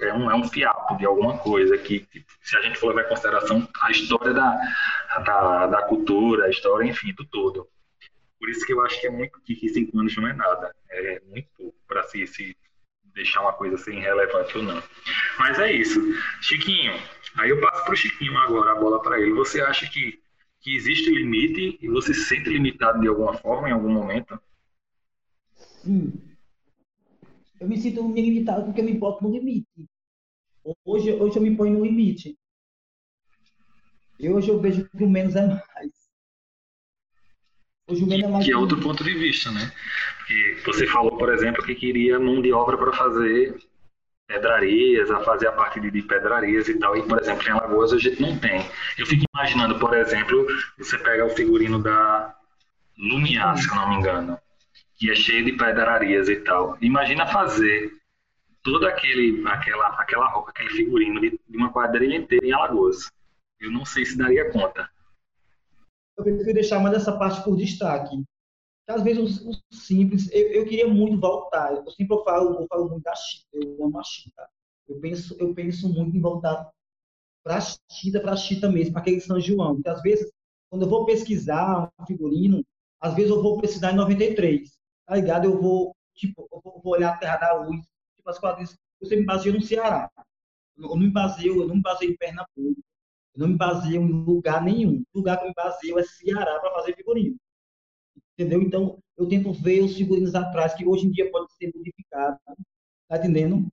É, 0.00 0.12
um, 0.12 0.30
é 0.30 0.34
um 0.34 0.48
fiapo 0.48 0.96
de 0.96 1.06
alguma 1.06 1.38
coisa 1.38 1.76
que, 1.78 2.06
se 2.42 2.56
a 2.56 2.60
gente 2.62 2.78
for 2.78 2.88
levar 2.88 3.06
em 3.06 3.08
consideração 3.08 3.68
a 3.82 3.90
história 3.90 4.32
da, 4.32 4.58
da, 5.24 5.66
da 5.66 5.82
cultura, 5.82 6.46
a 6.46 6.50
história, 6.50 6.86
enfim, 6.86 7.14
do 7.14 7.24
todo. 7.24 7.68
Por 8.38 8.50
isso 8.50 8.66
que 8.66 8.72
eu 8.72 8.84
acho 8.84 9.00
que 9.00 9.06
é 9.06 9.10
muito 9.10 9.40
que 9.40 9.68
cinco 9.68 9.98
anos 9.98 10.16
não 10.16 10.28
é 10.28 10.32
nada. 10.32 10.74
É 10.90 11.20
muito 11.26 11.48
pouco 11.56 11.76
para 11.88 12.02
se, 12.04 12.26
se 12.26 12.56
deixar 13.14 13.40
uma 13.40 13.54
coisa 13.54 13.76
assim 13.76 13.98
relevante 13.98 14.56
ou 14.58 14.62
não. 14.62 14.82
Mas 15.38 15.58
é 15.58 15.72
isso. 15.72 16.00
Chiquinho, 16.42 16.92
aí 17.36 17.50
eu 17.50 17.60
passo 17.60 17.84
para 17.84 17.94
o 17.94 17.96
Chiquinho 17.96 18.36
agora, 18.38 18.72
a 18.72 18.76
bola 18.76 19.00
para 19.00 19.18
ele. 19.18 19.32
Você 19.32 19.60
acha 19.60 19.88
que, 19.88 20.20
que 20.60 20.76
existe 20.76 21.10
limite 21.10 21.78
e 21.80 21.88
você 21.88 22.12
se 22.12 22.24
sente 22.24 22.50
limitado 22.50 23.00
de 23.00 23.08
alguma 23.08 23.34
forma 23.34 23.68
em 23.68 23.72
algum 23.72 23.90
momento? 23.90 24.38
Sim. 25.82 26.35
Eu 27.60 27.68
me 27.68 27.78
sinto 27.78 28.12
limitado 28.14 28.64
porque 28.64 28.80
eu 28.80 28.84
me 28.84 28.94
boto 28.94 29.24
no 29.24 29.32
limite. 29.32 29.66
Hoje, 30.84 31.12
hoje 31.12 31.36
eu 31.36 31.42
me 31.42 31.56
ponho 31.56 31.78
no 31.78 31.84
limite. 31.84 32.36
E 34.18 34.28
hoje 34.28 34.48
eu 34.48 34.60
vejo 34.60 34.88
que 34.88 35.04
o 35.04 35.08
menos 35.08 35.36
é 35.36 35.46
mais. 35.46 35.92
Hoje 37.88 38.04
o 38.04 38.06
menos 38.06 38.24
é 38.24 38.28
mais. 38.28 38.44
Que 38.44 38.52
é 38.52 38.56
outro 38.56 38.80
ponto 38.80 39.04
de 39.04 39.14
vista, 39.14 39.50
né? 39.52 39.72
Porque 40.18 40.58
você 40.64 40.86
falou, 40.86 41.16
por 41.16 41.32
exemplo, 41.32 41.64
que 41.64 41.74
queria 41.74 42.18
mão 42.18 42.42
de 42.42 42.52
obra 42.52 42.76
para 42.76 42.92
fazer 42.92 43.56
pedrarias, 44.26 45.10
a 45.10 45.20
fazer 45.20 45.46
a 45.46 45.52
parte 45.52 45.78
de- 45.80 45.90
de 45.90 46.02
pedrarias 46.02 46.68
e 46.68 46.78
tal. 46.78 46.96
E, 46.96 47.06
por 47.06 47.20
exemplo, 47.20 47.46
em 47.46 47.50
Alagoas 47.52 47.92
a 47.92 47.98
gente 47.98 48.20
não 48.20 48.36
tem. 48.38 48.60
Eu 48.98 49.06
fico 49.06 49.24
imaginando, 49.32 49.78
por 49.78 49.96
exemplo, 49.96 50.46
você 50.76 50.98
pega 50.98 51.24
o 51.24 51.30
figurino 51.30 51.80
da 51.80 52.36
Lumiar, 52.98 53.56
se 53.56 53.68
eu 53.68 53.74
não 53.76 53.88
me 53.90 53.96
engano, 53.96 54.36
que 54.96 55.10
é 55.10 55.14
cheio 55.14 55.44
de 55.44 55.52
pedrarias 55.52 56.28
e 56.28 56.36
tal. 56.36 56.76
Imagina 56.80 57.26
fazer 57.26 57.92
toda 58.62 58.88
aquele, 58.88 59.46
aquela, 59.46 59.88
aquela 60.00 60.28
roupa, 60.28 60.50
aquele 60.50 60.70
figurino 60.70 61.20
de, 61.20 61.38
de 61.48 61.56
uma 61.56 61.72
quadrilha 61.72 62.16
inteira 62.16 62.46
em 62.46 62.52
Alagoas. 62.52 63.10
Eu 63.60 63.70
não 63.70 63.84
sei 63.84 64.04
se 64.04 64.18
daria 64.18 64.50
conta. 64.50 64.90
Eu 66.16 66.24
prefiro 66.24 66.54
deixar 66.54 66.80
mais 66.80 66.96
essa 66.96 67.16
parte 67.16 67.44
por 67.44 67.56
destaque. 67.56 68.16
que 68.86 68.92
às 68.92 69.02
vezes 69.02 69.40
o, 69.42 69.52
simples, 69.72 70.30
eu, 70.32 70.48
eu, 70.48 70.64
queria 70.64 70.88
muito 70.88 71.20
voltar. 71.20 71.72
Eu 71.72 71.90
sempre 71.90 72.16
falo, 72.24 72.60
eu 72.60 72.66
falo 72.66 72.88
muito 72.88 73.02
da 73.02 73.14
Chita, 73.14 73.46
eu 73.52 73.84
amo 73.84 74.00
a 74.00 74.02
Chita. 74.02 74.48
Eu 74.88 74.98
penso, 74.98 75.36
eu 75.38 75.54
penso 75.54 75.88
muito 75.92 76.16
em 76.16 76.20
voltar 76.20 76.70
para 77.44 77.60
Chita, 77.90 78.20
para 78.20 78.36
Chita 78.36 78.68
mesmo, 78.68 78.92
para 78.92 79.02
aquele 79.02 79.20
São 79.20 79.38
João. 79.38 79.74
Porque 79.74 79.88
às 79.88 80.02
vezes, 80.02 80.32
quando 80.70 80.82
eu 80.82 80.88
vou 80.88 81.04
pesquisar 81.04 81.90
um 82.00 82.06
figurino, 82.06 82.64
às 83.00 83.14
vezes 83.14 83.30
eu 83.30 83.42
vou 83.42 83.60
pesquisar 83.60 83.92
em 83.92 83.96
93, 83.96 84.76
tá 85.06 85.14
ligado? 85.14 85.44
Eu 85.44 85.60
vou, 85.60 85.94
tipo, 86.14 86.48
eu 86.52 86.60
vou, 86.62 86.82
olhar 86.84 87.14
a 87.14 87.16
Terra 87.18 87.36
da 87.36 87.54
Luz, 87.54 87.86
tipo, 88.16 88.28
as 88.28 88.38
quadrilhas, 88.38 88.76
você 89.00 89.16
me 89.16 89.24
baseia 89.24 89.54
no 89.54 89.62
Ceará. 89.62 90.10
Eu 90.76 90.88
não 90.88 90.96
me 90.96 91.10
baseio, 91.10 91.62
eu 91.62 91.68
não 91.68 91.76
me 91.76 91.82
baseio 91.82 92.12
em 92.12 92.16
Pernambuco, 92.16 92.82
eu 93.34 93.40
não 93.40 93.48
me 93.48 93.56
baseio 93.56 94.02
em 94.02 94.24
lugar 94.24 94.62
nenhum. 94.62 95.02
O 95.14 95.18
lugar 95.18 95.38
que 95.38 95.44
eu 95.44 95.48
me 95.48 95.54
baseio 95.54 95.98
é 95.98 96.02
Ceará 96.02 96.58
para 96.60 96.74
fazer 96.74 96.94
figurino. 96.96 97.36
Entendeu? 98.34 98.60
Então, 98.60 98.98
eu 99.16 99.26
tento 99.28 99.52
ver 99.52 99.82
os 99.82 99.96
figurinos 99.96 100.34
atrás, 100.34 100.74
que 100.74 100.86
hoje 100.86 101.06
em 101.06 101.10
dia 101.10 101.30
pode 101.30 101.50
ser 101.54 101.72
modificado. 101.74 102.38
Tá 103.08 103.16
entendendo? 103.18 103.66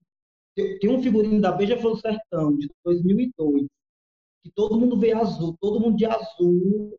Tem 0.56 0.90
um 0.90 1.02
figurino 1.02 1.42
da 1.42 1.52
Beija 1.52 1.78
Flor 1.78 2.00
Sertão, 2.00 2.56
de 2.56 2.70
2002, 2.86 3.68
que 4.44 4.52
todo 4.52 4.80
mundo 4.80 5.00
vê 5.00 5.12
azul, 5.12 5.58
todo 5.60 5.80
mundo 5.80 5.98
de 5.98 6.06
azul. 6.06 6.96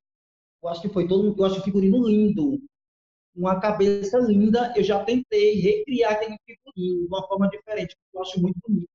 Eu 0.62 0.68
acho 0.68 0.82
que 0.82 0.88
foi 0.88 1.06
todo 1.06 1.22
mundo, 1.22 1.40
eu 1.40 1.46
acho 1.46 1.60
o 1.60 1.62
figurino 1.62 2.06
lindo. 2.06 2.60
Uma 3.34 3.60
cabeça 3.60 4.18
linda. 4.18 4.72
Eu 4.76 4.84
já 4.84 5.04
tentei 5.04 5.60
recriar 5.60 6.12
aquele 6.12 6.36
figurino 6.46 7.00
de 7.02 7.06
uma 7.06 7.26
forma 7.26 7.48
diferente, 7.48 7.96
porque 7.96 8.16
eu 8.16 8.22
acho 8.22 8.40
muito 8.40 8.58
bonito. 8.66 8.88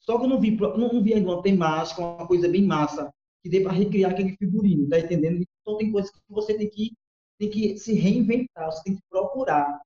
Só 0.00 0.18
que 0.18 0.24
eu 0.24 0.28
não 0.28 0.40
vi, 0.40 0.50
não, 0.52 1.02
vi 1.02 1.14
ainda 1.14 1.30
uma 1.30 1.42
temática, 1.42 2.00
uma 2.00 2.26
coisa 2.26 2.48
bem 2.48 2.64
massa, 2.64 3.12
que 3.42 3.50
dê 3.50 3.60
para 3.60 3.72
recriar 3.72 4.12
aquele 4.12 4.36
figurino, 4.36 4.88
tá 4.88 4.98
entendendo? 4.98 5.44
Então 5.60 5.76
tem 5.76 5.92
coisas 5.92 6.10
que 6.10 6.18
você 6.28 6.54
tem 6.54 6.68
que 6.68 6.92
tem 7.38 7.48
que 7.48 7.78
se 7.78 7.94
reinventar, 7.94 8.66
você 8.66 8.82
tem 8.84 8.96
que 8.96 9.02
procurar. 9.08 9.80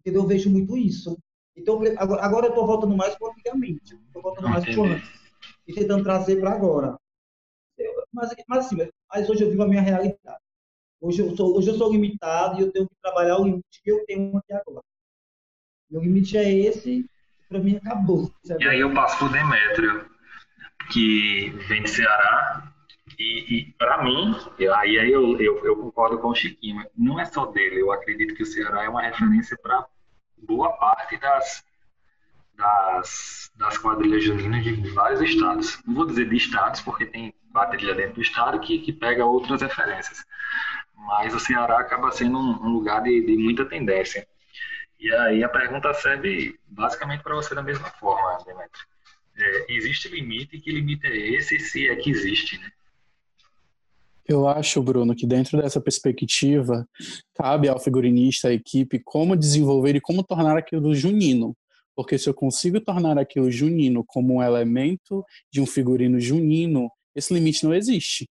Entendeu? 0.00 0.22
Eu 0.22 0.28
vejo 0.28 0.48
muito 0.48 0.76
isso. 0.76 1.18
Então, 1.56 1.80
agora, 1.98 2.22
agora 2.22 2.46
eu 2.46 2.50
estou 2.50 2.66
voltando 2.66 2.96
mais 2.96 3.16
para 3.16 3.28
antigamente. 3.28 3.94
Estou 4.06 4.22
voltando 4.22 4.48
mais 4.48 4.64
para 4.64 4.84
antes. 4.84 5.10
E 5.66 5.74
tentando 5.74 6.04
trazer 6.04 6.40
para 6.40 6.52
agora. 6.52 6.96
Mas, 8.12 8.32
mas, 8.46 8.66
assim, 8.66 8.76
mas 9.08 9.28
hoje 9.28 9.42
eu 9.42 9.50
vivo 9.50 9.64
a 9.64 9.68
minha 9.68 9.82
realidade. 9.82 10.41
Hoje 11.02 11.20
eu, 11.20 11.36
sou, 11.36 11.58
hoje 11.58 11.68
eu 11.68 11.74
sou 11.74 11.90
limitado 11.90 12.60
e 12.60 12.62
eu 12.62 12.70
tenho 12.70 12.88
que 12.88 12.94
trabalhar 13.02 13.36
o 13.38 13.44
limite 13.44 13.82
que 13.82 13.90
eu 13.90 14.04
tenho 14.06 14.36
aqui 14.36 14.52
agora. 14.52 14.84
Meu 15.90 16.00
limite 16.00 16.38
é 16.38 16.48
esse, 16.48 17.04
para 17.48 17.58
mim 17.58 17.74
acabou. 17.74 18.30
E 18.60 18.68
aí 18.68 18.78
eu 18.78 18.94
passo 18.94 19.18
para 19.18 19.26
o 19.26 19.32
Demétrio, 19.32 20.08
que 20.92 21.50
vem 21.66 21.82
de 21.82 21.90
Ceará, 21.90 22.72
e, 23.18 23.56
e 23.58 23.72
para 23.72 24.04
mim, 24.04 24.32
aí, 24.76 24.96
aí 24.96 25.10
eu, 25.10 25.40
eu, 25.40 25.66
eu, 25.66 25.76
concordo 25.76 26.20
com 26.20 26.28
o 26.28 26.34
Chiquinho, 26.36 26.86
não 26.96 27.18
é 27.18 27.24
só 27.24 27.46
dele, 27.46 27.82
eu 27.82 27.90
acredito 27.90 28.36
que 28.36 28.44
o 28.44 28.46
Ceará 28.46 28.84
é 28.84 28.88
uma 28.88 29.02
referência 29.02 29.58
para 29.60 29.84
boa 30.38 30.70
parte 30.74 31.18
das, 31.18 31.64
das, 32.54 33.50
das 33.56 33.76
quadrilhas 33.76 34.22
juninas 34.22 34.62
de 34.62 34.90
vários 34.90 35.20
estados. 35.20 35.82
Não 35.84 35.94
vou 35.94 36.06
dizer 36.06 36.28
de 36.28 36.36
estados, 36.36 36.80
porque 36.80 37.06
tem 37.06 37.34
quadrilha 37.52 37.94
dentro 37.94 38.14
do 38.14 38.22
estado 38.22 38.60
que, 38.60 38.78
que 38.78 38.92
pega 38.92 39.26
outras 39.26 39.62
referências. 39.62 40.24
Mas 41.06 41.34
o 41.34 41.40
Ceará 41.40 41.78
acaba 41.80 42.12
sendo 42.12 42.38
um, 42.38 42.66
um 42.66 42.72
lugar 42.72 43.02
de, 43.02 43.24
de 43.24 43.36
muita 43.36 43.64
tendência. 43.64 44.26
E 44.98 45.12
aí 45.12 45.42
a 45.42 45.48
pergunta 45.48 45.92
serve 45.94 46.54
basicamente 46.66 47.22
para 47.22 47.34
você 47.34 47.54
da 47.54 47.62
mesma 47.62 47.88
forma, 47.90 48.38
Demetrio. 48.44 48.86
É, 49.36 49.72
existe 49.72 50.08
limite? 50.08 50.60
Que 50.60 50.70
limite 50.70 51.06
é 51.06 51.16
esse, 51.16 51.58
se 51.58 51.88
é 51.88 51.96
que 51.96 52.10
existe, 52.10 52.58
né? 52.58 52.70
Eu 54.28 54.46
acho, 54.46 54.80
Bruno, 54.80 55.16
que 55.16 55.26
dentro 55.26 55.60
dessa 55.60 55.80
perspectiva, 55.80 56.88
cabe 57.34 57.68
ao 57.68 57.80
figurinista, 57.80 58.48
à 58.48 58.52
equipe, 58.52 59.00
como 59.04 59.36
desenvolver 59.36 59.96
e 59.96 60.00
como 60.00 60.22
tornar 60.22 60.56
aquilo 60.56 60.94
junino. 60.94 61.56
Porque 61.94 62.16
se 62.16 62.28
eu 62.28 62.34
consigo 62.34 62.80
tornar 62.80 63.18
aquilo 63.18 63.50
junino 63.50 64.04
como 64.06 64.36
um 64.36 64.42
elemento 64.42 65.24
de 65.50 65.60
um 65.60 65.66
figurino 65.66 66.20
junino, 66.20 66.88
esse 67.14 67.34
limite 67.34 67.64
não 67.64 67.74
existe. 67.74 68.28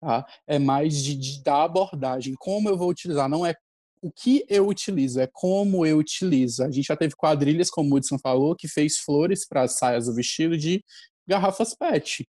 Tá? 0.00 0.26
É 0.46 0.58
mais 0.58 1.02
de, 1.02 1.14
de 1.16 1.42
da 1.42 1.64
abordagem, 1.64 2.34
como 2.38 2.68
eu 2.68 2.76
vou 2.76 2.88
utilizar, 2.88 3.28
não 3.28 3.44
é 3.44 3.54
o 4.02 4.10
que 4.12 4.44
eu 4.48 4.68
utilizo, 4.68 5.20
é 5.20 5.28
como 5.32 5.84
eu 5.84 5.98
utilizo. 5.98 6.62
A 6.62 6.70
gente 6.70 6.86
já 6.86 6.96
teve 6.96 7.14
quadrilhas, 7.16 7.70
como 7.70 7.92
o 7.92 7.96
Hudson 7.96 8.18
falou, 8.18 8.54
que 8.54 8.68
fez 8.68 8.98
flores 8.98 9.46
para 9.46 9.62
as 9.62 9.78
saias 9.78 10.06
do 10.06 10.14
vestido 10.14 10.56
de 10.56 10.82
garrafas 11.26 11.74
PET. 11.74 12.26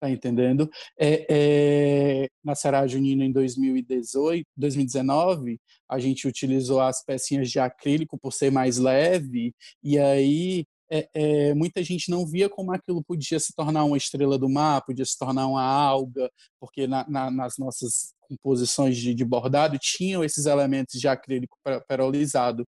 Tá 0.00 0.08
entendendo? 0.08 0.70
É, 0.98 1.26
é, 1.28 2.28
na 2.42 2.54
Será 2.54 2.86
Junina 2.86 3.22
em 3.22 3.30
2018, 3.30 4.46
2019, 4.56 5.60
a 5.86 5.98
gente 5.98 6.26
utilizou 6.26 6.80
as 6.80 7.04
pecinhas 7.04 7.50
de 7.50 7.58
acrílico 7.58 8.18
por 8.18 8.32
ser 8.32 8.50
mais 8.50 8.78
leve, 8.78 9.52
e 9.82 9.98
aí 9.98 10.64
é, 10.90 11.08
é, 11.14 11.54
muita 11.54 11.82
gente 11.84 12.10
não 12.10 12.26
via 12.26 12.48
como 12.48 12.72
aquilo 12.72 13.04
podia 13.04 13.38
se 13.38 13.54
tornar 13.54 13.84
uma 13.84 13.96
estrela 13.96 14.38
do 14.38 14.48
mar, 14.48 14.82
podia 14.84 15.04
se 15.04 15.18
tornar 15.18 15.46
uma 15.46 15.62
alga, 15.62 16.30
porque 16.60 16.86
na, 16.86 17.08
na, 17.08 17.30
nas 17.30 17.56
nossas 17.58 18.14
composições 18.30 18.96
de, 18.96 19.12
de, 19.12 19.24
bordado 19.24 19.76
tinham 19.78 20.22
esses 20.22 20.46
elementos 20.46 21.00
de 21.00 21.08
acrílico 21.08 21.58
perolizado. 21.88 22.66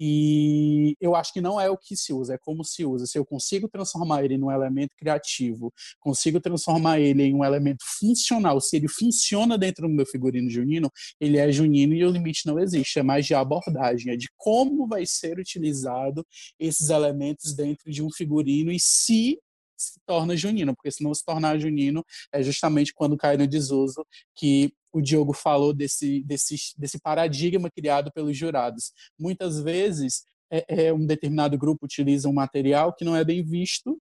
E 0.00 0.96
eu 1.00 1.14
acho 1.14 1.32
que 1.32 1.40
não 1.40 1.60
é 1.60 1.70
o 1.70 1.78
que 1.78 1.96
se 1.96 2.12
usa, 2.12 2.34
é 2.34 2.38
como 2.38 2.64
se 2.64 2.84
usa. 2.84 3.06
Se 3.06 3.16
eu 3.16 3.24
consigo 3.24 3.68
transformar 3.68 4.24
ele 4.24 4.36
num 4.36 4.50
elemento 4.50 4.90
criativo, 4.98 5.72
consigo 6.00 6.40
transformar 6.40 6.98
ele 6.98 7.22
em 7.22 7.34
um 7.34 7.44
elemento 7.44 7.84
funcional, 8.00 8.60
se 8.60 8.76
ele 8.76 8.88
funciona 8.88 9.56
dentro 9.56 9.86
do 9.86 9.94
meu 9.94 10.04
figurino 10.04 10.50
junino, 10.50 10.90
ele 11.20 11.38
é 11.38 11.50
junino 11.52 11.94
e 11.94 12.04
o 12.04 12.10
limite 12.10 12.44
não 12.46 12.58
existe. 12.58 12.98
É 12.98 13.02
mais 13.02 13.24
de 13.24 13.34
abordagem, 13.34 14.12
é 14.12 14.16
de 14.16 14.28
como 14.36 14.88
vai 14.88 15.06
ser 15.06 15.38
utilizado 15.38 16.26
esses 16.58 16.90
elementos 16.90 17.54
dentro 17.54 17.90
de 17.90 18.02
um 18.02 18.10
figurino 18.10 18.72
e 18.72 18.80
se 18.80 19.38
se 19.76 20.00
torna 20.06 20.36
junino, 20.36 20.74
porque 20.74 20.90
se 20.90 21.02
não 21.02 21.14
se 21.14 21.24
tornar 21.24 21.58
junino 21.58 22.04
é 22.32 22.42
justamente 22.42 22.92
quando 22.94 23.16
cai 23.16 23.36
no 23.36 23.46
desuso 23.46 24.06
que 24.34 24.72
o 24.92 25.00
Diogo 25.00 25.32
falou 25.32 25.72
desse, 25.72 26.22
desse, 26.22 26.56
desse 26.78 27.00
paradigma 27.00 27.70
criado 27.70 28.12
pelos 28.12 28.36
jurados. 28.36 28.92
Muitas 29.18 29.60
vezes 29.60 30.22
é, 30.50 30.86
é, 30.86 30.92
um 30.92 31.04
determinado 31.04 31.58
grupo 31.58 31.84
utiliza 31.84 32.28
um 32.28 32.32
material 32.32 32.94
que 32.94 33.04
não 33.04 33.16
é 33.16 33.24
bem 33.24 33.42
visto 33.42 34.00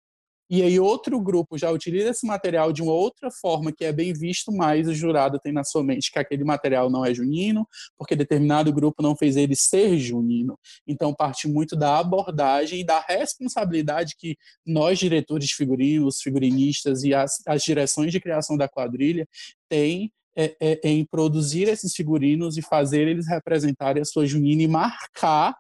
e 0.52 0.61
aí 0.61 0.78
outro 0.78 1.18
grupo 1.22 1.57
já 1.57 1.72
utiliza 1.72 2.10
esse 2.10 2.28
material 2.28 2.73
de 2.73 2.82
uma 2.82 2.91
outra 2.91 3.32
forma 3.32 3.72
que 3.72 3.86
é 3.86 3.94
bem 3.94 4.11
visto, 4.11 4.52
mas 4.52 4.86
o 4.86 4.94
jurado 4.94 5.40
tem 5.40 5.53
na 5.53 5.64
sua 5.64 5.82
mente 5.82 6.11
que 6.11 6.19
aquele 6.19 6.44
material 6.44 6.90
não 6.90 7.06
é 7.06 7.14
junino, 7.14 7.65
porque 7.98 8.18
determinado 8.18 8.73
grupo 8.73 9.02
não 9.02 9.15
fez 9.15 9.38
ele 9.38 9.56
ser 9.56 9.98
junino. 9.98 10.60
Então 10.86 11.15
parte 11.15 11.48
muito 11.48 11.73
da 11.73 11.99
abordagem 11.99 12.82
e 12.82 12.84
da 12.84 12.99
responsabilidade 12.99 14.15
que 14.19 14.36
nós, 14.65 14.99
diretores 14.99 15.48
de 15.48 15.56
figurinos, 15.56 16.22
figurinistas 16.22 17.03
e 17.03 17.14
as, 17.14 17.38
as 17.48 17.64
direções 17.64 18.11
de 18.11 18.19
criação 18.19 18.57
da 18.57 18.68
quadrilha 18.68 19.26
têm 19.69 20.11
é, 20.36 20.56
é, 20.60 20.80
em 20.84 21.06
produzir 21.06 21.69
esses 21.69 21.94
figurinos 21.94 22.57
e 22.57 22.61
fazer 22.61 23.07
eles 23.07 23.26
representarem 23.26 24.02
a 24.02 24.06
sua 24.06 24.26
junina 24.26 24.64
e 24.64 24.68
marcar 24.68 25.56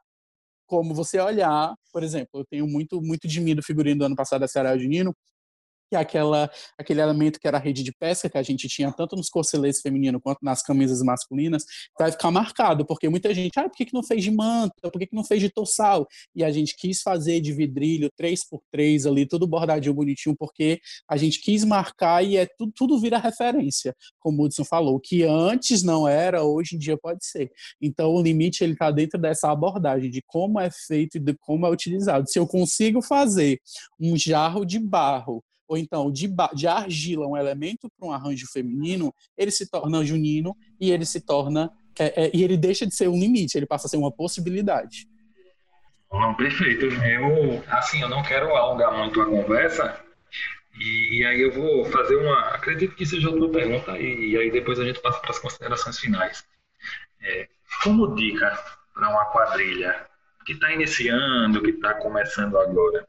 como 0.71 0.93
você 0.93 1.19
olhar, 1.19 1.75
por 1.91 2.01
exemplo, 2.01 2.29
eu 2.39 2.45
tenho 2.45 2.65
muito 2.65 3.01
muito 3.01 3.27
de 3.27 3.41
mim 3.41 3.53
do 3.53 3.61
figurino 3.61 3.99
do 3.99 4.05
ano 4.05 4.15
passado 4.15 4.39
da 4.39 4.47
Ceará 4.47 4.77
Junino, 4.77 5.13
que 5.91 5.95
aquela, 5.97 6.49
aquele 6.77 7.01
elemento 7.01 7.37
que 7.37 7.45
era 7.45 7.57
a 7.57 7.59
rede 7.59 7.83
de 7.83 7.91
pesca 7.91 8.29
que 8.29 8.37
a 8.37 8.41
gente 8.41 8.69
tinha 8.69 8.89
tanto 8.93 9.17
nos 9.17 9.29
corceletes 9.29 9.81
femininos 9.81 10.21
quanto 10.23 10.39
nas 10.41 10.63
camisas 10.63 11.01
masculinas, 11.01 11.65
vai 11.99 12.09
ficar 12.09 12.31
marcado, 12.31 12.85
porque 12.85 13.09
muita 13.09 13.33
gente, 13.33 13.59
ah, 13.59 13.63
por 13.67 13.75
que, 13.75 13.85
que 13.85 13.93
não 13.93 14.01
fez 14.01 14.23
de 14.23 14.31
manta? 14.31 14.89
Por 14.89 14.97
que, 14.97 15.07
que 15.07 15.15
não 15.15 15.25
fez 15.25 15.41
de 15.41 15.49
tossal? 15.49 16.07
E 16.33 16.45
a 16.45 16.51
gente 16.51 16.77
quis 16.77 17.01
fazer 17.01 17.41
de 17.41 17.51
vidrilho 17.51 18.09
3x3 18.17 19.05
ali, 19.05 19.25
tudo 19.25 19.45
bordadinho, 19.45 19.93
bonitinho, 19.93 20.33
porque 20.33 20.79
a 21.09 21.17
gente 21.17 21.41
quis 21.41 21.65
marcar 21.65 22.23
e 22.23 22.37
é 22.37 22.47
tudo, 22.57 22.71
tudo 22.73 22.97
vira 22.97 23.17
referência, 23.17 23.93
como 24.17 24.43
o 24.43 24.45
Hudson 24.45 24.63
falou, 24.63 24.97
que 24.97 25.23
antes 25.23 25.83
não 25.83 26.07
era, 26.07 26.41
hoje 26.41 26.77
em 26.77 26.79
dia 26.79 26.97
pode 26.97 27.25
ser. 27.25 27.51
Então 27.81 28.13
o 28.13 28.21
limite 28.21 28.63
ele 28.63 28.73
está 28.73 28.89
dentro 28.91 29.19
dessa 29.19 29.51
abordagem 29.51 30.09
de 30.09 30.21
como 30.25 30.57
é 30.57 30.69
feito 30.71 31.17
e 31.17 31.19
de 31.19 31.33
como 31.33 31.65
é 31.65 31.69
utilizado. 31.69 32.29
Se 32.29 32.39
eu 32.39 32.47
consigo 32.47 33.01
fazer 33.01 33.59
um 33.99 34.17
jarro 34.17 34.63
de 34.63 34.79
barro 34.79 35.43
ou 35.71 35.77
então 35.77 36.11
de, 36.11 36.29
de 36.53 36.67
argila, 36.67 37.25
um 37.25 37.37
elemento 37.37 37.89
para 37.97 38.05
um 38.05 38.11
arranjo 38.11 38.45
feminino, 38.51 39.13
ele 39.37 39.51
se 39.51 39.71
torna 39.71 40.03
junino 40.03 40.53
e 40.77 40.91
ele 40.91 41.05
se 41.05 41.21
torna 41.21 41.71
é, 41.97 42.25
é, 42.25 42.31
e 42.33 42.43
ele 42.43 42.57
deixa 42.57 42.85
de 42.85 42.93
ser 42.93 43.07
um 43.07 43.17
limite, 43.17 43.57
ele 43.57 43.65
passa 43.65 43.87
a 43.87 43.89
ser 43.89 43.95
uma 43.95 44.11
possibilidade. 44.11 45.07
Não, 46.11 46.35
perfeito. 46.35 46.87
Eu, 46.87 47.63
assim, 47.69 48.01
eu 48.01 48.09
não 48.09 48.21
quero 48.21 48.53
alongar 48.53 48.97
muito 48.97 49.21
a 49.21 49.25
conversa, 49.25 49.97
e, 50.77 51.19
e, 51.19 51.25
aí 51.25 51.39
eu 51.39 51.53
vou 51.53 51.85
fazer 51.85 52.17
uma. 52.17 52.49
Acredito 52.49 52.93
que 52.95 53.05
seja 53.05 53.29
outra 53.29 53.47
pergunta, 53.47 53.97
e, 53.97 54.31
e 54.31 54.37
aí 54.37 54.51
depois 54.51 54.77
a 54.77 54.83
gente 54.83 54.99
passa 54.99 55.19
para 55.19 55.31
as 55.31 55.39
considerações 55.39 55.97
finais. 55.97 56.43
É, 57.21 57.47
como 57.81 58.13
dica 58.13 58.61
para 58.93 59.09
uma 59.09 59.25
quadrilha 59.31 60.05
que 60.45 60.51
está 60.51 60.69
iniciando, 60.73 61.61
que 61.61 61.69
está 61.69 61.93
começando 61.93 62.57
agora, 62.57 63.07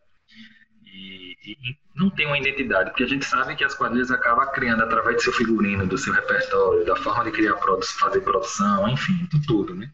e, 0.93 1.37
e, 1.45 1.79
não 1.95 2.11
tem 2.11 2.27
uma 2.27 2.39
identidade, 2.39 2.91
porque 2.91 3.05
a 3.05 3.09
gente 3.09 3.25
sabe 3.25 3.57
que 3.57 3.65
as 3.65 3.75
quadrilhas 3.75 4.11
acabam 4.11 4.47
criando 4.53 4.83
através 4.83 5.17
do 5.17 5.23
seu 5.23 5.33
figurino, 5.33 5.87
do 5.87 5.97
seu 5.97 6.13
repertório, 6.13 6.85
da 6.85 6.97
forma 6.97 7.25
de 7.25 7.31
criar 7.31 7.57
fazer 7.99 8.21
produção, 8.21 8.87
enfim, 8.89 9.27
de 9.33 9.47
tudo, 9.47 9.75
né? 9.75 9.91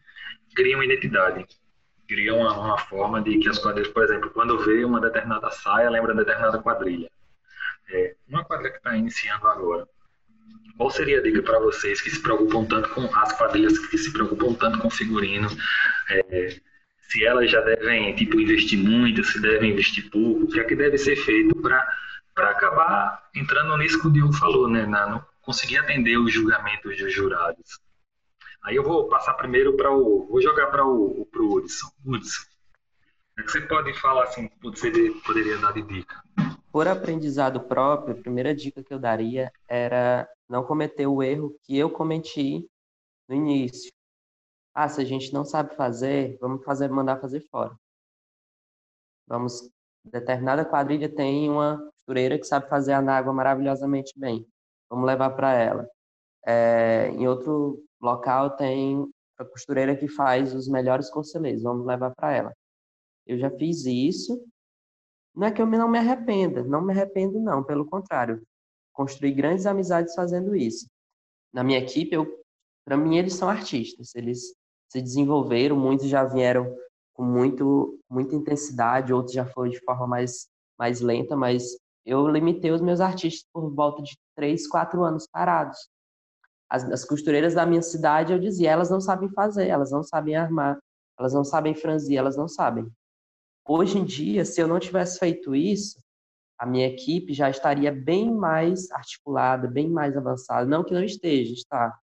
Criam 0.55 0.79
uma 0.79 0.85
identidade, 0.85 1.45
criam 2.07 2.39
uma, 2.39 2.59
uma, 2.59 2.77
forma 2.77 3.21
de 3.21 3.37
que 3.37 3.47
as 3.47 3.59
quadrilhas, 3.59 3.91
por 3.93 4.03
exemplo, 4.03 4.29
quando 4.31 4.59
vê 4.59 4.83
uma 4.83 4.99
determinada 4.99 5.49
saia, 5.51 5.89
lembra 5.89 6.13
determinada 6.13 6.59
quadrilha. 6.59 7.09
É, 7.91 8.15
uma 8.27 8.43
quadrilha 8.43 8.71
que 8.71 8.77
está 8.77 8.95
iniciando 8.95 9.47
agora, 9.47 9.87
qual 10.77 10.89
seria 10.89 11.19
a 11.19 11.23
dica 11.23 11.41
para 11.41 11.59
vocês 11.59 12.01
que 12.01 12.09
se 12.09 12.21
preocupam 12.21 12.65
tanto 12.65 12.89
com 12.89 13.03
as 13.15 13.37
quadrilhas, 13.37 13.79
que 13.87 13.97
se 13.97 14.11
preocupam 14.11 14.53
tanto 14.53 14.79
com 14.79 14.89
figurino, 14.89 15.49
é, 16.09 16.59
se 17.09 17.25
elas 17.25 17.49
já 17.49 17.59
devem 17.61 18.13
tipo 18.15 18.39
investir 18.39 18.77
muito, 18.77 19.23
se 19.23 19.41
devem 19.41 19.71
investir 19.71 20.09
pouco, 20.11 20.43
o 20.43 20.47
que 20.47 20.59
é 20.59 20.63
que 20.63 20.75
deve 20.75 20.97
ser 20.97 21.15
feito 21.15 21.59
para 21.59 21.81
acabar 22.37 23.29
entrando 23.35 23.75
nisso 23.77 23.99
que 23.99 24.07
o 24.07 24.11
Diogo 24.11 24.33
falou, 24.33 24.69
né, 24.69 24.85
na, 24.85 25.07
não 25.07 25.25
conseguir 25.41 25.77
atender 25.77 26.17
os 26.17 26.31
julgamentos 26.31 26.95
dos 26.97 27.11
jurados. 27.11 27.79
Aí 28.63 28.75
eu 28.75 28.83
vou 28.83 29.09
passar 29.09 29.33
primeiro 29.33 29.75
para 29.75 29.91
o, 29.91 30.27
vou 30.27 30.39
jogar 30.41 30.67
para 30.67 30.85
o 30.85 31.27
pro 31.31 31.53
Hudson. 31.53 31.87
Hudson, 32.05 32.43
o 33.39 33.43
que 33.43 33.51
você 33.51 33.61
pode 33.61 33.93
falar 33.99 34.25
assim, 34.25 34.47
você 34.61 34.91
poderia 35.25 35.57
dar 35.57 35.73
de 35.73 35.81
dica? 35.81 36.21
Por 36.71 36.87
aprendizado 36.87 37.61
próprio, 37.61 38.15
a 38.15 38.21
primeira 38.21 38.53
dica 38.53 38.83
que 38.83 38.93
eu 38.93 38.99
daria 38.99 39.51
era 39.67 40.27
não 40.47 40.63
cometer 40.63 41.07
o 41.07 41.23
erro 41.23 41.55
que 41.63 41.75
eu 41.75 41.89
cometi 41.89 42.67
no 43.27 43.35
início, 43.35 43.91
ah, 44.81 44.87
se 44.87 45.01
a 45.01 45.03
gente 45.03 45.33
não 45.33 45.43
sabe 45.43 45.75
fazer, 45.75 46.37
vamos 46.39 46.63
fazer, 46.63 46.89
mandar 46.89 47.19
fazer 47.19 47.41
fora. 47.51 47.77
Vamos, 49.27 49.69
determinada 50.05 50.63
quadrilha 50.63 51.13
tem 51.13 51.49
uma 51.49 51.77
costureira 51.97 52.39
que 52.39 52.45
sabe 52.45 52.69
fazer 52.69 52.93
a 52.93 53.01
maravilhosamente 53.01 54.17
bem. 54.17 54.47
Vamos 54.89 55.05
levar 55.05 55.31
para 55.31 55.53
ela. 55.53 55.89
É, 56.45 57.09
em 57.09 57.27
outro 57.27 57.83
local 58.01 58.55
tem 58.55 59.05
a 59.37 59.43
costureira 59.43 59.97
que 59.97 60.07
faz 60.07 60.55
os 60.55 60.69
melhores 60.69 61.09
conselheiros. 61.09 61.61
Vamos 61.61 61.85
levar 61.85 62.15
para 62.15 62.31
ela. 62.33 62.53
Eu 63.27 63.37
já 63.37 63.51
fiz 63.51 63.85
isso. 63.85 64.41
Não 65.35 65.47
é 65.47 65.51
que 65.51 65.61
eu 65.61 65.65
não 65.67 65.89
me 65.89 65.97
arrependa, 65.99 66.63
não 66.63 66.81
me 66.81 66.93
arrependo 66.93 67.37
não, 67.37 67.65
pelo 67.65 67.85
contrário. 67.85 68.41
Construí 68.93 69.33
grandes 69.33 69.65
amizades 69.65 70.15
fazendo 70.15 70.55
isso. 70.55 70.87
Na 71.53 71.65
minha 71.65 71.79
equipe, 71.79 72.15
eu, 72.15 72.25
para 72.85 72.95
mim 72.95 73.17
eles 73.17 73.33
são 73.33 73.49
artistas. 73.49 74.15
Eles 74.15 74.57
se 74.89 75.01
desenvolveram, 75.01 75.75
muitos 75.75 76.07
já 76.07 76.23
vieram 76.23 76.75
com 77.13 77.23
muito, 77.23 77.99
muita 78.09 78.35
intensidade, 78.35 79.13
outros 79.13 79.33
já 79.33 79.45
foram 79.45 79.69
de 79.69 79.79
forma 79.81 80.07
mais, 80.07 80.47
mais 80.77 81.01
lenta, 81.01 81.35
mas 81.35 81.77
eu 82.05 82.27
limitei 82.27 82.71
os 82.71 82.81
meus 82.81 82.99
artistas 82.99 83.47
por 83.53 83.69
volta 83.73 84.01
de 84.01 84.17
três, 84.35 84.67
quatro 84.67 85.03
anos 85.03 85.27
parados. 85.27 85.77
As, 86.69 86.83
as 86.85 87.05
costureiras 87.05 87.53
da 87.53 87.65
minha 87.65 87.81
cidade, 87.81 88.33
eu 88.33 88.39
dizia, 88.39 88.71
elas 88.71 88.89
não 88.89 89.01
sabem 89.01 89.29
fazer, 89.29 89.67
elas 89.67 89.91
não 89.91 90.03
sabem 90.03 90.35
armar, 90.35 90.79
elas 91.17 91.33
não 91.33 91.43
sabem 91.43 91.75
franzir, 91.75 92.17
elas 92.17 92.37
não 92.37 92.47
sabem. 92.47 92.89
Hoje 93.67 93.97
em 93.97 94.05
dia, 94.05 94.45
se 94.45 94.61
eu 94.61 94.67
não 94.67 94.79
tivesse 94.79 95.19
feito 95.19 95.53
isso, 95.53 95.99
a 96.57 96.65
minha 96.65 96.87
equipe 96.87 97.33
já 97.33 97.49
estaria 97.49 97.91
bem 97.91 98.33
mais 98.33 98.89
articulada, 98.91 99.67
bem 99.67 99.89
mais 99.89 100.17
avançada. 100.17 100.65
Não 100.65 100.83
que 100.83 100.93
não 100.93 101.03
esteja, 101.03 101.53
está, 101.53 101.97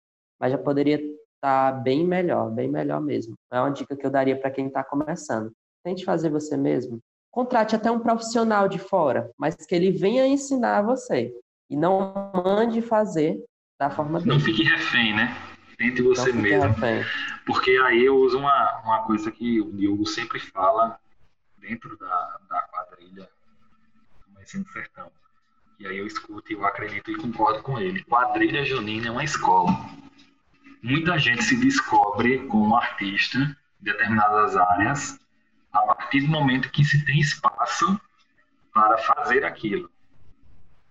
mas 0.40 0.52
já 0.52 0.58
poderia 0.58 1.00
tá 1.42 1.72
bem 1.72 2.06
melhor, 2.06 2.50
bem 2.50 2.70
melhor 2.70 3.00
mesmo. 3.00 3.34
É 3.52 3.58
uma 3.58 3.70
dica 3.70 3.96
que 3.96 4.06
eu 4.06 4.10
daria 4.10 4.38
para 4.38 4.50
quem 4.50 4.68
está 4.68 4.84
começando. 4.84 5.52
Tente 5.84 6.04
fazer 6.04 6.30
você 6.30 6.56
mesmo. 6.56 7.00
Contrate 7.32 7.74
até 7.74 7.90
um 7.90 7.98
profissional 7.98 8.68
de 8.68 8.78
fora, 8.78 9.28
mas 9.36 9.56
que 9.56 9.74
ele 9.74 9.90
venha 9.90 10.26
ensinar 10.26 10.82
você 10.82 11.34
e 11.68 11.76
não 11.76 12.14
mande 12.44 12.80
fazer 12.80 13.42
da 13.78 13.90
forma 13.90 14.20
dele. 14.20 14.30
Não 14.30 14.40
fique 14.40 14.62
refém, 14.62 15.16
né? 15.16 15.36
Tente 15.76 16.00
você 16.00 16.32
mesmo. 16.32 16.68
Refém. 16.68 17.02
Porque 17.44 17.72
aí 17.86 18.04
eu 18.04 18.16
uso 18.16 18.38
uma, 18.38 18.80
uma 18.84 19.02
coisa 19.04 19.32
que 19.32 19.60
o 19.60 19.72
Diogo 19.72 20.06
sempre 20.06 20.38
fala 20.38 20.96
dentro 21.58 21.98
da, 21.98 22.38
da 22.48 22.60
quadrilha 22.70 23.28
do 24.28 24.40
Ensino 24.40 24.64
Sertão. 24.72 25.10
E 25.80 25.86
aí 25.88 25.98
eu 25.98 26.06
escuto 26.06 26.52
e 26.52 26.54
eu 26.54 26.64
acredito 26.64 27.10
e 27.10 27.16
concordo 27.16 27.62
com 27.64 27.80
ele. 27.80 28.04
Quadrilha 28.04 28.64
junina 28.64 29.08
é 29.08 29.10
uma 29.10 29.24
escola 29.24 29.72
muita 30.82 31.18
gente 31.18 31.44
se 31.44 31.56
descobre 31.56 32.40
como 32.48 32.76
artista 32.76 33.38
em 33.38 33.56
determinadas 33.80 34.56
áreas 34.56 35.18
a 35.72 35.80
partir 35.82 36.22
do 36.22 36.28
momento 36.28 36.70
que 36.70 36.84
se 36.84 37.04
tem 37.04 37.20
espaço 37.20 38.00
para 38.74 38.98
fazer 38.98 39.44
aquilo. 39.44 39.90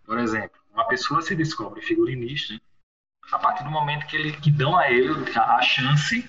Por 0.05 0.17
exemplo, 0.17 0.59
uma 0.73 0.87
pessoa 0.87 1.21
se 1.21 1.35
descobre 1.35 1.81
figurinista 1.81 2.59
a 3.31 3.37
partir 3.37 3.63
do 3.63 3.69
momento 3.69 4.07
que, 4.07 4.15
ele, 4.15 4.31
que 4.33 4.49
dão 4.49 4.77
a 4.77 4.89
ele 4.89 5.13
a 5.35 5.61
chance 5.61 6.27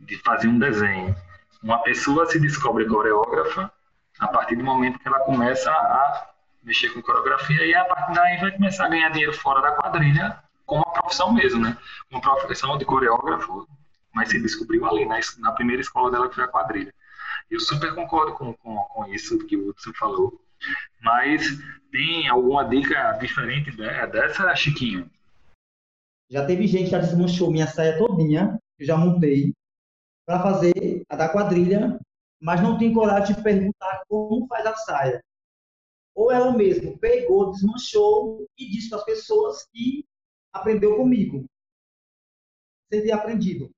de 0.00 0.16
fazer 0.18 0.48
um 0.48 0.58
desenho. 0.58 1.14
Uma 1.62 1.82
pessoa 1.82 2.26
se 2.26 2.38
descobre 2.38 2.86
coreógrafa 2.86 3.72
a 4.18 4.28
partir 4.28 4.56
do 4.56 4.64
momento 4.64 4.98
que 4.98 5.08
ela 5.08 5.20
começa 5.20 5.70
a 5.70 6.30
mexer 6.62 6.90
com 6.90 7.02
coreografia 7.02 7.66
e 7.66 7.74
a 7.74 7.84
partir 7.84 8.14
daí 8.14 8.38
vai 8.38 8.52
começar 8.52 8.86
a 8.86 8.88
ganhar 8.88 9.10
dinheiro 9.10 9.32
fora 9.32 9.60
da 9.60 9.72
quadrilha 9.72 10.42
como 10.68 10.82
uma 10.86 10.92
profissão 10.92 11.32
mesmo, 11.32 11.60
né? 11.60 11.76
Uma 12.12 12.20
profissão 12.20 12.76
de 12.76 12.84
coreógrafo, 12.84 13.66
mas 14.14 14.28
se 14.28 14.40
descobriu 14.40 14.84
ali, 14.84 15.06
na, 15.06 15.18
na 15.38 15.52
primeira 15.52 15.80
escola 15.80 16.10
dela 16.10 16.28
que 16.28 16.34
foi 16.34 16.44
a 16.44 16.48
quadrilha. 16.48 16.94
Eu 17.50 17.58
super 17.58 17.94
concordo 17.94 18.34
com, 18.34 18.52
com, 18.52 18.76
com 18.76 19.06
isso 19.06 19.38
que 19.46 19.56
o 19.56 19.70
Hudson 19.70 19.92
falou, 19.94 20.38
mas 21.00 21.42
tem 21.90 22.28
alguma 22.28 22.68
dica 22.68 23.12
diferente 23.12 23.74
dessa, 23.74 24.54
Chiquinho? 24.54 25.10
Já 26.30 26.44
teve 26.46 26.66
gente 26.66 26.84
que 26.84 26.90
já 26.90 26.98
desmanchou 26.98 27.50
minha 27.50 27.66
saia 27.66 27.96
todinha, 27.96 28.58
que 28.76 28.84
já 28.84 28.98
montei, 28.98 29.54
para 30.26 30.42
fazer 30.42 31.02
a 31.08 31.16
da 31.16 31.30
quadrilha, 31.30 31.98
mas 32.38 32.60
não 32.60 32.76
tem 32.76 32.92
coragem 32.92 33.34
de 33.34 33.42
perguntar 33.42 34.02
como 34.06 34.46
faz 34.46 34.66
a 34.66 34.76
saia. 34.76 35.24
Ou 36.14 36.30
ela 36.30 36.52
mesma 36.52 36.94
pegou, 36.98 37.52
desmanchou 37.52 38.46
e 38.58 38.68
disse 38.68 38.90
para 38.90 38.98
as 38.98 39.04
pessoas 39.06 39.66
que 39.72 40.04
aprendeu 40.52 40.96
comigo, 40.96 41.46
sem 42.90 43.02
ter 43.02 43.12
aprendido. 43.12 43.70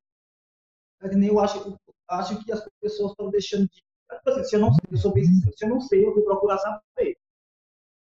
Eu 1.02 1.40
acho, 1.40 1.76
acho 2.08 2.44
que 2.44 2.52
as 2.52 2.66
pessoas 2.80 3.12
estão 3.12 3.30
deixando 3.30 3.68
de. 3.68 3.82
Assim, 4.26 4.44
se 4.44 4.56
eu 4.56 4.60
não 4.60 4.74
sei, 4.74 4.84
eu 4.90 4.98
sou 4.98 5.12
bem 5.12 5.24
sincero, 5.24 5.56
se 5.56 5.64
eu 5.64 5.68
não 5.68 5.80
sei, 5.80 6.04
eu 6.04 6.14
vou 6.14 6.24
procurar 6.24 6.58
saber. 6.58 7.16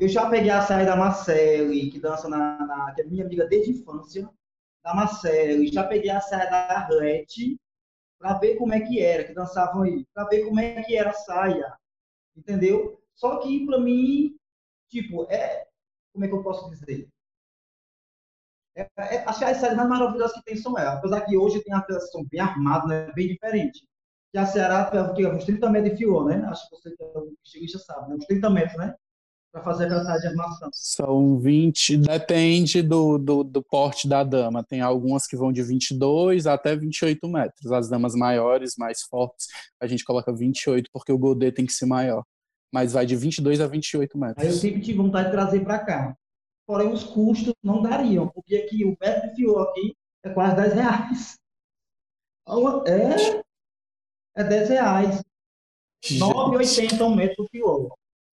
Eu 0.00 0.08
já 0.08 0.30
peguei 0.30 0.48
a 0.48 0.62
saia 0.62 0.86
da 0.86 0.96
Marcele, 0.96 1.90
que 1.90 2.00
dança 2.00 2.26
na, 2.26 2.66
na, 2.66 2.94
que 2.94 3.02
é 3.02 3.04
minha 3.04 3.22
amiga 3.22 3.46
desde 3.46 3.70
a 3.70 3.74
infância, 3.74 4.30
da 4.82 4.94
Marcele. 4.94 5.70
Já 5.70 5.84
peguei 5.84 6.08
a 6.08 6.22
saia 6.22 6.48
da 6.48 6.56
Arlete, 6.74 7.60
para 8.18 8.38
ver 8.38 8.56
como 8.56 8.72
é 8.72 8.80
que 8.80 8.98
era, 8.98 9.24
que 9.24 9.34
dançavam 9.34 9.82
aí, 9.82 10.06
para 10.14 10.26
ver 10.28 10.46
como 10.46 10.58
é 10.58 10.82
que 10.82 10.96
era 10.96 11.10
a 11.10 11.12
saia, 11.12 11.76
entendeu? 12.34 12.98
Só 13.14 13.40
que 13.40 13.66
para 13.66 13.78
mim, 13.78 14.34
tipo, 14.88 15.30
é, 15.30 15.66
como 16.14 16.24
é 16.24 16.28
que 16.28 16.34
eu 16.34 16.42
posso 16.42 16.70
dizer? 16.70 17.06
É, 18.74 18.88
é, 18.96 19.24
acho 19.26 19.38
que 19.38 19.44
as 19.44 19.60
mais 19.60 19.88
maravilhosas 19.88 20.34
que 20.34 20.44
tem 20.44 20.56
são 20.56 20.78
elas, 20.78 20.96
apesar 20.96 21.26
que 21.26 21.36
hoje 21.36 21.62
tem 21.62 21.74
as 21.74 22.10
são 22.10 22.24
bem 22.24 22.40
armadas, 22.40 22.88
né, 22.88 23.12
bem 23.12 23.28
diferente. 23.28 23.86
Que 24.32 24.38
a 24.38 24.46
Ceará 24.46 24.90
tem 25.14 25.26
uns 25.26 25.44
30 25.44 25.68
metros 25.68 25.90
de 25.90 25.98
fio, 25.98 26.24
né? 26.24 26.42
Acho 26.46 26.70
que 26.70 26.76
você 26.76 26.96
que 26.96 27.02
é 27.02 27.18
um 27.18 27.34
estilista 27.44 27.78
sabe, 27.80 28.08
né? 28.08 28.14
Uns 28.14 28.26
30 28.26 28.48
metros, 28.48 28.78
né? 28.78 28.94
Para 29.52 29.62
fazer 29.62 29.84
aquela 29.84 30.04
saia 30.04 30.20
de 30.20 30.26
armação? 30.28 30.70
São 30.72 31.38
20, 31.38 31.98
depende 31.98 32.82
do, 32.82 33.18
do, 33.18 33.44
do, 33.44 33.62
porte 33.62 34.08
da 34.08 34.22
dama. 34.22 34.64
Tem 34.64 34.80
algumas 34.80 35.26
que 35.26 35.36
vão 35.36 35.52
de 35.52 35.62
22 35.62 36.46
até 36.46 36.76
28 36.76 37.28
metros. 37.28 37.72
As 37.72 37.88
damas 37.88 38.14
maiores, 38.14 38.74
mais 38.78 39.02
fortes, 39.02 39.46
a 39.80 39.86
gente 39.86 40.04
coloca 40.04 40.32
28 40.32 40.88
porque 40.92 41.12
o 41.12 41.18
godê 41.18 41.50
tem 41.50 41.66
que 41.66 41.72
ser 41.72 41.86
maior. 41.86 42.22
Mas 42.72 42.92
vai 42.92 43.04
de 43.04 43.16
22 43.16 43.60
a 43.60 43.66
28 43.66 44.16
metros. 44.16 44.38
Aí 44.38 44.52
eu 44.52 44.56
sempre 44.56 44.80
tive 44.80 44.98
vontade 44.98 45.26
de 45.26 45.32
trazer 45.32 45.60
para 45.64 45.78
cá. 45.80 46.16
Porém, 46.66 46.92
os 46.92 47.02
custos 47.02 47.52
não 47.62 47.82
dariam, 47.82 48.28
porque 48.28 48.56
aqui 48.56 48.84
o 48.84 48.96
metro 49.00 49.28
de 49.30 49.34
fio 49.34 49.58
aqui 49.58 49.96
é 50.24 50.30
quase 50.30 50.54
10 50.54 50.74
reais. 50.74 51.38
É, 52.86 54.40
é 54.40 54.44
10 54.44 54.68
reais. 54.68 55.22
9,80 56.04 57.02
um 57.02 57.14
metro 57.14 57.44
de 57.44 57.50
fio. 57.50 57.90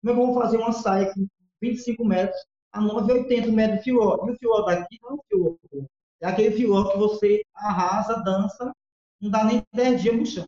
Como 0.02 0.12
é 0.12 0.14
que 0.14 0.20
eu 0.20 0.26
vou 0.26 0.34
fazer 0.34 0.56
uma 0.58 0.72
saia 0.72 1.14
com 1.14 1.26
25 1.60 2.04
metros 2.04 2.38
a 2.72 2.80
9,80 2.80 3.52
metros 3.52 3.78
de 3.78 3.84
fió? 3.84 4.26
E 4.26 4.30
o 4.32 4.36
fió 4.36 4.62
daqui 4.62 4.98
não 5.00 5.10
é 5.10 5.14
um 5.14 5.18
fió. 5.28 5.56
É 6.20 6.26
aquele 6.26 6.56
fió 6.56 6.90
que 6.90 6.98
você 6.98 7.42
arrasa, 7.54 8.22
dança, 8.22 8.72
não 9.20 9.30
dá 9.30 9.44
nem 9.44 9.62
10 9.72 10.02
dias 10.02 10.28
chão. 10.28 10.44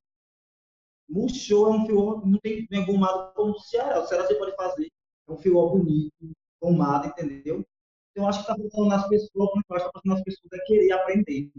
Murchou, 1.08 1.68
é 1.68 1.76
um 1.76 1.86
filó, 1.86 2.20
não 2.24 2.38
tem 2.40 2.66
bem 2.68 2.84
gomado 2.84 3.32
como 3.34 3.52
o 3.52 3.60
Ceará. 3.60 4.00
O 4.00 4.06
Ceará 4.06 4.26
você 4.26 4.34
pode 4.34 4.56
fazer. 4.56 4.88
É 5.28 5.32
um 5.32 5.36
filó 5.36 5.68
bonito, 5.68 6.12
gomado, 6.60 7.06
entendeu? 7.06 7.64
Então, 8.10 8.28
acho 8.28 8.44
que 8.44 8.50
está 8.50 8.56
faltando 8.56 8.88
nas 8.88 9.08
pessoas, 9.08 9.50
acho 9.70 9.90
que 9.90 9.98
está 9.98 10.00
nas 10.04 10.22
pessoas 10.22 10.52
é 10.52 10.58
querer 10.66 10.92
aprender. 10.92 11.50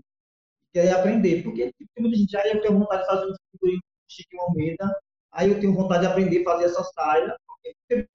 Querer 0.73 0.91
aprender. 0.91 1.43
Porque 1.43 1.71
tem 1.77 2.03
muita 2.03 2.17
gente, 2.17 2.37
aí 2.37 2.51
eu 2.51 2.61
tenho 2.61 2.79
vontade 2.79 3.01
de 3.03 3.07
fazer 3.07 3.31
um 3.31 3.35
figurino 3.51 3.81
Chico 4.07 4.41
Almeida, 4.41 4.99
aí 5.31 5.51
eu 5.51 5.59
tenho 5.59 5.73
vontade 5.73 6.01
de 6.01 6.07
aprender 6.07 6.41
a 6.41 6.43
fazer 6.43 6.65
essa 6.65 6.83
saia. 6.83 7.37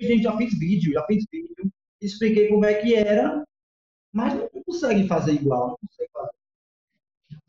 Gente 0.01 0.23
já 0.23 0.37
fez 0.37 0.59
vídeo, 0.59 0.93
já 0.93 1.05
fez 1.07 1.25
vídeo, 1.31 1.71
expliquei 2.01 2.49
como 2.49 2.65
é 2.65 2.75
que 2.75 2.95
era, 2.95 3.45
mas 4.13 4.35
não 4.35 4.49
consegue 4.65 5.07
fazer 5.07 5.33
igual, 5.33 5.69
não 5.71 5.77
consegue 5.89 6.11
fazer. 6.13 6.31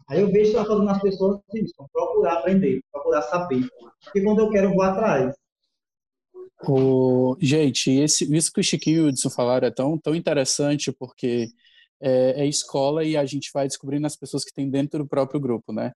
Aí 0.10 0.22
eu 0.22 0.32
vejo 0.32 0.54
fazendo 0.54 0.84
nas 0.84 1.02
pessoas 1.02 1.40
isso, 1.54 1.74
procurar 1.94 2.40
aprender, 2.40 2.82
procurar 2.92 3.22
saber. 3.24 3.68
Porque 4.04 4.22
quando 4.22 4.40
eu 4.40 4.50
quero, 4.50 4.68
eu 4.68 4.74
vou 4.74 4.82
atrás. 4.82 5.34
O, 6.68 7.38
gente, 7.40 7.90
esse, 7.90 8.36
isso 8.36 8.52
que 8.52 8.60
o 8.60 8.64
Chiquinho 8.64 9.10
e 9.10 9.14
o 9.14 9.30
falaram 9.32 9.68
é 9.68 9.72
tão, 9.72 9.98
tão 9.98 10.14
interessante 10.14 10.92
porque 10.92 11.48
é, 12.00 12.42
é, 12.42 12.46
escola 12.48 13.04
e 13.04 13.16
a 13.16 13.26
gente 13.26 13.50
vai 13.54 13.68
descobrindo 13.68 14.06
as 14.06 14.16
pessoas 14.16 14.44
que 14.44 14.54
tem 14.54 14.70
dentro 14.70 15.00
do 15.00 15.08
próprio 15.08 15.40
grupo, 15.40 15.72
né? 15.72 15.92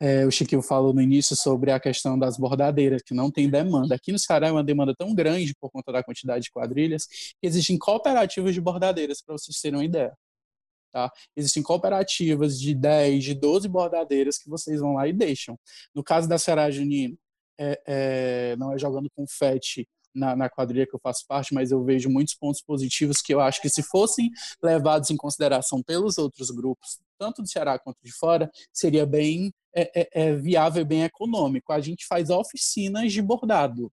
É, 0.00 0.24
o 0.24 0.30
Chiquinho 0.30 0.62
falou 0.62 0.94
no 0.94 1.02
início 1.02 1.34
sobre 1.34 1.72
a 1.72 1.80
questão 1.80 2.18
das 2.18 2.36
bordadeiras, 2.38 3.02
que 3.02 3.14
não 3.14 3.30
tem 3.30 3.50
demanda. 3.50 3.94
Aqui 3.94 4.12
no 4.12 4.18
Ceará 4.18 4.48
é 4.48 4.52
uma 4.52 4.62
demanda 4.62 4.94
tão 4.96 5.14
grande 5.14 5.54
por 5.60 5.70
conta 5.70 5.90
da 5.90 6.04
quantidade 6.04 6.44
de 6.44 6.50
quadrilhas 6.52 7.06
que 7.06 7.46
existem 7.46 7.76
cooperativas 7.76 8.54
de 8.54 8.60
bordadeiras, 8.60 9.20
para 9.20 9.36
vocês 9.36 9.60
terem 9.60 9.78
uma 9.78 9.84
ideia. 9.84 10.16
Tá? 10.92 11.12
Existem 11.36 11.62
cooperativas 11.62 12.58
de 12.58 12.74
10, 12.74 13.24
de 13.24 13.34
12 13.34 13.68
bordadeiras 13.68 14.38
que 14.38 14.48
vocês 14.48 14.80
vão 14.80 14.94
lá 14.94 15.06
e 15.08 15.12
deixam. 15.12 15.58
No 15.94 16.02
caso 16.02 16.28
da 16.28 16.38
Ceará 16.38 16.70
Junino, 16.70 17.18
é, 17.58 17.82
é, 17.86 18.56
não 18.56 18.72
é 18.72 18.78
jogando 18.78 19.10
confete 19.10 19.86
na, 20.14 20.34
na 20.34 20.48
quadrilha 20.48 20.86
que 20.86 20.94
eu 20.94 21.00
faço 21.00 21.24
parte, 21.26 21.54
mas 21.54 21.70
eu 21.70 21.82
vejo 21.84 22.08
muitos 22.08 22.34
pontos 22.34 22.62
positivos 22.62 23.20
que 23.20 23.32
eu 23.32 23.40
acho 23.40 23.60
que 23.60 23.68
se 23.68 23.82
fossem 23.82 24.30
levados 24.62 25.10
em 25.10 25.16
consideração 25.16 25.82
pelos 25.82 26.18
outros 26.18 26.50
grupos, 26.50 26.98
tanto 27.18 27.42
do 27.42 27.48
Ceará 27.48 27.78
quanto 27.78 27.98
de 28.02 28.12
fora, 28.12 28.50
seria 28.72 29.04
bem 29.06 29.52
é, 29.74 30.00
é, 30.00 30.08
é 30.12 30.34
viável 30.34 30.82
e 30.82 30.84
bem 30.84 31.04
econômico. 31.04 31.72
A 31.72 31.80
gente 31.80 32.06
faz 32.06 32.30
oficinas 32.30 33.12
de 33.12 33.22
bordado 33.22 33.92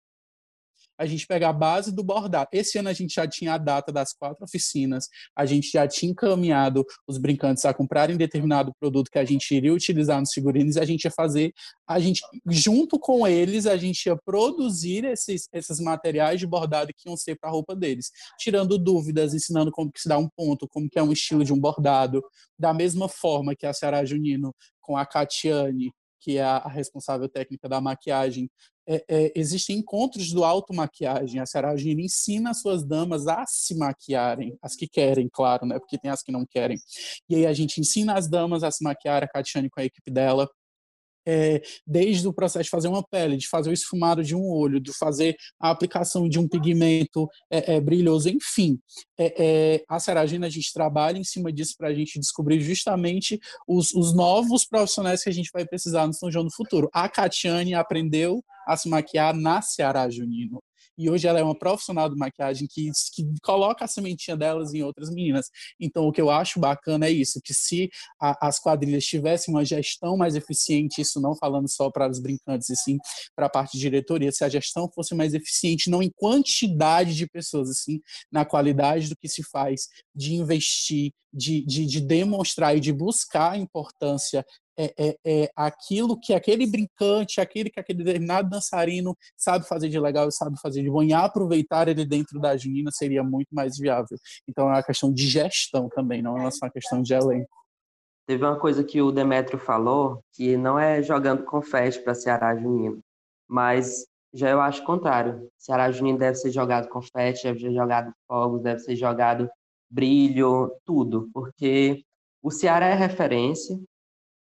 a 0.98 1.06
gente 1.06 1.26
pega 1.26 1.48
a 1.48 1.52
base 1.52 1.92
do 1.92 2.02
bordado. 2.02 2.48
Esse 2.52 2.78
ano 2.78 2.88
a 2.88 2.92
gente 2.92 3.14
já 3.14 3.26
tinha 3.26 3.54
a 3.54 3.58
data 3.58 3.92
das 3.92 4.12
quatro 4.12 4.44
oficinas, 4.44 5.08
a 5.36 5.44
gente 5.44 5.70
já 5.70 5.86
tinha 5.86 6.12
encaminhado 6.12 6.84
os 7.06 7.18
brincantes 7.18 7.64
a 7.64 7.74
comprarem 7.74 8.16
determinado 8.16 8.72
produto 8.78 9.10
que 9.10 9.18
a 9.18 9.24
gente 9.24 9.54
iria 9.54 9.72
utilizar 9.72 10.20
nos 10.20 10.32
figurinos 10.32 10.76
e 10.76 10.80
a 10.80 10.84
gente 10.84 11.04
ia 11.04 11.10
fazer, 11.10 11.52
a 11.86 11.98
gente, 11.98 12.20
junto 12.48 12.98
com 12.98 13.26
eles, 13.26 13.66
a 13.66 13.76
gente 13.76 14.06
ia 14.06 14.16
produzir 14.24 15.04
esses, 15.04 15.48
esses 15.52 15.80
materiais 15.80 16.40
de 16.40 16.46
bordado 16.46 16.92
que 16.96 17.08
iam 17.08 17.16
ser 17.16 17.36
para 17.38 17.50
a 17.50 17.52
roupa 17.52 17.74
deles, 17.74 18.10
tirando 18.38 18.78
dúvidas, 18.78 19.34
ensinando 19.34 19.70
como 19.70 19.90
que 19.90 20.00
se 20.00 20.08
dá 20.08 20.18
um 20.18 20.28
ponto, 20.28 20.68
como 20.68 20.88
que 20.88 20.98
é 20.98 21.02
um 21.02 21.12
estilo 21.12 21.44
de 21.44 21.52
um 21.52 21.58
bordado, 21.58 22.22
da 22.58 22.72
mesma 22.72 23.08
forma 23.08 23.54
que 23.54 23.66
a 23.66 23.72
Ceará 23.72 24.04
Junino 24.04 24.54
com 24.80 24.96
a 24.96 25.06
Catiane 25.06 25.92
que 26.24 26.38
é 26.38 26.42
a 26.42 26.66
responsável 26.68 27.28
técnica 27.28 27.68
da 27.68 27.82
maquiagem, 27.82 28.50
é, 28.88 29.04
é, 29.08 29.32
existem 29.36 29.76
encontros 29.76 30.32
do 30.32 30.42
auto-maquiagem. 30.42 31.38
A 31.38 31.44
Sarah 31.44 31.76
Gina 31.76 32.00
ensina 32.00 32.50
as 32.50 32.62
suas 32.62 32.82
damas 32.82 33.26
a 33.28 33.44
se 33.46 33.76
maquiarem, 33.76 34.56
as 34.62 34.74
que 34.74 34.88
querem, 34.88 35.28
claro, 35.30 35.66
né? 35.66 35.78
Porque 35.78 35.98
tem 35.98 36.10
as 36.10 36.22
que 36.22 36.32
não 36.32 36.46
querem. 36.46 36.78
E 37.28 37.34
aí 37.34 37.46
a 37.46 37.52
gente 37.52 37.78
ensina 37.78 38.14
as 38.14 38.26
damas 38.26 38.64
a 38.64 38.70
se 38.70 38.82
maquiar, 38.82 39.22
a 39.22 39.28
Catiane 39.28 39.68
com 39.68 39.80
a 39.80 39.84
equipe 39.84 40.10
dela 40.10 40.48
é, 41.26 41.62
desde 41.86 42.26
o 42.28 42.32
processo 42.32 42.64
de 42.64 42.70
fazer 42.70 42.88
uma 42.88 43.02
pele, 43.02 43.36
de 43.36 43.48
fazer 43.48 43.70
o 43.70 43.72
esfumado 43.72 44.22
de 44.22 44.34
um 44.34 44.46
olho, 44.48 44.80
de 44.80 44.92
fazer 44.92 45.36
a 45.60 45.70
aplicação 45.70 46.28
de 46.28 46.38
um 46.38 46.48
pigmento 46.48 47.28
é, 47.50 47.74
é, 47.74 47.80
brilhoso, 47.80 48.28
enfim. 48.28 48.78
A 49.88 49.98
Seragina, 49.98 50.46
a 50.46 50.50
gente 50.50 50.72
trabalha 50.72 51.18
em 51.18 51.24
cima 51.24 51.52
disso 51.52 51.74
para 51.78 51.88
a 51.88 51.94
gente 51.94 52.18
descobrir 52.18 52.60
justamente 52.60 53.38
os, 53.66 53.94
os, 53.94 54.14
novos 54.14 54.64
profissionais 54.64 55.22
que 55.22 55.30
a 55.30 55.32
gente 55.32 55.50
vai 55.52 55.64
precisar 55.64 56.06
no 56.06 56.12
São 56.12 56.30
João 56.30 56.44
do 56.44 56.52
futuro. 56.52 56.88
A 56.92 57.08
Catiane 57.08 57.74
aprendeu 57.74 58.44
a 58.66 58.76
se 58.76 58.88
maquiar 58.88 59.34
na 59.34 59.62
Ceará 59.62 60.08
Junino 60.10 60.62
e 60.96 61.10
hoje 61.10 61.26
ela 61.26 61.38
é 61.38 61.42
uma 61.42 61.58
profissional 61.58 62.08
de 62.08 62.16
maquiagem 62.16 62.66
que, 62.70 62.90
que 63.14 63.24
coloca 63.42 63.84
a 63.84 63.88
sementinha 63.88 64.36
delas 64.36 64.72
em 64.74 64.82
outras 64.82 65.10
meninas. 65.10 65.46
Então, 65.80 66.06
o 66.06 66.12
que 66.12 66.20
eu 66.20 66.30
acho 66.30 66.60
bacana 66.60 67.06
é 67.06 67.10
isso, 67.10 67.40
que 67.42 67.52
se 67.52 67.90
a, 68.20 68.48
as 68.48 68.58
quadrilhas 68.58 69.04
tivessem 69.04 69.52
uma 69.52 69.64
gestão 69.64 70.16
mais 70.16 70.34
eficiente, 70.34 71.00
isso 71.00 71.20
não 71.20 71.36
falando 71.36 71.68
só 71.68 71.90
para 71.90 72.08
os 72.08 72.20
brincantes, 72.20 72.70
e 72.70 72.76
sim 72.76 72.98
para 73.34 73.46
a 73.46 73.50
parte 73.50 73.72
de 73.72 73.80
diretoria, 73.80 74.32
se 74.32 74.44
a 74.44 74.48
gestão 74.48 74.88
fosse 74.92 75.14
mais 75.14 75.34
eficiente, 75.34 75.90
não 75.90 76.02
em 76.02 76.10
quantidade 76.14 77.14
de 77.14 77.26
pessoas, 77.26 77.70
assim, 77.70 78.00
na 78.30 78.44
qualidade 78.44 79.08
do 79.08 79.16
que 79.16 79.28
se 79.28 79.42
faz, 79.42 79.88
de 80.14 80.34
investir, 80.34 81.12
de, 81.32 81.64
de, 81.66 81.84
de 81.84 82.00
demonstrar 82.00 82.76
e 82.76 82.80
de 82.80 82.92
buscar 82.92 83.52
a 83.52 83.58
importância 83.58 84.44
é, 84.76 84.94
é, 84.98 85.18
é, 85.24 85.50
aquilo 85.54 86.18
que 86.18 86.34
aquele 86.34 86.66
brincante, 86.66 87.40
aquele 87.40 87.70
que 87.70 87.80
aquele 87.80 88.02
determinado 88.02 88.48
dançarino 88.48 89.16
sabe 89.36 89.66
fazer 89.66 89.88
de 89.88 89.98
legal 89.98 90.28
e 90.28 90.32
sabe 90.32 90.60
fazer 90.60 90.82
de 90.82 90.90
bom, 90.90 91.02
e 91.02 91.12
aproveitar 91.12 91.88
ele 91.88 92.04
dentro 92.04 92.40
da 92.40 92.56
junina 92.56 92.90
seria 92.90 93.22
muito 93.22 93.54
mais 93.54 93.78
viável. 93.78 94.16
Então 94.48 94.68
é 94.68 94.72
uma 94.74 94.82
questão 94.82 95.12
de 95.12 95.26
gestão 95.26 95.88
também, 95.88 96.22
não 96.22 96.36
é 96.38 96.50
só 96.50 96.66
uma 96.66 96.72
questão 96.72 97.02
de 97.02 97.14
elenco. 97.14 97.48
Teve 98.26 98.44
uma 98.44 98.58
coisa 98.58 98.82
que 98.82 99.02
o 99.02 99.12
Demetrio 99.12 99.58
falou, 99.58 100.22
que 100.32 100.56
não 100.56 100.78
é 100.78 101.02
jogando 101.02 101.44
confete 101.44 102.00
para 102.00 102.14
Ceará 102.14 102.56
Junino, 102.56 103.00
mas 103.46 104.06
já 104.32 104.48
eu 104.50 104.60
acho 104.60 104.82
o 104.82 104.86
contrário. 104.86 105.48
Ceará 105.58 105.90
Junino 105.92 106.18
deve 106.18 106.36
ser 106.36 106.50
jogado 106.50 106.88
confete, 106.88 107.44
deve 107.44 107.60
ser 107.60 107.72
jogado 107.72 108.12
fogos, 108.26 108.62
deve 108.62 108.80
ser 108.80 108.96
jogado 108.96 109.48
brilho, 109.90 110.72
tudo, 110.84 111.28
porque 111.32 112.02
o 112.42 112.50
Ceará 112.50 112.86
é 112.86 112.94
referência, 112.94 113.78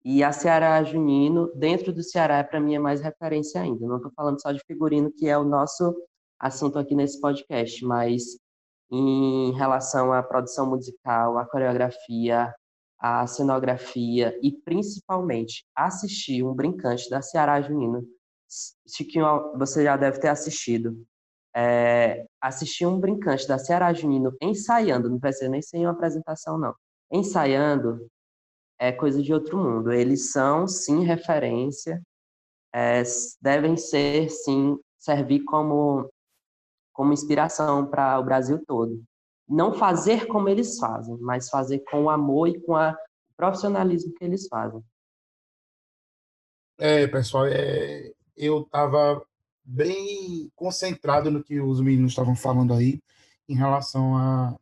e 0.09 0.23
a 0.23 0.31
Ceará 0.31 0.85
Junino, 0.85 1.53
dentro 1.57 1.93
do 1.93 2.01
Ceará, 2.01 2.45
para 2.45 2.61
mim 2.61 2.77
é 2.77 2.79
mais 2.79 3.01
referência 3.01 3.61
ainda. 3.61 3.85
Não 3.85 3.97
estou 3.97 4.13
falando 4.15 4.41
só 4.41 4.53
de 4.53 4.63
figurino, 4.65 5.11
que 5.11 5.27
é 5.27 5.37
o 5.37 5.43
nosso 5.43 5.93
assunto 6.39 6.79
aqui 6.79 6.95
nesse 6.95 7.21
podcast, 7.21 7.85
mas 7.85 8.23
em 8.89 9.53
relação 9.55 10.13
à 10.13 10.23
produção 10.23 10.71
musical, 10.71 11.37
à 11.39 11.45
coreografia, 11.45 12.55
à 13.01 13.27
cenografia 13.27 14.39
e 14.41 14.53
principalmente 14.53 15.67
assistir 15.75 16.45
um 16.45 16.55
brincante 16.55 17.11
da 17.11 17.21
Ceará 17.21 17.61
Junino. 17.61 18.07
Chiquinho, 18.87 19.59
você 19.59 19.83
já 19.83 19.97
deve 19.97 20.21
ter 20.21 20.29
assistido. 20.29 21.05
É, 21.53 22.25
assistir 22.41 22.87
um 22.87 23.01
brincante 23.01 23.49
da 23.49 23.59
Ceará 23.59 23.93
Junino 23.93 24.33
ensaiando, 24.41 25.11
não 25.11 25.19
precisa 25.19 25.51
nem 25.51 25.61
ser 25.61 25.79
uma 25.79 25.91
apresentação, 25.91 26.57
não. 26.57 26.77
Ensaiando 27.11 28.07
é 28.79 28.93
coisa 28.93 29.23
de 29.23 29.33
outro 29.33 29.57
mundo. 29.57 29.93
Eles 29.93 30.33
são, 30.33 30.67
sim, 30.67 31.05
referência, 31.05 32.03
é, 32.75 33.03
devem 33.41 33.77
ser, 33.77 34.29
sim, 34.31 34.79
servir 34.99 35.45
como, 35.45 36.11
como 36.93 37.13
inspiração 37.13 37.87
para 37.87 38.19
o 38.19 38.25
Brasil 38.25 38.63
todo. 38.67 39.03
Não 39.49 39.73
fazer 39.73 40.27
como 40.27 40.49
eles 40.49 40.79
fazem, 40.79 41.17
mas 41.19 41.49
fazer 41.49 41.81
com 41.91 42.05
o 42.05 42.11
amor 42.11 42.49
e 42.49 42.61
com 42.61 42.75
o 42.75 42.95
profissionalismo 43.37 44.13
que 44.15 44.25
eles 44.25 44.49
fazem. 44.49 44.83
É, 46.79 47.07
pessoal, 47.07 47.47
é, 47.47 48.13
eu 48.37 48.63
estava 48.63 49.25
bem 49.65 50.51
concentrado 50.55 51.31
no 51.31 51.43
que 51.43 51.61
os 51.61 51.81
meninos 51.81 52.13
estavam 52.13 52.37
falando 52.37 52.75
aí 52.75 53.01
em 53.49 53.57
relação 53.57 54.17
a, 54.17 54.57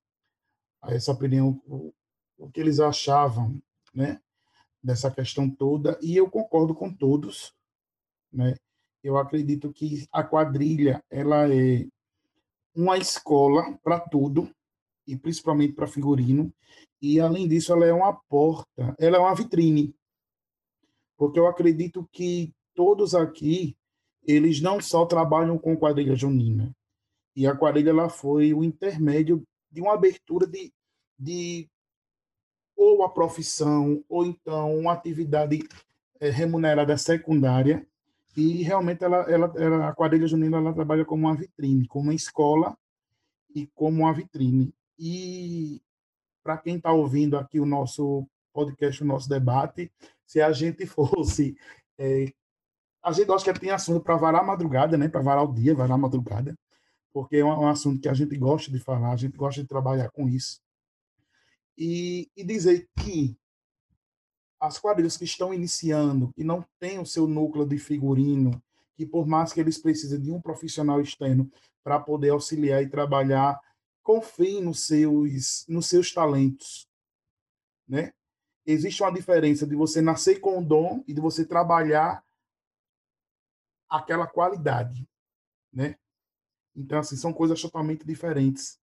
a 0.82 0.94
essa 0.94 1.10
opinião, 1.10 1.60
o, 1.66 1.92
o 2.38 2.50
que 2.50 2.60
eles 2.60 2.78
achavam 2.78 3.60
né, 3.94 4.20
dessa 4.82 5.10
questão 5.10 5.48
toda, 5.48 5.98
e 6.02 6.16
eu 6.16 6.30
concordo 6.30 6.74
com 6.74 6.92
todos, 6.92 7.54
né? 8.32 8.54
Eu 9.02 9.18
acredito 9.18 9.72
que 9.72 10.06
a 10.10 10.24
quadrilha, 10.24 11.02
ela 11.10 11.46
é 11.54 11.86
uma 12.74 12.96
escola 12.96 13.78
para 13.82 14.00
tudo, 14.00 14.50
e 15.06 15.16
principalmente 15.16 15.74
para 15.74 15.86
figurino, 15.86 16.52
e 17.00 17.20
além 17.20 17.46
disso 17.46 17.72
ela 17.72 17.84
é 17.84 17.92
uma 17.92 18.14
porta, 18.28 18.94
ela 18.98 19.18
é 19.18 19.20
uma 19.20 19.34
vitrine. 19.34 19.94
Porque 21.16 21.38
eu 21.38 21.46
acredito 21.46 22.08
que 22.10 22.52
todos 22.74 23.14
aqui, 23.14 23.76
eles 24.26 24.60
não 24.60 24.80
só 24.80 25.04
trabalham 25.04 25.58
com 25.58 25.76
quadrilha 25.76 26.16
junina, 26.16 26.74
e 27.36 27.46
a 27.46 27.54
quadrilha 27.54 27.90
ela 27.90 28.08
foi 28.08 28.54
o 28.54 28.64
intermédio 28.64 29.46
de 29.70 29.82
uma 29.82 29.92
abertura 29.92 30.46
de, 30.46 30.72
de 31.18 31.68
ou 32.76 33.02
a 33.02 33.08
profissão, 33.08 34.02
ou 34.08 34.24
então 34.24 34.78
uma 34.78 34.92
atividade 34.92 35.60
é, 36.20 36.30
remunerada 36.30 36.96
secundária, 36.96 37.86
e 38.36 38.62
realmente 38.62 39.04
ela, 39.04 39.18
ela, 39.30 39.52
ela, 39.56 39.88
a 39.88 39.94
quadrilha 39.94 40.26
junina 40.26 40.56
ela 40.56 40.72
trabalha 40.72 41.04
como 41.04 41.26
uma 41.26 41.36
vitrine, 41.36 41.86
como 41.86 42.04
uma 42.04 42.14
escola 42.14 42.76
e 43.54 43.66
como 43.74 44.02
uma 44.02 44.12
vitrine. 44.12 44.74
E 44.98 45.80
para 46.42 46.58
quem 46.58 46.76
está 46.76 46.92
ouvindo 46.92 47.38
aqui 47.38 47.60
o 47.60 47.66
nosso 47.66 48.26
podcast, 48.52 49.02
o 49.02 49.06
nosso 49.06 49.28
debate, 49.28 49.90
se 50.26 50.40
a 50.40 50.50
gente 50.50 50.84
fosse 50.86 51.56
é, 51.96 52.32
a 53.04 53.12
gente 53.12 53.30
acha 53.30 53.52
que 53.52 53.60
tem 53.60 53.70
assunto 53.70 54.02
para 54.02 54.16
varar 54.16 54.40
a 54.40 54.44
madrugada, 54.44 54.96
né? 54.96 55.08
Para 55.08 55.20
varar 55.20 55.44
o 55.44 55.52
dia, 55.52 55.74
varar 55.74 55.94
a 55.96 55.98
madrugada, 55.98 56.56
porque 57.12 57.36
é 57.36 57.44
um, 57.44 57.48
um, 57.48 57.68
assunto 57.68 58.00
que 58.00 58.08
a 58.08 58.14
gente 58.14 58.34
gosta 58.36 58.72
de 58.72 58.78
falar, 58.78 59.12
a 59.12 59.16
gente 59.16 59.36
gosta 59.36 59.60
de 59.60 59.68
trabalhar 59.68 60.10
com 60.10 60.26
isso. 60.26 60.60
E, 61.76 62.30
e 62.36 62.44
dizer 62.44 62.88
que 63.00 63.36
as 64.60 64.78
quadrilhas 64.78 65.16
que 65.16 65.24
estão 65.24 65.52
iniciando, 65.52 66.32
que 66.32 66.44
não 66.44 66.64
têm 66.78 66.98
o 66.98 67.06
seu 67.06 67.26
núcleo 67.26 67.66
de 67.66 67.78
figurino, 67.78 68.62
que 68.96 69.04
por 69.04 69.26
mais 69.26 69.52
que 69.52 69.60
eles 69.60 69.78
precisem 69.78 70.20
de 70.20 70.30
um 70.30 70.40
profissional 70.40 71.00
externo 71.00 71.50
para 71.82 72.00
poder 72.00 72.30
auxiliar 72.30 72.82
e 72.82 72.88
trabalhar, 72.88 73.60
confiem 74.02 74.62
nos 74.62 74.86
seus, 74.86 75.64
nos 75.68 75.86
seus 75.86 76.12
talentos, 76.12 76.88
né? 77.86 78.12
Existe 78.66 79.02
uma 79.02 79.12
diferença 79.12 79.66
de 79.66 79.76
você 79.76 80.00
nascer 80.00 80.40
com 80.40 80.58
o 80.58 80.64
dom 80.64 81.04
e 81.06 81.12
de 81.12 81.20
você 81.20 81.44
trabalhar 81.44 82.24
aquela 83.88 84.26
qualidade, 84.26 85.06
né? 85.72 85.96
Então, 86.74 86.98
assim, 86.98 87.16
são 87.16 87.32
coisas 87.32 87.60
totalmente 87.60 88.04
diferentes, 88.06 88.78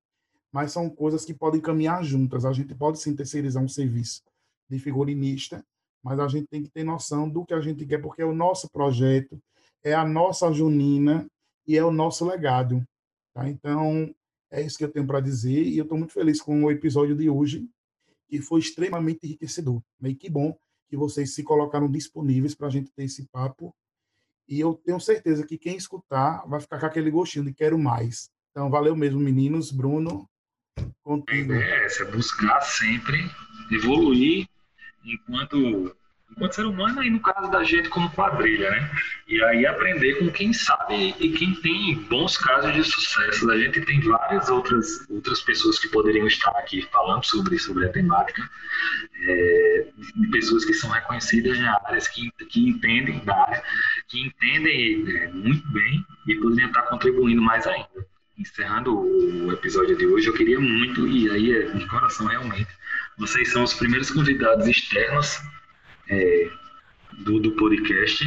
mas 0.52 0.72
são 0.72 0.90
coisas 0.90 1.26
que 1.26 1.34
podem 1.34 1.62
caminhar 1.62 2.04
juntas. 2.04 2.46
A 2.46 2.54
gente 2.54 2.76
pode 2.76 3.00
sim 3.00 3.16
terceirizar 3.16 3.64
um 3.64 3.68
serviço 3.68 4.22
de 4.70 4.80
figurinista, 4.80 5.64
mas 6.04 6.20
a 6.20 6.28
gente 6.28 6.48
tem 6.48 6.64
que 6.64 6.70
ter 6.70 6.84
noção 6.84 7.30
do 7.30 7.46
que 7.46 7.54
a 7.54 7.62
gente 7.62 7.86
quer, 7.86 8.02
porque 8.02 8.22
é 8.22 8.26
o 8.26 8.34
nosso 8.34 8.70
projeto, 8.70 9.42
é 9.84 9.94
a 9.94 10.06
nossa 10.06 10.52
junina 10.52 11.28
e 11.68 11.78
é 11.78 11.84
o 11.84 11.92
nosso 11.92 12.26
legado. 12.26 12.84
Tá? 13.34 13.48
Então, 13.50 14.14
é 14.50 14.62
isso 14.62 14.78
que 14.78 14.84
eu 14.84 14.92
tenho 14.92 15.08
para 15.08 15.20
dizer, 15.20 15.64
e 15.64 15.78
eu 15.78 15.84
estou 15.84 15.98
muito 15.98 16.14
feliz 16.14 16.42
com 16.42 16.64
o 16.64 16.72
episódio 16.72 17.16
de 17.16 17.30
hoje, 17.30 17.68
que 18.28 18.42
foi 18.42 18.60
extremamente 18.60 19.26
enriquecedor. 19.26 19.82
E 20.04 20.16
que 20.16 20.30
bom 20.30 20.56
que 20.90 20.98
vocês 20.98 21.34
se 21.34 21.44
colocaram 21.44 21.90
disponíveis 21.90 22.54
para 22.54 22.68
a 22.68 22.70
gente 22.70 22.92
ter 22.92 23.04
esse 23.04 23.28
papo 23.30 23.74
e 24.52 24.60
eu 24.60 24.74
tenho 24.74 25.00
certeza 25.00 25.48
que 25.48 25.58
quem 25.58 25.78
escutar 25.78 26.46
vai 26.46 26.60
ficar 26.60 26.78
com 26.78 26.86
aquele 26.86 27.10
gostinho 27.10 27.46
de 27.46 27.54
quero 27.54 27.80
mais. 27.80 28.30
Então, 28.52 28.70
valeu 28.70 28.94
mesmo, 28.98 29.18
meninos. 29.18 29.72
Bruno. 29.72 30.30
A 30.78 31.36
ideia 31.36 31.64
é 31.64 31.86
essa, 31.86 32.06
buscar 32.06 32.62
sempre 32.62 33.30
evoluir 33.72 34.48
enquanto 35.04 35.96
enquanto 36.32 36.56
ser 36.56 36.66
humano 36.66 37.04
e 37.04 37.10
no 37.10 37.20
caso 37.20 37.52
da 37.52 37.62
gente 37.64 37.90
como 37.90 38.10
quadrilha, 38.12 38.70
né? 38.70 38.92
E 39.28 39.44
aí 39.44 39.66
aprender 39.66 40.20
com 40.20 40.32
quem 40.32 40.54
sabe 40.54 41.14
e 41.20 41.34
quem 41.34 41.54
tem 41.56 41.96
bons 42.10 42.38
casos 42.38 42.74
de 42.74 42.84
sucesso. 42.86 43.52
A 43.52 43.58
gente 43.58 43.82
tem 43.82 44.00
várias 44.00 44.48
outras 44.48 45.10
outras 45.10 45.42
pessoas 45.42 45.78
que 45.78 45.90
poderiam 45.90 46.26
estar 46.28 46.52
aqui 46.52 46.82
falando 46.84 47.26
sobre 47.26 47.60
sobre 47.60 47.86
a 47.86 47.92
temática, 47.92 48.50
é, 49.28 49.88
pessoas 50.32 50.64
que 50.64 50.74
são 50.74 50.90
reconhecidas 50.90 51.58
em 51.58 51.68
áreas 51.68 52.08
que, 52.08 52.32
que 52.50 52.70
entendem 52.70 53.20
da 53.26 53.36
área, 53.36 53.64
que 54.08 54.22
entendem 54.22 55.04
é, 55.18 55.28
muito 55.28 55.68
bem 55.74 56.06
e 56.28 56.36
poderiam 56.36 56.70
estar 56.70 56.84
contribuindo 56.84 57.42
mais 57.42 57.68
ainda. 57.68 58.11
Encerrando 58.42 59.00
o 59.00 59.52
episódio 59.54 59.96
de 59.96 60.08
hoje, 60.08 60.28
eu 60.28 60.34
queria 60.34 60.60
muito, 60.60 61.08
e 61.08 61.30
aí 61.30 61.54
é 61.54 61.72
de 61.74 61.88
coração 61.88 62.26
realmente, 62.26 62.76
vocês 63.16 63.52
são 63.52 63.64
os 63.64 63.76
primeiros 63.76 64.10
convidados 64.10 64.68
externos 64.68 65.40
é, 66.10 66.50
do, 67.20 67.40
do 67.40 67.52
podcast. 67.52 68.26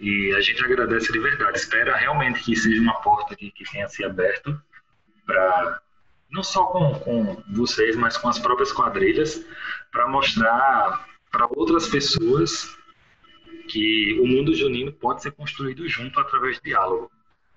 E 0.00 0.32
a 0.34 0.40
gente 0.40 0.64
agradece 0.64 1.12
de 1.12 1.18
verdade. 1.18 1.58
Espera 1.58 1.94
realmente 1.96 2.42
que 2.42 2.56
seja 2.56 2.80
uma 2.80 2.94
porta 3.02 3.36
que, 3.36 3.50
que 3.50 3.70
tenha 3.70 3.86
se 3.88 4.02
aberto 4.02 4.58
para 5.26 5.82
não 6.30 6.42
só 6.42 6.64
com, 6.64 6.98
com 7.00 7.42
vocês, 7.50 7.94
mas 7.94 8.16
com 8.16 8.30
as 8.30 8.38
próprias 8.38 8.72
quadrilhas, 8.72 9.44
para 9.90 10.08
mostrar 10.08 11.06
para 11.30 11.46
outras 11.50 11.88
pessoas 11.88 12.74
que 13.68 14.18
o 14.18 14.26
mundo 14.26 14.54
junino 14.54 14.90
pode 14.92 15.22
ser 15.22 15.32
construído 15.32 15.86
junto 15.86 16.18
através 16.18 16.56
de 16.56 16.70
diálogo. 16.70 17.10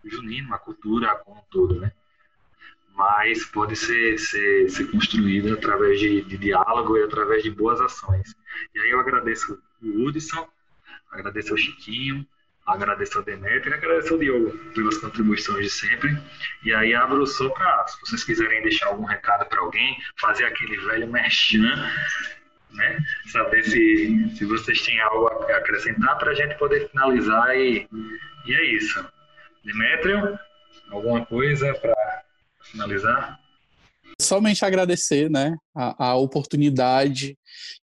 Junino, 0.10 0.53
a 0.53 0.57
cultura 0.57 1.15
como 1.18 1.40
um 1.40 1.44
todo, 1.49 1.80
né? 1.80 1.91
Mas 2.95 3.44
pode 3.45 3.76
ser, 3.76 4.18
ser, 4.18 4.69
ser 4.69 4.90
construído 4.90 5.53
através 5.53 5.99
de, 5.99 6.22
de 6.22 6.38
diálogo 6.38 6.98
e 6.98 7.03
através 7.03 7.44
de 7.44 7.52
boas 7.52 7.82
ações. 7.82 8.36
E 8.73 8.80
aí 8.80 8.91
eu 8.91 8.99
agradeço 8.99 9.61
o 9.82 10.06
Hudson, 10.06 10.48
agradeço 11.11 11.52
ao 11.52 11.57
Chiquinho, 11.57 12.26
agradeço 12.65 13.18
ao 13.18 13.23
Demetrio 13.23 13.73
e 13.73 13.77
agradeço 13.77 14.14
ao 14.14 14.19
Diogo 14.19 14.57
pelas 14.73 14.98
contribuições 14.98 15.65
de 15.65 15.72
sempre. 15.72 16.18
E 16.64 16.73
aí 16.73 16.95
abro 16.95 17.26
só 17.27 17.49
para, 17.49 17.88
se 17.88 17.99
vocês 18.02 18.23
quiserem 18.23 18.64
deixar 18.64 18.88
algum 18.88 19.06
recado 19.06 19.45
para 19.48 19.60
alguém, 19.60 19.98
fazer 20.18 20.45
aquele 20.45 20.77
velho 20.77 21.11
merchan, 21.11 21.76
né? 22.72 22.99
Saber 23.27 23.64
se, 23.64 24.36
se 24.36 24.45
vocês 24.45 24.82
têm 24.82 24.99
algo 25.02 25.27
a 25.27 25.57
acrescentar 25.57 26.18
para 26.18 26.32
a 26.32 26.34
gente 26.34 26.57
poder 26.57 26.90
finalizar 26.90 27.56
e, 27.57 27.88
e 28.45 28.53
é 28.53 28.65
isso. 28.73 29.06
Demetrio, 29.66 30.40
alguma 30.92 31.26
coisa 31.26 31.74
para 31.74 32.24
finalizar? 32.64 33.40
Somente 34.22 34.64
agradecer 34.64 35.30
né, 35.30 35.58
a, 35.76 36.11
a 36.11 36.15
oportunidade 36.15 37.38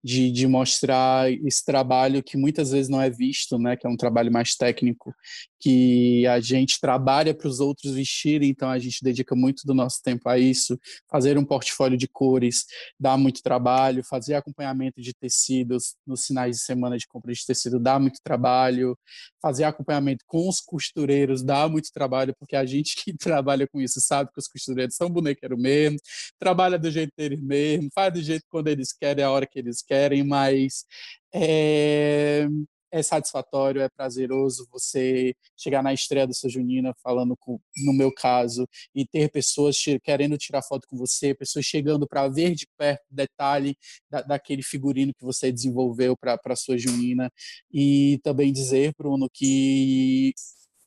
de, 0.04 0.32
de 0.32 0.48
mostrar 0.48 1.32
esse 1.32 1.64
trabalho 1.64 2.24
que 2.24 2.38
muitas 2.38 2.72
vezes 2.72 2.90
não 2.90 3.02
é 3.02 3.10
visto, 3.10 3.58
né, 3.58 3.76
que 3.76 3.86
é 3.86 3.90
um 3.90 3.98
trabalho 3.98 4.32
mais 4.32 4.56
técnico, 4.56 5.14
que 5.60 6.26
a 6.26 6.40
gente 6.40 6.80
trabalha 6.80 7.34
para 7.34 7.48
os 7.48 7.60
outros 7.60 7.94
vestirem, 7.94 8.50
então 8.50 8.70
a 8.70 8.80
gente 8.80 9.04
dedica 9.04 9.36
muito 9.36 9.64
do 9.66 9.74
nosso 9.74 10.02
tempo 10.02 10.30
a 10.30 10.40
isso. 10.40 10.80
Fazer 11.12 11.38
um 11.38 11.44
portfólio 11.44 11.98
de 11.98 12.08
cores 12.08 12.66
dá 12.98 13.18
muito 13.18 13.42
trabalho, 13.42 14.04
fazer 14.04 14.36
acompanhamento 14.36 15.02
de 15.02 15.14
tecidos 15.14 15.96
nos 16.08 16.26
finais 16.26 16.58
de 16.58 16.64
semana 16.64 16.98
de 16.98 17.06
compra 17.08 17.34
de 17.34 17.46
tecido 17.46 17.80
dá 17.80 18.00
muito 18.00 18.20
trabalho, 18.24 18.98
fazer 19.42 19.66
acompanhamento 19.66 20.24
com 20.26 20.48
os 20.48 20.62
costureiros 20.62 21.44
dá 21.44 21.68
muito 21.68 21.92
trabalho, 21.92 22.34
porque 22.40 22.56
a 22.56 22.66
gente 22.66 22.96
que 22.96 23.14
trabalha 23.18 23.68
com 23.68 23.82
isso 23.82 24.00
sabe 24.00 24.32
que 24.32 24.40
os 24.40 24.48
costureiros 24.48 24.96
são 24.96 25.10
bonequeiros 25.10 25.60
mesmo, 25.60 25.98
trabalha 26.40 26.80
do 26.80 26.90
jeito 26.90 27.12
deles 27.18 27.42
mesmo, 27.42 27.79
faz 27.94 28.14
do 28.14 28.22
jeito 28.22 28.46
quando 28.50 28.68
eles 28.68 28.92
querem, 28.92 29.24
a 29.24 29.32
hora 29.32 29.48
que 29.48 29.60
eles 29.60 29.82
querem, 29.82 30.24
mas 30.24 30.86
é, 31.34 32.48
é 32.92 33.04
satisfatório, 33.04 33.82
é 33.82 33.90
prazeroso 33.90 34.68
você 34.72 35.36
chegar 35.56 35.84
na 35.84 35.94
estreia 35.94 36.26
do 36.26 36.34
seu 36.34 36.50
Junina 36.50 36.94
falando 37.04 37.36
com, 37.38 37.60
no 37.86 37.94
meu 37.94 38.12
caso, 38.14 38.68
e 38.94 39.06
ter 39.06 39.30
pessoas 39.30 39.78
querendo 40.04 40.38
tirar 40.38 40.62
foto 40.62 40.88
com 40.88 40.98
você, 40.98 41.34
pessoas 41.34 41.66
chegando 41.66 42.08
para 42.08 42.28
ver 42.28 42.56
de 42.56 42.68
perto 42.78 43.04
detalhe 43.10 43.78
da, 44.10 44.22
daquele 44.22 44.64
figurino 44.64 45.14
que 45.14 45.24
você 45.24 45.52
desenvolveu 45.52 46.16
para 46.18 46.56
sua 46.56 46.78
Junina. 46.78 47.32
E 47.72 48.20
também 48.24 48.52
dizer, 48.52 48.94
Bruno, 48.98 49.30
que 49.32 50.34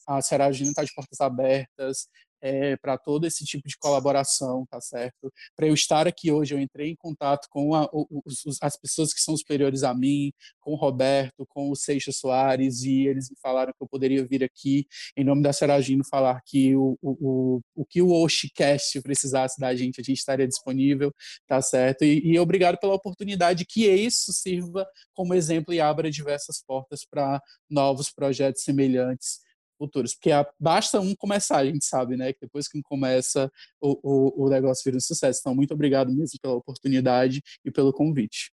a 0.07 0.21
Será 0.21 0.51
Junina 0.51 0.73
está 0.73 0.85
de 0.85 0.93
portas 0.95 1.21
abertas, 1.21 2.09
é, 2.43 2.77
para 2.77 2.99
todo 2.99 3.25
esse 3.25 3.45
tipo 3.45 3.69
de 3.69 3.79
colaboração, 3.79 4.67
tá 4.69 4.81
certo? 4.81 5.33
Para 5.57 5.69
eu 5.69 5.75
estar 5.75 6.09
aqui 6.09 6.33
hoje, 6.33 6.55
eu 6.55 6.61
entrei 6.61 6.91
em 6.91 6.97
contato 6.97 7.47
com 7.49 7.75
a, 7.75 7.89
os, 7.93 8.59
as 8.61 8.77
pessoas 8.77 9.15
que 9.15 9.21
são 9.21 9.37
superiores 9.37 9.85
a 9.85 9.95
mim, 9.95 10.33
com 10.61 10.73
o 10.73 10.77
Roberto, 10.77 11.47
com 11.49 11.71
o 11.71 11.77
Seixas 11.77 12.17
Soares, 12.17 12.83
e 12.83 13.07
eles 13.07 13.31
me 13.31 13.37
falaram 13.41 13.73
que 13.73 13.83
eu 13.83 13.89
poderia 13.89 14.27
vir 14.27 14.43
aqui, 14.43 14.87
em 15.17 15.25
nome 15.25 15.43
da 15.43 15.53
Seragino, 15.53 16.05
falar 16.05 16.41
que 16.45 16.75
o, 16.75 16.99
o, 17.01 17.11
o, 17.21 17.61
o 17.77 17.87
que 17.87 18.03
o 18.03 18.13
Oshicast 18.13 19.01
precisasse 19.03 19.61
da 19.61 19.75
gente, 19.75 20.01
a 20.01 20.05
gente 20.05 20.19
estaria 20.19 20.49
disponível, 20.49 21.13
tá 21.47 21.63
certo? 21.63 22.05
E, 22.05 22.33
e 22.33 22.39
obrigado 22.41 22.79
pela 22.79 22.95
oportunidade 22.95 23.65
que 23.65 23.87
isso 23.89 24.33
sirva 24.33 24.87
como 25.15 25.35
exemplo 25.35 25.73
e 25.73 25.81
abra 25.81 26.11
diversas 26.11 26.63
portas 26.67 27.05
para 27.09 27.41
novos 27.71 28.11
projetos 28.11 28.65
semelhantes 28.65 29.41
futuros. 29.87 30.15
Porque 30.15 30.31
basta 30.59 31.01
um 31.01 31.15
começar, 31.17 31.59
a 31.59 31.67
gente 31.67 31.85
sabe, 31.85 32.17
né? 32.17 32.33
Que 32.33 32.41
depois 32.43 32.69
que 32.69 32.79
um 32.79 32.83
começa, 32.83 33.51
o, 33.81 33.99
o, 34.03 34.45
o 34.45 34.49
negócio 34.49 34.83
vira 34.85 34.97
um 34.97 35.01
sucesso. 35.01 35.41
Então, 35.41 35.55
muito 35.55 35.75
obrigado 35.75 36.13
mesmo 36.13 36.39
pela 36.41 36.55
oportunidade 36.55 37.43
e 37.65 37.71
pelo 37.71 37.93
convite. 37.93 38.53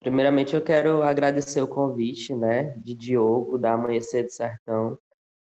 Primeiramente, 0.00 0.54
eu 0.54 0.62
quero 0.62 1.02
agradecer 1.02 1.60
o 1.60 1.68
convite, 1.68 2.34
né, 2.34 2.78
de 2.78 2.94
Diogo, 2.94 3.58
da 3.58 3.72
Amanhecer 3.72 4.24
do 4.24 4.30
Sertão, 4.30 4.98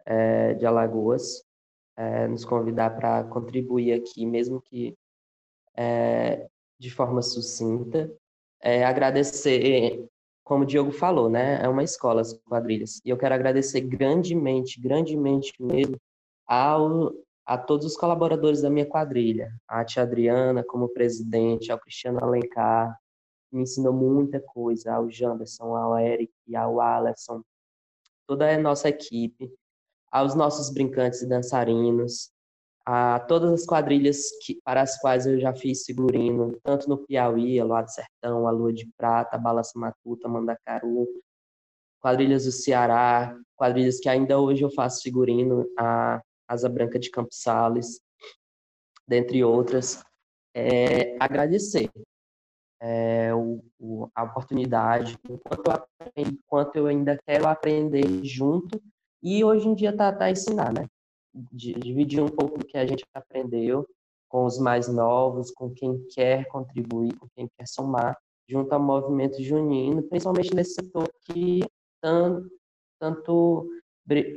é, 0.05 0.55
de 0.55 0.67
Alagoas, 0.67 1.45
é, 1.97 2.27
nos 2.27 2.45
convidar 2.45 2.97
para 2.97 3.25
contribuir 3.25 3.93
aqui, 3.93 4.27
mesmo 4.27 4.61
que 4.61 4.97
é, 5.77 6.49
de 6.79 6.91
forma 6.91 7.23
sucinta. 7.23 8.13
Agradecer 8.61 10.09
como 10.49 10.65
o 10.65 10.67
Diogo 10.67 10.91
falou, 10.91 11.29
né? 11.29 11.63
É 11.63 11.69
uma 11.69 11.85
escola 11.85 12.23
as 12.23 12.33
quadrilhas. 12.33 13.03
E 13.05 13.11
eu 13.11 13.19
quero 13.19 13.35
agradecer 13.35 13.83
grandemente, 13.83 14.81
grandemente 14.81 15.53
mesmo 15.61 15.97
ao, 16.47 17.13
a 17.45 17.59
todos 17.59 17.85
os 17.85 17.97
colaboradores 17.99 18.63
da 18.63 18.71
minha 18.71 18.87
quadrilha. 18.87 19.53
A 19.69 19.85
tia 19.85 20.03
Adriana 20.03 20.65
como 20.65 20.89
presidente, 20.89 21.71
ao 21.71 21.79
Cristiano 21.79 22.25
Alencar, 22.25 22.99
que 23.51 23.57
me 23.57 23.63
ensinou 23.65 23.93
muita 23.93 24.41
coisa, 24.41 24.95
ao 24.95 25.11
Janderson, 25.11 25.77
ao 25.77 25.99
Eric, 25.99 26.33
ao 26.57 26.81
Alisson, 26.81 27.43
toda 28.27 28.51
a 28.51 28.59
nossa 28.59 28.89
equipe, 28.89 29.53
aos 30.11 30.35
nossos 30.35 30.73
brincantes 30.73 31.21
e 31.21 31.29
dançarinos, 31.29 32.31
a 32.91 33.21
todas 33.21 33.53
as 33.53 33.67
quadrilhas 33.67 34.31
que, 34.43 34.59
para 34.65 34.81
as 34.81 34.99
quais 34.99 35.27
eu 35.27 35.39
já 35.39 35.53
fiz 35.53 35.85
figurino, 35.85 36.59
tanto 36.63 36.89
no 36.89 36.97
Piauí, 36.97 37.61
a 37.61 37.65
Lua 37.65 37.83
do 37.83 37.91
Sertão, 37.91 38.49
a 38.49 38.51
Lua 38.51 38.73
de 38.73 38.91
Prata, 38.97 39.37
a 39.37 39.39
Balança 39.39 39.79
Matuta, 39.79 40.27
Mandacaru, 40.27 41.07
quadrilhas 42.01 42.47
do 42.47 42.51
Ceará, 42.51 43.39
quadrilhas 43.55 44.01
que 44.01 44.09
ainda 44.09 44.41
hoje 44.41 44.63
eu 44.63 44.71
faço 44.71 45.03
figurino, 45.03 45.67
a 45.79 46.23
Asa 46.49 46.67
Branca 46.67 46.99
de 46.99 47.11
Campos 47.11 47.43
Sales, 47.43 48.01
dentre 49.07 49.45
outras. 49.45 50.03
É, 50.55 51.15
agradecer 51.21 51.91
é, 52.81 53.35
o, 53.35 53.63
o, 53.79 54.09
a 54.15 54.23
oportunidade, 54.23 55.19
enquanto 55.29 55.71
eu, 55.71 56.13
enquanto 56.17 56.77
eu 56.77 56.87
ainda 56.87 57.19
quero 57.27 57.47
aprender 57.49 58.25
junto, 58.25 58.81
e 59.23 59.45
hoje 59.45 59.69
em 59.69 59.75
dia 59.75 59.95
tá, 59.95 60.11
tá 60.11 60.31
ensinar, 60.31 60.73
né? 60.73 60.87
Dividir 61.53 62.23
um 62.23 62.29
pouco 62.29 62.59
do 62.59 62.67
que 62.67 62.77
a 62.77 62.87
gente 62.87 63.05
aprendeu 63.15 63.87
com 64.29 64.45
os 64.45 64.59
mais 64.59 64.89
novos, 64.89 65.51
com 65.51 65.71
quem 65.71 66.05
quer 66.09 66.47
contribuir, 66.49 67.17
com 67.17 67.27
quem 67.35 67.49
quer 67.57 67.67
somar, 67.67 68.17
junto 68.49 68.73
ao 68.73 68.81
movimento 68.81 69.43
junino, 69.43 70.03
principalmente 70.03 70.55
nesse 70.55 70.75
setor 70.75 71.09
que 71.23 71.61
tanto, 72.01 72.51
tanto, 73.01 73.69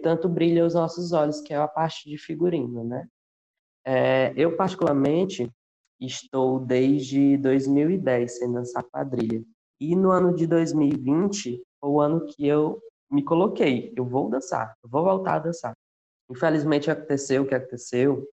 tanto 0.02 0.30
brilha 0.30 0.66
os 0.66 0.74
nossos 0.74 1.12
olhos, 1.12 1.42
que 1.42 1.54
é 1.54 1.58
a 1.58 1.68
parte 1.68 2.10
de 2.10 2.18
figurino, 2.18 2.84
né? 2.84 3.08
É, 3.86 4.34
eu, 4.36 4.56
particularmente, 4.56 5.50
estou 6.00 6.60
desde 6.60 7.38
2010 7.38 8.38
sem 8.38 8.52
dançar 8.52 8.84
quadrilha. 8.84 9.44
E 9.80 9.96
no 9.96 10.12
ano 10.12 10.34
de 10.36 10.46
2020 10.46 11.62
foi 11.80 11.90
o 11.90 12.02
ano 12.02 12.26
que 12.28 12.46
eu 12.46 12.80
me 13.10 13.24
coloquei, 13.24 13.94
eu 13.96 14.06
vou 14.06 14.30
dançar, 14.30 14.74
eu 14.84 14.90
vou 14.90 15.04
voltar 15.04 15.36
a 15.36 15.40
dançar. 15.40 15.74
Infelizmente 16.32 16.90
aconteceu 16.90 17.44
o 17.44 17.48
que 17.48 17.54
aconteceu, 17.54 18.28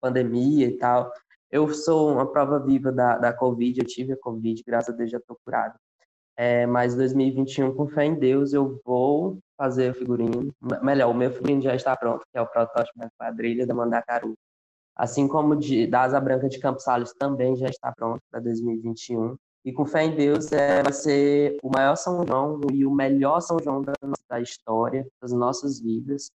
pandemia 0.00 0.66
e 0.68 0.78
tal. 0.78 1.12
Eu 1.50 1.68
sou 1.74 2.12
uma 2.12 2.30
prova 2.30 2.60
viva 2.60 2.92
da, 2.92 3.18
da 3.18 3.32
Covid, 3.32 3.80
eu 3.80 3.86
tive 3.86 4.12
a 4.12 4.16
Covid, 4.16 4.62
graças 4.64 4.94
a 4.94 4.96
Deus 4.96 5.10
já 5.10 5.18
estou 5.18 5.36
curado. 5.44 5.74
É, 6.36 6.64
mas 6.64 6.94
2021, 6.94 7.74
com 7.74 7.88
fé 7.88 8.04
em 8.04 8.14
Deus, 8.14 8.52
eu 8.52 8.80
vou 8.84 9.38
fazer 9.58 9.90
o 9.90 9.94
figurino. 9.94 10.54
Melhor, 10.80 11.10
o 11.10 11.14
meu 11.14 11.30
figurino 11.30 11.60
já 11.60 11.74
está 11.74 11.94
pronto, 11.96 12.24
que 12.32 12.38
é 12.38 12.40
o 12.40 12.46
protótipo 12.46 12.98
da 12.98 13.10
quadrilha 13.18 13.66
da 13.66 13.74
Mandacaru. 13.74 14.34
Assim 14.96 15.26
como 15.26 15.56
de, 15.56 15.86
da 15.86 16.02
Asa 16.02 16.20
Branca 16.20 16.48
de 16.48 16.58
Campos 16.58 16.84
Salles 16.84 17.12
também 17.12 17.56
já 17.56 17.68
está 17.68 17.92
pronto 17.92 18.20
para 18.30 18.40
2021. 18.40 19.36
E 19.64 19.72
com 19.72 19.84
fé 19.84 20.04
em 20.04 20.14
Deus, 20.14 20.50
é, 20.52 20.82
vai 20.82 20.92
ser 20.92 21.58
o 21.62 21.68
maior 21.68 21.96
São 21.96 22.24
João 22.26 22.60
e 22.72 22.86
o 22.86 22.90
melhor 22.90 23.40
São 23.40 23.58
João 23.58 23.82
da, 23.82 23.92
da 24.28 24.40
história, 24.40 25.06
das 25.20 25.32
nossas 25.32 25.80
vidas. 25.80 26.30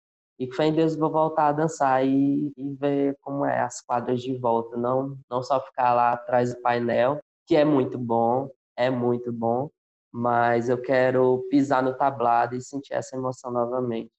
E 0.43 0.49
com 0.49 0.57
fé 0.57 0.67
em 0.67 0.75
Deus, 0.75 0.97
vou 0.97 1.09
voltar 1.09 1.47
a 1.47 1.53
dançar 1.53 2.05
e, 2.05 2.53
e, 2.57 2.75
ver 2.75 3.17
como 3.21 3.45
é 3.45 3.61
as 3.61 3.81
quadras 3.81 4.21
de 4.21 4.37
volta. 4.37 4.77
Não, 4.77 5.17
não 5.31 5.41
só 5.41 5.65
ficar 5.65 5.95
lá 5.95 6.15
atrás 6.15 6.53
do 6.53 6.61
painel, 6.61 7.21
que 7.47 7.55
é 7.55 7.65
muito 7.65 7.97
bom, 7.97 8.51
é 8.77 8.91
muito 8.91 9.33
bom, 9.33 9.71
mas 10.11 10.69
eu 10.69 10.83
quero 10.83 11.47
pisar 11.49 11.81
no 11.81 11.97
tablado 11.97 12.57
e 12.57 12.61
sentir 12.61 12.93
essa 12.93 13.15
emoção 13.15 13.53
novamente. 13.53 14.11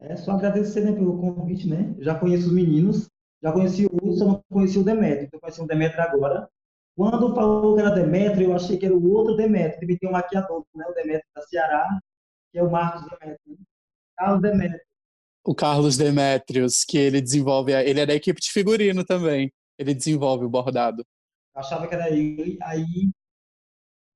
É 0.00 0.16
só 0.16 0.32
agradecer 0.32 0.86
né, 0.86 0.92
pelo 0.92 1.20
convite, 1.20 1.68
né? 1.68 1.94
Já 1.98 2.18
conheço 2.18 2.46
os 2.46 2.52
meninos, 2.54 3.10
já 3.42 3.52
conheci 3.52 3.84
o 3.84 3.94
Hudson, 3.94 4.28
não 4.28 4.42
conheci 4.50 4.78
o 4.78 4.84
Demetrio. 4.84 5.28
Eu 5.30 5.38
conheci 5.38 5.60
o 5.60 5.66
Demetrio 5.66 6.02
agora. 6.02 6.48
Quando 6.96 7.34
falou 7.34 7.74
que 7.74 7.82
era 7.82 7.90
Demetrio, 7.90 8.48
eu 8.48 8.56
achei 8.56 8.78
que 8.78 8.86
era 8.86 8.96
o 8.96 9.12
outro 9.12 9.36
Demetrio. 9.36 9.86
Deve 9.86 9.98
ter 9.98 10.08
um 10.08 10.12
maquiador, 10.12 10.64
né? 10.74 10.86
O 10.88 10.94
Demetrio 10.94 11.28
da 11.36 11.42
Ceará, 11.42 12.00
que 12.50 12.58
é 12.58 12.62
o 12.62 12.70
Marcos 12.70 13.02
Demetrio. 13.02 13.38
Né? 13.48 13.56
Carlos 14.16 14.40
Demetrio. 14.40 14.91
O 15.44 15.54
Carlos 15.54 15.96
Demetrios, 15.96 16.84
que 16.84 16.96
ele 16.96 17.20
desenvolve, 17.20 17.72
ele 17.72 18.00
é 18.00 18.06
da 18.06 18.14
equipe 18.14 18.40
de 18.40 18.50
figurino 18.50 19.04
também. 19.04 19.52
Ele 19.78 19.94
desenvolve 19.94 20.44
o 20.44 20.50
bordado. 20.50 21.04
Achava 21.54 21.88
que 21.88 21.94
era 21.94 22.10
ele. 22.10 22.58
Aí 22.62 23.10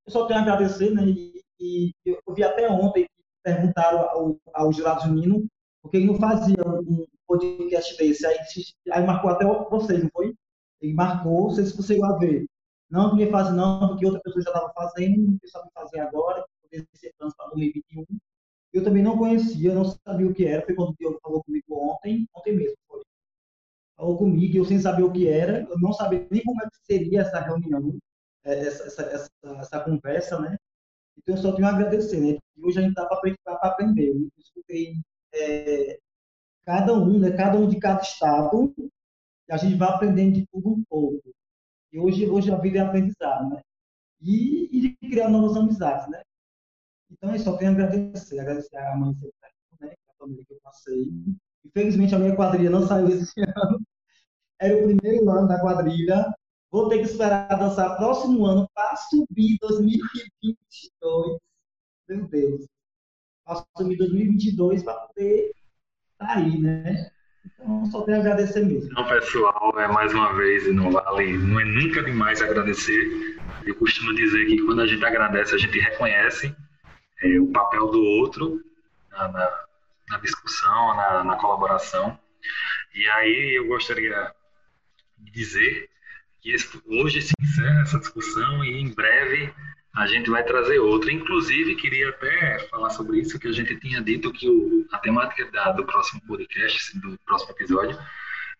eu 0.06 0.12
só 0.12 0.26
tenho 0.26 0.38
a 0.38 0.42
agradecer, 0.42 0.90
né? 0.94 1.02
E, 1.04 1.42
e 1.60 1.92
eu 2.04 2.34
vi 2.34 2.44
até 2.44 2.70
ontem 2.70 3.04
que 3.04 3.10
perguntaram 3.42 4.00
ao, 4.00 4.40
ao 4.54 4.72
Geraldo 4.72 5.02
Junino 5.02 5.46
por 5.82 5.90
que 5.90 5.96
ele 5.96 6.06
não 6.06 6.18
fazia 6.18 6.56
um 6.66 7.06
podcast 7.26 7.96
desse. 7.96 8.26
Aí, 8.26 8.36
aí 8.92 9.04
marcou 9.04 9.30
até 9.30 9.44
vocês, 9.44 10.02
não 10.02 10.10
foi? 10.12 10.34
Ele 10.80 10.94
marcou, 10.94 11.50
sei 11.50 11.64
se 11.64 11.76
você 11.76 11.98
vai 11.98 12.18
ver. 12.18 12.46
Não 12.90 13.10
que 13.10 13.16
me 13.16 13.30
faz 13.30 13.52
não, 13.52 13.88
porque 13.88 14.06
outra 14.06 14.20
pessoa 14.20 14.42
já 14.42 14.50
estava 14.50 14.72
fazendo, 14.72 15.34
o 15.34 15.40
pessoal 15.40 15.64
vai 15.64 15.84
fazer 15.84 16.00
agora, 16.00 16.44
poder 16.62 16.86
ser 16.94 17.12
planos 17.18 17.34
para 17.36 17.46
2021. 17.48 18.04
Eu 18.76 18.84
também 18.84 19.02
não 19.02 19.16
conhecia, 19.16 19.74
não 19.74 19.86
sabia 19.86 20.26
o 20.26 20.34
que 20.34 20.44
era. 20.44 20.62
Foi 20.66 20.74
quando 20.74 20.90
o 20.90 20.96
Diogo 20.98 21.18
falou 21.22 21.42
comigo 21.42 21.64
ontem, 21.70 22.28
ontem 22.34 22.54
mesmo 22.54 22.76
foi. 22.86 23.00
Falou 23.96 24.18
comigo, 24.18 24.58
eu 24.58 24.66
sem 24.66 24.78
saber 24.78 25.02
o 25.02 25.10
que 25.10 25.26
era, 25.26 25.62
eu 25.62 25.78
não 25.78 25.94
sabia 25.94 26.26
nem 26.30 26.42
como 26.44 26.62
é 26.62 26.68
que 26.68 26.76
seria 26.84 27.22
essa 27.22 27.40
reunião, 27.40 27.96
é, 28.44 28.66
essa, 28.66 28.84
essa, 28.84 29.02
essa, 29.02 29.30
essa 29.60 29.80
conversa, 29.80 30.38
né? 30.38 30.58
Então 31.16 31.34
eu 31.34 31.40
só 31.40 31.52
tenho 31.52 31.66
a 31.66 31.70
agradecer, 31.70 32.20
né? 32.20 32.38
Hoje 32.62 32.78
a 32.78 32.82
gente 32.82 32.90
está 32.90 33.06
para 33.06 33.70
aprender. 33.70 34.10
Eu 34.10 34.28
escutei 34.36 34.96
é, 35.32 35.98
cada 36.66 36.92
um, 36.92 37.18
né, 37.18 37.30
cada 37.30 37.58
um 37.58 37.66
de 37.66 37.78
cada 37.78 38.02
estado, 38.02 38.74
e 39.48 39.52
a 39.52 39.56
gente 39.56 39.76
vai 39.76 39.88
aprendendo 39.88 40.34
de 40.34 40.46
tudo 40.52 40.68
um 40.68 40.84
pouco. 40.86 41.34
E 41.92 41.98
hoje, 41.98 42.28
hoje 42.28 42.52
a 42.52 42.58
vida 42.58 42.78
é 42.78 42.82
aprendizado, 42.82 43.48
né? 43.48 43.62
E, 44.20 44.68
e 44.70 44.80
de 44.82 44.96
criar 44.96 45.30
novas 45.30 45.56
amizades, 45.56 46.06
né? 46.10 46.20
Então, 47.10 47.32
eu 47.32 47.38
só 47.38 47.56
tenho 47.56 47.70
a 47.70 47.74
agradecer, 47.74 48.40
agradecer 48.40 48.76
a 48.76 48.96
mãe 48.96 49.14
né, 49.80 49.94
a 50.08 50.18
família 50.18 50.44
que 50.44 50.54
eu 50.54 50.60
passei. 50.62 51.12
Infelizmente, 51.64 52.14
a 52.14 52.18
minha 52.18 52.36
quadrilha 52.36 52.70
não 52.70 52.86
saiu 52.86 53.08
esse 53.08 53.32
ano. 53.40 53.80
Era 54.60 54.76
o 54.76 54.84
primeiro 54.84 55.30
ano 55.30 55.48
da 55.48 55.60
quadrilha. 55.60 56.32
Vou 56.70 56.88
ter 56.88 56.98
que 56.98 57.04
esperar 57.04 57.48
dançar 57.58 57.96
próximo 57.96 58.44
ano 58.44 58.68
para 58.74 58.96
subir 58.96 59.58
2022. 59.60 61.38
Meu 62.08 62.28
Deus. 62.28 62.66
Para 63.44 63.64
subir 63.76 63.96
2022 63.96 64.82
para 64.82 64.94
poder 64.94 65.52
tá 66.18 66.34
aí, 66.36 66.58
né? 66.58 67.10
Então, 67.44 67.86
só 67.86 68.02
tenho 68.02 68.18
a 68.18 68.20
agradecer 68.20 68.64
mesmo. 68.64 68.90
Então, 68.90 69.06
pessoal, 69.06 69.78
é 69.78 69.86
mais 69.86 70.12
uma 70.12 70.34
vez, 70.34 70.72
não 70.74 70.90
vale, 70.90 71.38
não 71.38 71.60
é 71.60 71.64
nunca 71.64 72.02
demais 72.02 72.42
agradecer. 72.42 73.38
Eu 73.64 73.76
costumo 73.76 74.14
dizer 74.14 74.46
que 74.46 74.62
quando 74.64 74.80
a 74.80 74.86
gente 74.86 75.04
agradece, 75.04 75.54
a 75.54 75.58
gente 75.58 75.78
reconhece 75.78 76.54
é, 77.22 77.40
o 77.40 77.48
papel 77.48 77.90
do 77.90 78.02
outro 78.02 78.62
na, 79.10 79.28
na, 79.28 79.64
na 80.10 80.18
discussão, 80.18 80.96
na, 80.96 81.24
na, 81.24 81.36
colaboração. 81.36 82.18
E 82.94 83.06
aí 83.08 83.56
eu 83.56 83.66
gostaria 83.66 84.32
de 85.18 85.30
dizer 85.30 85.88
que 86.40 86.50
esse, 86.50 86.80
hoje 86.86 87.22
se 87.22 87.32
encerra 87.40 87.82
essa 87.82 87.98
discussão 87.98 88.64
e 88.64 88.80
em 88.80 88.92
breve 88.92 89.52
a 89.94 90.06
gente 90.06 90.28
vai 90.28 90.44
trazer 90.44 90.78
outra. 90.78 91.10
Inclusive, 91.10 91.74
queria 91.76 92.10
até 92.10 92.58
falar 92.68 92.90
sobre 92.90 93.18
isso, 93.18 93.38
que 93.38 93.48
a 93.48 93.52
gente 93.52 93.74
tinha 93.76 94.02
dito 94.02 94.32
que 94.32 94.48
o, 94.48 94.86
a 94.92 94.98
temática 94.98 95.50
da, 95.50 95.72
do 95.72 95.86
próximo 95.86 96.20
podcast, 96.26 96.98
do 97.00 97.18
próximo 97.24 97.52
episódio, 97.52 97.98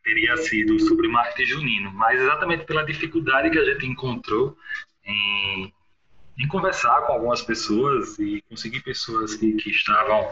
teria 0.02 0.36
sido 0.38 0.78
sobre 0.80 1.08
marketing 1.08 1.46
junino, 1.46 1.92
mas 1.92 2.20
exatamente 2.20 2.64
pela 2.64 2.84
dificuldade 2.84 3.50
que 3.50 3.58
a 3.58 3.64
gente 3.64 3.86
encontrou 3.86 4.56
em, 5.04 5.74
em 6.38 6.46
conversar 6.48 7.02
com 7.02 7.12
algumas 7.12 7.42
pessoas 7.42 8.18
e 8.18 8.42
conseguir 8.48 8.80
pessoas 8.80 9.34
que, 9.34 9.52
que 9.54 9.70
estavam 9.70 10.28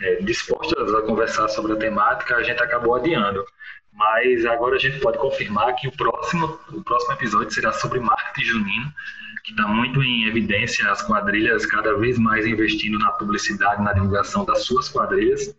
é, 0.00 0.16
dispostas 0.22 0.94
a 0.94 1.02
conversar 1.02 1.48
sobre 1.48 1.72
a 1.72 1.76
temática, 1.76 2.36
a 2.36 2.42
gente 2.42 2.62
acabou 2.62 2.94
adiando. 2.94 3.44
Mas 3.92 4.46
agora 4.46 4.76
a 4.76 4.78
gente 4.78 5.00
pode 5.00 5.18
confirmar 5.18 5.74
que 5.74 5.86
o 5.86 5.92
próximo, 5.92 6.58
o 6.72 6.82
próximo 6.82 7.12
episódio 7.12 7.50
será 7.50 7.72
sobre 7.72 8.00
marketing 8.00 8.46
junino, 8.46 8.92
que 9.44 9.50
está 9.50 9.66
muito 9.66 10.02
em 10.02 10.26
evidência 10.26 10.90
as 10.90 11.02
quadrilhas 11.02 11.66
cada 11.66 11.94
vez 11.98 12.18
mais 12.18 12.46
investindo 12.46 12.98
na 12.98 13.10
publicidade, 13.10 13.82
na 13.82 13.92
divulgação 13.92 14.44
das 14.44 14.64
suas 14.64 14.88
quadrilhas. 14.88 15.54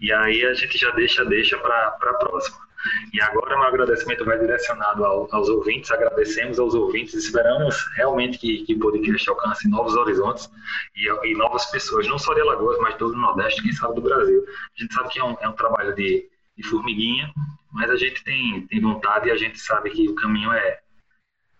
E 0.00 0.10
aí 0.10 0.44
a 0.46 0.54
gente 0.54 0.78
já 0.78 0.90
deixa 0.92 1.24
deixa 1.24 1.58
para 1.58 1.88
a 1.88 2.14
próxima. 2.14 2.69
E 3.12 3.20
agora 3.20 3.56
meu 3.56 3.66
agradecimento 3.66 4.24
vai 4.24 4.38
direcionado 4.38 5.04
ao, 5.04 5.28
aos 5.34 5.48
ouvintes, 5.48 5.90
agradecemos 5.90 6.58
aos 6.58 6.74
ouvintes, 6.74 7.14
esperamos 7.14 7.76
realmente 7.96 8.38
que, 8.38 8.64
que 8.64 8.74
o 8.74 8.78
podcast 8.78 9.28
alcance 9.28 9.68
novos 9.68 9.94
horizontes 9.94 10.50
e, 10.96 11.06
e, 11.28 11.34
novas 11.34 11.66
pessoas, 11.66 12.06
não 12.06 12.18
só 12.18 12.32
de 12.32 12.40
Alagoas, 12.40 12.78
mas 12.80 12.96
todo 12.96 13.12
o 13.12 13.18
Nordeste, 13.18 13.62
quem 13.62 13.72
sabe 13.72 13.94
do 13.94 14.00
Brasil. 14.00 14.44
A 14.48 14.82
gente 14.82 14.94
sabe 14.94 15.08
que 15.10 15.18
é 15.18 15.24
um, 15.24 15.36
é 15.40 15.48
um 15.48 15.52
trabalho 15.52 15.94
de, 15.94 16.28
de 16.56 16.62
formiguinha, 16.62 17.32
mas 17.72 17.90
a 17.90 17.96
gente 17.96 18.24
tem, 18.24 18.66
tem 18.66 18.80
vontade 18.80 19.28
e 19.28 19.30
a 19.30 19.36
gente 19.36 19.58
sabe 19.58 19.90
que 19.90 20.08
o 20.08 20.14
caminho 20.14 20.52
é, 20.52 20.80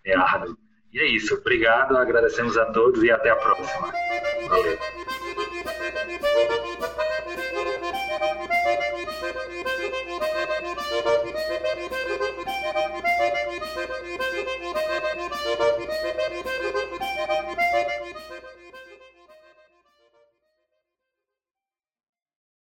é 0.05 0.15
árduo. 0.15 0.57
E 0.91 0.99
é 0.99 1.05
isso. 1.05 1.35
Obrigado, 1.35 1.95
agradecemos 1.95 2.57
a 2.57 2.65
todos 2.65 3.01
e 3.03 3.11
até 3.11 3.29
a 3.29 3.35
próxima. 3.35 3.93
Valeu. 4.49 4.77